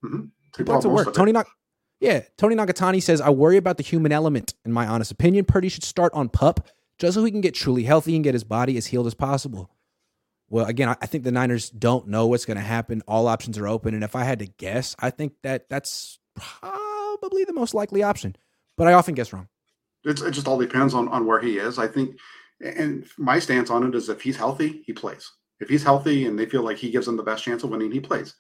Mm-hmm. 0.05 0.27
He 0.57 0.65
to 0.65 0.89
work. 0.89 1.13
Tony 1.13 1.33
Nak- 1.33 1.49
yeah, 2.01 2.21
Tony 2.37 2.55
Nagatani 2.55 3.03
says, 3.03 3.21
"I 3.21 3.31
worry 3.31 3.57
about 3.57 3.79
the 3.79 3.83
human 3.83 4.13
element. 4.13 4.55
In 4.65 4.73
my 4.73 4.87
honest 4.87 5.11
opinion, 5.11 5.45
Purdy 5.45 5.69
should 5.69 5.83
start 5.83 6.13
on 6.15 6.29
pup 6.29 6.69
just 7.01 7.15
so 7.15 7.25
he 7.25 7.33
can 7.33 7.41
get 7.41 7.55
truly 7.55 7.83
healthy 7.83 8.15
and 8.15 8.23
get 8.23 8.35
his 8.35 8.45
body 8.45 8.77
as 8.77 8.87
healed 8.87 9.09
as 9.09 9.15
possible." 9.15 9.71
Well, 10.51 10.67
again, 10.67 10.89
I 10.89 11.07
think 11.07 11.25
the 11.25 11.33
Niners 11.33 11.69
don't 11.69 12.09
know 12.09 12.27
what's 12.27 12.47
going 12.47 12.57
to 12.57 12.63
happen. 12.63 13.03
All 13.07 13.27
options 13.27 13.59
are 13.59 13.69
open, 13.69 13.95
and 13.95 14.03
if 14.03 14.17
I 14.17 14.25
had 14.25 14.39
to 14.39 14.47
guess, 14.47 14.97
I 14.99 15.11
think 15.11 15.35
that 15.43 15.69
that's 15.69 16.19
probably 16.35 17.45
the 17.45 17.53
most 17.53 17.75
likely 17.75 18.03
option. 18.03 18.35
But 18.77 18.87
I 18.87 18.95
often 18.95 19.15
guess 19.15 19.33
wrong. 19.33 19.49
It's, 20.05 20.23
it 20.23 20.31
just 20.31 20.49
all 20.49 20.59
depends 20.59 20.95
on, 20.95 21.09
on 21.09 21.27
where 21.27 21.41
he 21.41 21.59
is. 21.59 21.79
I 21.79 21.87
think, 21.87 22.19
and 22.61 23.07
my 23.19 23.39
stance 23.39 23.69
on 23.71 23.87
it 23.87 23.95
is 23.95 24.09
if 24.09 24.23
he's 24.23 24.37
healthy, 24.37 24.83
he 24.87 24.93
plays. 24.93 25.31
If 25.61 25.69
he's 25.69 25.83
healthy 25.83 26.27
and 26.27 26.39
they 26.39 26.47
feel 26.47 26.63
like 26.63 26.79
he 26.79 26.91
gives 26.91 27.07
them 27.07 27.17
the 27.17 27.23
best 27.23 27.45
chance 27.45 27.65
of 27.65 27.71
winning, 27.71 27.91
he 27.91 28.01
plays. 28.01 28.35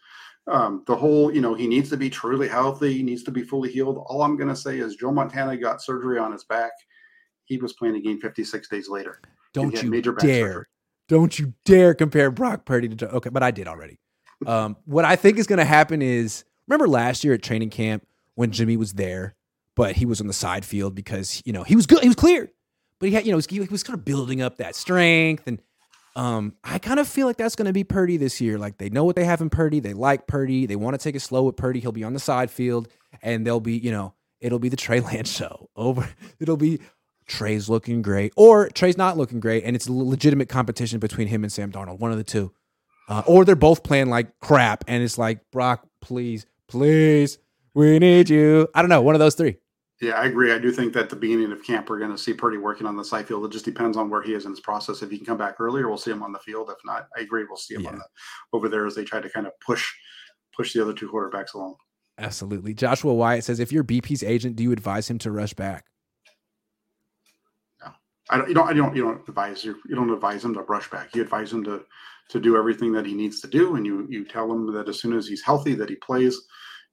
Um, 0.46 0.84
the 0.86 0.96
whole, 0.96 1.34
you 1.34 1.42
know, 1.42 1.52
he 1.52 1.66
needs 1.66 1.90
to 1.90 1.96
be 1.96 2.08
truly 2.08 2.48
healthy, 2.48 2.94
he 2.94 3.02
needs 3.02 3.22
to 3.24 3.30
be 3.30 3.42
fully 3.42 3.70
healed. 3.70 4.02
All 4.06 4.22
I'm 4.22 4.36
going 4.36 4.48
to 4.48 4.56
say 4.56 4.78
is 4.78 4.96
Joe 4.96 5.12
Montana 5.12 5.56
got 5.58 5.82
surgery 5.82 6.18
on 6.18 6.32
his 6.32 6.44
back. 6.44 6.72
He 7.44 7.58
was 7.58 7.74
playing 7.74 7.96
a 7.96 8.00
game 8.00 8.20
56 8.20 8.68
days 8.68 8.88
later. 8.88 9.20
Don't 9.52 9.82
you 9.82 9.90
major 9.90 10.12
dare. 10.12 10.46
Surgery. 10.46 10.64
Don't 11.08 11.38
you 11.38 11.54
dare 11.64 11.94
compare 11.94 12.30
Brock 12.30 12.64
Purdy 12.64 12.88
to 12.88 13.10
okay, 13.16 13.30
but 13.30 13.42
I 13.42 13.50
did 13.50 13.66
already. 13.66 13.98
Um, 14.46 14.76
what 14.84 15.04
I 15.04 15.16
think 15.16 15.38
is 15.38 15.46
going 15.46 15.58
to 15.58 15.64
happen 15.64 16.00
is 16.00 16.44
remember 16.66 16.86
last 16.86 17.24
year 17.24 17.34
at 17.34 17.42
training 17.42 17.70
camp 17.70 18.06
when 18.34 18.52
Jimmy 18.52 18.76
was 18.76 18.92
there 18.92 19.34
but 19.78 19.94
he 19.94 20.04
was 20.04 20.20
on 20.20 20.26
the 20.26 20.32
side 20.32 20.64
field 20.64 20.96
because 20.96 21.40
you 21.46 21.52
know 21.52 21.62
he 21.62 21.76
was 21.76 21.86
good. 21.86 22.00
He 22.02 22.08
was 22.08 22.16
clear, 22.16 22.50
but 22.98 23.08
he 23.08 23.14
had 23.14 23.24
you 23.24 23.30
know 23.30 23.36
he 23.48 23.60
was, 23.60 23.68
he 23.68 23.72
was 23.72 23.84
kind 23.84 23.96
of 23.96 24.04
building 24.04 24.42
up 24.42 24.56
that 24.56 24.74
strength, 24.74 25.44
and 25.46 25.62
um, 26.16 26.54
I 26.64 26.80
kind 26.80 26.98
of 26.98 27.06
feel 27.06 27.28
like 27.28 27.36
that's 27.36 27.54
going 27.54 27.66
to 27.66 27.72
be 27.72 27.84
Purdy 27.84 28.16
this 28.16 28.40
year. 28.40 28.58
Like 28.58 28.78
they 28.78 28.90
know 28.90 29.04
what 29.04 29.14
they 29.14 29.24
have 29.24 29.40
in 29.40 29.50
Purdy, 29.50 29.78
they 29.78 29.92
like 29.92 30.26
Purdy, 30.26 30.66
they 30.66 30.74
want 30.74 30.94
to 30.94 30.98
take 30.98 31.14
it 31.14 31.20
slow 31.20 31.44
with 31.44 31.56
Purdy. 31.56 31.78
He'll 31.78 31.92
be 31.92 32.02
on 32.02 32.12
the 32.12 32.18
side 32.18 32.50
field, 32.50 32.88
and 33.22 33.46
they'll 33.46 33.60
be 33.60 33.78
you 33.78 33.92
know 33.92 34.14
it'll 34.40 34.58
be 34.58 34.68
the 34.68 34.76
Trey 34.76 34.98
Lance 34.98 35.30
show 35.36 35.70
over. 35.76 36.10
It'll 36.40 36.56
be 36.56 36.80
Trey's 37.28 37.68
looking 37.68 38.02
great, 38.02 38.32
or 38.36 38.68
Trey's 38.70 38.96
not 38.96 39.16
looking 39.16 39.38
great, 39.38 39.64
and 39.64 39.76
it's 39.76 39.86
a 39.86 39.92
legitimate 39.92 40.48
competition 40.48 40.98
between 40.98 41.28
him 41.28 41.44
and 41.44 41.52
Sam 41.52 41.70
Darnold, 41.70 42.00
one 42.00 42.10
of 42.10 42.18
the 42.18 42.24
two, 42.24 42.52
uh, 43.08 43.22
or 43.26 43.44
they're 43.44 43.54
both 43.54 43.82
playing 43.82 44.08
like 44.08 44.38
crap, 44.40 44.84
and 44.88 45.02
it's 45.02 45.18
like 45.18 45.50
Brock, 45.52 45.86
please, 46.00 46.46
please, 46.66 47.38
we 47.74 47.98
need 47.98 48.28
you. 48.28 48.68
I 48.74 48.82
don't 48.82 48.88
know, 48.88 49.02
one 49.02 49.14
of 49.14 49.20
those 49.20 49.34
three. 49.34 49.58
Yeah, 50.00 50.12
I 50.12 50.26
agree. 50.26 50.52
I 50.52 50.58
do 50.58 50.70
think 50.70 50.92
that 50.92 51.10
the 51.10 51.16
beginning 51.16 51.50
of 51.50 51.64
camp, 51.64 51.90
we're 51.90 51.98
going 51.98 52.12
to 52.12 52.18
see 52.18 52.32
Purdy 52.32 52.56
working 52.56 52.86
on 52.86 52.96
the 52.96 53.04
side 53.04 53.26
field. 53.26 53.44
It 53.44 53.50
just 53.50 53.64
depends 53.64 53.96
on 53.96 54.08
where 54.08 54.22
he 54.22 54.32
is 54.32 54.44
in 54.44 54.52
his 54.52 54.60
process. 54.60 55.02
If 55.02 55.10
he 55.10 55.16
can 55.16 55.26
come 55.26 55.38
back 55.38 55.56
earlier, 55.58 55.88
we'll 55.88 55.98
see 55.98 56.12
him 56.12 56.22
on 56.22 56.32
the 56.32 56.38
field. 56.38 56.70
If 56.70 56.78
not, 56.84 57.08
I 57.16 57.20
agree, 57.20 57.44
we'll 57.48 57.56
see 57.56 57.74
him 57.74 57.82
yeah. 57.82 57.90
on 57.90 57.98
the 57.98 58.04
over 58.52 58.68
there 58.68 58.86
as 58.86 58.94
they 58.94 59.04
try 59.04 59.20
to 59.20 59.28
kind 59.28 59.46
of 59.46 59.52
push 59.60 59.92
push 60.56 60.72
the 60.72 60.82
other 60.82 60.92
two 60.92 61.08
quarterbacks 61.08 61.54
along. 61.54 61.76
Absolutely. 62.18 62.74
Joshua 62.74 63.14
Wyatt 63.14 63.44
says, 63.44 63.60
if 63.60 63.72
you're 63.72 63.84
BP's 63.84 64.22
agent, 64.22 64.56
do 64.56 64.62
you 64.62 64.72
advise 64.72 65.08
him 65.08 65.18
to 65.18 65.30
rush 65.30 65.54
back? 65.54 65.84
I 68.30 68.38
don't, 68.38 68.48
you 68.48 68.54
don't, 68.54 68.68
you 68.76 68.82
don't, 68.82 68.96
you 68.96 69.02
don't 69.02 69.28
advise 69.28 69.64
you, 69.64 69.76
don't 69.94 70.10
advise 70.10 70.44
him 70.44 70.54
to 70.54 70.62
brush 70.62 70.90
back. 70.90 71.14
You 71.14 71.22
advise 71.22 71.52
him 71.52 71.64
to 71.64 71.84
to 72.30 72.38
do 72.38 72.56
everything 72.56 72.92
that 72.92 73.06
he 73.06 73.14
needs 73.14 73.40
to 73.40 73.48
do, 73.48 73.76
and 73.76 73.86
you 73.86 74.06
you 74.10 74.24
tell 74.24 74.50
him 74.52 74.72
that 74.72 74.88
as 74.88 75.00
soon 75.00 75.16
as 75.16 75.26
he's 75.26 75.42
healthy, 75.42 75.74
that 75.74 75.90
he 75.90 75.96
plays. 75.96 76.38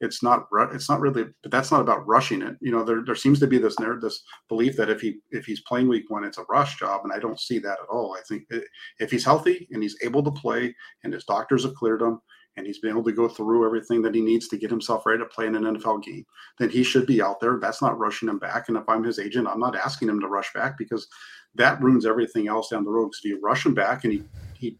It's 0.01 0.21
not 0.21 0.47
it's 0.73 0.89
not 0.89 0.99
really, 0.99 1.25
but 1.41 1.51
that's 1.51 1.71
not 1.71 1.79
about 1.79 2.05
rushing 2.05 2.41
it. 2.41 2.55
You 2.59 2.71
know, 2.71 2.83
there 2.83 3.03
there 3.05 3.15
seems 3.15 3.39
to 3.39 3.47
be 3.47 3.57
this 3.57 3.75
this 4.01 4.23
belief 4.49 4.75
that 4.75 4.89
if 4.89 4.99
he 4.99 5.19
if 5.31 5.45
he's 5.45 5.61
playing 5.61 5.87
week 5.87 6.09
one, 6.09 6.25
it's 6.25 6.37
a 6.37 6.45
rush 6.49 6.77
job, 6.77 7.01
and 7.03 7.13
I 7.13 7.19
don't 7.19 7.39
see 7.39 7.59
that 7.59 7.79
at 7.81 7.89
all. 7.89 8.13
I 8.13 8.21
think 8.27 8.43
eh, 8.51 8.59
if 8.99 9.09
he's 9.09 9.23
healthy 9.23 9.67
and 9.71 9.81
he's 9.81 9.97
able 10.03 10.21
to 10.23 10.31
play, 10.31 10.75
and 11.03 11.13
his 11.13 11.23
doctors 11.23 11.63
have 11.63 11.75
cleared 11.75 12.01
him, 12.01 12.19
and 12.57 12.65
he's 12.65 12.79
been 12.79 12.91
able 12.91 13.03
to 13.03 13.11
go 13.11 13.27
through 13.27 13.65
everything 13.65 14.01
that 14.01 14.15
he 14.15 14.21
needs 14.21 14.47
to 14.47 14.57
get 14.57 14.69
himself 14.69 15.05
ready 15.05 15.19
to 15.19 15.25
play 15.25 15.45
in 15.47 15.55
an 15.55 15.63
NFL 15.63 16.03
game, 16.03 16.25
then 16.57 16.69
he 16.69 16.83
should 16.83 17.05
be 17.05 17.21
out 17.21 17.39
there. 17.39 17.59
That's 17.59 17.81
not 17.81 17.99
rushing 17.99 18.29
him 18.29 18.39
back. 18.39 18.69
And 18.69 18.77
if 18.77 18.87
I'm 18.87 19.03
his 19.03 19.19
agent, 19.19 19.47
I'm 19.47 19.59
not 19.59 19.75
asking 19.75 20.09
him 20.09 20.21
to 20.21 20.27
rush 20.27 20.53
back 20.53 20.77
because 20.77 21.07
that 21.55 21.81
ruins 21.81 22.05
everything 22.05 22.47
else 22.47 22.69
down 22.69 22.85
the 22.85 22.91
road. 22.91 23.07
Because 23.07 23.19
if 23.23 23.29
you 23.29 23.41
rush 23.41 23.65
him 23.65 23.73
back 23.73 24.03
and 24.03 24.13
he 24.13 24.23
he 24.57 24.77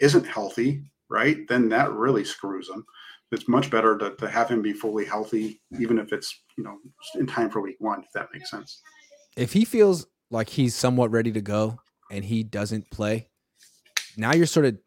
isn't 0.00 0.26
healthy, 0.26 0.82
right, 1.08 1.46
then 1.48 1.68
that 1.70 1.92
really 1.92 2.24
screws 2.24 2.68
him. 2.68 2.84
It's 3.32 3.48
much 3.48 3.70
better 3.70 3.96
to, 3.98 4.14
to 4.16 4.28
have 4.28 4.48
him 4.48 4.62
be 4.62 4.72
fully 4.72 5.04
healthy, 5.04 5.60
even 5.78 5.98
if 5.98 6.12
it's 6.12 6.42
you 6.56 6.64
know 6.64 6.76
in 7.14 7.26
time 7.26 7.50
for 7.50 7.60
week 7.60 7.76
one, 7.78 8.02
if 8.02 8.12
that 8.12 8.28
makes 8.32 8.50
sense. 8.50 8.82
If 9.36 9.52
he 9.52 9.64
feels 9.64 10.06
like 10.30 10.50
he's 10.50 10.74
somewhat 10.74 11.10
ready 11.10 11.32
to 11.32 11.40
go 11.40 11.78
and 12.10 12.24
he 12.24 12.42
doesn't 12.42 12.90
play, 12.90 13.28
now 14.16 14.34
you're 14.34 14.46
sort 14.46 14.66
of 14.66 14.78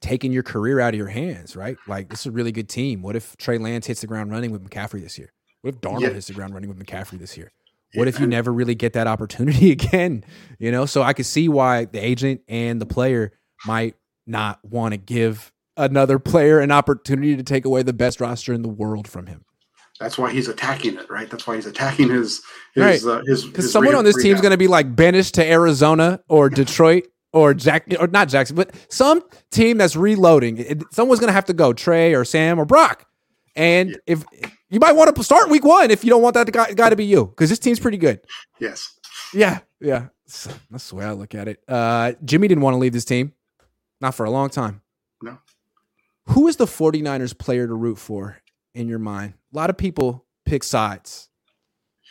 taking 0.00 0.32
your 0.32 0.42
career 0.42 0.80
out 0.80 0.94
of 0.94 0.98
your 0.98 1.08
hands, 1.08 1.56
right? 1.56 1.76
Like 1.86 2.08
this 2.08 2.20
is 2.20 2.26
a 2.26 2.30
really 2.30 2.52
good 2.52 2.68
team. 2.68 3.02
What 3.02 3.16
if 3.16 3.36
Trey 3.36 3.58
Lance 3.58 3.86
hits 3.86 4.00
the 4.00 4.06
ground 4.06 4.30
running 4.30 4.50
with 4.50 4.68
McCaffrey 4.68 5.02
this 5.02 5.18
year? 5.18 5.32
What 5.62 5.74
if 5.74 5.80
Darnold 5.80 6.02
yeah. 6.02 6.10
hits 6.10 6.28
the 6.28 6.32
ground 6.32 6.54
running 6.54 6.68
with 6.68 6.78
McCaffrey 6.78 7.18
this 7.18 7.36
year? 7.36 7.52
What 7.94 8.06
if 8.06 8.20
you 8.20 8.26
never 8.26 8.52
really 8.52 8.76
get 8.76 8.92
that 8.92 9.06
opportunity 9.06 9.72
again? 9.72 10.24
You 10.58 10.70
know, 10.70 10.86
so 10.86 11.02
I 11.02 11.12
could 11.12 11.26
see 11.26 11.48
why 11.48 11.86
the 11.86 11.98
agent 11.98 12.42
and 12.48 12.80
the 12.80 12.86
player 12.86 13.32
might 13.66 13.96
not 14.26 14.64
want 14.64 14.92
to 14.92 14.96
give 14.96 15.52
another 15.76 16.18
player 16.18 16.60
an 16.60 16.70
opportunity 16.70 17.36
to 17.36 17.42
take 17.42 17.64
away 17.64 17.82
the 17.82 17.92
best 17.92 18.20
roster 18.20 18.52
in 18.52 18.62
the 18.62 18.68
world 18.68 19.08
from 19.08 19.26
him. 19.26 19.44
That's 19.98 20.16
why 20.16 20.32
he's 20.32 20.48
attacking 20.48 20.96
it, 20.96 21.10
right? 21.10 21.28
That's 21.28 21.46
why 21.46 21.56
he's 21.56 21.66
attacking 21.66 22.08
his 22.08 22.40
his 22.74 23.04
right. 23.04 23.18
uh, 23.18 23.22
his. 23.26 23.44
Because 23.44 23.70
someone 23.70 23.94
on 23.94 24.04
this 24.04 24.16
team 24.22 24.34
is 24.34 24.40
going 24.40 24.52
to 24.52 24.56
be 24.56 24.68
like 24.68 24.96
banished 24.96 25.34
to 25.34 25.44
Arizona 25.44 26.20
or 26.26 26.48
Detroit 26.48 27.06
or 27.32 27.54
Jack 27.54 27.86
or 27.98 28.06
not 28.08 28.28
Jackson, 28.28 28.56
but 28.56 28.74
some 28.88 29.22
team 29.50 29.78
that's 29.78 29.96
reloading. 29.96 30.58
It, 30.58 30.82
someone's 30.92 31.20
going 31.20 31.28
to 31.28 31.34
have 31.34 31.44
to 31.46 31.52
go, 31.52 31.72
Trey 31.72 32.14
or 32.14 32.24
Sam 32.24 32.58
or 32.58 32.64
Brock. 32.64 33.06
And 33.56 33.90
yeah. 33.90 33.96
if 34.06 34.24
you 34.70 34.80
might 34.80 34.92
want 34.92 35.14
to 35.14 35.24
start 35.24 35.50
week 35.50 35.64
one 35.64 35.90
if 35.90 36.04
you 36.04 36.10
don't 36.10 36.22
want 36.22 36.34
that 36.34 36.50
guy, 36.52 36.72
guy 36.72 36.90
to 36.90 36.96
be 36.96 37.04
you, 37.04 37.26
because 37.26 37.50
this 37.50 37.58
team's 37.58 37.80
pretty 37.80 37.98
good. 37.98 38.20
Yes. 38.58 38.92
Yeah. 39.34 39.60
Yeah. 39.80 40.08
That's 40.70 40.90
the 40.90 40.96
way 40.96 41.04
I 41.04 41.12
look 41.12 41.34
at 41.34 41.48
it. 41.48 41.62
Uh, 41.66 42.12
Jimmy 42.24 42.48
didn't 42.48 42.62
want 42.62 42.74
to 42.74 42.78
leave 42.78 42.92
this 42.92 43.04
team, 43.04 43.32
not 44.00 44.14
for 44.14 44.24
a 44.24 44.30
long 44.30 44.48
time. 44.48 44.80
No. 45.22 45.38
Who 46.26 46.46
is 46.46 46.56
the 46.56 46.66
49ers 46.66 47.36
player 47.36 47.66
to 47.66 47.74
root 47.74 47.98
for 47.98 48.38
in 48.74 48.88
your 48.88 49.00
mind? 49.00 49.34
A 49.52 49.56
lot 49.56 49.70
of 49.70 49.76
people 49.76 50.24
pick 50.44 50.62
sides. 50.62 51.28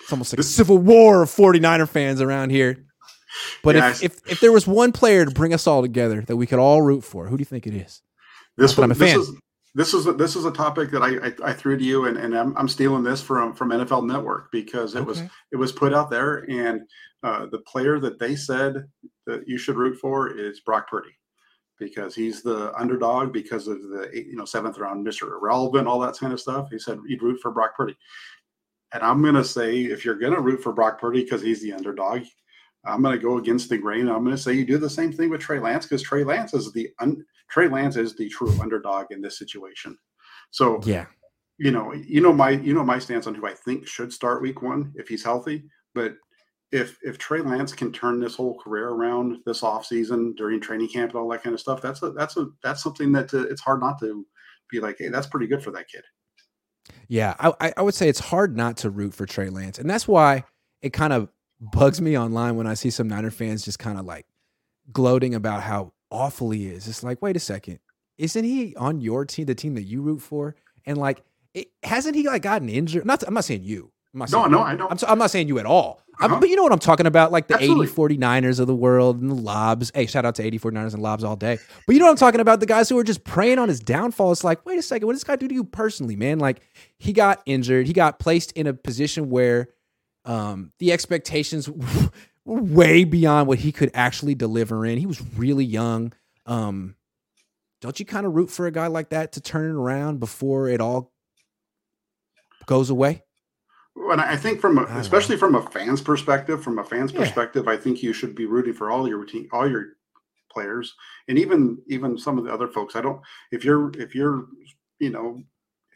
It's 0.01 0.11
almost 0.11 0.33
like 0.33 0.39
a 0.39 0.43
civil 0.43 0.77
war 0.77 1.23
of 1.23 1.29
49er 1.29 1.87
fans 1.87 2.21
around 2.21 2.49
here. 2.49 2.85
But 3.63 3.75
yeah, 3.75 3.89
if, 3.89 4.03
if, 4.03 4.31
if 4.31 4.39
there 4.39 4.51
was 4.51 4.65
one 4.65 4.91
player 4.91 5.25
to 5.25 5.31
bring 5.31 5.53
us 5.53 5.67
all 5.67 5.81
together 5.81 6.21
that 6.21 6.35
we 6.35 6.47
could 6.47 6.59
all 6.59 6.81
root 6.81 7.03
for, 7.03 7.27
who 7.27 7.37
do 7.37 7.41
you 7.41 7.45
think 7.45 7.67
it 7.67 7.73
is? 7.73 8.01
This 8.57 8.77
one, 8.77 8.85
I'm 8.85 8.91
a 8.91 8.95
this 8.95 9.11
fan. 9.11 9.19
Is, 9.19 9.31
this 9.75 9.93
is 9.93 10.07
a, 10.07 10.13
this 10.13 10.35
is 10.35 10.45
a 10.45 10.51
topic 10.51 10.89
that 10.91 11.03
I, 11.03 11.27
I, 11.27 11.51
I 11.51 11.53
threw 11.53 11.77
to 11.77 11.83
you, 11.83 12.05
and, 12.05 12.17
and 12.17 12.35
I'm, 12.35 12.57
I'm 12.57 12.67
stealing 12.67 13.03
this 13.03 13.21
from 13.21 13.53
from 13.53 13.69
NFL 13.69 14.05
Network 14.05 14.51
because 14.51 14.95
it 14.95 14.99
okay. 14.99 15.07
was 15.07 15.21
it 15.51 15.57
was 15.57 15.71
put 15.71 15.93
out 15.93 16.09
there, 16.09 16.49
and 16.49 16.81
uh, 17.23 17.45
the 17.51 17.59
player 17.59 17.99
that 17.99 18.19
they 18.19 18.35
said 18.35 18.85
that 19.25 19.47
you 19.47 19.57
should 19.57 19.75
root 19.75 19.97
for 19.99 20.35
is 20.37 20.61
Brock 20.61 20.89
Purdy 20.89 21.15
because 21.77 22.13
he's 22.15 22.41
the 22.41 22.73
underdog 22.77 23.31
because 23.31 23.67
of 23.67 23.81
the 23.81 24.09
you 24.13 24.35
know 24.35 24.45
seventh 24.45 24.77
round 24.79 25.03
Mister 25.03 25.35
Irrelevant, 25.35 25.87
all 25.87 25.99
that 25.99 26.17
kind 26.17 26.33
of 26.33 26.41
stuff. 26.41 26.69
He 26.71 26.79
said 26.79 26.99
you'd 27.07 27.23
root 27.23 27.39
for 27.39 27.51
Brock 27.51 27.75
Purdy, 27.77 27.95
and 28.93 29.03
I'm 29.03 29.23
gonna 29.23 29.43
say 29.43 29.81
if 29.81 30.03
you're 30.03 30.19
gonna 30.19 30.41
root 30.41 30.63
for 30.63 30.73
Brock 30.73 30.99
Purdy 30.99 31.23
because 31.23 31.41
he's 31.41 31.61
the 31.61 31.73
underdog, 31.73 32.23
I'm 32.85 33.01
going 33.01 33.17
to 33.17 33.23
go 33.23 33.37
against 33.37 33.69
the 33.69 33.77
grain. 33.77 34.07
I'm 34.07 34.23
going 34.23 34.35
to 34.35 34.41
say 34.41 34.53
you 34.53 34.65
do 34.65 34.77
the 34.77 34.89
same 34.89 35.11
thing 35.11 35.29
with 35.29 35.41
Trey 35.41 35.59
Lance 35.59 35.85
because 35.85 36.01
Trey 36.01 36.23
Lance 36.23 36.53
is 36.53 36.71
the 36.71 36.89
un, 36.99 37.25
Trey 37.49 37.67
Lance 37.67 37.97
is 37.97 38.15
the 38.15 38.29
true 38.29 38.53
underdog 38.61 39.07
in 39.11 39.21
this 39.21 39.37
situation. 39.37 39.97
So 40.51 40.79
yeah, 40.83 41.05
you 41.57 41.71
know, 41.71 41.93
you 41.93 42.21
know 42.21 42.33
my 42.33 42.51
you 42.51 42.73
know 42.73 42.83
my 42.83 42.99
stance 42.99 43.27
on 43.27 43.35
who 43.35 43.45
I 43.45 43.53
think 43.53 43.85
should 43.85 44.13
start 44.13 44.41
week 44.41 44.61
one 44.61 44.93
if 44.95 45.07
he's 45.07 45.23
healthy. 45.23 45.65
But 45.93 46.15
if 46.71 46.97
if 47.01 47.17
Trey 47.17 47.41
Lance 47.41 47.73
can 47.73 47.91
turn 47.91 48.19
this 48.19 48.35
whole 48.35 48.57
career 48.59 48.89
around 48.89 49.37
this 49.45 49.61
offseason 49.61 50.35
during 50.35 50.61
training 50.61 50.89
camp 50.89 51.11
and 51.11 51.19
all 51.19 51.29
that 51.29 51.43
kind 51.43 51.53
of 51.53 51.59
stuff, 51.59 51.81
that's 51.81 52.01
a 52.03 52.11
that's 52.11 52.37
a 52.37 52.47
that's 52.63 52.81
something 52.83 53.11
that 53.11 53.33
uh, 53.33 53.47
it's 53.47 53.61
hard 53.61 53.81
not 53.81 53.99
to 53.99 54.25
be 54.71 54.79
like, 54.79 54.97
hey, 54.99 55.09
that's 55.09 55.27
pretty 55.27 55.47
good 55.47 55.63
for 55.63 55.71
that 55.71 55.89
kid. 55.89 56.03
Yeah, 57.07 57.35
I 57.39 57.73
I 57.75 57.81
would 57.81 57.93
say 57.93 58.07
it's 58.07 58.19
hard 58.19 58.55
not 58.55 58.77
to 58.77 58.89
root 58.89 59.13
for 59.13 59.25
Trey 59.25 59.49
Lance, 59.49 59.79
and 59.79 59.89
that's 59.89 60.07
why 60.07 60.45
it 60.81 60.93
kind 60.93 61.11
of 61.13 61.29
bugs 61.59 62.01
me 62.01 62.17
online 62.17 62.55
when 62.55 62.67
I 62.67 62.73
see 62.73 62.89
some 62.89 63.07
Niner 63.07 63.31
fans 63.31 63.65
just 63.65 63.79
kind 63.79 63.99
of 63.99 64.05
like 64.05 64.25
gloating 64.91 65.35
about 65.35 65.63
how 65.63 65.93
awful 66.09 66.51
he 66.51 66.67
is. 66.67 66.87
It's 66.87 67.03
like, 67.03 67.21
wait 67.21 67.35
a 67.35 67.39
second, 67.39 67.79
isn't 68.17 68.43
he 68.43 68.75
on 68.75 69.01
your 69.01 69.25
team, 69.25 69.45
the 69.45 69.55
team 69.55 69.75
that 69.75 69.83
you 69.83 70.01
root 70.01 70.19
for? 70.19 70.55
And 70.85 70.97
like, 70.97 71.23
it, 71.53 71.69
hasn't 71.83 72.15
he 72.15 72.27
like 72.27 72.41
gotten 72.41 72.69
injured? 72.69 73.05
Not, 73.05 73.23
I'm 73.23 73.33
not 73.33 73.45
saying 73.45 73.63
you. 73.63 73.91
I'm 74.13 74.19
not 74.19 74.31
no, 74.31 74.41
saying 74.41 74.51
no, 74.51 74.57
you. 74.59 74.63
I 74.63 74.75
don't. 74.75 74.91
I'm, 74.91 75.09
I'm, 75.11 75.17
not 75.19 75.31
saying 75.31 75.47
you 75.47 75.59
at 75.59 75.65
all. 75.65 76.01
Uh-huh. 76.19 76.37
but 76.39 76.49
you 76.49 76.57
know 76.57 76.63
what 76.63 76.73
I'm 76.73 76.79
talking 76.79 77.05
about, 77.05 77.31
like 77.31 77.47
the 77.47 77.53
Absolutely. 77.53 77.87
80 77.87 78.17
49ers 78.17 78.59
of 78.59 78.67
the 78.67 78.75
world 78.75 79.21
and 79.21 79.29
the 79.29 79.35
Lobs. 79.35 79.89
Hey, 79.95 80.05
shout 80.05 80.25
out 80.25 80.35
to 80.35 80.43
80 80.43 80.59
49ers 80.59 80.93
and 80.93 81.01
Lobs 81.01 81.23
all 81.23 81.37
day. 81.37 81.59
But 81.85 81.93
you 81.93 81.99
know 81.99 82.05
what 82.05 82.11
I'm 82.11 82.17
talking 82.17 82.41
about? 82.41 82.59
The 82.59 82.65
guys 82.65 82.89
who 82.89 82.97
are 82.97 83.03
just 83.03 83.23
preying 83.23 83.57
on 83.57 83.69
his 83.69 83.79
downfall. 83.79 84.31
It's 84.33 84.43
like, 84.43 84.65
wait 84.65 84.77
a 84.77 84.81
second, 84.81 85.05
what 85.05 85.13
does 85.13 85.21
this 85.21 85.27
guy 85.27 85.37
do 85.37 85.47
to 85.47 85.53
you 85.53 85.63
personally, 85.63 86.17
man? 86.17 86.39
Like, 86.39 86.61
he 86.97 87.13
got 87.13 87.41
injured. 87.45 87.87
He 87.87 87.93
got 87.93 88.19
placed 88.19 88.51
in 88.53 88.67
a 88.67 88.73
position 88.73 89.29
where 89.29 89.69
um, 90.29 90.71
the 90.77 90.91
expectations 90.91 91.67
were 91.67 92.11
way 92.45 93.03
beyond 93.03 93.47
what 93.47 93.57
he 93.57 93.71
could 93.71 93.89
actually 93.95 94.35
deliver 94.35 94.85
in. 94.85 94.99
He 94.99 95.07
was 95.07 95.21
really 95.35 95.65
young. 95.65 96.13
Um, 96.45 96.95
don't 97.81 97.99
you 97.99 98.05
kind 98.05 98.27
of 98.27 98.35
root 98.35 98.51
for 98.51 98.67
a 98.67 98.71
guy 98.71 98.87
like 98.87 99.09
that 99.09 99.31
to 99.33 99.41
turn 99.41 99.71
it 99.71 99.73
around 99.73 100.19
before 100.19 100.69
it 100.69 100.81
all 100.81 101.11
goes 102.67 102.91
away? 102.91 103.23
And 103.95 104.21
I 104.21 104.37
think 104.37 104.61
from 104.61 104.77
a, 104.77 104.83
especially 104.83 105.35
know. 105.35 105.39
from 105.39 105.55
a 105.55 105.63
fan's 105.63 106.01
perspective, 106.01 106.63
from 106.63 106.77
a 106.77 106.83
fan's 106.83 107.11
yeah. 107.11 107.21
perspective, 107.21 107.67
I 107.67 107.75
think 107.75 108.03
you 108.03 108.13
should 108.13 108.35
be 108.35 108.45
rooting 108.45 108.73
for 108.73 108.91
all 108.91 109.07
your 109.07 109.25
team, 109.25 109.47
all 109.51 109.67
your 109.67 109.87
players, 110.51 110.93
and 111.27 111.39
even 111.39 111.79
even 111.87 112.17
some 112.19 112.37
of 112.37 112.45
the 112.45 112.53
other 112.53 112.67
folks. 112.67 112.95
I 112.95 113.01
don't 113.01 113.19
if 113.51 113.65
you're 113.65 113.91
if 113.99 114.13
you're 114.13 114.45
you 114.99 115.09
know 115.09 115.41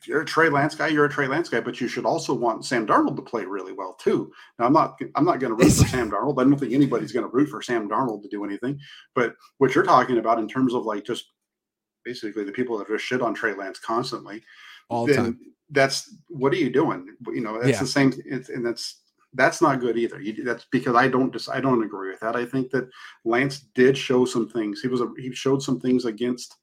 you're 0.07 0.21
a 0.21 0.25
Trey 0.25 0.49
Lance 0.49 0.75
guy, 0.75 0.87
you're 0.87 1.05
a 1.05 1.09
Trey 1.09 1.27
Lance 1.27 1.49
guy, 1.49 1.59
but 1.59 1.79
you 1.79 1.87
should 1.87 2.05
also 2.05 2.33
want 2.33 2.65
Sam 2.65 2.85
Darnold 2.85 3.15
to 3.15 3.21
play 3.21 3.45
really 3.45 3.73
well 3.73 3.93
too. 3.93 4.31
Now, 4.59 4.65
I'm 4.65 4.73
not 4.73 4.99
I'm 5.15 5.25
not 5.25 5.39
going 5.39 5.57
to 5.57 5.63
root 5.63 5.73
for 5.73 5.87
Sam 5.87 6.11
Darnold. 6.11 6.39
I 6.39 6.43
don't 6.43 6.59
think 6.59 6.73
anybody's 6.73 7.11
going 7.11 7.25
to 7.25 7.35
root 7.35 7.49
for 7.49 7.61
Sam 7.61 7.89
Darnold 7.89 8.23
to 8.23 8.29
do 8.29 8.43
anything. 8.43 8.79
But 9.15 9.35
what 9.57 9.75
you're 9.75 9.83
talking 9.83 10.17
about 10.17 10.39
in 10.39 10.47
terms 10.47 10.73
of 10.73 10.85
like 10.85 11.05
just 11.05 11.25
basically 12.03 12.43
the 12.43 12.51
people 12.51 12.77
that 12.77 12.87
just 12.87 13.05
shit 13.05 13.21
on 13.21 13.33
Trey 13.33 13.53
Lance 13.53 13.79
constantly, 13.79 14.43
all 14.89 15.05
the 15.05 15.15
time. 15.15 15.39
That's 15.69 16.15
what 16.27 16.53
are 16.53 16.57
you 16.57 16.69
doing? 16.69 17.15
You 17.27 17.41
know, 17.41 17.57
that's 17.57 17.69
yeah. 17.73 17.79
the 17.79 17.87
same, 17.87 18.13
and 18.29 18.65
that's 18.65 19.01
that's 19.33 19.61
not 19.61 19.79
good 19.79 19.97
either. 19.97 20.21
You, 20.21 20.43
that's 20.43 20.65
because 20.71 20.95
I 20.95 21.07
don't 21.07 21.31
just 21.31 21.49
I 21.49 21.59
don't 21.59 21.83
agree 21.83 22.11
with 22.11 22.19
that. 22.19 22.35
I 22.35 22.45
think 22.45 22.69
that 22.71 22.89
Lance 23.25 23.59
did 23.73 23.97
show 23.97 24.25
some 24.25 24.47
things. 24.47 24.81
He 24.81 24.87
was 24.87 25.01
a, 25.01 25.09
he 25.17 25.33
showed 25.33 25.63
some 25.63 25.79
things 25.79 26.05
against 26.05 26.57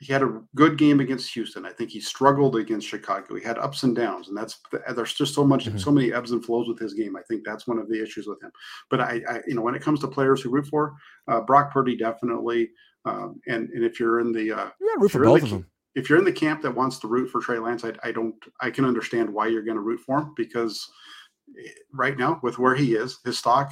he 0.00 0.10
had 0.10 0.22
a 0.22 0.40
good 0.54 0.78
game 0.78 0.98
against 1.00 1.32
Houston. 1.34 1.66
I 1.66 1.72
think 1.72 1.90
he 1.90 2.00
struggled 2.00 2.56
against 2.56 2.88
Chicago. 2.88 3.34
He 3.36 3.44
had 3.44 3.58
ups 3.58 3.82
and 3.82 3.94
downs, 3.94 4.28
and 4.28 4.36
that's 4.36 4.58
there's 4.94 5.12
just 5.12 5.34
so 5.34 5.44
much, 5.44 5.66
mm-hmm. 5.66 5.76
so 5.76 5.90
many 5.90 6.10
ebbs 6.10 6.30
and 6.30 6.42
flows 6.42 6.68
with 6.68 6.78
his 6.78 6.94
game. 6.94 7.16
I 7.16 7.22
think 7.28 7.42
that's 7.44 7.66
one 7.66 7.78
of 7.78 7.86
the 7.86 8.02
issues 8.02 8.26
with 8.26 8.42
him. 8.42 8.50
But 8.88 9.02
I, 9.02 9.20
I 9.28 9.40
you 9.46 9.54
know, 9.54 9.60
when 9.60 9.74
it 9.74 9.82
comes 9.82 10.00
to 10.00 10.08
players 10.08 10.40
who 10.40 10.50
root 10.50 10.66
for 10.66 10.94
uh, 11.28 11.42
Brock 11.42 11.70
Purdy, 11.70 11.96
definitely. 11.96 12.70
Um, 13.04 13.40
and 13.46 13.68
and 13.70 13.84
if 13.84 14.00
you're 14.00 14.20
in 14.20 14.32
the, 14.32 14.52
uh, 14.52 14.70
you 14.80 14.96
root 14.98 15.10
for 15.10 15.22
both 15.22 15.40
the, 15.40 15.46
of 15.46 15.50
them. 15.50 15.66
If 15.94 16.08
you're 16.08 16.18
in 16.18 16.24
the 16.24 16.32
camp 16.32 16.62
that 16.62 16.74
wants 16.74 16.98
to 17.00 17.08
root 17.08 17.30
for 17.30 17.40
Trey 17.40 17.58
Lance, 17.58 17.84
I, 17.84 17.92
I 18.02 18.12
don't, 18.12 18.34
I 18.60 18.70
can 18.70 18.84
understand 18.84 19.28
why 19.28 19.48
you're 19.48 19.64
going 19.64 19.76
to 19.76 19.82
root 19.82 20.00
for 20.00 20.20
him 20.20 20.32
because 20.36 20.88
eh, 21.58 21.68
right 21.92 22.16
now 22.16 22.38
with 22.42 22.58
where 22.58 22.76
he 22.76 22.94
is, 22.94 23.18
his 23.24 23.38
stock 23.38 23.70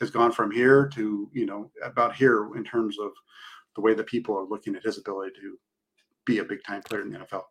has 0.00 0.10
gone 0.10 0.32
from 0.32 0.50
here 0.50 0.88
to 0.88 1.30
you 1.32 1.46
know 1.46 1.70
about 1.82 2.14
here 2.14 2.54
in 2.56 2.64
terms 2.64 2.98
of 2.98 3.12
the 3.76 3.80
way 3.80 3.94
that 3.94 4.06
people 4.06 4.36
are 4.36 4.46
looking 4.46 4.74
at 4.74 4.82
his 4.82 4.98
ability 4.98 5.32
to 5.40 5.56
be 6.26 6.38
a 6.38 6.44
big 6.44 6.62
time 6.64 6.82
player 6.82 7.02
in 7.02 7.10
the 7.10 7.18
NFL. 7.18 7.42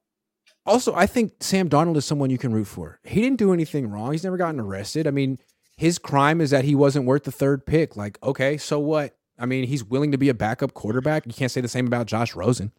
Also, 0.66 0.94
I 0.94 1.06
think 1.06 1.34
Sam 1.40 1.70
Darnold 1.70 1.98
is 1.98 2.06
someone 2.06 2.30
you 2.30 2.38
can 2.38 2.54
root 2.54 2.68
for. 2.68 3.00
He 3.04 3.22
didn't 3.22 3.40
do 3.40 3.54
anything 3.54 3.90
wrong. 3.90 4.12
He's 4.12 4.24
never 4.24 4.38
gotten 4.38 4.60
arrested. 4.60 5.08
I 5.08 5.12
mean, 5.12 5.40
his 5.78 5.98
crime 5.98 6.42
is 6.42 6.50
that 6.52 6.66
he 6.66 6.76
wasn't 6.76 7.06
worth 7.06 7.24
the 7.24 7.32
third 7.32 7.66
pick. 7.66 7.96
Like, 7.96 8.22
okay, 8.22 8.58
so 8.58 8.80
what? 8.80 9.16
I 9.40 9.46
mean, 9.46 9.66
he's 9.66 9.84
willing 9.84 10.12
to 10.12 10.18
be 10.18 10.30
a 10.30 10.34
backup 10.34 10.74
quarterback. 10.74 11.26
You 11.26 11.34
can't 11.34 11.52
say 11.52 11.62
the 11.62 11.70
same 11.70 11.88
about 11.88 12.08
Josh 12.08 12.36
Rosen. 12.36 12.72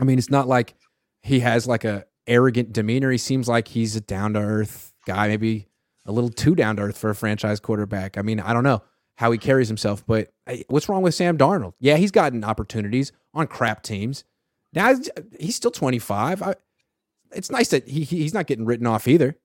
I 0.00 0.04
mean, 0.04 0.18
it's 0.18 0.30
not 0.30 0.48
like 0.48 0.74
he 1.22 1.40
has 1.40 1.66
like 1.66 1.84
a 1.84 2.06
arrogant 2.26 2.72
demeanor. 2.72 3.10
He 3.10 3.18
seems 3.18 3.48
like 3.48 3.68
he's 3.68 3.94
a 3.96 4.00
down 4.00 4.34
to 4.34 4.40
earth 4.40 4.92
guy, 5.06 5.28
maybe 5.28 5.68
a 6.06 6.12
little 6.12 6.30
too 6.30 6.54
down 6.54 6.76
to 6.76 6.82
earth 6.82 6.98
for 6.98 7.10
a 7.10 7.14
franchise 7.14 7.60
quarterback. 7.60 8.18
I 8.18 8.22
mean, 8.22 8.40
I 8.40 8.52
don't 8.52 8.64
know 8.64 8.82
how 9.16 9.30
he 9.30 9.38
carries 9.38 9.68
himself, 9.68 10.04
but 10.06 10.32
what's 10.68 10.88
wrong 10.88 11.02
with 11.02 11.14
Sam 11.14 11.38
Darnold? 11.38 11.74
Yeah, 11.78 11.96
he's 11.96 12.10
gotten 12.10 12.42
opportunities 12.42 13.12
on 13.34 13.46
crap 13.46 13.82
teams. 13.82 14.24
Now 14.72 14.94
he's 15.38 15.56
still 15.56 15.70
25. 15.70 16.42
I, 16.42 16.54
it's 17.32 17.50
nice 17.50 17.68
that 17.68 17.88
he 17.88 18.04
he's 18.04 18.34
not 18.34 18.46
getting 18.46 18.64
written 18.64 18.86
off 18.86 19.08
either. 19.08 19.36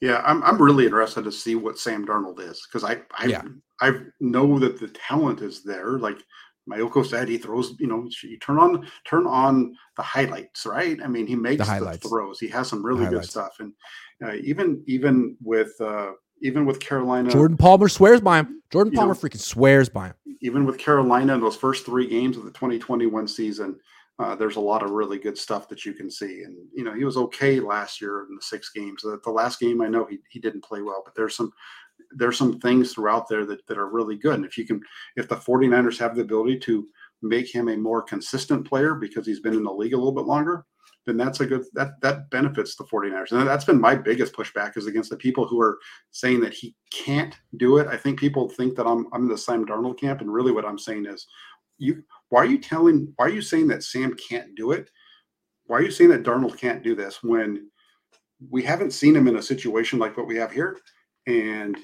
Yeah, 0.00 0.22
I'm 0.24 0.42
I'm 0.42 0.60
really 0.60 0.84
interested 0.84 1.24
to 1.24 1.32
see 1.32 1.54
what 1.54 1.78
Sam 1.78 2.06
Darnold 2.06 2.40
is 2.40 2.66
because 2.66 2.84
I 2.84 3.02
I 3.16 3.26
yeah. 3.26 3.42
I 3.80 3.92
know 4.20 4.58
that 4.58 4.78
the 4.78 4.88
talent 4.88 5.40
is 5.40 5.62
there. 5.62 5.98
Like 5.98 6.18
Mayoko 6.70 7.04
said, 7.04 7.28
he 7.28 7.38
throws. 7.38 7.74
You 7.78 7.86
know, 7.86 8.08
you 8.22 8.38
turn 8.38 8.58
on 8.58 8.86
turn 9.04 9.26
on 9.26 9.74
the 9.96 10.02
highlights, 10.02 10.66
right? 10.66 10.98
I 11.02 11.08
mean, 11.08 11.26
he 11.26 11.34
makes 11.34 11.66
the, 11.66 11.80
the 11.80 12.08
throws. 12.08 12.38
He 12.38 12.48
has 12.48 12.68
some 12.68 12.84
really 12.84 13.06
good 13.06 13.24
stuff, 13.24 13.56
and 13.58 13.72
uh, 14.24 14.34
even 14.34 14.82
even 14.86 15.36
with 15.42 15.72
uh, 15.80 16.12
even 16.42 16.64
with 16.64 16.78
Carolina, 16.78 17.30
Jordan 17.30 17.56
Palmer 17.56 17.88
swears 17.88 18.20
by 18.20 18.40
him. 18.40 18.62
Jordan 18.70 18.92
Palmer 18.92 19.14
know, 19.14 19.20
freaking 19.20 19.40
swears 19.40 19.88
by 19.88 20.08
him. 20.08 20.14
Even 20.40 20.64
with 20.64 20.78
Carolina 20.78 21.34
in 21.34 21.40
those 21.40 21.56
first 21.56 21.86
three 21.86 22.06
games 22.06 22.36
of 22.36 22.44
the 22.44 22.50
2021 22.50 23.26
season, 23.26 23.80
uh, 24.18 24.34
there's 24.34 24.56
a 24.56 24.60
lot 24.60 24.82
of 24.82 24.90
really 24.90 25.18
good 25.18 25.38
stuff 25.38 25.68
that 25.68 25.84
you 25.84 25.92
can 25.92 26.10
see. 26.10 26.42
And 26.42 26.56
you 26.74 26.84
know, 26.84 26.94
he 26.94 27.04
was 27.04 27.16
okay 27.16 27.60
last 27.60 28.00
year 28.00 28.26
in 28.28 28.34
the 28.34 28.42
six 28.42 28.70
games. 28.70 29.02
The, 29.02 29.20
the 29.24 29.30
last 29.30 29.60
game, 29.60 29.80
I 29.80 29.88
know 29.88 30.04
he, 30.04 30.18
he 30.28 30.40
didn't 30.40 30.64
play 30.64 30.82
well, 30.82 31.02
but 31.04 31.14
there's 31.14 31.36
some 31.36 31.52
there's 32.12 32.38
some 32.38 32.58
things 32.60 32.92
throughout 32.92 33.28
there 33.28 33.44
that, 33.44 33.66
that 33.66 33.78
are 33.78 33.88
really 33.88 34.16
good. 34.16 34.34
And 34.34 34.44
if 34.44 34.56
you 34.56 34.66
can, 34.66 34.80
if 35.16 35.28
the 35.28 35.36
49ers 35.36 35.98
have 35.98 36.14
the 36.14 36.22
ability 36.22 36.58
to 36.60 36.86
make 37.22 37.52
him 37.52 37.68
a 37.68 37.76
more 37.76 38.02
consistent 38.02 38.66
player 38.66 38.94
because 38.94 39.26
he's 39.26 39.40
been 39.40 39.54
in 39.54 39.64
the 39.64 39.72
league 39.72 39.92
a 39.92 39.96
little 39.96 40.12
bit 40.12 40.24
longer, 40.24 40.64
then 41.06 41.16
that's 41.16 41.40
a 41.40 41.46
good 41.46 41.64
that 41.74 42.00
that 42.02 42.28
benefits 42.30 42.76
the 42.76 42.84
49ers. 42.84 43.32
And 43.32 43.46
that's 43.46 43.64
been 43.64 43.80
my 43.80 43.94
biggest 43.94 44.32
pushback 44.32 44.76
is 44.76 44.86
against 44.86 45.10
the 45.10 45.16
people 45.16 45.46
who 45.46 45.60
are 45.60 45.78
saying 46.10 46.40
that 46.40 46.54
he 46.54 46.74
can't 46.92 47.36
do 47.56 47.78
it. 47.78 47.86
I 47.86 47.96
think 47.96 48.18
people 48.18 48.48
think 48.48 48.74
that 48.76 48.86
I'm 48.86 49.06
I'm 49.12 49.22
in 49.22 49.28
the 49.28 49.38
Sam 49.38 49.64
Darnold 49.64 49.98
camp, 49.98 50.20
and 50.20 50.32
really 50.32 50.52
what 50.52 50.64
I'm 50.64 50.78
saying 50.78 51.06
is 51.06 51.26
you 51.78 52.02
why 52.30 52.42
are 52.42 52.46
you 52.46 52.58
telling 52.58 53.12
why 53.16 53.26
are 53.26 53.30
you 53.30 53.42
saying 53.42 53.68
that 53.68 53.82
Sam 53.82 54.14
can't 54.14 54.54
do 54.54 54.72
it? 54.72 54.90
Why 55.66 55.78
are 55.78 55.82
you 55.82 55.90
saying 55.90 56.10
that 56.10 56.24
Darnold 56.24 56.58
can't 56.58 56.82
do 56.82 56.94
this 56.94 57.22
when 57.22 57.70
we 58.50 58.62
haven't 58.62 58.92
seen 58.92 59.16
him 59.16 59.28
in 59.28 59.36
a 59.36 59.42
situation 59.42 59.98
like 59.98 60.16
what 60.16 60.26
we 60.26 60.36
have 60.36 60.52
here? 60.52 60.78
And 61.26 61.76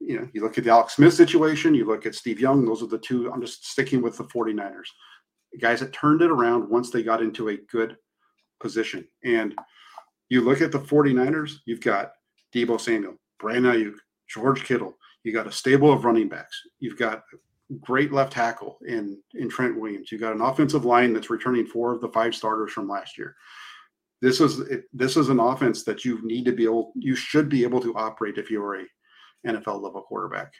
you 0.00 0.18
know, 0.18 0.28
you 0.32 0.40
look 0.42 0.56
at 0.56 0.64
the 0.64 0.70
Alex 0.70 0.96
Smith 0.96 1.12
situation, 1.12 1.74
you 1.74 1.84
look 1.84 2.06
at 2.06 2.14
Steve 2.14 2.40
Young, 2.40 2.64
those 2.64 2.82
are 2.82 2.86
the 2.86 2.98
two. 2.98 3.30
I'm 3.30 3.40
just 3.42 3.66
sticking 3.66 4.00
with 4.00 4.16
the 4.16 4.24
49ers. 4.24 4.88
guys 5.60 5.80
that 5.80 5.92
turned 5.92 6.22
it 6.22 6.30
around 6.30 6.70
once 6.70 6.90
they 6.90 7.02
got 7.02 7.22
into 7.22 7.50
a 7.50 7.58
good 7.70 7.96
position. 8.60 9.06
And 9.24 9.54
you 10.30 10.40
look 10.40 10.62
at 10.62 10.72
the 10.72 10.78
49ers, 10.78 11.56
you've 11.66 11.82
got 11.82 12.12
Deebo 12.54 12.80
Samuel, 12.80 13.16
Brandon 13.38 13.72
Aiyuk, 13.72 13.96
George 14.28 14.64
Kittle. 14.64 14.96
You 15.22 15.34
got 15.34 15.46
a 15.46 15.52
stable 15.52 15.92
of 15.92 16.06
running 16.06 16.28
backs. 16.28 16.58
You've 16.78 16.98
got 16.98 17.22
great 17.80 18.12
left 18.12 18.32
tackle 18.32 18.78
in 18.86 19.18
in 19.34 19.48
Trent 19.48 19.78
Williams. 19.78 20.10
You've 20.10 20.20
got 20.20 20.34
an 20.34 20.40
offensive 20.40 20.84
line 20.84 21.12
that's 21.12 21.30
returning 21.30 21.66
four 21.66 21.92
of 21.92 22.00
the 22.00 22.08
five 22.08 22.34
starters 22.34 22.72
from 22.72 22.88
last 22.88 23.16
year. 23.16 23.36
This 24.20 24.40
is 24.40 24.62
this 24.92 25.16
is 25.16 25.28
an 25.28 25.40
offense 25.40 25.84
that 25.84 26.04
you 26.04 26.20
need 26.24 26.44
to 26.44 26.52
be 26.52 26.64
able 26.64 26.92
you 26.94 27.14
should 27.14 27.48
be 27.48 27.62
able 27.62 27.80
to 27.80 27.94
operate 27.94 28.38
if 28.38 28.50
you 28.50 28.62
are 28.62 28.80
a 28.80 28.86
NFL 29.46 29.82
level 29.82 30.02
quarterback. 30.02 30.52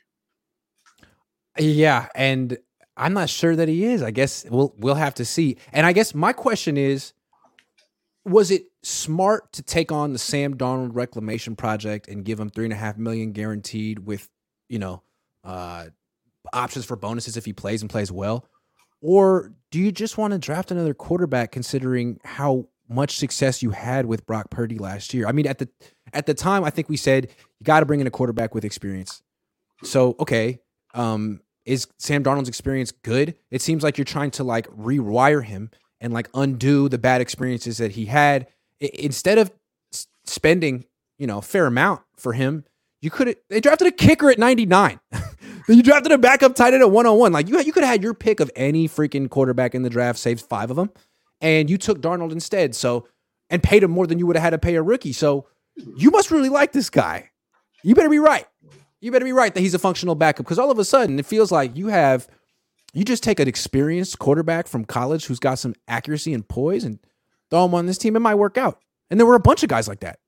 Yeah, 1.58 2.08
and 2.14 2.56
I'm 2.96 3.12
not 3.12 3.28
sure 3.28 3.56
that 3.56 3.68
he 3.68 3.84
is. 3.84 4.02
I 4.02 4.12
guess 4.12 4.46
we'll 4.48 4.74
we'll 4.78 4.94
have 4.94 5.14
to 5.16 5.24
see. 5.24 5.56
And 5.72 5.86
I 5.86 5.92
guess 5.92 6.14
my 6.14 6.32
question 6.32 6.76
is 6.76 7.12
was 8.24 8.50
it 8.50 8.66
smart 8.82 9.52
to 9.52 9.62
take 9.62 9.90
on 9.90 10.12
the 10.12 10.18
Sam 10.18 10.56
Darnold 10.56 10.90
reclamation 10.92 11.56
project 11.56 12.08
and 12.08 12.24
give 12.24 12.38
him 12.38 12.50
three 12.50 12.64
and 12.64 12.72
a 12.72 12.76
half 12.76 12.98
million 12.98 13.32
guaranteed 13.32 14.00
with, 14.00 14.28
you 14.68 14.78
know, 14.78 15.02
uh, 15.44 15.86
options 16.52 16.84
for 16.84 16.96
bonuses 16.96 17.36
if 17.36 17.44
he 17.44 17.52
plays 17.52 17.82
and 17.82 17.90
plays 17.90 18.10
well? 18.12 18.46
Or 19.00 19.52
do 19.70 19.78
you 19.78 19.92
just 19.92 20.18
want 20.18 20.32
to 20.32 20.38
draft 20.38 20.70
another 20.70 20.94
quarterback 20.94 21.52
considering 21.52 22.20
how 22.24 22.66
much 22.88 23.16
success 23.16 23.62
you 23.62 23.70
had 23.70 24.06
with 24.06 24.26
Brock 24.26 24.50
Purdy 24.50 24.78
last 24.78 25.14
year? 25.14 25.26
I 25.26 25.32
mean, 25.32 25.46
at 25.46 25.58
the 25.58 25.68
at 26.12 26.26
the 26.26 26.34
time, 26.34 26.64
I 26.64 26.70
think 26.70 26.88
we 26.88 26.96
said 26.96 27.28
you 27.58 27.64
got 27.64 27.80
to 27.80 27.86
bring 27.86 28.00
in 28.00 28.06
a 28.06 28.10
quarterback 28.10 28.54
with 28.54 28.64
experience. 28.64 29.22
So, 29.82 30.16
okay, 30.20 30.60
um, 30.94 31.40
is 31.64 31.86
Sam 31.98 32.22
Darnold's 32.22 32.48
experience 32.48 32.92
good? 32.92 33.36
It 33.50 33.62
seems 33.62 33.82
like 33.82 33.96
you're 33.96 34.04
trying 34.04 34.32
to 34.32 34.44
like 34.44 34.66
rewire 34.68 35.44
him 35.44 35.70
and 36.00 36.12
like 36.12 36.28
undo 36.34 36.88
the 36.88 36.98
bad 36.98 37.20
experiences 37.20 37.78
that 37.78 37.92
he 37.92 38.06
had. 38.06 38.48
I, 38.82 38.90
instead 38.94 39.38
of 39.38 39.52
spending, 40.24 40.84
you 41.18 41.26
know, 41.26 41.38
a 41.38 41.42
fair 41.42 41.66
amount 41.66 42.02
for 42.16 42.32
him, 42.32 42.64
you 43.00 43.10
could 43.10 43.36
they 43.48 43.60
drafted 43.60 43.88
a 43.88 43.92
kicker 43.92 44.30
at 44.30 44.38
99. 44.38 45.00
you 45.68 45.82
drafted 45.82 46.12
a 46.12 46.18
backup 46.18 46.54
tight 46.54 46.74
end 46.74 46.82
at 46.82 46.90
101. 46.90 47.32
Like 47.32 47.48
you 47.48 47.60
you 47.60 47.72
could 47.72 47.82
have 47.82 47.92
had 47.92 48.02
your 48.02 48.14
pick 48.14 48.40
of 48.40 48.50
any 48.56 48.88
freaking 48.88 49.28
quarterback 49.28 49.74
in 49.74 49.82
the 49.82 49.90
draft, 49.90 50.18
saves 50.18 50.42
five 50.42 50.70
of 50.70 50.76
them, 50.76 50.90
and 51.40 51.68
you 51.68 51.78
took 51.78 52.00
Darnold 52.00 52.32
instead. 52.32 52.74
So 52.74 53.06
and 53.50 53.62
paid 53.62 53.82
him 53.82 53.90
more 53.90 54.06
than 54.06 54.18
you 54.18 54.26
would 54.26 54.36
have 54.36 54.44
had 54.44 54.50
to 54.50 54.58
pay 54.58 54.76
a 54.76 54.82
rookie. 54.82 55.12
So 55.12 55.46
you 55.96 56.10
must 56.10 56.30
really 56.30 56.48
like 56.48 56.72
this 56.72 56.88
guy. 56.88 57.30
You 57.82 57.94
better 57.94 58.08
be 58.08 58.18
right. 58.18 58.46
You 59.00 59.10
better 59.10 59.24
be 59.24 59.32
right 59.32 59.52
that 59.52 59.60
he's 59.60 59.74
a 59.74 59.78
functional 59.78 60.14
backup 60.14 60.46
because 60.46 60.58
all 60.58 60.70
of 60.70 60.78
a 60.78 60.84
sudden 60.84 61.18
it 61.18 61.26
feels 61.26 61.50
like 61.50 61.76
you 61.76 61.88
have 61.88 62.28
you 62.92 63.04
just 63.04 63.22
take 63.22 63.40
an 63.40 63.48
experienced 63.48 64.18
quarterback 64.18 64.68
from 64.68 64.84
college 64.84 65.26
who's 65.26 65.38
got 65.38 65.58
some 65.58 65.74
accuracy 65.88 66.34
and 66.34 66.46
poise 66.46 66.84
and 66.84 66.98
throw 67.50 67.64
him 67.64 67.74
on 67.74 67.86
this 67.86 67.98
team. 67.98 68.16
It 68.16 68.20
might 68.20 68.34
work 68.36 68.56
out. 68.56 68.80
And 69.10 69.18
there 69.18 69.26
were 69.26 69.34
a 69.34 69.40
bunch 69.40 69.62
of 69.62 69.68
guys 69.68 69.88
like 69.88 70.00
that. 70.00 70.19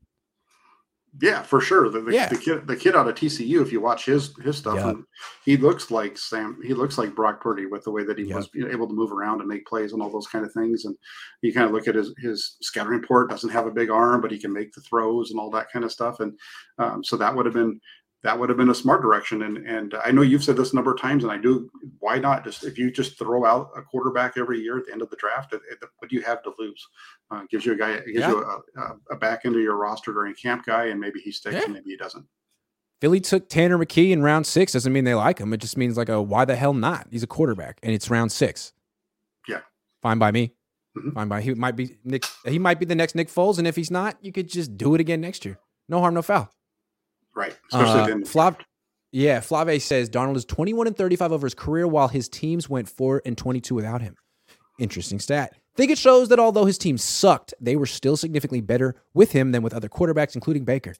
Yeah, 1.20 1.42
for 1.42 1.60
sure. 1.60 1.90
The, 1.90 2.00
the, 2.00 2.12
yeah. 2.12 2.28
the 2.28 2.38
kid, 2.38 2.66
the 2.66 2.76
kid 2.76 2.96
out 2.96 3.06
of 3.06 3.14
TCU, 3.14 3.60
if 3.60 3.70
you 3.70 3.82
watch 3.82 4.06
his 4.06 4.34
his 4.42 4.56
stuff, 4.56 4.76
yep. 4.76 4.96
he 5.44 5.58
looks 5.58 5.90
like 5.90 6.16
Sam. 6.16 6.58
He 6.64 6.72
looks 6.72 6.96
like 6.96 7.14
Brock 7.14 7.42
Purdy 7.42 7.66
with 7.66 7.84
the 7.84 7.90
way 7.90 8.02
that 8.04 8.18
he 8.18 8.24
yep. 8.24 8.36
was 8.36 8.48
able 8.70 8.88
to 8.88 8.94
move 8.94 9.12
around 9.12 9.40
and 9.40 9.48
make 9.48 9.66
plays 9.66 9.92
and 9.92 10.00
all 10.00 10.10
those 10.10 10.26
kind 10.26 10.42
of 10.42 10.52
things. 10.54 10.86
And 10.86 10.96
you 11.42 11.52
kind 11.52 11.66
of 11.66 11.72
look 11.72 11.86
at 11.86 11.96
his 11.96 12.14
his 12.22 12.56
scouting 12.62 12.92
report. 12.92 13.28
Doesn't 13.28 13.50
have 13.50 13.66
a 13.66 13.70
big 13.70 13.90
arm, 13.90 14.22
but 14.22 14.30
he 14.30 14.38
can 14.38 14.54
make 14.54 14.72
the 14.72 14.80
throws 14.80 15.30
and 15.30 15.38
all 15.38 15.50
that 15.50 15.70
kind 15.70 15.84
of 15.84 15.92
stuff. 15.92 16.20
And 16.20 16.32
um, 16.78 17.04
so 17.04 17.18
that 17.18 17.36
would 17.36 17.44
have 17.44 17.54
been 17.54 17.78
that 18.22 18.38
would 18.38 18.48
have 18.48 18.58
been 18.58 18.70
a 18.70 18.74
smart 18.74 19.02
direction. 19.02 19.42
And 19.42 19.58
and 19.66 19.94
I 20.04 20.12
know 20.12 20.22
you've 20.22 20.44
said 20.44 20.56
this 20.56 20.72
a 20.72 20.76
number 20.76 20.92
of 20.92 21.00
times, 21.00 21.24
and 21.24 21.32
I 21.32 21.38
do. 21.38 21.70
Why 21.98 22.18
not 22.18 22.44
just 22.44 22.64
if 22.64 22.78
you 22.78 22.90
just 22.90 23.18
throw 23.18 23.44
out 23.44 23.70
a 23.76 23.82
quarterback 23.82 24.36
every 24.36 24.60
year 24.60 24.78
at 24.78 24.86
the 24.86 24.92
end 24.92 25.02
of 25.02 25.10
the 25.10 25.16
draft, 25.16 25.52
it, 25.52 25.60
it, 25.70 25.78
what 25.98 26.10
do 26.10 26.16
you 26.16 26.22
have 26.22 26.42
to 26.44 26.52
lose? 26.58 26.86
Uh, 27.30 27.42
gives 27.50 27.66
you 27.66 27.72
a 27.72 27.76
guy, 27.76 27.96
gives 27.96 28.18
yeah. 28.18 28.30
you 28.30 28.62
a, 28.76 29.14
a, 29.14 29.16
back 29.16 29.44
into 29.44 29.60
your 29.60 29.76
roster 29.76 30.12
during 30.12 30.34
camp 30.34 30.64
guy, 30.64 30.86
and 30.86 31.00
maybe 31.00 31.20
he 31.20 31.32
sticks, 31.32 31.56
yeah. 31.56 31.64
and 31.64 31.72
maybe 31.72 31.90
he 31.90 31.96
doesn't. 31.96 32.24
Philly 33.00 33.20
took 33.20 33.48
Tanner 33.48 33.76
McKee 33.76 34.12
in 34.12 34.22
round 34.22 34.46
six. 34.46 34.72
Doesn't 34.72 34.92
mean 34.92 35.04
they 35.04 35.14
like 35.14 35.40
him. 35.40 35.52
It 35.52 35.58
just 35.58 35.76
means 35.76 35.96
like 35.96 36.08
a 36.08 36.22
why 36.22 36.44
the 36.44 36.54
hell 36.54 36.74
not? 36.74 37.08
He's 37.10 37.24
a 37.24 37.28
quarterback, 37.28 37.78
and 37.82 37.92
it's 37.92 38.08
round 38.08 38.30
six. 38.30 38.72
Yeah, 39.48 39.60
fine 40.00 40.18
by 40.18 40.30
me. 40.30 40.54
Mm-hmm. 40.96 41.10
Fine 41.10 41.28
by 41.28 41.40
he 41.40 41.54
might 41.54 41.74
be 41.74 41.98
Nick. 42.04 42.24
He 42.44 42.60
might 42.60 42.78
be 42.78 42.86
the 42.86 42.94
next 42.94 43.16
Nick 43.16 43.28
Foles, 43.28 43.58
and 43.58 43.66
if 43.66 43.74
he's 43.74 43.90
not, 43.90 44.16
you 44.20 44.30
could 44.30 44.48
just 44.48 44.76
do 44.76 44.94
it 44.94 45.00
again 45.00 45.20
next 45.20 45.44
year. 45.44 45.58
No 45.88 45.98
harm, 45.98 46.14
no 46.14 46.22
foul. 46.22 46.52
Right. 47.34 47.56
Especially 47.72 48.12
uh, 48.12 48.16
Flav, 48.18 48.56
yeah, 49.12 49.40
Flave 49.40 49.82
says 49.82 50.08
Darnold 50.08 50.36
is 50.36 50.44
21 50.46 50.86
and 50.86 50.96
35 50.96 51.32
over 51.32 51.46
his 51.46 51.54
career 51.54 51.86
while 51.86 52.08
his 52.08 52.28
teams 52.28 52.68
went 52.68 52.88
4 52.88 53.22
and 53.26 53.36
22 53.36 53.74
without 53.74 54.00
him. 54.00 54.16
Interesting 54.78 55.20
stat. 55.20 55.54
Think 55.74 55.90
it 55.90 55.98
shows 55.98 56.28
that 56.28 56.38
although 56.38 56.64
his 56.64 56.78
team 56.78 56.98
sucked, 56.98 57.54
they 57.60 57.76
were 57.76 57.86
still 57.86 58.16
significantly 58.16 58.60
better 58.60 58.96
with 59.14 59.32
him 59.32 59.52
than 59.52 59.62
with 59.62 59.74
other 59.74 59.88
quarterbacks, 59.88 60.34
including 60.34 60.64
Baker. 60.64 60.94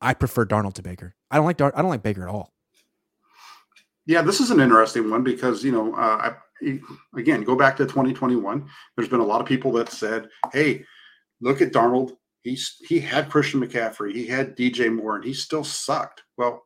I 0.00 0.14
prefer 0.14 0.46
Darnold 0.46 0.74
to 0.74 0.82
Baker. 0.82 1.14
I 1.30 1.36
don't 1.36 1.46
like 1.46 1.56
Dar- 1.56 1.72
I 1.74 1.82
don't 1.82 1.90
like 1.90 2.02
Baker 2.02 2.22
at 2.22 2.28
all. 2.28 2.52
Yeah, 4.06 4.22
this 4.22 4.40
is 4.40 4.50
an 4.50 4.60
interesting 4.60 5.10
one 5.10 5.22
because 5.22 5.64
you 5.64 5.72
know, 5.72 5.94
uh, 5.94 6.32
I, 6.62 6.80
again, 7.16 7.42
go 7.42 7.56
back 7.56 7.76
to 7.76 7.84
2021. 7.84 8.68
There's 8.96 9.08
been 9.08 9.20
a 9.20 9.24
lot 9.24 9.40
of 9.40 9.46
people 9.46 9.72
that 9.72 9.90
said, 9.90 10.28
"Hey, 10.52 10.84
look 11.40 11.60
at 11.60 11.72
Darnold. 11.72 12.16
He's 12.50 12.76
he 12.88 13.00
had 13.00 13.30
Christian 13.30 13.60
McCaffrey, 13.60 14.12
he 14.12 14.26
had 14.26 14.56
DJ 14.56 14.94
Moore, 14.94 15.16
and 15.16 15.24
he 15.24 15.34
still 15.34 15.64
sucked." 15.64 16.22
Well, 16.36 16.62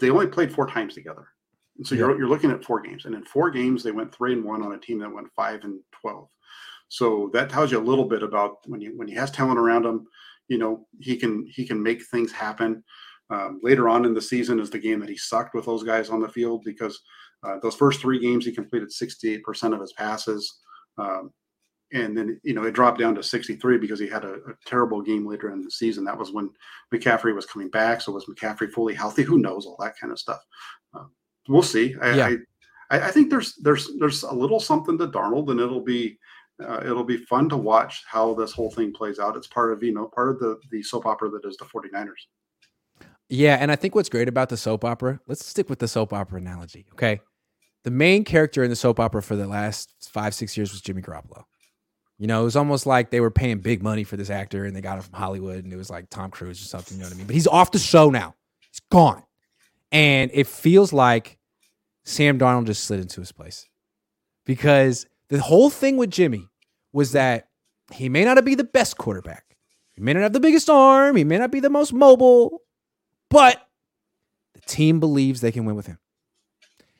they 0.00 0.10
only 0.10 0.26
played 0.26 0.52
four 0.52 0.66
times 0.66 0.94
together. 0.94 1.28
And 1.76 1.86
so 1.86 1.94
you're, 1.94 2.16
you're 2.16 2.28
looking 2.28 2.50
at 2.50 2.64
four 2.64 2.80
games. 2.80 3.04
And 3.04 3.14
in 3.14 3.24
four 3.24 3.50
games, 3.50 3.82
they 3.82 3.90
went 3.90 4.14
three 4.14 4.32
and 4.32 4.44
one 4.44 4.62
on 4.62 4.72
a 4.72 4.78
team 4.78 4.98
that 5.00 5.12
went 5.12 5.32
five 5.34 5.64
and 5.64 5.80
12. 6.00 6.28
So 6.88 7.30
that 7.32 7.50
tells 7.50 7.72
you 7.72 7.78
a 7.78 7.82
little 7.82 8.04
bit 8.04 8.22
about 8.22 8.58
when 8.66 8.80
you 8.80 8.96
when 8.96 9.08
he 9.08 9.14
has 9.14 9.30
talent 9.30 9.58
around 9.58 9.84
him, 9.84 10.06
you 10.48 10.58
know, 10.58 10.86
he 11.00 11.16
can 11.16 11.46
he 11.50 11.66
can 11.66 11.82
make 11.82 12.04
things 12.06 12.30
happen. 12.30 12.84
Um, 13.30 13.58
later 13.62 13.88
on 13.88 14.04
in 14.04 14.14
the 14.14 14.20
season 14.22 14.60
is 14.60 14.70
the 14.70 14.78
game 14.78 15.00
that 15.00 15.08
he 15.08 15.16
sucked 15.16 15.54
with 15.54 15.64
those 15.64 15.82
guys 15.82 16.10
on 16.10 16.20
the 16.20 16.28
field 16.28 16.62
because 16.64 17.00
uh, 17.42 17.56
those 17.62 17.74
first 17.74 18.00
three 18.00 18.20
games 18.20 18.44
he 18.44 18.52
completed 18.52 18.90
68% 18.90 19.74
of 19.74 19.80
his 19.80 19.94
passes. 19.94 20.60
Um, 20.98 21.32
and 21.92 22.16
then 22.16 22.40
you 22.42 22.54
know 22.54 22.64
it 22.64 22.72
dropped 22.72 22.98
down 22.98 23.14
to 23.14 23.22
63 23.22 23.78
because 23.78 24.00
he 24.00 24.08
had 24.08 24.24
a, 24.24 24.34
a, 24.34 24.54
terrible 24.66 25.00
game 25.02 25.26
later 25.26 25.50
in 25.50 25.62
the 25.62 25.70
season. 25.70 26.04
That 26.04 26.18
was 26.18 26.32
when 26.32 26.50
McCaffrey 26.92 27.34
was 27.34 27.46
coming 27.46 27.68
back. 27.68 28.00
So 28.00 28.12
was 28.12 28.26
McCaffrey 28.26 28.70
fully 28.70 28.94
healthy? 28.94 29.22
Who 29.22 29.38
knows? 29.38 29.66
All 29.66 29.76
that 29.80 29.98
kind 29.98 30.12
of 30.12 30.18
stuff. 30.18 30.40
Uh, 30.94 31.04
we'll 31.48 31.62
see. 31.62 31.94
I, 32.00 32.14
yeah. 32.14 32.36
I, 32.90 33.00
I, 33.00 33.10
think 33.10 33.30
there's 33.30 33.54
there's 33.56 33.90
there's 33.98 34.22
a 34.22 34.32
little 34.32 34.60
something 34.60 34.98
to 34.98 35.08
Darnold, 35.08 35.50
and 35.50 35.60
it'll 35.60 35.84
be 35.84 36.18
uh, 36.62 36.80
it'll 36.84 37.04
be 37.04 37.18
fun 37.18 37.48
to 37.50 37.56
watch 37.56 38.02
how 38.06 38.34
this 38.34 38.52
whole 38.52 38.70
thing 38.70 38.92
plays 38.92 39.18
out. 39.18 39.36
It's 39.36 39.46
part 39.46 39.72
of 39.72 39.82
you 39.82 39.92
know 39.92 40.06
part 40.08 40.30
of 40.30 40.38
the 40.38 40.58
the 40.70 40.82
soap 40.82 41.06
opera 41.06 41.30
that 41.30 41.44
is 41.44 41.56
the 41.56 41.66
49ers. 41.66 42.10
Yeah, 43.28 43.56
and 43.58 43.72
I 43.72 43.76
think 43.76 43.94
what's 43.94 44.08
great 44.08 44.28
about 44.28 44.48
the 44.48 44.56
soap 44.56 44.84
opera, 44.84 45.18
let's 45.26 45.44
stick 45.44 45.70
with 45.70 45.78
the 45.78 45.88
soap 45.88 46.12
opera 46.12 46.38
analogy, 46.38 46.86
okay? 46.92 47.20
The 47.82 47.90
main 47.90 48.22
character 48.22 48.62
in 48.62 48.70
the 48.70 48.76
soap 48.76 49.00
opera 49.00 49.22
for 49.22 49.34
the 49.34 49.46
last 49.46 49.94
five, 50.10 50.34
six 50.34 50.56
years 50.56 50.72
was 50.72 50.82
Jimmy 50.82 51.02
Garoppolo. 51.02 51.44
You 52.24 52.28
know, 52.28 52.40
it 52.40 52.44
was 52.44 52.56
almost 52.56 52.86
like 52.86 53.10
they 53.10 53.20
were 53.20 53.30
paying 53.30 53.58
big 53.58 53.82
money 53.82 54.02
for 54.02 54.16
this 54.16 54.30
actor 54.30 54.64
and 54.64 54.74
they 54.74 54.80
got 54.80 54.96
him 54.96 55.02
from 55.02 55.12
Hollywood 55.12 55.62
and 55.62 55.70
it 55.70 55.76
was 55.76 55.90
like 55.90 56.08
Tom 56.08 56.30
Cruise 56.30 56.58
or 56.58 56.64
something, 56.64 56.96
you 56.96 57.02
know 57.02 57.08
what 57.08 57.14
I 57.14 57.18
mean? 57.18 57.26
But 57.26 57.34
he's 57.34 57.46
off 57.46 57.70
the 57.70 57.78
show 57.78 58.08
now. 58.08 58.34
He's 58.70 58.80
gone. 58.90 59.22
And 59.92 60.30
it 60.32 60.46
feels 60.46 60.90
like 60.90 61.36
Sam 62.04 62.38
Darnold 62.38 62.64
just 62.64 62.84
slid 62.84 63.00
into 63.00 63.20
his 63.20 63.30
place. 63.30 63.68
Because 64.46 65.06
the 65.28 65.38
whole 65.38 65.68
thing 65.68 65.98
with 65.98 66.10
Jimmy 66.10 66.48
was 66.94 67.12
that 67.12 67.48
he 67.92 68.08
may 68.08 68.24
not 68.24 68.42
be 68.42 68.54
the 68.54 68.64
best 68.64 68.96
quarterback. 68.96 69.58
He 69.92 70.00
may 70.00 70.14
not 70.14 70.22
have 70.22 70.32
the 70.32 70.40
biggest 70.40 70.70
arm. 70.70 71.16
He 71.16 71.24
may 71.24 71.36
not 71.36 71.50
be 71.50 71.60
the 71.60 71.68
most 71.68 71.92
mobile, 71.92 72.62
but 73.28 73.68
the 74.54 74.62
team 74.62 74.98
believes 74.98 75.42
they 75.42 75.52
can 75.52 75.66
win 75.66 75.76
with 75.76 75.88
him. 75.88 75.98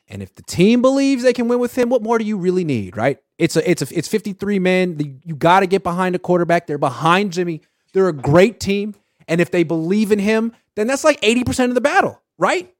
And 0.06 0.22
if 0.22 0.34
the 0.34 0.42
team 0.42 0.82
believes 0.82 1.22
they 1.22 1.32
can 1.32 1.48
win 1.48 1.60
with 1.60 1.78
him, 1.78 1.88
what 1.88 2.02
more 2.02 2.18
do 2.18 2.26
you 2.26 2.36
really 2.36 2.64
need, 2.64 2.94
right? 2.94 3.20
It's 3.38 3.56
a 3.56 3.68
it's 3.68 3.82
a 3.82 3.98
it's 3.98 4.08
53 4.08 4.58
men. 4.58 5.20
You 5.24 5.34
got 5.34 5.60
to 5.60 5.66
get 5.66 5.82
behind 5.82 6.14
a 6.14 6.18
quarterback. 6.18 6.66
They're 6.66 6.78
behind 6.78 7.32
Jimmy. 7.32 7.62
They're 7.92 8.08
a 8.08 8.12
great 8.12 8.60
team. 8.60 8.94
And 9.26 9.40
if 9.40 9.50
they 9.50 9.62
believe 9.62 10.12
in 10.12 10.18
him, 10.18 10.52
then 10.74 10.86
that's 10.86 11.04
like 11.04 11.20
80% 11.22 11.70
of 11.70 11.74
the 11.74 11.80
battle, 11.80 12.20
right? 12.38 12.74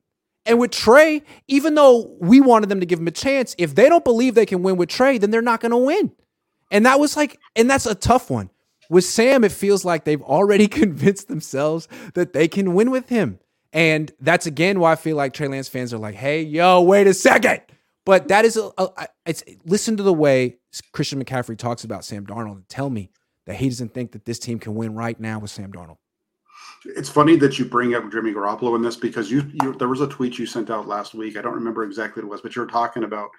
And 0.47 0.59
with 0.59 0.73
Trey, 0.73 1.23
even 1.49 1.75
though 1.75 2.15
we 2.21 2.41
wanted 2.41 2.69
them 2.69 2.81
to 2.81 2.87
give 2.87 2.99
him 2.99 3.07
a 3.07 3.13
chance, 3.13 3.55
if 3.57 3.75
they 3.75 3.89
don't 3.89 4.05
believe 4.05 4.35
they 4.35 4.45
can 4.45 4.63
win 4.63 4.77
with 4.77 4.91
Trey, 4.91 5.17
then 5.17 5.31
they're 5.31 5.41
not 5.41 5.61
going 5.61 5.71
to 5.71 5.79
win. 5.79 6.13
And 6.71 6.85
that 6.85 7.01
was 7.01 7.17
like, 7.17 7.39
and 7.57 7.71
that's 7.71 7.87
a 7.87 7.95
tough 7.95 8.31
one. 8.31 8.51
With 8.91 9.05
Sam, 9.05 9.45
it 9.45 9.53
feels 9.53 9.85
like 9.85 10.05
they've 10.05 10.21
already 10.21 10.69
convinced 10.69 11.29
themselves 11.29 11.89
that 12.13 12.35
they 12.35 12.49
can 12.49 12.75
win 12.75 12.91
with 12.91 13.09
him. 13.09 13.39
And 13.73 14.13
that's 14.21 14.47
again 14.47 14.79
why 14.79 14.93
I 14.93 14.97
feel 14.97 15.17
like 15.17 15.33
Trey 15.33 15.49
Lance 15.49 15.69
fans 15.69 15.93
are 15.95 15.99
like, 15.99 16.15
hey, 16.15 16.43
yo, 16.43 16.83
wait 16.83 17.07
a 17.07 17.15
second. 17.15 17.61
But 18.05 18.29
that 18.29 18.45
is, 18.45 18.57
a, 18.57 18.71
a, 18.77 19.09
it's 19.25 19.43
listen 19.65 19.97
to 19.97 20.03
the 20.03 20.13
way 20.13 20.57
Christian 20.93 21.25
McCaffrey 21.25 21.57
talks 21.57 21.85
about 21.85 22.05
Sam 22.05 22.27
Darnold 22.27 22.57
and 22.57 22.69
tell 22.69 22.91
me 22.91 23.11
that 23.47 23.57
he 23.57 23.69
doesn't 23.69 23.95
think 23.95 24.13
that 24.13 24.25
this 24.25 24.39
team 24.39 24.59
can 24.59 24.75
win 24.75 24.95
right 24.95 25.19
now 25.19 25.39
with 25.39 25.51
Sam 25.51 25.73
Darnold. 25.73 25.97
It's 26.87 27.09
funny 27.09 27.37
that 27.37 27.59
you 27.59 27.65
bring 27.65 27.95
up 27.95 28.13
Jimmy 28.13 28.35
Garoppolo 28.35 28.77
in 28.77 28.83
this 28.83 28.97
because 28.97 29.31
you, 29.31 29.51
you, 29.63 29.73
there 29.75 29.89
was 29.89 30.03
a 30.03 30.07
tweet 30.07 30.39
you 30.39 30.45
sent 30.45 30.69
out 30.69 30.87
last 30.87 31.15
week. 31.15 31.39
I 31.39 31.41
don't 31.41 31.55
remember 31.55 31.83
exactly 31.83 32.23
what 32.23 32.29
it 32.29 32.31
was, 32.31 32.41
but 32.43 32.55
you're 32.55 32.67
talking 32.67 33.05
about. 33.05 33.31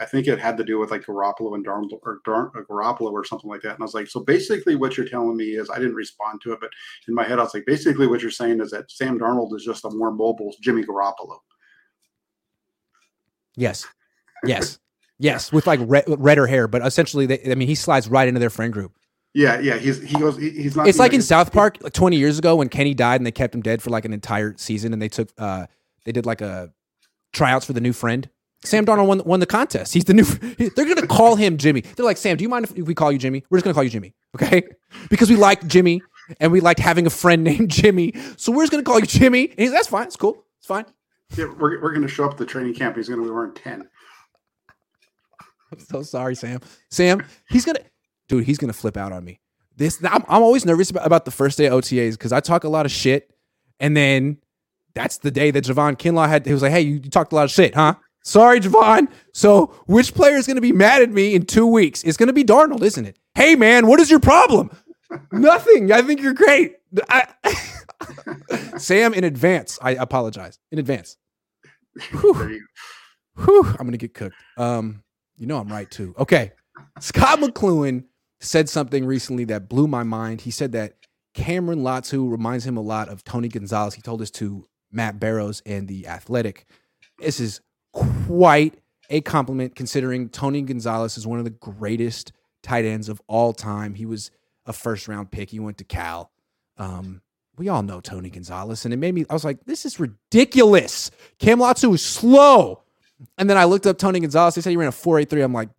I 0.00 0.06
think 0.06 0.26
it 0.26 0.38
had 0.38 0.56
to 0.56 0.64
do 0.64 0.78
with 0.78 0.90
like 0.90 1.04
Garoppolo 1.04 1.54
and 1.54 1.66
Darnold 1.66 1.98
or 2.02 2.20
Dar, 2.24 2.50
uh, 2.56 2.62
Garoppolo 2.62 3.12
or 3.12 3.22
something 3.22 3.50
like 3.50 3.60
that. 3.60 3.74
And 3.74 3.80
I 3.80 3.84
was 3.84 3.92
like, 3.92 4.06
so 4.06 4.20
basically, 4.20 4.74
what 4.74 4.96
you're 4.96 5.06
telling 5.06 5.36
me 5.36 5.56
is 5.56 5.68
I 5.68 5.78
didn't 5.78 5.96
respond 5.96 6.40
to 6.42 6.52
it, 6.52 6.60
but 6.60 6.70
in 7.06 7.14
my 7.14 7.24
head, 7.24 7.38
I 7.38 7.42
was 7.42 7.52
like, 7.52 7.66
basically, 7.66 8.06
what 8.06 8.22
you're 8.22 8.30
saying 8.30 8.60
is 8.62 8.70
that 8.70 8.90
Sam 8.90 9.18
Darnold 9.18 9.54
is 9.54 9.64
just 9.64 9.84
a 9.84 9.90
more 9.90 10.10
mobile 10.10 10.54
Jimmy 10.62 10.82
Garoppolo. 10.82 11.40
Yes, 13.54 13.86
yes, 14.46 14.78
yes, 15.18 15.52
with 15.52 15.66
like 15.66 15.80
red, 15.82 16.04
redder 16.08 16.46
hair, 16.46 16.68
but 16.68 16.84
essentially, 16.84 17.26
they, 17.26 17.50
I 17.50 17.54
mean, 17.54 17.68
he 17.68 17.74
slides 17.74 18.08
right 18.08 18.28
into 18.28 18.40
their 18.40 18.50
friend 18.50 18.72
group. 18.72 18.92
Yeah, 19.34 19.58
yeah. 19.58 19.76
He's 19.78 20.00
he 20.00 20.16
goes. 20.18 20.36
He, 20.36 20.50
he's 20.50 20.76
not. 20.76 20.86
It's 20.86 20.98
like 20.98 21.12
in 21.12 21.22
South 21.22 21.52
Park, 21.52 21.78
like 21.80 21.92
20 21.92 22.16
years 22.16 22.38
ago 22.38 22.56
when 22.56 22.68
Kenny 22.68 22.94
died 22.94 23.20
and 23.20 23.26
they 23.26 23.32
kept 23.32 23.54
him 23.54 23.62
dead 23.62 23.82
for 23.82 23.90
like 23.90 24.04
an 24.04 24.12
entire 24.12 24.54
season, 24.56 24.92
and 24.92 25.02
they 25.02 25.08
took 25.08 25.30
uh 25.38 25.66
they 26.04 26.12
did 26.12 26.24
like 26.24 26.40
a 26.40 26.72
tryouts 27.32 27.66
for 27.66 27.72
the 27.72 27.80
new 27.80 27.92
friend. 27.92 28.30
Sam 28.64 28.86
Darnold 28.86 29.08
won, 29.08 29.22
won 29.26 29.40
the 29.40 29.46
contest. 29.46 29.92
He's 29.92 30.04
the 30.04 30.14
new. 30.14 30.24
They're 30.24 30.86
gonna 30.86 31.06
call 31.06 31.36
him 31.36 31.58
Jimmy. 31.58 31.82
They're 31.82 32.06
like, 32.06 32.16
Sam, 32.16 32.36
do 32.36 32.44
you 32.44 32.48
mind 32.48 32.64
if 32.64 32.86
we 32.86 32.94
call 32.94 33.12
you 33.12 33.18
Jimmy? 33.18 33.44
We're 33.50 33.58
just 33.58 33.64
gonna 33.64 33.74
call 33.74 33.82
you 33.82 33.90
Jimmy, 33.90 34.14
okay? 34.36 34.62
Because 35.10 35.28
we 35.28 35.36
like 35.36 35.66
Jimmy 35.66 36.00
and 36.40 36.50
we 36.50 36.60
liked 36.60 36.80
having 36.80 37.06
a 37.06 37.10
friend 37.10 37.44
named 37.44 37.70
Jimmy, 37.70 38.14
so 38.36 38.52
we're 38.52 38.62
just 38.62 38.72
gonna 38.72 38.84
call 38.84 39.00
you 39.00 39.06
Jimmy. 39.06 39.50
And 39.50 39.58
he's 39.58 39.72
that's 39.72 39.88
fine. 39.88 40.06
It's 40.06 40.16
cool. 40.16 40.44
It's 40.58 40.66
fine. 40.66 40.86
Yeah, 41.36 41.46
we're 41.58 41.82
we're 41.82 41.92
gonna 41.92 42.08
show 42.08 42.24
up 42.24 42.32
at 42.32 42.38
the 42.38 42.46
training 42.46 42.74
camp. 42.74 42.96
He's 42.96 43.08
gonna 43.08 43.22
be 43.22 43.30
wearing 43.30 43.54
ten. 43.54 43.88
I'm 45.74 45.84
so 45.84 46.02
sorry, 46.02 46.34
Sam. 46.34 46.60
Sam, 46.90 47.24
he's 47.48 47.64
gonna, 47.64 47.80
dude, 48.28 48.44
he's 48.44 48.58
gonna 48.58 48.72
flip 48.72 48.96
out 48.96 49.12
on 49.12 49.24
me 49.24 49.40
this 49.76 50.02
I'm, 50.04 50.24
I'm 50.28 50.42
always 50.42 50.64
nervous 50.64 50.90
about, 50.90 51.06
about 51.06 51.24
the 51.24 51.30
first 51.30 51.58
day 51.58 51.66
of 51.66 51.74
OTAs 51.74 52.12
because 52.12 52.32
I 52.32 52.40
talk 52.40 52.64
a 52.64 52.68
lot 52.68 52.86
of 52.86 52.92
shit, 52.92 53.30
and 53.80 53.96
then 53.96 54.38
that's 54.94 55.18
the 55.18 55.30
day 55.30 55.50
that 55.50 55.64
Javon 55.64 55.96
Kinlaw 55.96 56.28
had. 56.28 56.46
He 56.46 56.52
was 56.52 56.62
like, 56.62 56.72
"Hey, 56.72 56.82
you, 56.82 56.94
you 56.94 57.10
talked 57.10 57.32
a 57.32 57.34
lot 57.34 57.44
of 57.44 57.50
shit, 57.50 57.74
huh?" 57.74 57.94
Sorry, 58.22 58.60
Javon. 58.60 59.08
So, 59.32 59.66
which 59.86 60.14
player 60.14 60.36
is 60.36 60.46
going 60.46 60.56
to 60.56 60.62
be 60.62 60.72
mad 60.72 61.02
at 61.02 61.10
me 61.10 61.34
in 61.34 61.44
two 61.44 61.66
weeks? 61.66 62.02
It's 62.04 62.16
going 62.16 62.28
to 62.28 62.32
be 62.32 62.44
Darnold, 62.44 62.82
isn't 62.82 63.04
it? 63.04 63.18
Hey, 63.34 63.54
man, 63.54 63.86
what 63.86 64.00
is 64.00 64.10
your 64.10 64.20
problem? 64.20 64.70
Nothing. 65.30 65.92
I 65.92 66.00
think 66.00 66.22
you're 66.22 66.32
great. 66.32 66.76
I, 67.10 67.26
Sam, 68.78 69.12
in 69.12 69.24
advance, 69.24 69.78
I 69.82 69.90
apologize 69.92 70.58
in 70.72 70.78
advance. 70.78 71.18
Whew. 72.12 72.62
Whew, 73.36 73.66
I'm 73.66 73.86
going 73.86 73.92
to 73.92 73.98
get 73.98 74.14
cooked. 74.14 74.36
Um, 74.56 75.03
you 75.36 75.46
know 75.46 75.58
I'm 75.58 75.68
right 75.68 75.90
too. 75.90 76.14
Okay, 76.18 76.52
Scot 77.00 77.38
McCloughan 77.38 78.04
said 78.40 78.68
something 78.68 79.04
recently 79.04 79.44
that 79.44 79.68
blew 79.68 79.86
my 79.86 80.02
mind. 80.02 80.42
He 80.42 80.50
said 80.50 80.72
that 80.72 80.94
Cameron 81.34 81.80
Latu 81.80 82.30
reminds 82.30 82.66
him 82.66 82.76
a 82.76 82.82
lot 82.82 83.08
of 83.08 83.24
Tony 83.24 83.48
Gonzalez. 83.48 83.94
He 83.94 84.02
told 84.02 84.20
this 84.20 84.30
to 84.32 84.66
Matt 84.92 85.18
Barrows 85.18 85.62
and 85.66 85.88
the 85.88 86.06
Athletic. 86.06 86.66
This 87.18 87.40
is 87.40 87.60
quite 87.92 88.78
a 89.10 89.20
compliment 89.20 89.74
considering 89.74 90.28
Tony 90.28 90.62
Gonzalez 90.62 91.18
is 91.18 91.26
one 91.26 91.38
of 91.38 91.44
the 91.44 91.50
greatest 91.50 92.32
tight 92.62 92.84
ends 92.84 93.08
of 93.08 93.20
all 93.26 93.52
time. 93.52 93.94
He 93.94 94.06
was 94.06 94.30
a 94.66 94.72
first 94.72 95.08
round 95.08 95.30
pick. 95.30 95.50
He 95.50 95.60
went 95.60 95.78
to 95.78 95.84
Cal. 95.84 96.30
Um, 96.78 97.20
we 97.56 97.68
all 97.68 97.82
know 97.82 98.00
Tony 98.00 98.30
Gonzalez, 98.30 98.84
and 98.84 98.94
it 98.94 98.96
made 98.96 99.14
me. 99.14 99.24
I 99.28 99.34
was 99.34 99.44
like, 99.44 99.64
"This 99.64 99.84
is 99.84 100.00
ridiculous." 100.00 101.10
Cam 101.38 101.58
Latu 101.58 101.94
is 101.94 102.04
slow, 102.04 102.82
and 103.38 103.48
then 103.48 103.56
I 103.56 103.64
looked 103.64 103.86
up 103.86 103.98
Tony 103.98 104.20
Gonzalez. 104.20 104.54
They 104.54 104.60
said 104.60 104.70
he 104.70 104.76
ran 104.76 104.88
a 104.88 104.92
four 104.92 105.18
eight 105.18 105.30
three. 105.30 105.42
I'm 105.42 105.52
like, 105.52 105.70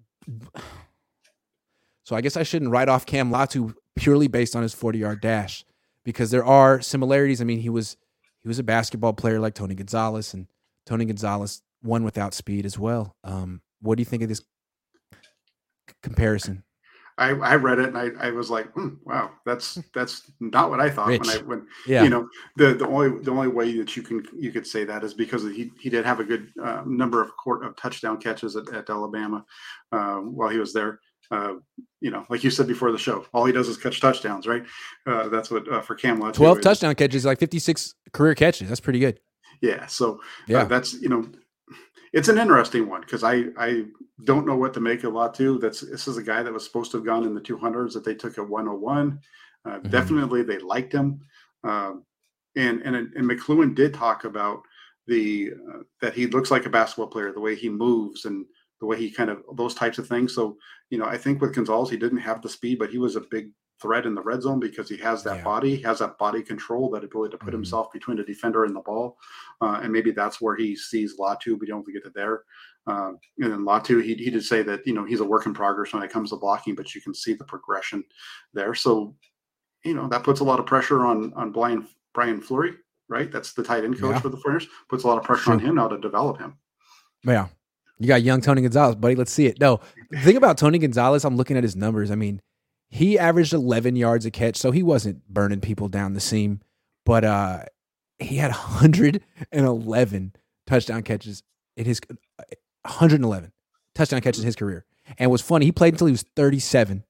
so 2.04 2.16
I 2.16 2.22
guess 2.22 2.38
I 2.38 2.44
shouldn't 2.44 2.72
write 2.72 2.90
off 2.90 3.06
Cam 3.06 3.32
Latu 3.32 3.74
purely 3.96 4.28
based 4.28 4.56
on 4.56 4.62
his 4.62 4.74
40 4.74 5.00
yard 5.00 5.22
dash 5.22 5.66
because 6.04 6.32
there 6.32 6.46
are 6.46 6.82
similarities. 6.82 7.42
I 7.42 7.46
mean, 7.46 7.60
he 7.60 7.70
was 7.70 7.98
he 8.42 8.48
was 8.48 8.60
a 8.60 8.64
basketball 8.64 9.14
player 9.14 9.40
like 9.40 9.56
Tony 9.56 9.76
Gonzalez, 9.76 10.34
and 10.34 10.48
Tony 10.86 11.06
Gonzalez 11.06 11.62
won 11.82 12.04
without 12.04 12.34
speed 12.34 12.66
as 12.66 12.78
well. 12.78 13.16
Um, 13.24 13.62
what 13.82 13.98
do 13.98 14.02
you 14.02 14.06
think 14.06 14.24
of 14.24 14.30
this 14.30 14.42
comparison? 16.04 16.64
I, 17.18 17.30
I 17.30 17.56
read 17.56 17.80
it 17.80 17.88
and 17.88 17.98
I, 17.98 18.10
I 18.20 18.32
was 18.32 18.50
like, 18.50 18.70
hmm, 18.74 18.90
wow, 19.06 19.32
that's 19.46 19.76
that's 19.94 20.30
not 20.42 20.70
what 20.70 20.82
I 20.82 20.90
thought 20.90 21.08
Rich. 21.08 21.22
when 21.22 21.30
I 21.30 21.38
when 21.44 21.68
Yeah. 21.88 22.04
you 22.04 22.10
know 22.10 22.28
the 22.58 22.74
the 22.74 22.88
only 22.88 23.22
the 23.24 23.32
only 23.32 23.48
way 23.48 23.78
that 23.78 23.96
you 23.96 24.04
can 24.04 24.26
you 24.38 24.52
could 24.52 24.68
say 24.68 24.84
that 24.84 25.04
is 25.04 25.14
because 25.14 25.44
he 25.44 25.72
he 25.80 25.90
did 25.90 26.06
have 26.06 26.20
a 26.20 26.26
good 26.26 26.52
uh, 26.62 26.84
number 26.86 27.22
of 27.22 27.32
court 27.38 27.64
of 27.66 27.76
touchdown 27.78 28.18
catches 28.20 28.56
at, 28.58 28.68
at 28.74 28.90
Alabama 28.90 29.46
uh, 29.94 30.18
while 30.18 30.50
he 30.50 30.58
was 30.58 30.74
there. 30.74 31.00
Uh, 31.32 31.54
you 32.02 32.12
know, 32.12 32.24
like 32.30 32.44
you 32.44 32.52
said 32.52 32.68
before 32.68 32.92
the 32.92 32.98
show, 33.00 33.26
all 33.34 33.46
he 33.46 33.54
does 33.54 33.68
is 33.68 33.78
catch 33.78 34.00
touchdowns, 34.00 34.46
right? 34.46 34.64
Uh, 35.08 35.28
that's 35.30 35.50
what 35.50 35.72
uh, 35.72 35.82
for 35.82 35.96
Cam 35.96 36.20
Latu. 36.20 36.34
12 36.36 36.62
touchdown 36.62 36.94
catches, 36.96 37.26
like 37.26 37.40
56 37.40 37.96
career 38.14 38.36
catches. 38.36 38.68
That's 38.70 38.82
pretty 38.82 39.00
good. 39.00 39.20
Yeah, 39.62 39.88
so 39.88 40.20
Yeah. 40.48 40.60
uh, 40.60 40.66
that's 40.66 40.94
you 40.94 41.10
know, 41.10 41.26
it's 42.16 42.30
an 42.30 42.38
interesting 42.40 42.88
one 42.90 43.02
because 43.02 43.24
I 43.24 43.46
I 43.58 43.84
don't 44.24 44.48
know 44.48 44.56
what 44.56 44.74
to 44.76 44.80
make 44.80 45.04
of 45.04 45.14
Latu. 45.14 45.60
That's 45.60 45.82
this 45.82 46.08
is 46.08 46.18
a 46.18 46.24
guy 46.24 46.42
that 46.42 46.54
was 46.54 46.64
supposed 46.66 46.92
to 46.92 46.98
have 46.98 47.06
gone 47.06 47.26
in 47.26 47.36
the 47.36 47.42
200s 47.42 47.94
that 47.94 48.06
they 48.06 48.16
took 48.16 48.38
at 48.38 48.50
101. 48.50 49.20
Uh, 49.66 49.80
Mhm. 49.80 49.90
Definitely, 49.92 50.44
they 50.44 50.60
liked 50.60 50.94
him, 50.94 51.20
um, 51.64 52.04
and 52.56 52.82
and 52.84 52.96
and 52.96 53.30
McCloughan 53.30 53.76
did 53.76 53.94
talk 53.94 54.24
about 54.24 54.62
the 55.08 55.52
uh, 55.70 55.80
that 56.02 56.14
he 56.14 56.28
looks 56.28 56.52
like 56.52 56.66
a 56.66 56.70
basketball 56.70 57.08
player, 57.08 57.32
the 57.34 57.40
way 57.42 57.56
he 57.56 57.70
moves 57.70 58.26
and 58.26 58.46
the 58.80 58.86
way 58.86 58.98
he 58.98 59.12
kind 59.12 59.30
of 59.30 59.44
those 59.56 59.76
types 59.76 59.98
of 59.98 60.08
things. 60.08 60.34
So 60.34 60.58
you 60.90 60.98
know, 60.98 61.06
I 61.06 61.18
think 61.18 61.42
with 61.42 61.54
Gonzalez, 61.56 61.90
he 61.90 61.98
didn't 61.98 62.20
have 62.20 62.42
the 62.42 62.50
speed, 62.50 62.80
but 62.80 62.90
he 62.92 62.98
was 62.98 63.16
a 63.18 63.22
big 63.22 63.52
threat 63.82 64.06
in 64.06 64.16
the 64.16 64.22
red 64.22 64.42
zone 64.42 64.60
because 64.60 64.88
he 64.90 64.98
has 64.98 65.22
that 65.24 65.38
Yeah. 65.38 65.44
body, 65.44 65.76
he 65.76 65.82
has 65.84 66.00
that 66.00 66.18
body 66.18 66.42
control, 66.42 66.90
that 66.92 67.04
ability 67.04 67.32
to 67.32 67.38
put 67.38 67.50
Mhm. 67.50 67.58
himself 67.58 67.92
between 67.92 68.20
a 68.20 68.26
defender 68.26 68.64
and 68.64 68.76
the 68.76 68.80
ball. 68.82 69.18
Uh, 69.62 69.80
and 69.84 69.92
maybe 69.92 70.12
that's 70.12 70.40
where 70.40 70.56
he 70.56 70.76
sees 70.76 71.20
Latu, 71.20 71.58
but 71.60 71.66
he 71.68 71.72
don't 71.72 71.86
get 71.86 72.04
to 72.06 72.12
there. 72.16 72.44
Um, 72.88 73.18
and 73.40 73.52
then 73.52 73.60
Latu, 73.66 74.02
he, 74.02 74.14
he 74.16 74.30
did 74.30 74.44
say 74.46 74.62
that, 74.64 74.86
you 74.88 74.94
know, 74.94 75.04
he's 75.04 75.20
a 75.20 75.26
work 75.26 75.46
in 75.46 75.54
progress 75.54 75.94
when 75.94 76.04
it 76.04 76.12
comes 76.12 76.30
to 76.30 76.38
blocking, 76.38 76.76
but 76.76 76.94
you 76.96 77.02
can 77.02 77.14
see 77.14 77.34
the 77.34 77.44
progression 77.44 78.04
there. 78.54 78.74
So, 78.76 79.16
you 79.84 79.94
know, 79.94 80.08
that 80.08 80.24
puts 80.24 80.40
a 80.40 80.44
lot 80.46 80.60
of 80.60 80.66
pressure 80.66 81.06
on, 81.06 81.34
on 81.34 81.52
Brian, 81.52 81.88
Brian 82.14 82.40
Fleury, 82.42 82.76
right? 83.10 83.32
That's 83.32 83.54
the 83.54 83.64
tight 83.64 83.84
end 83.84 84.00
coach 84.00 84.14
Yeah. 84.14 84.20
for 84.20 84.30
the 84.30 84.38
Flyers. 84.38 84.68
Puts 84.90 85.04
a 85.04 85.08
lot 85.08 85.18
of 85.18 85.24
pressure 85.24 85.52
on 85.52 85.60
him 85.60 85.76
now 85.76 85.88
to 85.90 85.98
develop 85.98 86.38
him. 86.40 86.54
Yeah. 87.24 87.48
You 87.98 88.08
got 88.08 88.24
young 88.24 88.42
Tony 88.42 88.62
Gonzalez, 88.62 88.96
buddy. 88.96 89.16
Let's 89.16 89.32
see 89.32 89.46
it. 89.48 89.60
No, 89.60 89.80
the 90.12 90.20
thing 90.20 90.36
about 90.38 90.58
Tony 90.58 90.78
Gonzalez, 90.80 91.24
I'm 91.26 91.38
looking 91.38 91.56
at 91.58 91.64
his 91.64 91.76
numbers. 91.76 92.12
I 92.12 92.16
mean, 92.16 92.42
he 92.96 93.20
averaged 93.20 93.52
11 93.52 93.98
yards 93.98 94.26
a 94.26 94.32
catch, 94.32 94.56
so 94.56 94.72
he 94.72 94.82
wasn't 94.82 95.28
burning 95.28 95.60
people 95.60 95.90
down 95.90 96.14
the 96.14 96.22
seam, 96.22 96.62
but 97.06 97.26
uh, 97.26 97.64
he 98.20 98.38
had 98.38 98.52
111 98.52 100.34
touchdown 100.66 101.04
catches 101.04 101.44
in 101.76 101.84
his 101.86 102.00
111 102.84 103.52
touchdown 103.94 104.22
catches 104.22 104.40
in 104.42 104.46
his 104.46 104.56
career. 104.56 104.86
And 105.18 105.30
what's 105.30 105.44
funny, 105.44 105.66
he 105.66 105.74
played 105.74 105.94
until 105.94 106.08
he 106.08 106.12
was 106.12 106.24
37, 106.38 107.04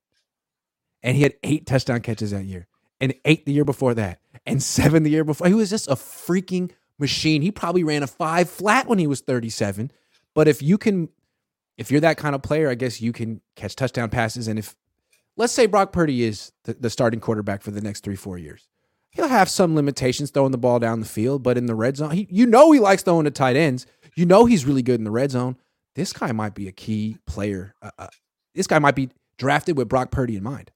and 1.04 1.16
he 1.16 1.22
had 1.22 1.36
eight 1.44 1.68
touchdown 1.68 2.02
catches 2.02 2.32
that 2.32 2.46
year. 2.46 2.68
and 3.00 3.14
eight 3.24 3.46
the 3.46 3.54
year 3.54 3.66
before 3.66 3.94
that, 3.94 4.20
and 4.46 4.64
seven 4.64 5.04
the 5.04 5.12
year 5.12 5.24
before. 5.24 5.48
He 5.48 5.54
was 5.54 5.70
just 5.70 5.88
a 5.88 5.96
freaking 5.96 6.72
machine. 6.98 7.44
He 7.44 7.52
probably 7.52 7.84
ran 7.84 8.02
a 8.02 8.08
five 8.08 8.50
flat 8.50 8.88
when 8.88 8.98
he 8.98 9.06
was 9.06 9.22
37. 9.22 9.92
But 10.34 10.48
if 10.48 10.64
you 10.64 10.78
can, 10.80 11.10
if 11.78 11.92
you're 11.92 12.02
that 12.02 12.18
kind 12.18 12.34
of 12.34 12.42
player, 12.42 12.70
I 12.70 12.76
guess 12.76 13.02
you 13.02 13.12
can 13.12 13.42
catch 13.56 13.76
touchdown 13.76 14.10
passes. 14.10 14.48
And 14.48 14.58
if, 14.58 14.76
let's 15.38 15.54
say 15.54 15.66
Brock 15.66 15.92
Purdy 15.92 16.24
is 16.24 16.52
the, 16.64 16.74
the 16.74 16.90
starting 16.90 17.20
quarterback 17.20 17.62
for 17.62 17.72
the 17.72 17.82
next 17.82 18.04
three, 18.04 18.16
four 18.16 18.38
years, 18.38 18.68
he'll 19.12 19.28
have 19.28 19.50
some 19.50 19.76
limitations 19.76 20.32
throwing 20.32 20.52
the 20.52 20.58
ball 20.58 20.80
down 20.80 21.00
the 21.00 21.06
field. 21.06 21.44
But 21.44 21.58
in 21.58 21.66
the 21.66 21.76
red 21.76 21.98
zone, 21.98 22.12
he, 22.12 22.28
you 22.30 22.46
know 22.46 22.72
he 22.72 22.80
likes 22.80 23.04
throwing 23.04 23.26
to 23.26 23.32
tight 23.32 23.56
ends. 23.56 23.86
You 24.16 24.26
know 24.26 24.46
he's 24.46 24.66
really 24.66 24.84
good 24.84 25.00
in 25.00 25.04
the 25.04 25.12
red 25.12 25.32
zone. 25.32 25.58
This 25.96 26.14
guy 26.14 26.32
might 26.32 26.56
be 26.56 26.68
a 26.68 26.72
key 26.72 27.18
player. 27.26 27.74
Uh, 27.82 27.92
uh, 27.98 28.08
this 28.54 28.68
guy 28.68 28.80
might 28.80 28.96
be 28.96 29.10
drafted 29.38 29.78
with 29.78 29.90
Brock 29.90 30.12
Purdy 30.12 30.36
in 30.36 30.44
mind. 30.44 30.72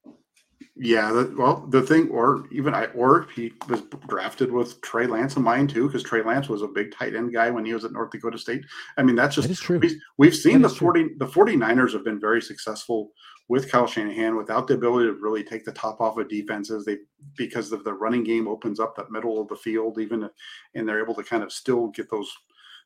Yeah, 0.82 1.12
the, 1.12 1.36
well, 1.38 1.66
the 1.68 1.82
thing, 1.82 2.08
or 2.10 2.46
even 2.52 2.74
I, 2.74 2.86
or 2.88 3.28
he 3.36 3.52
was 3.68 3.82
drafted 4.08 4.50
with 4.50 4.80
Trey 4.80 5.08
Lance 5.08 5.36
in 5.36 5.44
mind 5.44 5.70
too, 5.70 5.88
because 5.88 6.04
Trey 6.04 6.24
Lance 6.24 6.48
was 6.48 6.62
a 6.62 6.68
big 6.68 6.94
tight 6.94 7.16
end 7.16 7.34
guy 7.34 7.50
when 7.50 7.66
he 7.66 7.74
was 7.74 7.84
at 7.84 7.92
North 7.92 8.12
Dakota 8.12 8.38
State. 8.38 8.66
I 8.96 9.04
mean, 9.04 9.18
that's 9.18 9.36
just 9.36 9.50
that 9.50 9.58
true. 9.58 9.82
We, 10.18 10.28
have 10.28 10.36
seen 10.36 10.62
that 10.62 10.70
the 10.70 10.76
40, 10.76 11.04
true. 11.04 11.16
the 11.18 11.28
49ers 11.28 11.92
have 11.92 12.06
been 12.06 12.20
very 12.20 12.42
successful 12.42 13.12
with 13.50 13.70
Kyle 13.70 13.88
Shanahan 13.88 14.38
without 14.38 14.68
the 14.68 14.76
ability 14.76 15.08
to 15.08 15.14
really 15.14 15.44
take 15.44 15.66
the 15.66 15.74
top 15.74 16.00
off 16.00 16.18
of 16.18 16.30
defenses. 16.30 16.86
They 16.86 17.00
because 17.36 17.74
of 17.74 17.84
the 17.84 17.94
running 17.94 18.24
game 18.24 18.48
opens 18.48 18.80
up 18.80 18.96
that 18.96 19.12
middle 19.12 19.42
of 19.42 19.50
the 19.50 19.58
field, 19.58 20.00
even 20.00 20.30
and 20.76 20.88
they're 20.88 21.04
able 21.04 21.16
to 21.16 21.24
kind 21.24 21.44
of 21.44 21.52
still 21.52 21.88
get 21.88 22.10
those 22.10 22.32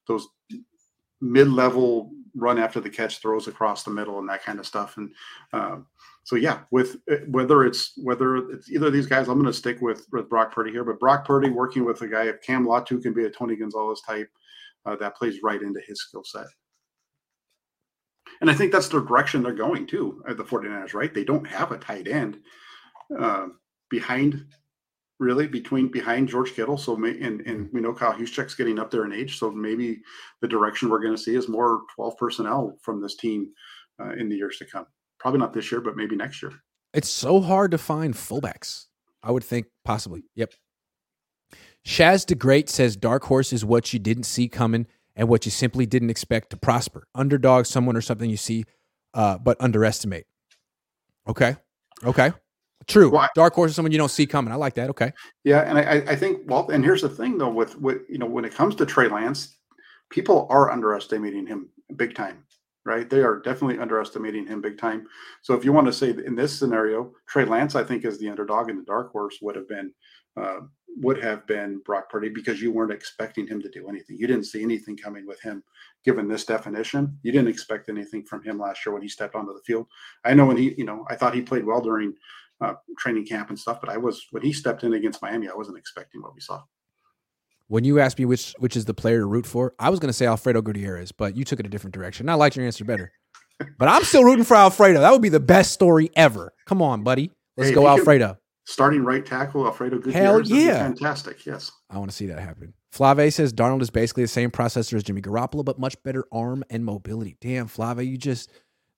those 0.07 0.27
mid-level 1.21 2.11
run 2.35 2.57
after 2.57 2.79
the 2.79 2.89
catch 2.89 3.19
throws 3.19 3.47
across 3.47 3.83
the 3.83 3.91
middle 3.91 4.19
and 4.19 4.27
that 4.27 4.43
kind 4.43 4.59
of 4.59 4.65
stuff. 4.65 4.97
And 4.97 5.13
um, 5.53 5.85
so 6.23 6.37
yeah, 6.37 6.61
with 6.71 6.97
uh, 7.11 7.17
whether 7.27 7.65
it's 7.65 7.93
whether 7.97 8.37
it's 8.37 8.71
either 8.71 8.87
of 8.87 8.93
these 8.93 9.07
guys, 9.07 9.27
I'm 9.27 9.35
going 9.35 9.45
to 9.45 9.53
stick 9.53 9.81
with 9.81 10.07
with 10.11 10.29
Brock 10.29 10.53
Purdy 10.53 10.71
here. 10.71 10.85
But 10.85 10.99
Brock 10.99 11.25
Purdy 11.25 11.49
working 11.49 11.83
with 11.83 12.01
a 12.01 12.07
guy, 12.07 12.23
if 12.27 12.41
Cam 12.41 12.65
Latu 12.65 13.01
can 13.01 13.13
be 13.13 13.25
a 13.25 13.29
Tony 13.29 13.57
Gonzalez 13.57 14.01
type, 14.07 14.29
uh, 14.85 14.95
that 14.97 15.17
plays 15.17 15.43
right 15.43 15.61
into 15.61 15.81
his 15.85 16.01
skill 16.01 16.23
set. 16.23 16.45
And 18.41 18.49
I 18.49 18.53
think 18.53 18.71
that's 18.71 18.87
the 18.87 19.01
direction 19.01 19.43
they're 19.43 19.53
going 19.53 19.85
to 19.87 20.23
at 20.27 20.37
the 20.37 20.43
49ers, 20.43 20.93
right? 20.93 21.13
They 21.13 21.23
don't 21.23 21.47
have 21.47 21.71
a 21.71 21.77
tight 21.77 22.07
end 22.07 22.39
uh, 23.17 23.47
behind 23.89 24.45
really 25.19 25.47
between 25.47 25.89
behind 25.89 26.29
George 26.29 26.53
Kittle. 26.53 26.77
So 26.77 26.95
may, 26.95 27.19
and 27.19 27.41
and 27.41 27.69
we 27.73 27.81
know 27.81 27.93
Kyle 27.93 28.13
Juszczyk's 28.13 28.55
getting 28.55 28.79
up 28.79 28.91
there 28.91 29.03
in 29.03 29.11
age. 29.11 29.39
So 29.39 29.51
maybe 29.51 30.01
the 30.41 30.47
direction 30.47 30.89
we're 30.89 31.01
going 31.01 31.15
to 31.15 31.21
see 31.21 31.35
is 31.35 31.49
more 31.49 31.81
12 31.95 32.17
personnel 32.17 32.77
from 32.81 33.01
this 33.01 33.17
team 33.17 33.51
uh, 34.01 34.11
in 34.11 34.29
the 34.29 34.37
years 34.37 34.57
to 34.59 34.65
come. 34.65 34.85
Probably 35.23 35.39
not 35.39 35.53
this 35.53 35.71
year, 35.71 35.79
but 35.79 35.95
maybe 35.95 36.17
next 36.17 36.41
year. 36.41 36.51
It's 36.93 37.07
so 37.07 37.39
hard 37.39 37.71
to 37.71 37.77
find 37.77 38.13
fullbacks. 38.13 38.87
I 39.23 39.31
would 39.31 39.45
think 39.45 39.67
possibly. 39.85 40.25
Yep. 40.35 40.51
Shaz 41.87 42.27
the 42.27 42.35
Great 42.35 42.69
says 42.69 42.97
dark 42.97 43.23
horse 43.23 43.53
is 43.53 43.63
what 43.63 43.93
you 43.93 43.99
didn't 43.99 44.25
see 44.25 44.49
coming 44.49 44.85
and 45.15 45.29
what 45.29 45.45
you 45.45 45.51
simply 45.51 45.85
didn't 45.85 46.09
expect 46.09 46.49
to 46.49 46.57
prosper. 46.57 47.07
Underdog, 47.15 47.67
someone 47.67 47.95
or 47.95 48.01
something 48.01 48.29
you 48.29 48.35
see, 48.35 48.65
uh, 49.13 49.37
but 49.37 49.55
underestimate. 49.61 50.25
Okay. 51.25 51.55
Okay. 52.03 52.33
True. 52.85 53.09
Well, 53.09 53.29
Dark 53.33 53.53
horse 53.53 53.71
is 53.71 53.77
someone 53.77 53.93
you 53.93 53.97
don't 53.97 54.11
see 54.11 54.25
coming. 54.25 54.51
I 54.51 54.57
like 54.57 54.73
that. 54.73 54.89
Okay. 54.89 55.13
Yeah, 55.45 55.61
and 55.61 55.77
I, 55.77 56.03
I 56.11 56.17
think 56.17 56.41
well, 56.47 56.69
and 56.69 56.83
here's 56.83 57.01
the 57.01 57.07
thing 57.07 57.37
though, 57.37 57.49
with 57.49 57.79
with 57.79 58.01
you 58.09 58.17
know 58.17 58.25
when 58.25 58.43
it 58.43 58.53
comes 58.53 58.75
to 58.75 58.85
Trey 58.85 59.07
Lance, 59.07 59.57
people 60.09 60.47
are 60.49 60.69
underestimating 60.69 61.47
him 61.47 61.69
big 61.95 62.13
time 62.13 62.43
right? 62.85 63.09
They 63.09 63.21
are 63.21 63.39
definitely 63.39 63.79
underestimating 63.79 64.47
him 64.47 64.61
big 64.61 64.77
time. 64.77 65.07
So 65.41 65.53
if 65.53 65.63
you 65.63 65.71
want 65.71 65.87
to 65.87 65.93
say 65.93 66.09
in 66.09 66.35
this 66.35 66.57
scenario, 66.57 67.13
Trey 67.27 67.45
Lance, 67.45 67.75
I 67.75 67.83
think, 67.83 68.05
is 68.05 68.19
the 68.19 68.29
underdog, 68.29 68.69
and 68.69 68.79
the 68.79 68.85
dark 68.85 69.11
horse 69.11 69.37
would 69.41 69.55
have 69.55 69.67
been 69.67 69.93
uh, 70.35 70.61
would 70.97 71.21
have 71.23 71.45
been 71.47 71.79
Brock 71.85 72.09
Purdy 72.09 72.29
because 72.29 72.61
you 72.61 72.71
weren't 72.71 72.91
expecting 72.91 73.47
him 73.47 73.61
to 73.61 73.69
do 73.69 73.87
anything. 73.87 74.17
You 74.17 74.27
didn't 74.27 74.45
see 74.45 74.61
anything 74.61 74.95
coming 74.95 75.25
with 75.25 75.41
him, 75.41 75.63
given 76.05 76.27
this 76.27 76.45
definition. 76.45 77.17
You 77.23 77.31
didn't 77.31 77.47
expect 77.47 77.89
anything 77.89 78.23
from 78.25 78.43
him 78.43 78.59
last 78.59 78.85
year 78.85 78.93
when 78.93 79.01
he 79.01 79.07
stepped 79.07 79.35
onto 79.35 79.53
the 79.53 79.63
field. 79.65 79.87
I 80.23 80.33
know 80.33 80.45
when 80.45 80.57
he, 80.57 80.75
you 80.77 80.85
know, 80.85 81.05
I 81.09 81.15
thought 81.15 81.33
he 81.33 81.41
played 81.41 81.65
well 81.65 81.81
during 81.81 82.13
uh, 82.61 82.73
training 82.97 83.25
camp 83.25 83.49
and 83.49 83.57
stuff, 83.59 83.79
but 83.81 83.89
I 83.89 83.97
was 83.97 84.27
when 84.31 84.43
he 84.43 84.53
stepped 84.53 84.83
in 84.83 84.93
against 84.93 85.21
Miami, 85.21 85.49
I 85.49 85.55
wasn't 85.55 85.77
expecting 85.77 86.21
what 86.21 86.35
we 86.35 86.41
saw. 86.41 86.61
When 87.67 87.83
you 87.83 87.99
asked 87.99 88.19
me 88.19 88.25
which 88.25 88.53
which 88.59 88.75
is 88.75 88.85
the 88.85 88.93
player 88.93 89.19
to 89.19 89.25
root 89.25 89.45
for, 89.45 89.73
I 89.79 89.89
was 89.89 89.99
going 89.99 90.09
to 90.09 90.13
say 90.13 90.25
Alfredo 90.25 90.61
Gutierrez, 90.61 91.11
but 91.11 91.35
you 91.35 91.43
took 91.43 91.59
it 91.59 91.65
a 91.65 91.69
different 91.69 91.93
direction. 91.93 92.29
I 92.29 92.35
liked 92.35 92.55
your 92.55 92.65
answer 92.65 92.85
better. 92.85 93.11
but 93.79 93.87
I'm 93.87 94.03
still 94.03 94.23
rooting 94.23 94.43
for 94.45 94.55
Alfredo. 94.55 94.99
That 94.99 95.11
would 95.11 95.21
be 95.21 95.29
the 95.29 95.39
best 95.39 95.71
story 95.71 96.11
ever. 96.15 96.53
Come 96.65 96.81
on, 96.81 97.03
buddy. 97.03 97.31
Let's 97.57 97.69
hey, 97.69 97.75
go 97.75 97.87
Alfredo. 97.87 98.37
Starting 98.65 99.03
right 99.03 99.25
tackle 99.25 99.65
Alfredo 99.65 99.99
Gutierrez. 99.99 100.49
Hell 100.49 100.57
yeah. 100.57 100.83
Fantastic. 100.83 101.45
Yes. 101.45 101.71
I 101.89 101.97
want 101.97 102.09
to 102.09 102.15
see 102.15 102.27
that 102.27 102.39
happen. 102.39 102.73
Flave 102.91 103.33
says 103.33 103.51
Darnold 103.51 103.81
is 103.81 103.89
basically 103.89 104.23
the 104.23 104.29
same 104.29 104.51
processor 104.51 104.93
as 104.93 105.03
Jimmy 105.03 105.21
Garoppolo, 105.21 105.65
but 105.65 105.79
much 105.79 106.01
better 106.03 106.25
arm 106.31 106.63
and 106.69 106.85
mobility. 106.85 107.37
Damn, 107.41 107.67
Flave, 107.67 108.03
you 108.03 108.17
just 108.17 108.51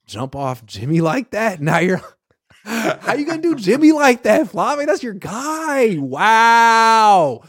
jump 0.05 0.35
off 0.35 0.65
Jimmy 0.65 1.01
like 1.01 1.31
that. 1.31 1.61
Now 1.65 1.79
you're 1.79 2.01
how 2.65 3.13
you 3.13 3.25
gonna 3.25 3.41
do 3.41 3.55
Jimmy 3.55 3.91
like 3.91 4.23
that, 4.23 4.49
Flave? 4.49 4.85
That's 4.87 5.03
your 5.03 5.13
guy. 5.13 5.97
Wow. 5.97 7.43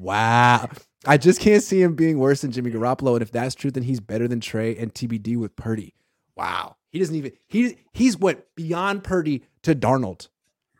Wow. 0.00 0.68
I 1.06 1.18
just 1.18 1.40
can't 1.40 1.62
see 1.62 1.82
him 1.82 1.94
being 1.94 2.18
worse 2.18 2.40
than 2.40 2.52
Jimmy 2.52 2.70
Garoppolo. 2.70 3.14
And 3.14 3.22
if 3.22 3.30
that's 3.30 3.54
true, 3.54 3.70
then 3.70 3.82
he's 3.82 4.00
better 4.00 4.26
than 4.26 4.40
Trey 4.40 4.76
and 4.76 4.92
TBD 4.92 5.36
with 5.36 5.54
Purdy. 5.56 5.94
Wow. 6.36 6.76
He 6.90 6.98
doesn't 6.98 7.14
even 7.14 7.32
he 7.46 7.76
he's 7.92 8.16
went 8.16 8.42
beyond 8.56 9.04
Purdy 9.04 9.44
to 9.62 9.74
Darnold. 9.74 10.28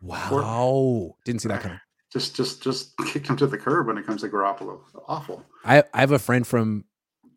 Wow. 0.02 1.16
Didn't 1.24 1.42
see 1.42 1.48
that 1.48 1.60
coming. 1.60 1.80
Just 2.10 2.34
just 2.34 2.62
just 2.62 2.96
kicked 3.06 3.28
him 3.28 3.36
to 3.36 3.46
the 3.46 3.58
curb 3.58 3.86
when 3.86 3.98
it 3.98 4.06
comes 4.06 4.22
to 4.22 4.28
Garoppolo. 4.28 4.80
Awful. 5.06 5.44
I, 5.64 5.84
I 5.94 6.00
have 6.00 6.12
a 6.12 6.18
friend 6.18 6.46
from 6.46 6.84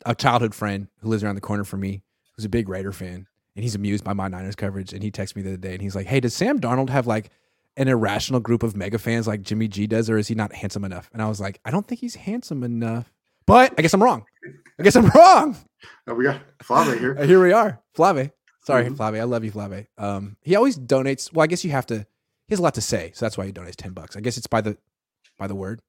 a 0.06 0.14
childhood 0.14 0.54
friend 0.54 0.88
who 1.00 1.08
lives 1.08 1.22
around 1.22 1.36
the 1.36 1.40
corner 1.40 1.64
from 1.64 1.80
me 1.80 2.02
who's 2.34 2.44
a 2.44 2.48
big 2.50 2.68
Raider 2.68 2.92
fan. 2.92 3.26
And 3.56 3.62
he's 3.62 3.76
amused 3.76 4.02
by 4.02 4.14
my 4.14 4.26
Niners 4.26 4.56
coverage. 4.56 4.92
And 4.92 5.02
he 5.02 5.12
texted 5.12 5.36
me 5.36 5.42
the 5.42 5.50
other 5.50 5.58
day 5.58 5.74
and 5.74 5.82
he's 5.82 5.94
like, 5.94 6.06
Hey, 6.06 6.20
does 6.20 6.34
Sam 6.34 6.60
Darnold 6.60 6.88
have 6.88 7.06
like 7.06 7.30
an 7.76 7.88
irrational 7.88 8.40
group 8.40 8.62
of 8.62 8.76
mega 8.76 8.98
fans 8.98 9.26
like 9.26 9.42
Jimmy 9.42 9.68
G 9.68 9.86
does, 9.86 10.08
or 10.08 10.18
is 10.18 10.28
he 10.28 10.34
not 10.34 10.52
handsome 10.52 10.84
enough? 10.84 11.10
And 11.12 11.20
I 11.20 11.28
was 11.28 11.40
like, 11.40 11.60
I 11.64 11.70
don't 11.70 11.86
think 11.86 12.00
he's 12.00 12.14
handsome 12.14 12.62
enough. 12.62 13.12
But 13.46 13.74
I 13.76 13.82
guess 13.82 13.92
I'm 13.94 14.02
wrong. 14.02 14.24
I 14.78 14.82
guess 14.82 14.96
I'm 14.96 15.06
wrong. 15.08 15.56
Oh, 16.06 16.14
we 16.14 16.24
got 16.24 16.40
Flave 16.62 16.98
here. 16.98 17.14
here 17.26 17.42
we 17.42 17.52
are. 17.52 17.78
Flave. 17.92 18.30
Sorry, 18.64 18.86
mm-hmm. 18.86 18.94
Flave. 18.94 19.16
I 19.16 19.24
love 19.24 19.44
you, 19.44 19.50
Flave. 19.50 19.86
Um, 19.98 20.38
he 20.40 20.56
always 20.56 20.78
donates. 20.78 21.30
Well, 21.30 21.44
I 21.44 21.46
guess 21.46 21.62
you 21.62 21.72
have 21.72 21.84
to. 21.88 21.98
He 21.98 22.52
has 22.52 22.58
a 22.58 22.62
lot 22.62 22.72
to 22.74 22.80
say, 22.80 23.12
so 23.14 23.26
that's 23.26 23.36
why 23.36 23.44
he 23.44 23.52
donates 23.52 23.76
ten 23.76 23.92
bucks. 23.92 24.16
I 24.16 24.20
guess 24.20 24.38
it's 24.38 24.46
by 24.46 24.62
the 24.62 24.78
by 25.38 25.46
the 25.46 25.54
word. 25.54 25.82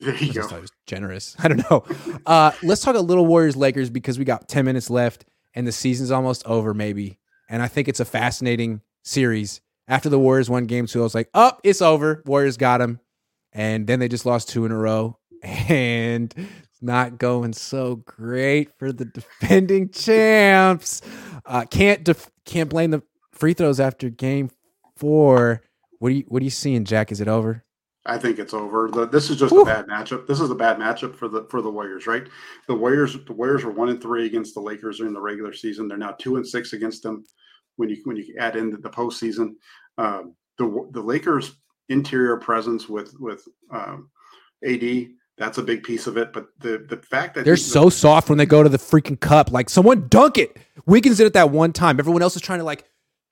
There 0.00 0.16
you 0.16 0.32
go. 0.32 0.48
I 0.50 0.58
was 0.58 0.72
generous. 0.88 1.36
I 1.42 1.46
don't 1.46 1.70
know. 1.70 1.84
Uh, 2.26 2.50
let's 2.64 2.82
talk 2.82 2.96
a 2.96 3.00
little 3.00 3.24
Warriors 3.24 3.54
Lakers 3.54 3.90
because 3.90 4.18
we 4.18 4.24
got 4.24 4.48
ten 4.48 4.64
minutes 4.64 4.90
left 4.90 5.24
and 5.54 5.66
the 5.66 5.72
season's 5.72 6.10
almost 6.10 6.44
over, 6.46 6.74
maybe. 6.74 7.18
And 7.48 7.62
I 7.62 7.68
think 7.68 7.86
it's 7.86 8.00
a 8.00 8.04
fascinating 8.04 8.80
series 9.04 9.60
after 9.88 10.08
the 10.08 10.18
Warriors 10.18 10.50
won 10.50 10.66
game 10.66 10.86
two, 10.86 11.00
I 11.00 11.02
was 11.02 11.14
like, 11.14 11.28
oh, 11.34 11.52
it's 11.64 11.82
over. 11.82 12.22
Warriors 12.26 12.56
got 12.56 12.80
him. 12.80 13.00
And 13.52 13.86
then 13.86 13.98
they 13.98 14.08
just 14.08 14.26
lost 14.26 14.48
two 14.48 14.64
in 14.64 14.72
a 14.72 14.78
row. 14.78 15.18
And 15.68 16.32
it's 16.36 16.82
not 16.82 17.18
going 17.18 17.52
so 17.52 17.96
great 17.96 18.78
for 18.78 18.92
the 18.92 19.04
defending 19.04 19.88
champs. 19.92 21.02
Uh, 21.44 21.64
can't 21.64 22.04
def- 22.04 22.30
can't 22.44 22.70
blame 22.70 22.92
the 22.92 23.02
free 23.32 23.52
throws 23.52 23.80
after 23.80 24.08
game 24.08 24.50
four. 24.94 25.62
What 25.98 26.08
are 26.08 26.14
you 26.14 26.24
what 26.28 26.42
are 26.42 26.44
you 26.44 26.50
seeing, 26.50 26.84
Jack? 26.84 27.10
Is 27.10 27.20
it 27.20 27.26
over? 27.26 27.64
I 28.04 28.18
think 28.18 28.38
it's 28.38 28.54
over. 28.54 28.88
The, 28.88 29.06
this 29.06 29.30
is 29.30 29.38
just 29.38 29.52
a 29.52 29.64
bad 29.64 29.86
matchup. 29.86 30.28
This 30.28 30.40
is 30.40 30.50
a 30.50 30.54
bad 30.54 30.78
matchup 30.78 31.16
for 31.16 31.26
the 31.26 31.44
for 31.50 31.60
the 31.60 31.70
Warriors, 31.70 32.06
right? 32.06 32.28
The 32.68 32.74
Warriors 32.74 33.16
the 33.24 33.32
Warriors 33.32 33.64
were 33.64 33.72
one 33.72 33.88
and 33.88 34.00
three 34.00 34.26
against 34.26 34.54
the 34.54 34.60
Lakers 34.60 34.98
during 34.98 35.12
the 35.12 35.20
regular 35.20 35.52
season. 35.52 35.88
They're 35.88 35.98
now 35.98 36.12
two 36.18 36.36
and 36.36 36.46
six 36.46 36.72
against 36.72 37.02
them 37.02 37.24
when 37.76 37.88
you 37.88 37.98
when 38.04 38.16
you 38.16 38.34
add 38.38 38.56
in 38.56 38.70
the, 38.70 38.78
the 38.78 38.90
postseason. 38.90 39.54
Um, 39.98 40.34
the 40.58 40.88
the 40.92 41.00
Lakers' 41.00 41.56
interior 41.88 42.36
presence 42.36 42.88
with 42.88 43.14
with 43.18 43.46
um, 43.70 44.10
AD 44.66 45.08
that's 45.38 45.58
a 45.58 45.62
big 45.62 45.82
piece 45.82 46.06
of 46.06 46.16
it. 46.16 46.32
But 46.32 46.48
the 46.58 46.84
the 46.88 46.96
fact 46.96 47.34
that 47.34 47.44
they're 47.44 47.56
so 47.56 47.88
soft 47.88 48.28
when 48.28 48.38
they 48.38 48.46
go 48.46 48.62
to 48.62 48.68
the 48.68 48.78
freaking 48.78 49.18
cup, 49.18 49.50
like 49.50 49.70
someone 49.70 50.08
dunk 50.08 50.38
it. 50.38 50.56
Wiggins 50.86 51.18
did 51.18 51.26
it 51.26 51.32
that 51.34 51.50
one 51.50 51.72
time. 51.72 51.98
Everyone 51.98 52.22
else 52.22 52.36
is 52.36 52.42
trying 52.42 52.58
to 52.58 52.64
like. 52.64 52.84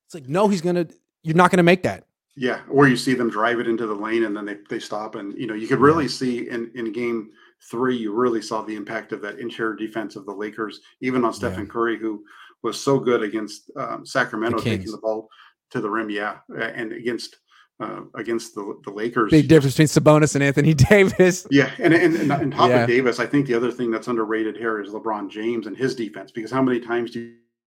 It's 0.07 0.15
like 0.15 0.29
no, 0.29 0.49
he's 0.49 0.61
gonna. 0.61 0.87
You're 1.23 1.37
not 1.37 1.51
gonna 1.51 1.63
make 1.63 1.83
that. 1.85 2.05
Yeah, 2.37 2.61
or 2.71 2.89
you 2.89 2.97
see 2.97 3.15
them 3.15 3.29
drive 3.29 3.61
it 3.61 3.69
into 3.69 3.87
the 3.87 3.95
lane 3.95 4.25
and 4.25 4.35
then 4.35 4.47
they, 4.47 4.57
they 4.69 4.79
stop, 4.79 5.15
and 5.15 5.37
you 5.37 5.47
know 5.47 5.55
you 5.55 5.69
could 5.69 5.79
really 5.79 6.09
see 6.09 6.49
in 6.49 6.71
in 6.75 6.93
game 6.93 7.31
three, 7.63 7.97
you 7.97 8.13
really 8.13 8.41
saw 8.41 8.63
the 8.63 8.75
impact 8.75 9.13
of 9.13 9.21
that 9.21 9.39
interior 9.39 9.75
defense 9.75 10.17
of 10.17 10.25
the 10.25 10.33
Lakers, 10.33 10.81
even 11.03 11.25
on 11.25 11.33
Stephen 11.35 11.67
yeah. 11.67 11.71
Curry, 11.71 11.99
who 11.99 12.25
was 12.63 12.81
so 12.81 12.99
good 12.99 13.23
against 13.23 13.71
um, 13.77 14.05
Sacramento 14.05 14.59
the 14.59 14.65
taking 14.65 14.91
the 14.91 14.99
ball 14.99 15.29
to 15.71 15.81
the 15.81 15.91
rim. 15.91 16.11
Yeah, 16.11 16.39
and 16.49 16.93
against 16.93 17.37
uh, 17.81 18.03
against 18.15 18.55
the 18.55 18.81
the 18.85 18.91
Lakers. 18.91 19.31
Big 19.31 19.49
difference 19.49 19.77
between 19.77 19.89
Sabonis 19.89 20.35
and 20.35 20.45
Anthony 20.45 20.75
Davis. 20.91 21.47
Yeah, 21.51 21.71
and 21.79 21.95
and, 21.95 22.15
and, 22.31 22.53
top 22.53 22.71
yeah. 22.71 22.83
of 22.83 22.89
Davis, 22.89 23.19
I 23.19 23.27
think 23.27 23.47
the 23.47 23.55
other 23.55 23.73
thing 23.73 23.91
that's 23.91 24.09
underrated 24.09 24.57
here 24.57 24.81
is 24.81 24.91
LeBron 24.91 25.31
James 25.31 25.67
and 25.67 25.77
his 25.77 25.95
defense 25.95 26.31
because 26.31 26.51
how 26.51 26.63
many 26.63 26.81
times 26.81 27.11
do 27.11 27.35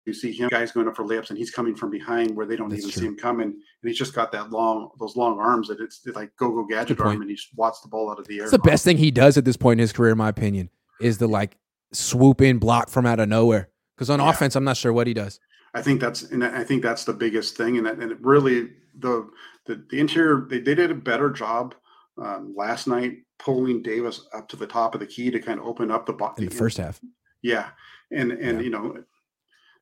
you 0.05 0.13
see 0.13 0.31
him 0.31 0.49
guys 0.49 0.71
going 0.71 0.87
up 0.87 0.95
for 0.95 1.05
layups 1.05 1.29
and 1.29 1.37
he's 1.37 1.51
coming 1.51 1.75
from 1.75 1.91
behind 1.91 2.35
where 2.35 2.45
they 2.45 2.55
don't 2.55 2.69
That's 2.69 2.81
even 2.81 2.91
true. 2.91 3.01
see 3.01 3.07
him 3.07 3.17
coming 3.17 3.47
and 3.49 3.55
he's 3.83 3.97
just 3.97 4.15
got 4.15 4.31
that 4.31 4.49
long 4.49 4.89
those 4.99 5.15
long 5.15 5.39
arms 5.39 5.67
that 5.67 5.79
it's 5.79 6.01
like 6.15 6.35
go 6.37 6.51
go 6.51 6.65
gadget 6.65 6.99
arm 6.99 7.21
and 7.21 7.29
he 7.29 7.35
just 7.35 7.49
wats 7.55 7.81
the 7.81 7.87
ball 7.87 8.09
out 8.09 8.19
of 8.19 8.27
the 8.27 8.37
air 8.37 8.43
It's 8.43 8.51
the 8.51 8.59
best 8.59 8.83
thing 8.83 8.97
he 8.97 9.11
does 9.11 9.37
at 9.37 9.45
this 9.45 9.57
point 9.57 9.79
in 9.79 9.83
his 9.83 9.93
career, 9.93 10.13
in 10.13 10.17
my 10.17 10.29
opinion, 10.29 10.69
is 10.99 11.19
the 11.19 11.27
like 11.27 11.57
swoop 11.93 12.41
in 12.41 12.57
block 12.57 12.89
from 12.89 13.05
out 13.05 13.19
of 13.19 13.29
nowhere. 13.29 13.69
Because 14.01 14.09
on 14.09 14.19
Yeah. 14.19 14.31
offense, 14.31 14.55
I'm 14.55 14.63
not 14.63 14.77
sure 14.77 14.91
what 14.91 15.05
he 15.05 15.13
does. 15.13 15.39
I 15.75 15.83
think 15.83 16.01
that's 16.01 16.23
and 16.23 16.43
I 16.43 16.63
think 16.63 16.81
that's 16.81 17.05
the 17.05 17.13
biggest 17.13 17.55
thing 17.55 17.77
and, 17.77 17.85
that- 17.85 17.99
and 17.99 18.17
really 18.25 18.71
the 18.97 19.29
the, 19.67 19.85
the 19.91 19.99
interior 19.99 20.47
they, 20.49 20.57
they 20.59 20.73
did 20.73 20.89
a 20.89 20.95
better 20.95 21.29
job 21.29 21.75
um, 22.17 22.55
last 22.57 22.87
night 22.87 23.19
pulling 23.37 23.83
Davis 23.83 24.25
up 24.33 24.49
to 24.49 24.55
the 24.55 24.65
top 24.65 24.95
of 24.95 25.01
the 25.01 25.05
key 25.05 25.29
to 25.29 25.39
kind 25.39 25.59
of 25.59 25.67
open 25.67 25.91
up 25.91 26.07
the 26.07 26.13
bo- 26.13 26.33
in 26.39 26.45
the 26.45 26.49
first 26.55 26.77
half. 26.77 26.99
Yeah, 27.43 27.69
and 28.09 28.31
and 28.31 28.57
Yeah. 28.57 28.63
you 28.63 28.69
know, 28.71 29.03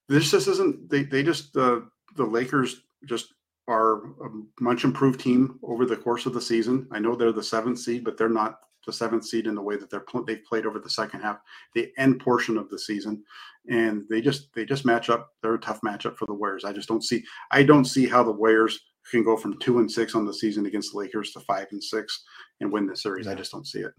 this 0.10 0.30
just 0.32 0.50
isn't. 0.50 0.90
They 0.90 1.04
they 1.04 1.24
just 1.24 1.54
the 1.54 1.88
the 2.18 2.26
Lakers 2.26 2.82
just 3.06 3.34
are 3.70 4.00
a 4.26 4.30
much 4.60 4.84
improved 4.84 5.22
team 5.22 5.60
over 5.64 5.86
the 5.86 5.96
course 5.96 6.26
of 6.26 6.34
the 6.34 6.42
season. 6.42 6.90
I 6.92 7.00
know 7.00 7.16
they're 7.16 7.32
the 7.32 7.42
seventh 7.42 7.80
seed, 7.80 8.04
but 8.04 8.18
they're 8.18 8.28
not 8.28 8.60
the 8.90 8.94
seventh 8.94 9.26
seed 9.26 9.46
in 9.46 9.54
the 9.54 9.62
way 9.62 9.78
that 9.78 9.90
they're 9.90 10.04
they've 10.26 10.44
played 10.44 10.66
over 10.66 10.80
the 10.80 10.90
second 10.90 11.22
half, 11.22 11.38
the 11.76 11.92
end 11.98 12.20
portion 12.20 12.58
of 12.58 12.70
the 12.70 12.80
season, 12.80 13.24
and 13.70 14.04
they 14.10 14.20
just 14.20 14.52
they 14.56 14.66
just 14.66 14.86
match 14.86 15.10
up. 15.10 15.30
They're 15.42 15.54
a 15.54 15.60
tough 15.60 15.82
matchup 15.82 16.18
for 16.18 16.26
the 16.26 16.34
Warriors. 16.34 16.66
I 16.66 16.74
just 16.74 16.88
don't 16.88 17.04
see. 17.04 17.24
I 17.52 17.64
don't 17.64 17.86
see 17.86 18.08
how 18.08 18.24
the 18.24 18.32
Warriors 18.32 18.80
can 19.12 19.24
go 19.24 19.38
from 19.38 19.60
two 19.60 19.80
and 19.80 19.92
six 19.92 20.16
on 20.16 20.26
the 20.26 20.34
season 20.34 20.66
against 20.66 20.92
the 20.92 20.98
Lakers 20.98 21.32
to 21.32 21.40
five 21.42 21.68
and 21.72 21.84
six 21.84 22.24
and 22.60 22.72
win 22.72 22.88
the 22.88 22.96
series. 22.96 23.28
I 23.28 23.36
just 23.36 23.52
don't 23.52 23.68
see 23.68 23.80
it. 23.80 23.92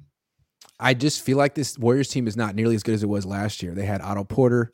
I 0.79 0.95
just 0.95 1.23
feel 1.23 1.39
like 1.39 1.55
this 1.55 1.79
Warriors 1.79 2.09
team 2.09 2.27
is 2.27 2.37
not 2.37 2.55
nearly 2.55 2.75
as 2.75 2.83
good 2.83 2.95
as 2.95 3.03
it 3.03 3.09
was 3.09 3.25
last 3.25 3.63
year. 3.63 3.75
They 3.75 3.87
had 3.87 4.01
Otto 4.01 4.25
Porter. 4.25 4.73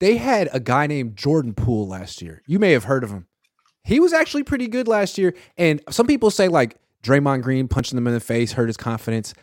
They 0.00 0.16
had 0.16 0.48
a 0.52 0.60
guy 0.60 0.88
named 0.88 1.16
Jordan 1.16 1.54
Poole 1.54 1.86
last 1.86 2.20
year. 2.20 2.42
You 2.46 2.58
may 2.58 2.72
have 2.72 2.84
heard 2.84 3.04
of 3.04 3.10
him. 3.10 3.28
He 3.84 4.00
was 4.00 4.12
actually 4.12 4.42
pretty 4.42 4.66
good 4.66 4.88
last 4.88 5.18
year. 5.18 5.34
And 5.56 5.80
some 5.90 6.06
people 6.06 6.30
say 6.30 6.48
like 6.48 6.76
Draymond 7.02 7.42
Green 7.42 7.68
punching 7.68 7.96
them 7.96 8.06
in 8.06 8.14
the 8.14 8.20
face 8.20 8.52
hurt 8.52 8.68
his 8.68 8.76
confidence. 8.76 9.34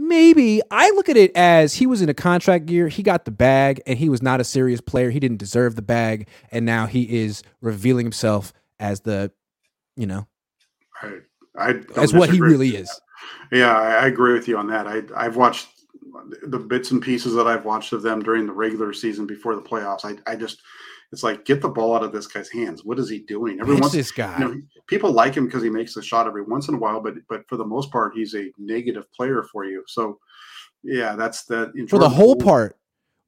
Maybe 0.00 0.62
I 0.70 0.90
look 0.90 1.08
at 1.08 1.16
it 1.16 1.32
as 1.34 1.74
he 1.74 1.86
was 1.86 2.00
in 2.00 2.08
a 2.08 2.14
contract 2.14 2.70
year. 2.70 2.86
He 2.86 3.02
got 3.02 3.24
the 3.24 3.32
bag 3.32 3.82
and 3.84 3.98
he 3.98 4.08
was 4.08 4.22
not 4.22 4.40
a 4.40 4.44
serious 4.44 4.80
player. 4.80 5.10
He 5.10 5.18
didn't 5.18 5.38
deserve 5.38 5.74
the 5.74 5.82
bag. 5.82 6.28
And 6.52 6.64
now 6.64 6.86
he 6.86 7.18
is 7.22 7.42
revealing 7.60 8.06
himself 8.06 8.52
as 8.78 9.00
the, 9.00 9.32
you 9.96 10.06
know, 10.06 10.28
I 11.02 11.18
I 11.56 11.80
as 11.96 12.14
what 12.14 12.30
he 12.30 12.40
really 12.40 12.76
is. 12.76 13.00
Yeah, 13.50 13.76
I, 13.76 14.04
I 14.04 14.06
agree 14.06 14.34
with 14.34 14.46
you 14.46 14.56
on 14.56 14.68
that. 14.68 14.86
I 14.86 15.02
I've 15.16 15.36
watched 15.36 15.68
the 16.42 16.58
bits 16.58 16.90
and 16.90 17.02
pieces 17.02 17.34
that 17.34 17.46
I've 17.46 17.64
watched 17.64 17.92
of 17.92 18.02
them 18.02 18.22
during 18.22 18.46
the 18.46 18.52
regular 18.52 18.92
season 18.92 19.26
before 19.26 19.56
the 19.56 19.62
playoffs. 19.62 20.04
I 20.04 20.16
I 20.30 20.36
just 20.36 20.62
it's 21.12 21.22
like 21.22 21.44
get 21.44 21.60
the 21.62 21.68
ball 21.68 21.94
out 21.96 22.02
of 22.02 22.12
this 22.12 22.26
guy's 22.26 22.50
hands. 22.50 22.84
What 22.84 22.98
is 22.98 23.08
he 23.08 23.20
doing? 23.20 23.60
Every 23.60 23.76
once 23.76 23.92
this 23.92 24.10
guy. 24.12 24.38
you 24.38 24.44
know, 24.44 24.60
people 24.86 25.10
like 25.12 25.34
him 25.34 25.46
because 25.46 25.62
he 25.62 25.70
makes 25.70 25.96
a 25.96 26.02
shot 26.02 26.26
every 26.26 26.42
once 26.42 26.68
in 26.68 26.74
a 26.74 26.78
while, 26.78 27.00
but 27.00 27.14
but 27.28 27.48
for 27.48 27.56
the 27.56 27.64
most 27.64 27.90
part, 27.90 28.12
he's 28.14 28.34
a 28.34 28.50
negative 28.58 29.10
player 29.12 29.42
for 29.50 29.64
you. 29.64 29.82
So 29.86 30.18
yeah, 30.82 31.16
that's 31.16 31.44
that 31.46 31.72
for 31.88 31.98
the 31.98 32.08
whole 32.08 32.36
part. 32.36 32.76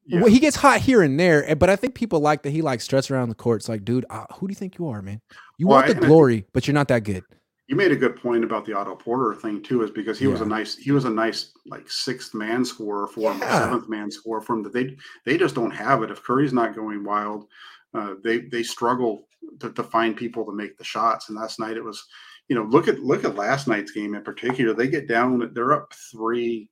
Yeah. 0.07 0.21
Well, 0.23 0.31
he 0.31 0.41
gets 0.41 0.57
hot 0.57 0.81
here 0.81 1.03
and 1.03 1.21
there, 1.21 1.55
but 1.57 1.71
I 1.71 1.77
think 1.77 1.95
people 1.95 2.21
like 2.21 2.43
that 2.43 2.51
he 2.51 2.63
like 2.63 2.81
struts 2.81 3.11
around 3.11 3.29
the 3.29 3.35
court. 3.35 3.61
It's 3.61 3.69
like, 3.69 3.85
dude, 3.85 4.07
uh, 4.11 4.25
who 4.35 4.49
do 4.49 4.53
you 4.53 4.57
think 4.57 4.77
you 4.79 4.89
are, 4.89 5.03
man? 5.03 5.21
You 5.57 5.69
Well, 5.69 5.77
want 5.83 5.89
the 5.89 6.05
I- 6.05 6.09
glory, 6.09 6.47
but 6.53 6.67
you're 6.67 6.75
not 6.75 6.89
that 6.89 7.05
good. 7.05 7.23
You 7.71 7.77
made 7.77 7.93
a 7.93 7.97
good 7.97 8.17
point 8.17 8.43
about 8.43 8.65
the 8.67 8.73
Otto 8.77 8.97
Porter 8.97 9.33
thing 9.41 9.63
too, 9.63 9.85
is 9.85 9.93
because 9.93 10.19
he 10.19 10.27
was 10.27 10.41
a 10.41 10.45
nice 10.45 10.77
he 10.77 10.91
was 10.91 11.05
a 11.05 11.11
nice 11.11 11.53
like 11.67 11.89
sixth 11.89 12.35
man 12.35 12.65
scorer 12.65 13.07
for 13.07 13.31
him, 13.33 13.39
Yeah. 13.39 13.61
seventh 13.61 13.89
man 13.89 14.11
scorer 14.11 14.41
for 14.41 14.55
him. 14.55 14.65
That 14.65 14.73
they 14.73 14.97
they 15.25 15.39
just 15.39 15.55
don't 15.55 15.71
have 15.71 16.03
it. 16.03 16.11
If 16.11 16.21
Curry's 16.25 16.53
not 16.53 16.75
going 16.75 17.05
wild, 17.05 17.47
uh, 17.95 18.15
they 18.25 18.39
they 18.41 18.65
struggle 18.65 19.29
to, 19.61 19.71
to 19.73 19.85
find 19.85 20.17
people 20.17 20.45
to 20.47 20.53
make 20.53 20.79
the 20.79 20.83
shots. 20.85 21.29
And 21.29 21.39
last 21.39 21.61
night 21.61 21.77
it 21.77 21.85
was, 21.85 22.05
you 22.49 22.57
know, 22.57 22.65
look 22.65 22.89
at 22.89 22.99
look 22.99 23.23
at 23.25 23.37
last 23.37 23.69
night's 23.69 23.93
game 23.93 24.17
in 24.17 24.25
particular. 24.25 24.75
They 24.75 24.89
get 24.89 25.07
down, 25.07 25.53
they're 25.55 25.73
up 25.73 25.95
three 26.11 26.69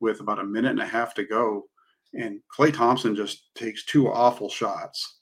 with 0.00 0.20
about 0.20 0.40
a 0.40 0.44
minute 0.44 0.72
and 0.72 0.82
a 0.82 0.86
half 0.86 1.14
to 1.14 1.24
go, 1.24 1.70
and 2.12 2.40
Klay 2.54 2.70
Thompson 2.70 3.16
just 3.16 3.54
takes 3.54 3.86
two 3.86 4.12
awful 4.12 4.50
shots. 4.50 5.20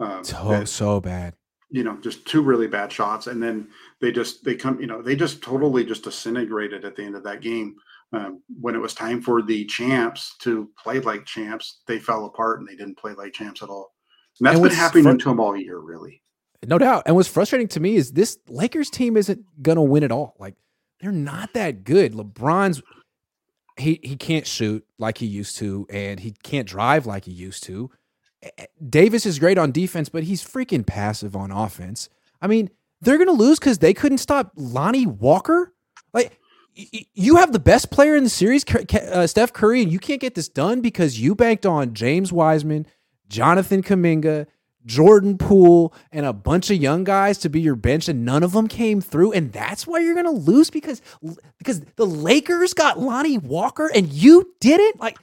Um, 0.00 0.24
So 0.24 0.48
that- 0.48 0.68
so 0.70 1.02
bad. 1.02 1.34
You 1.74 1.82
know, 1.82 1.96
just 1.96 2.24
two 2.24 2.40
really 2.40 2.68
bad 2.68 2.92
shots, 2.92 3.26
and 3.26 3.42
then 3.42 3.66
they 4.00 4.12
just 4.12 4.44
they 4.44 4.54
come, 4.54 4.80
you 4.80 4.86
know, 4.86 5.02
they 5.02 5.16
just 5.16 5.42
totally 5.42 5.84
just 5.84 6.04
disintegrated 6.04 6.84
at 6.84 6.94
the 6.94 7.02
end 7.02 7.16
of 7.16 7.24
that 7.24 7.40
game. 7.40 7.74
Um, 8.12 8.42
when 8.60 8.76
it 8.76 8.78
was 8.78 8.94
time 8.94 9.20
for 9.20 9.42
the 9.42 9.64
champs 9.64 10.36
to 10.42 10.70
play 10.80 11.00
like 11.00 11.24
champs, 11.24 11.80
they 11.88 11.98
fell 11.98 12.26
apart 12.26 12.60
and 12.60 12.68
they 12.68 12.76
didn't 12.76 12.96
play 12.96 13.12
like 13.14 13.32
champs 13.32 13.60
at 13.60 13.70
all. 13.70 13.92
And 14.38 14.46
that's 14.46 14.54
And 14.54 14.68
been 14.68 14.72
happening 14.72 15.18
to 15.18 15.28
them 15.28 15.40
all 15.40 15.56
year, 15.56 15.78
really. 15.78 16.22
No 16.64 16.78
doubt. 16.78 17.02
And 17.06 17.16
what's 17.16 17.28
frustrating 17.28 17.66
to 17.68 17.80
me 17.80 17.96
is 17.96 18.12
this 18.12 18.38
Lakers 18.48 18.88
team 18.88 19.16
isn't 19.16 19.44
gonna 19.60 19.82
win 19.82 20.04
at 20.04 20.12
all. 20.12 20.36
Like 20.38 20.54
they're 21.00 21.10
not 21.10 21.54
that 21.54 21.82
good. 21.82 22.12
LeBron's 22.12 22.84
he 23.76 23.98
he 24.04 24.14
can't 24.14 24.46
shoot 24.46 24.86
like 25.00 25.18
he 25.18 25.26
used 25.26 25.56
to, 25.56 25.88
and 25.90 26.20
he 26.20 26.36
can't 26.44 26.68
drive 26.68 27.04
like 27.04 27.24
he 27.24 27.32
used 27.32 27.64
to. 27.64 27.90
Davis 28.88 29.26
is 29.26 29.38
great 29.38 29.58
on 29.58 29.72
defense, 29.72 30.08
but 30.08 30.24
he's 30.24 30.42
freaking 30.44 30.86
passive 30.86 31.34
on 31.36 31.50
offense. 31.50 32.08
I 32.42 32.46
mean, 32.46 32.70
they're 33.00 33.18
gonna 33.18 33.32
lose 33.32 33.58
because 33.58 33.78
they 33.78 33.94
couldn't 33.94 34.18
stop 34.18 34.52
Lonnie 34.56 35.06
Walker. 35.06 35.72
Like 36.12 36.38
y- 36.76 37.06
you 37.14 37.36
have 37.36 37.52
the 37.52 37.58
best 37.58 37.90
player 37.90 38.16
in 38.16 38.24
the 38.24 38.30
series, 38.30 38.64
uh, 38.94 39.26
Steph 39.26 39.52
Curry, 39.52 39.82
and 39.82 39.92
you 39.92 39.98
can't 39.98 40.20
get 40.20 40.34
this 40.34 40.48
done 40.48 40.80
because 40.80 41.20
you 41.20 41.34
banked 41.34 41.66
on 41.66 41.94
James 41.94 42.32
Wiseman, 42.32 42.86
Jonathan 43.28 43.82
Kuminga, 43.82 44.46
Jordan 44.86 45.38
Poole, 45.38 45.94
and 46.12 46.26
a 46.26 46.32
bunch 46.32 46.70
of 46.70 46.76
young 46.76 47.04
guys 47.04 47.38
to 47.38 47.48
be 47.48 47.60
your 47.60 47.76
bench, 47.76 48.08
and 48.08 48.24
none 48.24 48.42
of 48.42 48.52
them 48.52 48.68
came 48.68 49.00
through, 49.00 49.32
and 49.32 49.52
that's 49.52 49.86
why 49.86 49.98
you're 50.00 50.14
gonna 50.14 50.30
lose 50.30 50.70
because 50.70 51.00
because 51.58 51.80
the 51.96 52.06
Lakers 52.06 52.74
got 52.74 53.00
Lonnie 53.00 53.38
Walker 53.38 53.90
and 53.94 54.08
you 54.12 54.54
didn't. 54.60 55.00
Like 55.00 55.18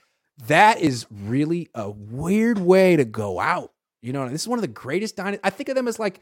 that 0.48 0.80
is 0.80 1.06
really 1.10 1.70
a 1.76 1.90
weird 1.90 2.58
way 2.60 2.96
to 2.96 3.06
go 3.06 3.40
out. 3.40 3.72
You 4.02 4.14
know, 4.14 4.28
this 4.30 4.42
is 4.42 4.48
one 4.48 4.58
of 4.58 4.64
the 4.64 4.68
greatest. 4.68 5.16
Dyna- 5.16 5.40
I 5.44 5.50
think 5.52 5.70
of 5.70 5.76
them 5.76 5.88
as 5.88 6.00
like, 6.00 6.22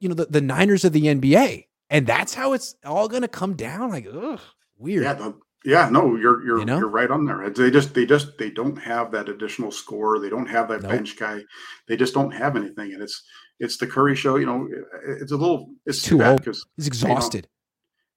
you 0.00 0.08
know, 0.08 0.14
the, 0.14 0.26
the 0.26 0.40
Niners 0.40 0.84
of 0.84 0.92
the 0.92 1.02
NBA, 1.04 1.66
and 1.90 2.06
that's 2.06 2.34
how 2.34 2.52
it's 2.52 2.74
all 2.84 3.08
gonna 3.08 3.28
come 3.28 3.54
down. 3.54 3.90
Like, 3.90 4.06
ugh, 4.12 4.40
weird. 4.76 5.04
Yeah, 5.04 5.14
the, 5.14 5.34
yeah, 5.64 5.88
no, 5.90 6.16
you're 6.16 6.44
you're 6.44 6.58
You 6.60 6.64
know? 6.64 6.78
you're 6.78 6.88
right 6.88 7.10
on 7.10 7.24
there. 7.26 7.48
They 7.50 7.70
just 7.70 7.94
they 7.94 8.06
just 8.06 8.38
they 8.38 8.50
don't 8.50 8.76
have 8.76 9.10
that 9.12 9.28
additional 9.28 9.70
score. 9.70 10.18
They 10.18 10.28
don't 10.28 10.46
have 10.48 10.68
that 10.68 10.82
Nope. 10.82 10.90
bench 10.92 11.16
guy. 11.16 11.40
They 11.86 11.96
just 11.96 12.14
don't 12.14 12.30
have 12.32 12.56
anything, 12.56 12.92
and 12.94 13.02
it's 13.02 13.22
it's 13.60 13.76
the 13.76 13.86
Curry 13.86 14.14
show. 14.16 14.36
You 14.36 14.46
know, 14.46 14.68
it's 15.20 15.32
a 15.32 15.36
little 15.36 15.70
it's 15.86 16.02
Too 16.02 16.18
bad 16.18 16.30
old. 16.30 16.40
because 16.40 16.64
He's 16.76 16.86
exhausted. 16.86 17.48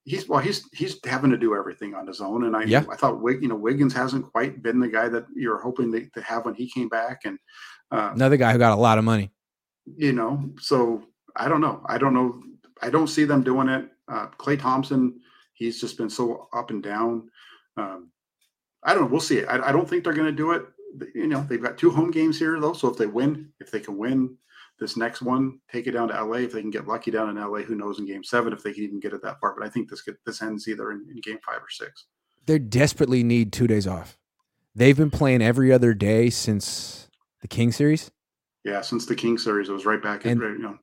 He's 0.04 0.28
well 0.28 0.40
he's 0.40 0.68
he's 0.74 0.98
having 1.06 1.30
to 1.32 1.38
do 1.38 1.56
everything 1.56 1.94
on 1.94 2.08
his 2.08 2.22
own. 2.22 2.46
And 2.46 2.56
i 2.56 2.64
Yeah. 2.64 2.84
i 2.92 2.96
thought 2.96 3.22
Wig, 3.22 3.42
you 3.42 3.48
know 3.48 3.56
wiggins 3.56 3.94
hasn't 3.94 4.32
quite 4.32 4.64
been 4.64 4.80
the 4.80 4.88
guy 4.88 5.08
that 5.10 5.26
you're 5.36 5.60
hoping 5.62 5.92
to, 5.92 6.10
to 6.10 6.22
have 6.22 6.46
when 6.46 6.56
he 6.56 6.70
came 6.70 6.90
back. 6.90 7.22
And 7.26 7.38
uh, 7.92 8.12
Another 8.16 8.38
guy 8.38 8.52
who 8.52 8.58
got 8.58 8.78
a 8.78 8.82
lot 8.82 8.98
of 8.98 9.04
money. 9.04 9.32
you 9.98 10.14
know 10.14 10.44
so 10.60 11.04
i 11.36 11.48
don't 11.48 11.62
know. 11.62 11.82
I 11.86 11.98
don't 11.98 12.14
know. 12.14 12.42
I 12.82 12.90
don't 12.90 13.08
see 13.16 13.26
them 13.26 13.44
doing 13.44 13.70
it. 13.70 13.90
Uh 14.08 14.28
Klay 14.40 14.60
Thompson 14.60 15.20
he's 15.54 15.80
just 15.80 15.98
been 15.98 16.10
so 16.10 16.48
up 16.54 16.72
and 16.72 16.82
down. 16.82 17.30
Um 17.78 18.10
i 18.84 18.94
don't 18.94 19.04
know. 19.04 19.08
We'll 19.12 19.20
see. 19.22 19.46
I, 19.46 19.70
I 19.70 19.72
don't 19.72 19.88
think 19.88 20.04
they're 20.04 20.14
going 20.22 20.26
to 20.36 20.44
do 20.44 20.52
it. 20.52 20.64
You 21.14 21.28
know 21.28 21.46
they've 21.48 21.62
got 21.62 21.78
two 21.78 21.92
home 21.92 22.10
games 22.12 22.40
here 22.40 22.60
though. 22.60 22.74
So 22.74 22.88
if 22.90 22.98
they 22.98 23.06
win 23.06 23.52
if 23.60 23.70
they 23.72 23.80
can 23.80 23.98
win 23.98 24.36
this 24.82 24.98
next 24.98 25.22
one, 25.22 25.60
take 25.72 25.86
it 25.88 25.92
down 25.92 26.10
to 26.10 26.24
LA. 26.26 26.38
If 26.40 26.52
they 26.54 26.60
can 26.62 26.72
get 26.72 26.88
lucky 26.88 27.12
down 27.12 27.30
in 27.30 27.36
LA, 27.42 27.60
who 27.60 27.76
knows 27.76 28.00
in 28.00 28.06
game 28.08 28.24
seven 28.24 28.52
if 28.52 28.64
they 28.64 28.74
can 28.74 28.84
even 28.84 29.00
get 29.00 29.14
it 29.14 29.22
that 29.22 29.40
far. 29.40 29.56
But 29.58 29.66
I 29.66 29.70
think 29.70 29.90
this 29.90 30.02
could, 30.02 30.18
this 30.26 30.42
ends 30.42 30.68
either 30.68 30.92
in, 30.92 31.06
in 31.10 31.22
game 31.22 31.38
five 31.46 31.62
or 31.62 31.70
six. 31.70 32.06
They 32.48 32.58
desperately 32.58 33.24
need 33.24 33.54
two 33.54 33.68
days 33.68 33.86
off. 33.86 34.18
They've 34.74 34.98
been 34.98 35.12
playing 35.12 35.44
every 35.44 35.72
other 35.72 35.94
day 35.94 36.32
since 36.32 37.08
the 37.42 37.48
King 37.48 37.72
series. 37.72 38.10
Yeah, 38.66 38.82
since 38.82 39.06
the 39.06 39.16
King 39.16 39.38
series, 39.38 39.70
it 39.70 39.74
was 39.74 39.86
right 39.86 40.02
back 40.02 40.26
at 40.26 40.32
And- 40.34 40.42
you 40.42 40.58
know. 40.58 40.78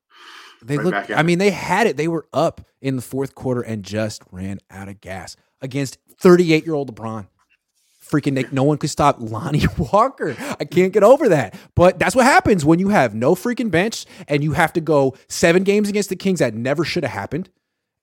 They 0.61 0.75
Right 0.77 0.83
look. 0.85 0.91
back 0.93 1.09
at 1.09 1.17
I 1.17 1.23
mean, 1.23 1.39
they 1.39 1.51
had 1.51 1.87
it. 1.87 1.95
They 1.95 2.09
were 2.09 2.27
up 2.33 2.59
in 2.81 2.97
the 2.97 3.01
fourth 3.01 3.33
quarter 3.33 3.61
and 3.61 3.81
just 3.83 4.23
ran 4.31 4.59
out 4.69 4.89
of 4.89 4.99
gas 4.99 5.37
against 5.61 5.97
38 6.19 6.65
year 6.65 6.73
old 6.73 6.93
LeBron. 6.93 7.27
Freaking 8.09 8.33
Nick, 8.33 8.51
no 8.51 8.63
one 8.63 8.77
could 8.77 8.89
stop 8.89 9.17
Lonnie 9.19 9.65
Walker. 9.77 10.35
I 10.59 10.65
can't 10.65 10.91
get 10.91 11.03
over 11.03 11.29
that. 11.29 11.55
But 11.75 11.99
that's 11.99 12.15
what 12.15 12.25
happens 12.25 12.65
when 12.65 12.79
you 12.79 12.89
have 12.89 13.13
no 13.13 13.35
freaking 13.35 13.69
bench 13.69 14.05
and 14.27 14.43
you 14.43 14.53
have 14.53 14.73
to 14.73 14.81
go 14.81 15.15
seven 15.27 15.63
games 15.63 15.89
against 15.89 16.09
the 16.09 16.15
Kings 16.15 16.39
that 16.39 16.53
never 16.53 16.83
should 16.83 17.03
have 17.03 17.11
happened. 17.11 17.49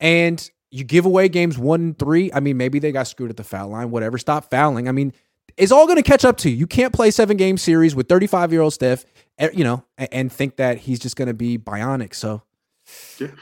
And 0.00 0.48
you 0.70 0.84
give 0.84 1.06
away 1.06 1.28
games 1.28 1.58
one 1.58 1.80
and 1.80 1.98
three. 1.98 2.30
I 2.32 2.40
mean, 2.40 2.56
maybe 2.56 2.78
they 2.78 2.92
got 2.92 3.08
screwed 3.08 3.30
at 3.30 3.36
the 3.36 3.44
foul 3.44 3.68
line, 3.68 3.90
whatever. 3.90 4.18
Stop 4.18 4.50
fouling. 4.50 4.88
I 4.88 4.92
mean, 4.92 5.12
it's 5.56 5.72
all 5.72 5.86
going 5.86 5.96
to 5.96 6.02
catch 6.02 6.24
up 6.24 6.36
to 6.38 6.50
you. 6.50 6.56
You 6.56 6.66
can't 6.66 6.92
play 6.92 7.10
seven 7.10 7.36
game 7.36 7.56
series 7.56 7.94
with 7.94 8.08
35 8.08 8.52
year 8.52 8.60
old 8.60 8.74
Steph, 8.74 9.04
eh, 9.38 9.48
you 9.54 9.64
know, 9.64 9.84
and 9.96 10.30
think 10.30 10.56
that 10.56 10.78
he's 10.78 10.98
just 10.98 11.16
going 11.16 11.28
to 11.28 11.34
be 11.34 11.58
bionic. 11.58 12.14
So. 12.14 12.42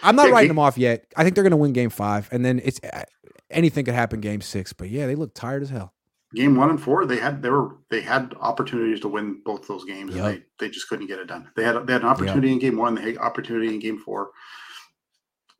I'm 0.03 0.17
not 0.17 0.29
Yeah, 0.29 0.33
writing 0.33 0.49
them 0.49 0.59
off 0.59 0.79
yet. 0.79 1.07
I 1.17 1.23
think 1.23 1.35
they're 1.35 1.45
going 1.45 1.51
to 1.51 1.57
win 1.57 1.73
game 1.73 1.91
five, 1.91 2.29
and 2.33 2.45
then 2.45 2.61
it's 2.65 2.81
uh, 2.83 3.03
anything 3.51 3.85
could 3.85 3.95
happen 3.95 4.21
game 4.21 4.41
six. 4.41 4.73
But 4.73 4.91
yeah, 4.91 5.07
they 5.07 5.15
look 5.15 5.35
tired 5.35 5.63
as 5.63 5.71
hell. 5.71 5.94
Game 6.35 6.57
one 6.57 6.71
and 6.71 6.81
four, 6.83 7.07
they 7.07 7.17
had 7.17 7.43
they 7.43 7.51
were 7.51 7.77
they 7.91 8.01
had 8.01 8.35
opportunities 8.41 9.01
to 9.01 9.09
win 9.09 9.41
both 9.45 9.69
those 9.69 9.85
games, 9.85 10.15
Yep. 10.15 10.25
and 10.25 10.35
they, 10.35 10.43
they 10.59 10.71
just 10.71 10.89
couldn't 10.89 11.07
get 11.07 11.19
it 11.19 11.27
done. 11.27 11.49
They 11.57 11.63
had 11.65 11.87
they 11.87 11.93
had 11.93 12.03
an 12.03 12.09
opportunity 12.09 12.53
in 12.53 12.59
game 12.59 12.77
one, 12.77 12.95
they 12.95 13.03
had 13.03 13.19
opportunity 13.19 13.69
in 13.69 13.79
game 13.79 13.99
four. 13.99 14.31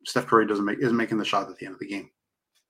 Steph 0.05 0.27
Curry 0.27 0.45
doesn't 0.45 0.65
make 0.65 0.79
isn't 0.79 0.95
making 0.97 1.17
the 1.17 1.25
shot 1.25 1.49
at 1.49 1.57
the 1.57 1.65
end 1.65 1.73
of 1.75 1.79
the 1.79 1.87
game. 1.87 2.09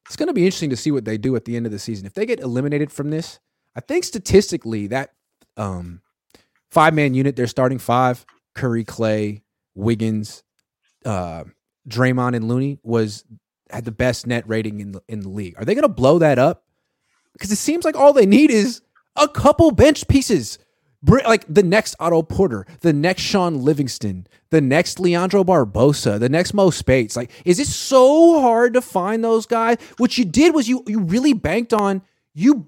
It's 0.08 0.16
going 0.16 0.28
to 0.28 0.34
be 0.34 0.46
interesting 0.46 0.70
to 0.70 0.78
see 0.78 0.92
what 0.92 1.04
they 1.06 1.18
do 1.18 1.36
at 1.36 1.46
the 1.46 1.58
end 1.58 1.66
of 1.66 1.72
the 1.72 1.80
season. 1.80 2.06
If 2.06 2.14
they 2.14 2.26
get 2.28 2.40
eliminated 2.40 2.92
from 2.92 3.10
this, 3.10 3.40
I 3.76 3.82
think 3.82 4.04
statistically 4.04 4.86
that 4.88 5.14
um, 5.58 6.02
five 6.70 6.94
man 6.94 7.14
unit, 7.16 7.36
they're 7.36 7.48
starting 7.48 7.80
five 7.80 8.24
Curry, 8.54 8.86
Klay, 8.86 9.42
Wiggins, 9.74 10.44
uh, 11.06 11.46
Draymond, 11.90 12.36
and 12.36 12.48
Looney 12.48 12.78
was 12.84 13.24
had 13.72 13.84
the 13.84 13.92
best 13.92 14.28
net 14.28 14.48
rating 14.48 14.80
in 14.80 14.92
the, 14.92 15.02
in 15.08 15.22
the 15.22 15.30
league. 15.30 15.56
Are 15.58 15.66
they 15.66 15.74
going 15.74 15.82
to 15.84 15.90
blow 15.90 16.20
that 16.20 16.38
up? 16.38 16.65
Because 17.36 17.52
it 17.52 17.58
seems 17.58 17.86
like 17.86 17.96
all 17.96 18.14
they 18.14 18.26
need 18.26 18.50
is 18.50 18.82
a 19.16 19.28
couple 19.28 19.72
bench 19.72 20.08
pieces. 20.08 20.58
Like 21.04 21.46
the 21.48 21.62
next 21.62 21.96
Otto 22.00 22.24
Porter, 22.24 22.66
the 22.80 22.92
next 22.94 23.22
Shaun 23.22 23.62
Livingston, 23.62 24.26
the 24.50 24.60
next 24.62 25.00
Leandro 25.00 25.44
Barbosa, 25.44 26.20
the 26.20 26.30
next 26.30 26.54
Mo 26.56 26.72
Speights. 26.72 27.16
Like, 27.16 27.30
is 27.46 27.60
it 27.60 27.68
so 27.68 28.42
hard 28.42 28.74
to 28.74 28.82
find 28.82 29.24
those 29.24 29.46
guys? 29.46 29.78
What 29.98 30.18
you 30.18 30.26
did 30.26 30.56
was 30.56 30.68
you 30.68 30.84
you 30.88 31.00
really 31.02 31.34
banked 31.34 31.74
on 31.74 32.02
you 32.34 32.68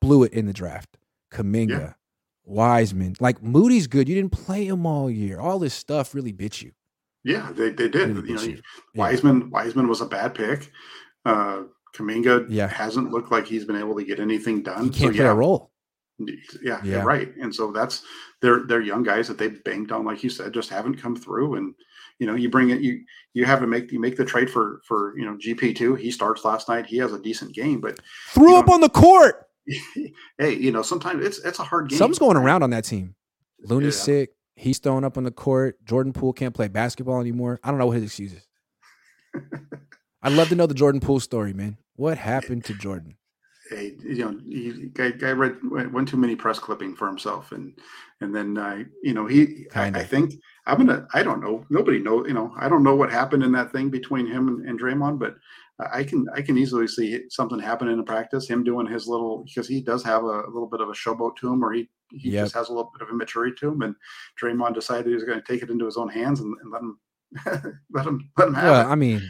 blew 0.00 0.22
it 0.22 0.32
in 0.32 0.46
the 0.46 0.54
draft. 0.54 0.96
Kuminga, 1.30 1.68
Yeah. 1.68 1.92
Wiseman, 2.46 3.14
like 3.20 3.42
Moody's 3.42 3.88
good. 3.88 4.08
You 4.08 4.14
didn't 4.14 4.32
play 4.32 4.66
him 4.66 4.86
all 4.86 5.10
year. 5.10 5.38
All 5.38 5.58
this 5.58 5.74
stuff 5.74 6.14
really 6.14 6.32
bit 6.32 6.62
you. 6.62 6.72
Yeah, 7.24 7.50
they, 7.52 7.70
they 7.70 7.88
did. 7.88 8.16
Really 8.16 8.28
you 8.28 8.34
know, 8.36 8.42
you. 8.42 8.62
Yeah. 8.94 9.00
Wiseman 9.00 9.50
Wiseman 9.50 9.88
was 9.88 10.00
a 10.00 10.06
bad 10.06 10.34
pick. 10.34 10.70
Uh, 11.26 11.64
Kuminga 11.96 12.46
Yeah. 12.48 12.68
hasn't 12.68 13.10
looked 13.10 13.32
like 13.32 13.46
he's 13.46 13.64
been 13.64 13.76
able 13.76 13.96
to 13.96 14.04
get 14.04 14.20
anything 14.20 14.62
done. 14.62 14.84
He 14.84 14.90
can't 14.90 15.12
so, 15.14 15.16
play 15.16 15.24
yeah, 15.24 15.30
a 15.32 15.34
role. 15.34 15.72
Yeah, 16.62 16.80
Yeah. 16.84 17.02
right. 17.02 17.34
And 17.36 17.54
so 17.54 17.72
that's 17.72 18.02
they're 18.40 18.64
they're 18.66 18.80
young 18.80 19.02
guys 19.02 19.28
that 19.28 19.38
they 19.38 19.48
banked 19.48 19.92
on, 19.92 20.04
like 20.04 20.22
you 20.24 20.30
said, 20.30 20.52
just 20.54 20.70
haven't 20.70 20.96
come 20.96 21.14
through. 21.16 21.56
And 21.56 21.74
you 22.18 22.26
know, 22.26 22.34
you 22.34 22.48
bring 22.48 22.70
it, 22.70 22.80
you 22.80 23.00
you 23.34 23.44
have 23.44 23.60
to 23.60 23.66
make 23.66 23.92
you 23.92 24.00
make 24.00 24.16
the 24.16 24.24
trade 24.24 24.50
for 24.50 24.80
for 24.86 25.16
you 25.18 25.24
know 25.26 25.36
GP 25.36 25.76
two. 25.76 25.94
He 25.94 26.10
starts 26.10 26.44
last 26.44 26.68
night. 26.68 26.86
He 26.86 26.96
has 26.98 27.12
a 27.12 27.18
decent 27.20 27.54
game, 27.54 27.80
but 27.80 28.00
Threw 28.30 28.50
You 28.52 28.56
up 28.56 28.68
know, 28.68 28.74
on 28.74 28.80
the 28.80 28.88
court. 28.88 29.46
hey, 30.38 30.54
you 30.54 30.72
know, 30.72 30.82
sometimes 30.82 31.24
it's 31.24 31.38
it's 31.40 31.58
a 31.58 31.64
hard 31.64 31.88
game. 31.90 31.98
Something's 31.98 32.18
going 32.18 32.36
around 32.38 32.62
on 32.62 32.70
that 32.70 32.84
team. 32.84 33.14
Looney's 33.60 33.96
Yeah. 33.98 34.04
sick. 34.04 34.30
He's 34.54 34.78
throwing 34.78 35.04
up 35.04 35.18
on 35.18 35.24
the 35.24 35.30
court. 35.30 35.84
Jordan 35.84 36.14
Poole 36.14 36.32
can't 36.32 36.54
play 36.54 36.68
basketball 36.68 37.20
anymore. 37.20 37.60
I 37.62 37.68
don't 37.70 37.78
know 37.78 37.86
what 37.88 37.96
his 37.96 38.04
excuse 38.04 38.32
is. 38.32 38.46
I'd 40.22 40.32
love 40.32 40.48
to 40.48 40.54
know 40.54 40.66
the 40.66 40.72
Jordan 40.74 41.00
Poole 41.00 41.20
story, 41.20 41.52
man. 41.52 41.76
What 41.96 42.18
happened 42.18 42.64
to 42.66 42.74
Jordan? 42.74 43.16
Hey, 43.68 43.94
you 44.04 44.24
know, 44.24 44.38
he, 44.44 44.90
guy, 44.92 45.10
guy 45.10 45.32
read 45.32 45.56
went 45.92 46.06
too 46.06 46.16
many 46.16 46.36
press 46.36 46.58
clipping 46.58 46.94
for 46.94 47.08
himself, 47.08 47.50
and 47.50 47.76
and 48.20 48.32
then 48.34 48.56
uh, 48.56 48.84
you 49.02 49.12
know 49.12 49.26
he. 49.26 49.66
I, 49.74 49.86
I 49.88 50.04
think 50.04 50.34
I'm 50.66 50.78
gonna. 50.78 51.08
I 51.14 51.24
don't 51.24 51.40
know. 51.40 51.64
Nobody 51.68 51.98
know. 51.98 52.24
You 52.24 52.34
know, 52.34 52.54
I 52.58 52.68
don't 52.68 52.84
know 52.84 52.94
what 52.94 53.10
happened 53.10 53.42
in 53.42 53.50
that 53.52 53.72
thing 53.72 53.90
between 53.90 54.26
him 54.26 54.46
and, 54.46 54.68
and 54.68 54.80
Draymond, 54.80 55.18
but 55.18 55.34
I 55.92 56.04
can 56.04 56.26
I 56.32 56.42
can 56.42 56.56
easily 56.56 56.86
see 56.86 57.22
something 57.28 57.58
happen 57.58 57.88
in 57.88 57.98
a 57.98 58.04
practice. 58.04 58.48
Him 58.48 58.62
doing 58.62 58.86
his 58.86 59.08
little 59.08 59.44
because 59.44 59.66
he 59.66 59.80
does 59.80 60.04
have 60.04 60.22
a, 60.22 60.42
little 60.46 60.68
bit 60.68 60.80
of 60.80 60.88
a 60.88 60.92
showboat 60.92 61.34
to 61.38 61.52
him, 61.52 61.64
or 61.64 61.72
he 61.72 61.88
he 62.12 62.30
Yep. 62.30 62.44
just 62.44 62.54
has 62.54 62.68
a 62.68 62.72
little 62.72 62.92
bit 62.96 63.02
of 63.02 63.12
immaturity 63.12 63.56
to 63.58 63.68
him, 63.72 63.82
and 63.82 63.96
Draymond 64.40 64.74
decided 64.74 65.06
he 65.06 65.14
was 65.14 65.24
going 65.24 65.40
to 65.40 65.44
take 65.52 65.62
it 65.64 65.70
into 65.70 65.86
his 65.86 65.96
own 65.96 66.08
hands 66.08 66.38
and, 66.40 66.54
and 66.62 66.70
let 66.70 66.82
him 66.82 66.98
let 67.90 68.06
him 68.06 68.30
let 68.38 68.48
him 68.48 68.54
have 68.54 68.64
Well, 68.64 68.88
it. 68.88 68.92
I 68.92 68.94
mean, 68.94 69.28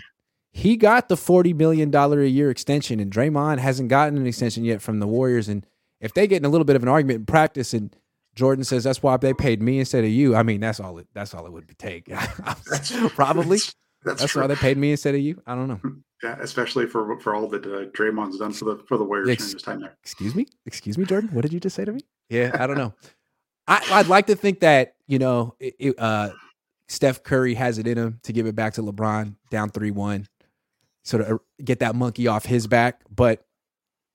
he 0.56 0.76
got 0.78 1.10
the 1.10 1.18
forty 1.18 1.52
million 1.52 1.90
dollar 1.90 2.22
a 2.22 2.28
year 2.28 2.50
extension, 2.50 2.98
and 2.98 3.12
Draymond 3.12 3.58
hasn't 3.58 3.90
gotten 3.90 4.16
an 4.16 4.26
extension 4.26 4.64
yet 4.64 4.80
from 4.80 5.00
the 5.00 5.06
Warriors. 5.06 5.48
And 5.48 5.66
if 6.00 6.14
they 6.14 6.26
get 6.26 6.38
in 6.38 6.46
a 6.46 6.48
little 6.48 6.64
bit 6.64 6.76
of 6.76 6.82
an 6.82 6.88
argument 6.88 7.18
in 7.18 7.26
practice, 7.26 7.74
and 7.74 7.94
Jordan 8.34 8.64
says 8.64 8.84
that's 8.84 9.02
why 9.02 9.18
they 9.18 9.34
paid 9.34 9.60
me 9.60 9.78
instead 9.80 10.02
of 10.02 10.10
you, 10.10 10.34
I 10.34 10.42
mean, 10.42 10.60
that's 10.60 10.80
all. 10.80 10.96
It, 10.96 11.08
that's 11.12 11.34
all 11.34 11.44
it 11.44 11.52
would 11.52 11.78
take. 11.78 12.06
Probably 13.10 13.58
That's, 13.58 13.74
that's, 14.02 14.20
that's 14.22 14.34
why 14.34 14.46
they 14.46 14.54
paid 14.54 14.78
me 14.78 14.92
instead 14.92 15.14
of 15.14 15.20
you. 15.20 15.42
I 15.46 15.54
don't 15.54 15.68
know. 15.68 15.80
Yeah, 16.22 16.36
especially 16.40 16.86
for 16.86 17.20
for 17.20 17.34
all 17.34 17.46
that 17.48 17.66
uh, 17.66 17.90
Draymond's 17.90 18.38
done 18.38 18.54
for 18.54 18.64
the 18.64 18.82
for 18.88 18.96
the 18.96 19.04
Warriors 19.04 19.28
Ex- 19.28 19.42
during 19.42 19.52
his 19.56 19.62
time 19.62 19.80
there. 19.80 19.96
Excuse 20.02 20.34
me, 20.34 20.46
excuse 20.64 20.96
me, 20.96 21.04
Jordan. 21.04 21.28
What 21.32 21.42
did 21.42 21.52
you 21.52 21.60
just 21.60 21.76
say 21.76 21.84
to 21.84 21.92
me? 21.92 22.00
Yeah, 22.28 22.50
I 22.58 22.66
don't 22.66 22.76
know. 22.76 22.92
I, 23.68 23.86
I'd 23.92 24.08
like 24.08 24.26
to 24.26 24.34
think 24.34 24.58
that 24.60 24.94
you 25.06 25.20
know, 25.20 25.54
it, 25.60 25.94
uh, 25.96 26.30
Steph 26.88 27.22
Curry 27.22 27.54
has 27.54 27.78
it 27.78 27.86
in 27.86 27.96
him 27.96 28.18
to 28.24 28.32
give 28.32 28.46
it 28.46 28.56
back 28.56 28.74
to 28.74 28.82
LeBron 28.82 29.36
down 29.50 29.70
three 29.70 29.92
one, 29.92 30.26
sort 31.06 31.22
of 31.22 31.40
get 31.64 31.78
that 31.78 31.94
monkey 31.94 32.26
off 32.26 32.44
his 32.44 32.66
back, 32.66 33.00
but 33.14 33.44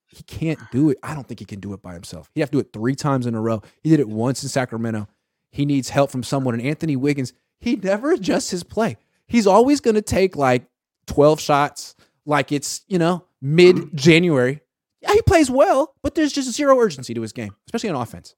he 0.08 0.22
can't 0.24 0.58
do 0.70 0.90
it. 0.90 0.98
I 1.02 1.14
don't 1.14 1.26
think 1.26 1.40
he 1.40 1.46
can 1.46 1.58
do 1.60 1.72
it 1.72 1.80
by 1.82 1.94
himself. 1.94 2.30
He'd 2.34 2.42
have 2.42 2.50
to 2.50 2.56
do 2.56 2.60
it 2.60 2.72
three 2.72 2.94
times 2.94 3.26
in 3.26 3.34
a 3.34 3.40
row. 3.40 3.62
He 3.82 3.88
did 3.90 3.98
it 3.98 4.08
once 4.08 4.42
in 4.42 4.48
Sacramento. 4.50 5.08
He 5.50 5.64
needs 5.64 5.88
help 5.88 6.10
from 6.10 6.22
someone. 6.22 6.54
And 6.54 6.62
Anthony 6.62 6.96
Wiggins, 6.96 7.32
he 7.60 7.76
never 7.76 8.12
adjusts 8.12 8.50
his 8.50 8.62
play. 8.62 8.98
He's 9.26 9.46
always 9.46 9.80
going 9.80 9.94
to 9.94 10.02
take 10.02 10.36
like 10.36 10.66
12 11.06 11.40
shots, 11.40 11.94
like 12.26 12.52
it's, 12.52 12.82
you 12.88 12.98
know, 12.98 13.24
mid 13.40 13.96
January. 13.96 14.60
Yeah, 15.00 15.14
he 15.14 15.22
plays 15.22 15.50
well, 15.50 15.94
but 16.02 16.14
there's 16.14 16.32
just 16.32 16.52
zero 16.52 16.78
urgency 16.78 17.14
to 17.14 17.22
his 17.22 17.32
game, 17.32 17.54
especially 17.66 17.88
on 17.90 17.96
offense. 17.96 18.34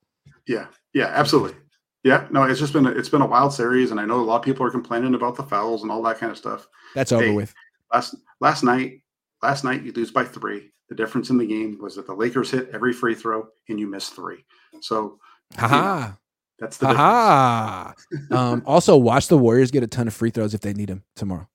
Yeah, 0.47 0.67
yeah, 0.93 1.07
absolutely. 1.07 1.57
Yeah, 2.05 2.27
no, 2.31 2.43
it's 2.45 2.61
just 2.61 2.73
been 2.73 2.87
a, 2.87 2.91
it's 2.91 3.09
been 3.09 3.23
a 3.23 3.27
wild 3.27 3.53
series, 3.53 3.91
and 3.91 3.99
I 3.99 4.05
know 4.05 4.21
a 4.21 4.23
lot 4.23 4.37
of 4.37 4.43
people 4.43 4.65
are 4.67 4.71
complaining 4.71 5.15
about 5.15 5.37
the 5.37 5.43
fouls 5.43 5.83
and 5.83 5.91
all 5.91 6.03
that 6.03 6.19
kind 6.19 6.31
of 6.31 6.39
stuff. 6.39 6.69
That's 6.95 7.13
over 7.13 7.25
Hey. 7.25 7.35
with. 7.35 7.55
Last 7.95 8.17
last 8.41 8.65
night, 8.65 9.03
last 9.43 9.63
night 9.63 9.83
you 9.85 9.93
lose 9.93 10.11
by 10.11 10.25
three. 10.25 10.71
The 10.89 10.97
difference 10.97 11.31
in 11.31 11.39
the 11.39 11.47
game 11.47 11.79
was 11.81 11.95
that 11.97 12.07
the 12.07 12.15
Lakers 12.15 12.51
hit 12.51 12.69
every 12.73 12.93
free 12.93 13.15
throw 13.15 13.47
and 13.69 13.79
you 13.79 13.87
missed 13.87 14.15
three. 14.15 14.45
So 14.81 15.19
Haha. 15.57 16.11
that's 16.59 16.77
the 16.79 16.89
difference. 16.89 18.07
Um, 18.37 18.63
also, 18.67 18.97
watch 18.97 19.29
the 19.29 19.39
Warriors 19.39 19.71
get 19.71 19.83
a 19.83 19.87
ton 19.87 20.09
of 20.09 20.15
free 20.15 20.31
throws 20.31 20.55
if 20.55 20.61
they 20.61 20.73
need 20.75 20.89
them 20.89 21.05
tomorrow. 21.15 21.49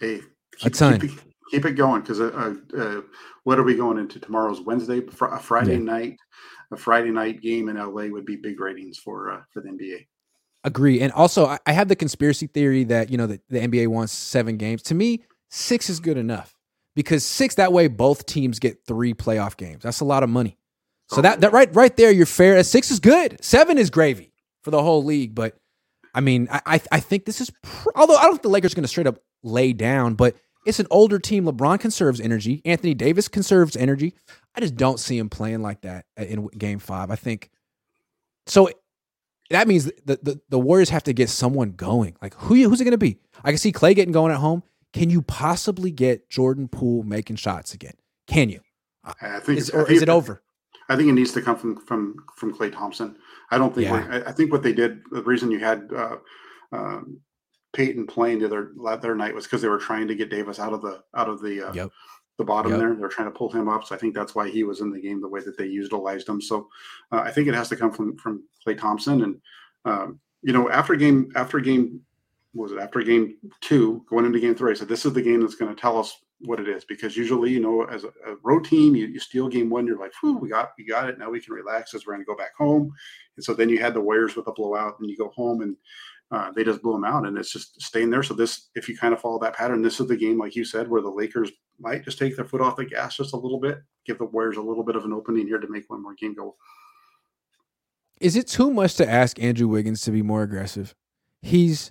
Hey, 0.00 0.20
A 0.64 0.70
ton. 0.70 0.98
Keep, 1.00 1.12
it- 1.12 1.24
keep 1.50 1.64
it 1.66 1.72
going 1.72 2.00
because 2.00 2.20
uh, 2.20 2.54
uh, 2.76 3.02
what 3.44 3.58
are 3.58 3.62
we 3.62 3.74
going 3.76 3.98
into 3.98 4.18
tomorrow's 4.18 4.60
Wednesday? 4.62 5.00
Fr- 5.02 5.26
a 5.26 5.38
Friday 5.38 5.72
Yeah. 5.74 5.78
night, 5.78 6.16
a 6.72 6.76
Friday 6.76 7.10
night 7.10 7.40
game 7.42 7.68
in 7.68 7.76
LA 7.76 8.06
would 8.06 8.24
be 8.24 8.36
big 8.36 8.58
ratings 8.60 8.98
for 8.98 9.30
uh, 9.30 9.42
for 9.52 9.60
the 9.60 9.68
NBA. 9.68 10.06
Agree. 10.64 11.00
And 11.02 11.12
also, 11.12 11.46
I, 11.46 11.58
I 11.66 11.72
have 11.72 11.86
the 11.86 11.94
conspiracy 11.94 12.48
theory 12.48 12.82
that, 12.84 13.08
you 13.10 13.16
know, 13.16 13.28
the, 13.28 13.40
the 13.48 13.60
NBA 13.60 13.86
wants 13.86 14.12
seven 14.12 14.56
games. 14.56 14.82
To 14.84 14.94
me, 14.96 15.22
six 15.48 15.88
is 15.90 16.00
good 16.00 16.16
enough 16.16 16.54
because 16.94 17.24
six, 17.24 17.56
that 17.56 17.72
way 17.72 17.88
both 17.88 18.26
teams 18.26 18.58
get 18.58 18.84
three 18.86 19.14
playoff 19.14 19.56
games. 19.56 19.82
That's 19.82 20.00
a 20.00 20.04
lot 20.04 20.22
of 20.22 20.30
money. 20.30 20.58
So 21.08 21.20
that, 21.20 21.40
that 21.42 21.52
right 21.52 21.72
right 21.74 21.96
there, 21.96 22.10
you're 22.10 22.26
fair. 22.26 22.60
Six 22.64 22.90
is 22.90 22.98
good. 22.98 23.42
Seven 23.44 23.78
is 23.78 23.90
gravy 23.90 24.32
for 24.62 24.72
the 24.72 24.82
whole 24.82 25.04
league. 25.04 25.34
But 25.34 25.56
I 26.14 26.20
mean, 26.20 26.48
I 26.50 26.80
I, 26.90 26.98
think 26.98 27.26
this 27.26 27.40
is 27.40 27.50
pr- 27.62 27.90
although 27.94 28.16
I 28.16 28.22
don't 28.22 28.32
think 28.32 28.42
the 28.42 28.48
Lakers 28.48 28.72
are 28.72 28.76
going 28.76 28.84
to 28.84 28.88
straight 28.88 29.06
up 29.06 29.20
lay 29.44 29.72
down, 29.72 30.14
but 30.14 30.34
it's 30.66 30.80
an 30.80 30.88
older 30.90 31.20
team. 31.20 31.44
LeBron 31.44 31.78
conserves 31.78 32.20
energy. 32.20 32.60
Anthony 32.64 32.92
Davis 32.92 33.28
conserves 33.28 33.76
energy. 33.76 34.14
I 34.56 34.60
just 34.60 34.74
don't 34.74 34.98
see 34.98 35.16
him 35.16 35.28
playing 35.28 35.62
like 35.62 35.82
that 35.82 36.06
uh, 36.18 36.24
in 36.24 36.48
Game 36.48 36.80
Five. 36.80 37.10
I 37.10 37.16
think 37.16 37.50
so. 38.46 38.68
That 39.50 39.68
means 39.68 39.84
the 39.84 40.18
the, 40.20 40.40
the 40.48 40.58
Warriors 40.58 40.90
have 40.90 41.04
to 41.04 41.12
get 41.12 41.28
someone 41.30 41.70
going. 41.72 42.16
Like 42.20 42.34
who 42.34 42.54
who's 42.68 42.80
it 42.80 42.84
going 42.84 42.92
to 42.92 42.98
be? 42.98 43.18
I 43.44 43.52
can 43.52 43.58
see 43.58 43.70
Klay 43.70 43.94
getting 43.94 44.12
going 44.12 44.32
at 44.32 44.38
home. 44.38 44.64
Can 44.92 45.10
you 45.10 45.22
possibly 45.22 45.90
get 45.90 46.28
Jordan 46.30 46.68
Poole 46.68 47.02
making 47.02 47.36
shots 47.36 47.74
again? 47.74 47.94
Can 48.26 48.48
you? 48.48 48.60
I 49.04 49.38
think 49.40 49.58
Is, 49.58 49.70
I 49.70 49.78
think 49.84 49.90
is 49.90 50.02
it 50.02 50.08
over? 50.08 50.42
I 50.88 50.96
think 50.96 51.08
it 51.08 51.12
needs 51.12 51.32
to 51.32 51.42
come 51.42 51.56
from 51.56 51.80
from 51.86 52.16
from 52.36 52.54
Klay 52.56 52.72
Thompson. 52.72 53.16
I 53.50 53.58
don't 53.58 53.74
think. 53.74 53.86
Yeah. 53.86 53.92
we're- 53.92 54.22
I, 54.24 54.30
I 54.30 54.32
think 54.32 54.52
what 54.52 54.62
they 54.62 54.72
did. 54.72 55.00
The 55.10 55.22
reason 55.22 55.50
you 55.50 55.58
had 55.58 55.88
uh, 55.94 56.16
um, 56.72 57.20
Peyton 57.72 58.06
playing 58.06 58.38
the 58.40 58.46
other 58.46 58.72
the 58.76 58.82
other 58.84 59.14
night 59.14 59.34
was 59.34 59.44
because 59.44 59.62
they 59.62 59.68
were 59.68 59.78
trying 59.78 60.08
to 60.08 60.14
get 60.14 60.30
Davis 60.30 60.58
out 60.58 60.72
of 60.72 60.82
the 60.82 61.02
out 61.14 61.28
of 61.28 61.40
the 61.42 61.68
uh, 61.68 61.72
Yep. 61.72 61.90
the 62.38 62.44
bottom 62.44 62.72
Yep. 62.72 62.80
there. 62.80 62.94
They're 62.94 63.08
trying 63.08 63.30
to 63.30 63.36
pull 63.38 63.50
him 63.50 63.68
up. 63.68 63.84
So 63.84 63.94
I 63.94 63.98
think 63.98 64.14
that's 64.14 64.34
why 64.34 64.48
he 64.48 64.64
was 64.64 64.80
in 64.80 64.90
the 64.90 65.00
game 65.00 65.20
the 65.20 65.28
way 65.28 65.40
that 65.40 65.56
they 65.58 65.66
utilized 65.66 66.28
him. 66.28 66.40
So 66.40 66.68
uh, 67.12 67.18
I 67.18 67.30
think 67.32 67.48
it 67.48 67.54
has 67.54 67.68
to 67.68 67.76
come 67.76 67.92
from 67.92 68.16
from 68.16 68.44
Klay 68.66 68.78
Thompson. 68.78 69.22
And 69.22 69.40
um, 69.84 70.20
you 70.42 70.52
know, 70.52 70.68
after 70.70 70.94
game 70.96 71.30
after 71.36 71.60
game 71.60 72.00
was 72.56 72.72
it 72.72 72.78
after 72.78 73.02
game 73.02 73.36
two 73.60 74.04
going 74.08 74.24
into 74.24 74.40
game 74.40 74.54
three, 74.54 74.72
I 74.72 74.74
said 74.74 74.88
this 74.88 75.06
is 75.06 75.12
the 75.12 75.22
game 75.22 75.40
that's 75.40 75.54
going 75.54 75.74
to 75.74 75.80
tell 75.80 75.98
us 75.98 76.16
what 76.40 76.60
it 76.60 76.68
is 76.68 76.84
because 76.84 77.16
usually 77.16 77.50
you 77.50 77.60
know 77.60 77.84
as 77.84 78.04
a, 78.04 78.08
a 78.08 78.36
road 78.42 78.62
team 78.62 78.94
you, 78.94 79.06
you 79.06 79.18
steal 79.18 79.48
game 79.48 79.70
one 79.70 79.86
you're 79.86 79.98
like 79.98 80.12
Whew, 80.20 80.36
we 80.36 80.48
got 80.50 80.72
we 80.76 80.86
got 80.86 81.08
it. 81.08 81.18
Now 81.18 81.30
we 81.30 81.40
can 81.40 81.54
relax 81.54 81.94
as 81.94 82.06
we're 82.06 82.14
going 82.14 82.24
to 82.24 82.26
go 82.26 82.36
back 82.36 82.54
home. 82.56 82.92
And 83.36 83.44
so 83.44 83.54
then 83.54 83.68
you 83.68 83.78
had 83.78 83.94
the 83.94 84.00
Warriors 84.00 84.36
with 84.36 84.46
a 84.46 84.52
blowout 84.52 84.98
and 85.00 85.10
you 85.10 85.16
go 85.16 85.30
home 85.34 85.62
and 85.62 85.76
uh, 86.32 86.50
they 86.50 86.64
just 86.64 86.82
blew 86.82 86.92
them 86.92 87.04
out 87.04 87.26
and 87.26 87.38
it's 87.38 87.52
just 87.52 87.80
staying 87.80 88.10
there. 88.10 88.22
So 88.22 88.34
this 88.34 88.68
if 88.74 88.88
you 88.88 88.96
kind 88.96 89.14
of 89.14 89.20
follow 89.20 89.38
that 89.40 89.54
pattern 89.54 89.82
this 89.82 90.00
is 90.00 90.08
the 90.08 90.16
game 90.16 90.38
like 90.38 90.56
you 90.56 90.64
said 90.64 90.88
where 90.88 91.02
the 91.02 91.10
Lakers 91.10 91.50
might 91.78 92.04
just 92.04 92.18
take 92.18 92.36
their 92.36 92.44
foot 92.44 92.60
off 92.60 92.76
the 92.76 92.84
gas 92.84 93.16
just 93.16 93.34
a 93.34 93.38
little 93.38 93.60
bit 93.60 93.78
give 94.06 94.18
the 94.18 94.24
Warriors 94.24 94.56
a 94.56 94.62
little 94.62 94.84
bit 94.84 94.96
of 94.96 95.04
an 95.04 95.12
opening 95.12 95.46
here 95.46 95.58
to 95.58 95.68
make 95.68 95.88
one 95.88 96.02
more 96.02 96.14
game 96.14 96.34
go. 96.34 96.56
Is 98.20 98.36
it 98.36 98.46
too 98.46 98.70
much 98.70 98.94
to 98.94 99.08
ask 99.08 99.40
Andrew 99.42 99.68
Wiggins 99.68 100.00
to 100.02 100.10
be 100.10 100.22
more 100.22 100.42
aggressive? 100.42 100.94
He's 101.42 101.90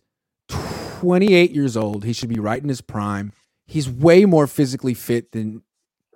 28 1.05 1.51
years 1.51 1.77
old. 1.77 2.03
He 2.03 2.13
should 2.13 2.29
be 2.29 2.39
right 2.39 2.61
in 2.61 2.67
his 2.67 2.81
prime. 2.81 3.31
He's 3.67 3.87
way 3.87 4.25
more 4.25 4.47
physically 4.47 4.95
fit 4.95 5.31
than 5.33 5.61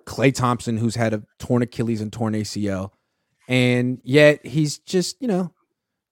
Klay 0.04 0.34
Thompson, 0.34 0.76
who's 0.76 0.96
had 0.96 1.14
a 1.14 1.22
torn 1.38 1.62
Achilles 1.62 2.00
and 2.00 2.12
torn 2.12 2.34
ACL, 2.34 2.90
and 3.48 4.00
yet 4.02 4.44
he's 4.44 4.78
just 4.78 5.16
you 5.20 5.28
know 5.28 5.52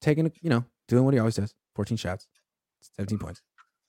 taking 0.00 0.30
you 0.40 0.50
know 0.50 0.64
doing 0.86 1.04
what 1.04 1.12
he 1.12 1.18
always 1.18 1.34
does: 1.34 1.54
fourteen 1.74 1.96
shots, 1.96 2.28
seventeen 2.96 3.18
points. 3.18 3.42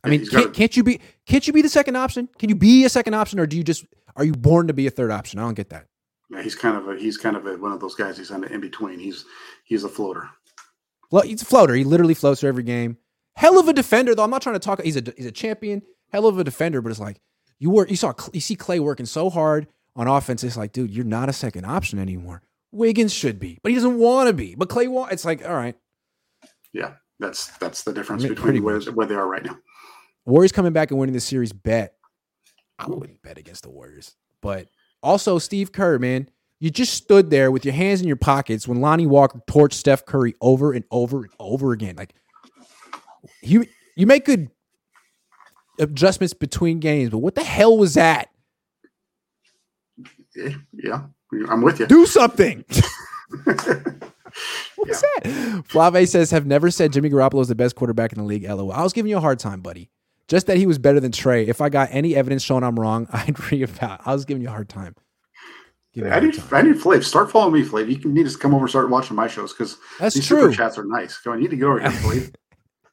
I 0.04 0.10
mean, 0.10 0.26
can't, 0.26 0.54
can't 0.54 0.76
you 0.76 0.84
be 0.84 1.00
can't 1.28 1.46
you 1.46 1.54
be 1.54 1.62
the 1.62 1.70
second 1.70 1.96
option? 1.96 2.28
Can 2.40 2.50
you 2.50 2.56
be 2.56 2.86
a 2.86 2.90
second 2.90 3.14
option, 3.14 3.40
or 3.40 3.46
do 3.46 3.58
you 3.58 3.64
just 3.64 3.86
are 4.16 4.26
you 4.26 4.34
born 4.34 4.68
to 4.68 4.74
be 4.74 4.88
a 4.88 4.92
third 4.92 5.12
option? 5.12 5.40
I 5.40 5.44
don't 5.44 5.54
get 5.54 5.70
that. 5.70 5.86
Yeah, 6.32 6.42
he's 6.42 6.56
kind 6.56 6.76
of 6.76 6.88
a 6.88 6.98
he's 6.98 7.18
kind 7.18 7.36
of 7.36 7.46
a, 7.46 7.58
one 7.58 7.72
of 7.72 7.80
those 7.80 7.96
guys. 7.96 8.18
He's 8.18 8.32
on 8.32 8.42
the 8.42 8.52
in 8.52 8.62
between. 8.62 9.00
He's 9.00 9.26
he's 9.66 9.84
a 9.84 9.90
floater. 9.90 10.30
Well, 11.12 11.24
he's 11.24 11.44
a 11.44 11.46
floater. 11.46 11.76
He 11.76 11.84
literally 11.84 12.16
floats 12.16 12.42
for 12.42 12.48
every 12.48 12.64
game. 12.64 12.98
Hell 13.40 13.58
of 13.58 13.70
a 13.70 13.74
defender, 13.74 14.14
though. 14.14 14.24
I'm 14.26 14.30
not 14.30 14.42
trying 14.42 14.56
to 14.56 14.60
talk. 14.60 14.82
He's 14.82 14.98
a 14.98 15.14
he's 15.16 15.26
a 15.26 15.32
champion. 15.32 15.82
Hell 16.12 16.26
of 16.26 16.38
a 16.38 16.44
defender, 16.44 16.82
but 16.82 16.90
it's 16.90 17.00
like 17.00 17.22
you 17.58 17.70
were 17.70 17.88
You 17.88 17.96
saw 17.96 18.14
you 18.34 18.42
see 18.42 18.58
Klay 18.58 18.82
working 18.82 19.06
so 19.06 19.30
hard 19.30 19.68
on 19.96 20.10
offense. 20.10 20.44
It's 20.44 20.58
like, 20.58 20.74
dude, 20.74 20.92
you're 20.92 21.06
not 21.06 21.30
a 21.30 21.34
second 21.34 21.64
option 21.64 22.00
anymore. 22.00 22.42
Wiggins 22.74 23.14
should 23.14 23.40
be, 23.40 23.58
but 23.64 23.70
he 23.70 23.76
doesn't 23.76 23.98
want 23.98 24.28
to 24.28 24.34
be. 24.34 24.56
But 24.56 24.68
Klay 24.68 24.90
want. 24.90 25.14
It's 25.14 25.24
like, 25.24 25.48
all 25.48 25.56
right, 25.56 25.78
Yeah, 26.74 26.96
that's 27.18 27.48
that's 27.60 27.84
the 27.84 27.94
difference 27.94 28.24
I 28.24 28.28
mean, 28.28 28.36
between 28.36 28.62
where, 28.62 28.82
where 28.82 29.08
they 29.08 29.16
are 29.16 29.26
right 29.26 29.46
now. 29.46 29.58
Warriors 30.26 30.52
coming 30.52 30.74
back 30.74 30.92
and 30.92 31.00
winning 31.00 31.14
the 31.14 31.22
series. 31.22 31.54
Bet 31.54 31.96
I 32.78 32.88
wouldn't 32.88 33.22
bet 33.22 33.38
against 33.38 33.64
the 33.64 33.70
Warriors, 33.70 34.16
but 34.42 34.68
also 35.02 35.40
Steve 35.40 35.72
Kerr, 35.72 35.98
man. 35.98 36.30
You 36.60 36.70
just 36.70 36.94
stood 36.94 37.30
there 37.30 37.52
with 37.52 37.64
your 37.64 37.74
hands 37.74 38.02
in 38.02 38.08
your 38.08 38.18
pockets 38.18 38.68
when 38.68 38.82
Lonnie 38.82 39.08
Walker 39.08 39.42
torched 39.50 39.76
Steph 39.76 40.06
Curry 40.06 40.36
over 40.42 40.74
and 40.74 40.84
over 40.92 41.20
and 41.20 41.32
over 41.40 41.72
again. 41.72 41.96
Like 41.96 42.14
you, 43.42 43.66
you 43.96 44.08
make 44.08 44.26
good 44.26 44.50
adjustments 45.80 46.34
between 46.34 46.80
games, 46.80 47.10
but 47.10 47.20
what 47.20 47.36
the 47.36 47.44
hell 47.44 47.78
was 47.78 47.96
that? 47.96 48.30
Yeah, 50.36 51.04
I'm 51.50 51.62
with 51.62 51.80
you. 51.80 51.88
Do 51.88 52.06
something. 52.06 52.66
What 54.76 54.88
What's 54.88 55.02
that? 55.02 55.64
Flave 55.68 56.08
says, 56.08 56.32
have 56.32 56.46
never 56.46 56.72
said 56.72 56.94
Jimmy 56.94 57.10
Garoppolo 57.10 57.42
is 57.42 57.48
the 57.48 57.56
best 57.56 57.76
quarterback 57.76 58.14
in 58.14 58.20
the 58.20 58.24
league. 58.24 58.44
LOL. 58.44 58.72
I 58.72 58.84
was 58.84 58.94
giving 58.94 59.10
you 59.10 59.18
a 59.18 59.22
hard 59.22 59.40
time, 59.40 59.62
buddy. 59.62 59.90
Just 60.28 60.48
that 60.48 60.58
he 60.58 60.68
was 60.68 60.78
better 60.78 61.00
than 61.00 61.12
Trey. 61.12 61.48
If 61.48 61.60
I 61.60 61.70
got 61.70 61.90
any 61.92 62.16
evidence 62.16 62.44
showing 62.44 62.64
I'm 62.64 62.80
wrong, 62.80 63.08
I'd 63.14 63.36
reevaluate. 63.36 64.02
I 64.06 64.14
was 64.14 64.26
giving 64.26 64.42
you 64.42 64.48
a 64.50 64.52
hard 64.52 64.70
time. 64.70 64.96
Giving 65.94 66.10
you 66.10 66.14
a 66.14 66.18
I 66.18 66.20
need 66.22 66.36
time. 66.36 66.48
I 66.52 66.62
need 66.62 66.76
Flav. 66.76 67.04
Start 67.04 67.32
following 67.32 67.62
me, 67.62 67.68
Flav. 67.68 67.90
You 67.90 67.98
can 67.98 68.14
need 68.14 68.30
to 68.30 68.38
come 68.38 68.54
over 68.54 68.66
and 68.66 68.70
start 68.70 68.90
watching 68.90 69.16
my 69.16 69.28
shows 69.28 69.54
because 69.54 69.78
these 70.00 70.26
true. 70.28 70.42
super 70.42 70.54
chats 70.54 70.78
are 70.78 70.86
nice. 70.86 71.18
Go, 71.18 71.34
I 71.34 71.40
need 71.40 71.50
to 71.50 71.58
get 71.58 71.66
over 71.66 71.80
here, 71.80 71.90
Flav. 71.90 72.34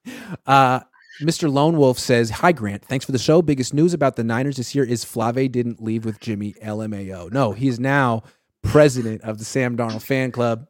Uh, 0.46 0.80
Mr. 1.22 1.52
Lone 1.52 1.76
Wolf 1.76 1.98
says, 1.98 2.30
Hi, 2.30 2.52
Grant. 2.52 2.84
Thanks 2.84 3.04
for 3.04 3.12
the 3.12 3.18
show. 3.18 3.42
Biggest 3.42 3.72
news 3.72 3.94
about 3.94 4.16
the 4.16 4.24
Niners 4.24 4.56
this 4.56 4.74
year 4.74 4.84
is 4.84 5.04
Flave 5.04 5.50
didn't 5.50 5.82
leave 5.82 6.04
with 6.04 6.20
Jimmy 6.20 6.54
LMAO. 6.62 7.32
No, 7.32 7.52
he 7.52 7.68
is 7.68 7.80
now 7.80 8.22
president 8.62 9.22
of 9.22 9.38
the 9.38 9.44
Sam 9.44 9.76
Darnold 9.76 10.02
fan 10.02 10.30
club, 10.32 10.66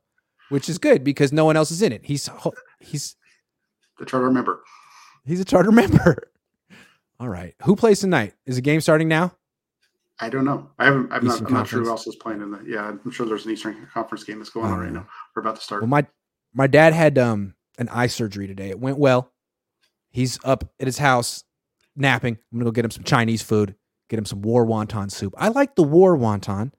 which 0.51 0.69
is 0.69 0.79
good 0.79 1.03
because 1.03 1.33
no 1.33 1.45
one 1.45 1.57
else 1.57 1.71
is 1.71 1.83
in 1.83 1.93
it. 1.93 2.05
He's 2.05 2.31
he's 2.81 3.17
to 3.99 4.05
try 4.05 4.21
to 4.21 4.25
remember. 4.25 4.63
he's 5.25 5.41
a 5.41 5.45
charter 5.45 5.73
member. 5.73 6.31
All 7.21 7.29
right. 7.29 7.55
Who 7.63 7.77
plays 7.77 8.01
tonight? 8.01 8.35
Is 8.45 8.57
the 8.57 8.63
game 8.63 8.81
starting 8.81 9.09
now? 9.09 9.35
I 10.21 10.29
don't 10.29 10.45
know. 10.45 10.71
I 10.79 10.87
haven't. 10.87 11.13
I'm 11.13 11.25
not. 11.25 11.41
I'm 11.43 11.53
not 11.53 11.69
sure 11.69 11.81
who 11.83 11.89
else 11.89 12.07
is 12.07 12.17
playing 12.17 12.41
in 12.41 12.51
the. 12.51 12.63
Yeah, 12.67 12.89
I'm 12.89 13.11
sure 13.11 13.27
there's 13.27 13.45
an 13.45 13.53
Eastern 13.53 13.87
Conference 13.93 14.25
game 14.25 14.39
that's 14.39 14.51
going 14.51 14.71
on 14.71 14.79
right 14.79 14.93
know. 14.93 15.01
now. 15.01 15.09
We're 15.35 15.43
about 15.43 15.57
to 15.57 15.63
start. 15.63 15.83
Well, 15.83 15.89
my 15.89 16.07
my 16.55 16.67
dad 16.67 16.95
had 16.95 17.19
um 17.19 17.55
an 17.79 17.89
eye 17.91 18.07
surgery 18.07 18.47
today. 18.47 18.71
It 18.71 18.81
went 18.81 18.99
well. 18.99 19.33
He's 20.11 20.39
up 20.45 20.65
at 20.81 20.87
his 20.87 20.99
house 20.99 21.45
napping. 21.95 22.35
I'm 22.53 22.59
gonna 22.59 22.65
go 22.67 22.71
get 22.73 22.85
him 22.85 22.91
some 22.91 23.05
Chinese 23.05 23.43
food. 23.43 23.75
Get 24.09 24.19
him 24.19 24.25
some 24.25 24.43
wor 24.43 24.65
wonton 24.65 25.11
soup. 25.11 25.35
I 25.37 25.49
like 25.49 25.75
the 25.75 25.83
wor 25.83 26.17
wonton 26.17 26.73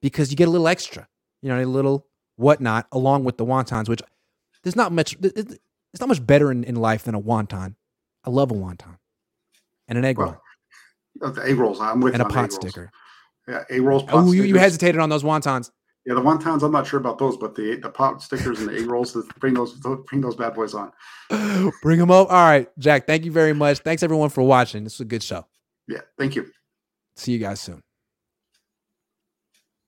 because 0.00 0.30
you 0.30 0.36
get 0.36 0.48
a 0.48 0.50
little 0.50 0.68
extra. 0.68 1.08
You 1.42 1.48
know, 1.50 1.60
a 1.62 1.64
little 1.66 2.06
whatnot 2.36 2.86
along 2.92 3.24
with 3.24 3.36
the 3.36 3.44
wontons, 3.44 3.88
which 3.88 4.00
there's 4.62 4.76
not 4.76 4.92
much. 4.92 5.14
it- 5.22 5.36
it- 5.36 5.60
It's 5.94 6.00
not 6.00 6.08
much 6.08 6.24
better 6.24 6.50
in, 6.52 6.64
in 6.64 6.76
life 6.76 7.04
than 7.04 7.14
a 7.14 7.20
wonton. 7.20 7.74
I 8.24 8.30
love 8.30 8.50
a 8.50 8.54
wonton 8.54 8.98
and 9.88 9.96
an 9.96 10.04
egg 10.04 10.18
roll 10.18 10.36
Well, 11.18 11.30
Uh, 11.30 11.32
the 11.32 11.42
egg 11.46 11.56
rolls. 11.56 11.80
I'm 11.80 12.00
with 12.00 12.12
and 12.12 12.22
a 12.22 12.26
pot 12.26 12.52
sticker. 12.52 12.90
Yeah, 13.48 13.64
egg 13.70 13.80
rolls. 13.80 14.02
Pot 14.02 14.14
Oh, 14.26 14.32
you, 14.32 14.42
you 14.42 14.56
hesitated 14.58 15.00
on 15.00 15.08
those 15.08 15.24
wontons. 15.24 15.70
Yeah, 16.08 16.14
the 16.14 16.22
wontons. 16.22 16.62
I'm 16.62 16.72
not 16.72 16.86
sure 16.86 16.98
about 16.98 17.18
those, 17.18 17.36
but 17.36 17.54
the 17.54 17.76
the 17.76 17.90
pot 17.90 18.22
stickers 18.22 18.60
and 18.60 18.68
the 18.70 18.78
egg 18.78 18.86
rolls. 18.86 19.12
To 19.12 19.28
bring 19.40 19.52
those. 19.52 19.74
Bring 19.74 20.22
those 20.22 20.36
bad 20.36 20.54
boys 20.54 20.72
on. 20.72 20.90
Bring 21.82 21.98
them 21.98 22.10
up. 22.10 22.30
All 22.30 22.48
right, 22.48 22.66
Jack. 22.78 23.06
Thank 23.06 23.26
you 23.26 23.30
very 23.30 23.52
much. 23.52 23.80
Thanks 23.80 24.02
everyone 24.02 24.30
for 24.30 24.42
watching. 24.42 24.84
This 24.84 24.94
was 24.94 25.04
a 25.04 25.08
good 25.08 25.22
show. 25.22 25.46
Yeah. 25.86 26.00
Thank 26.16 26.34
you. 26.34 26.50
See 27.16 27.32
you 27.32 27.38
guys 27.38 27.60
soon. 27.60 27.82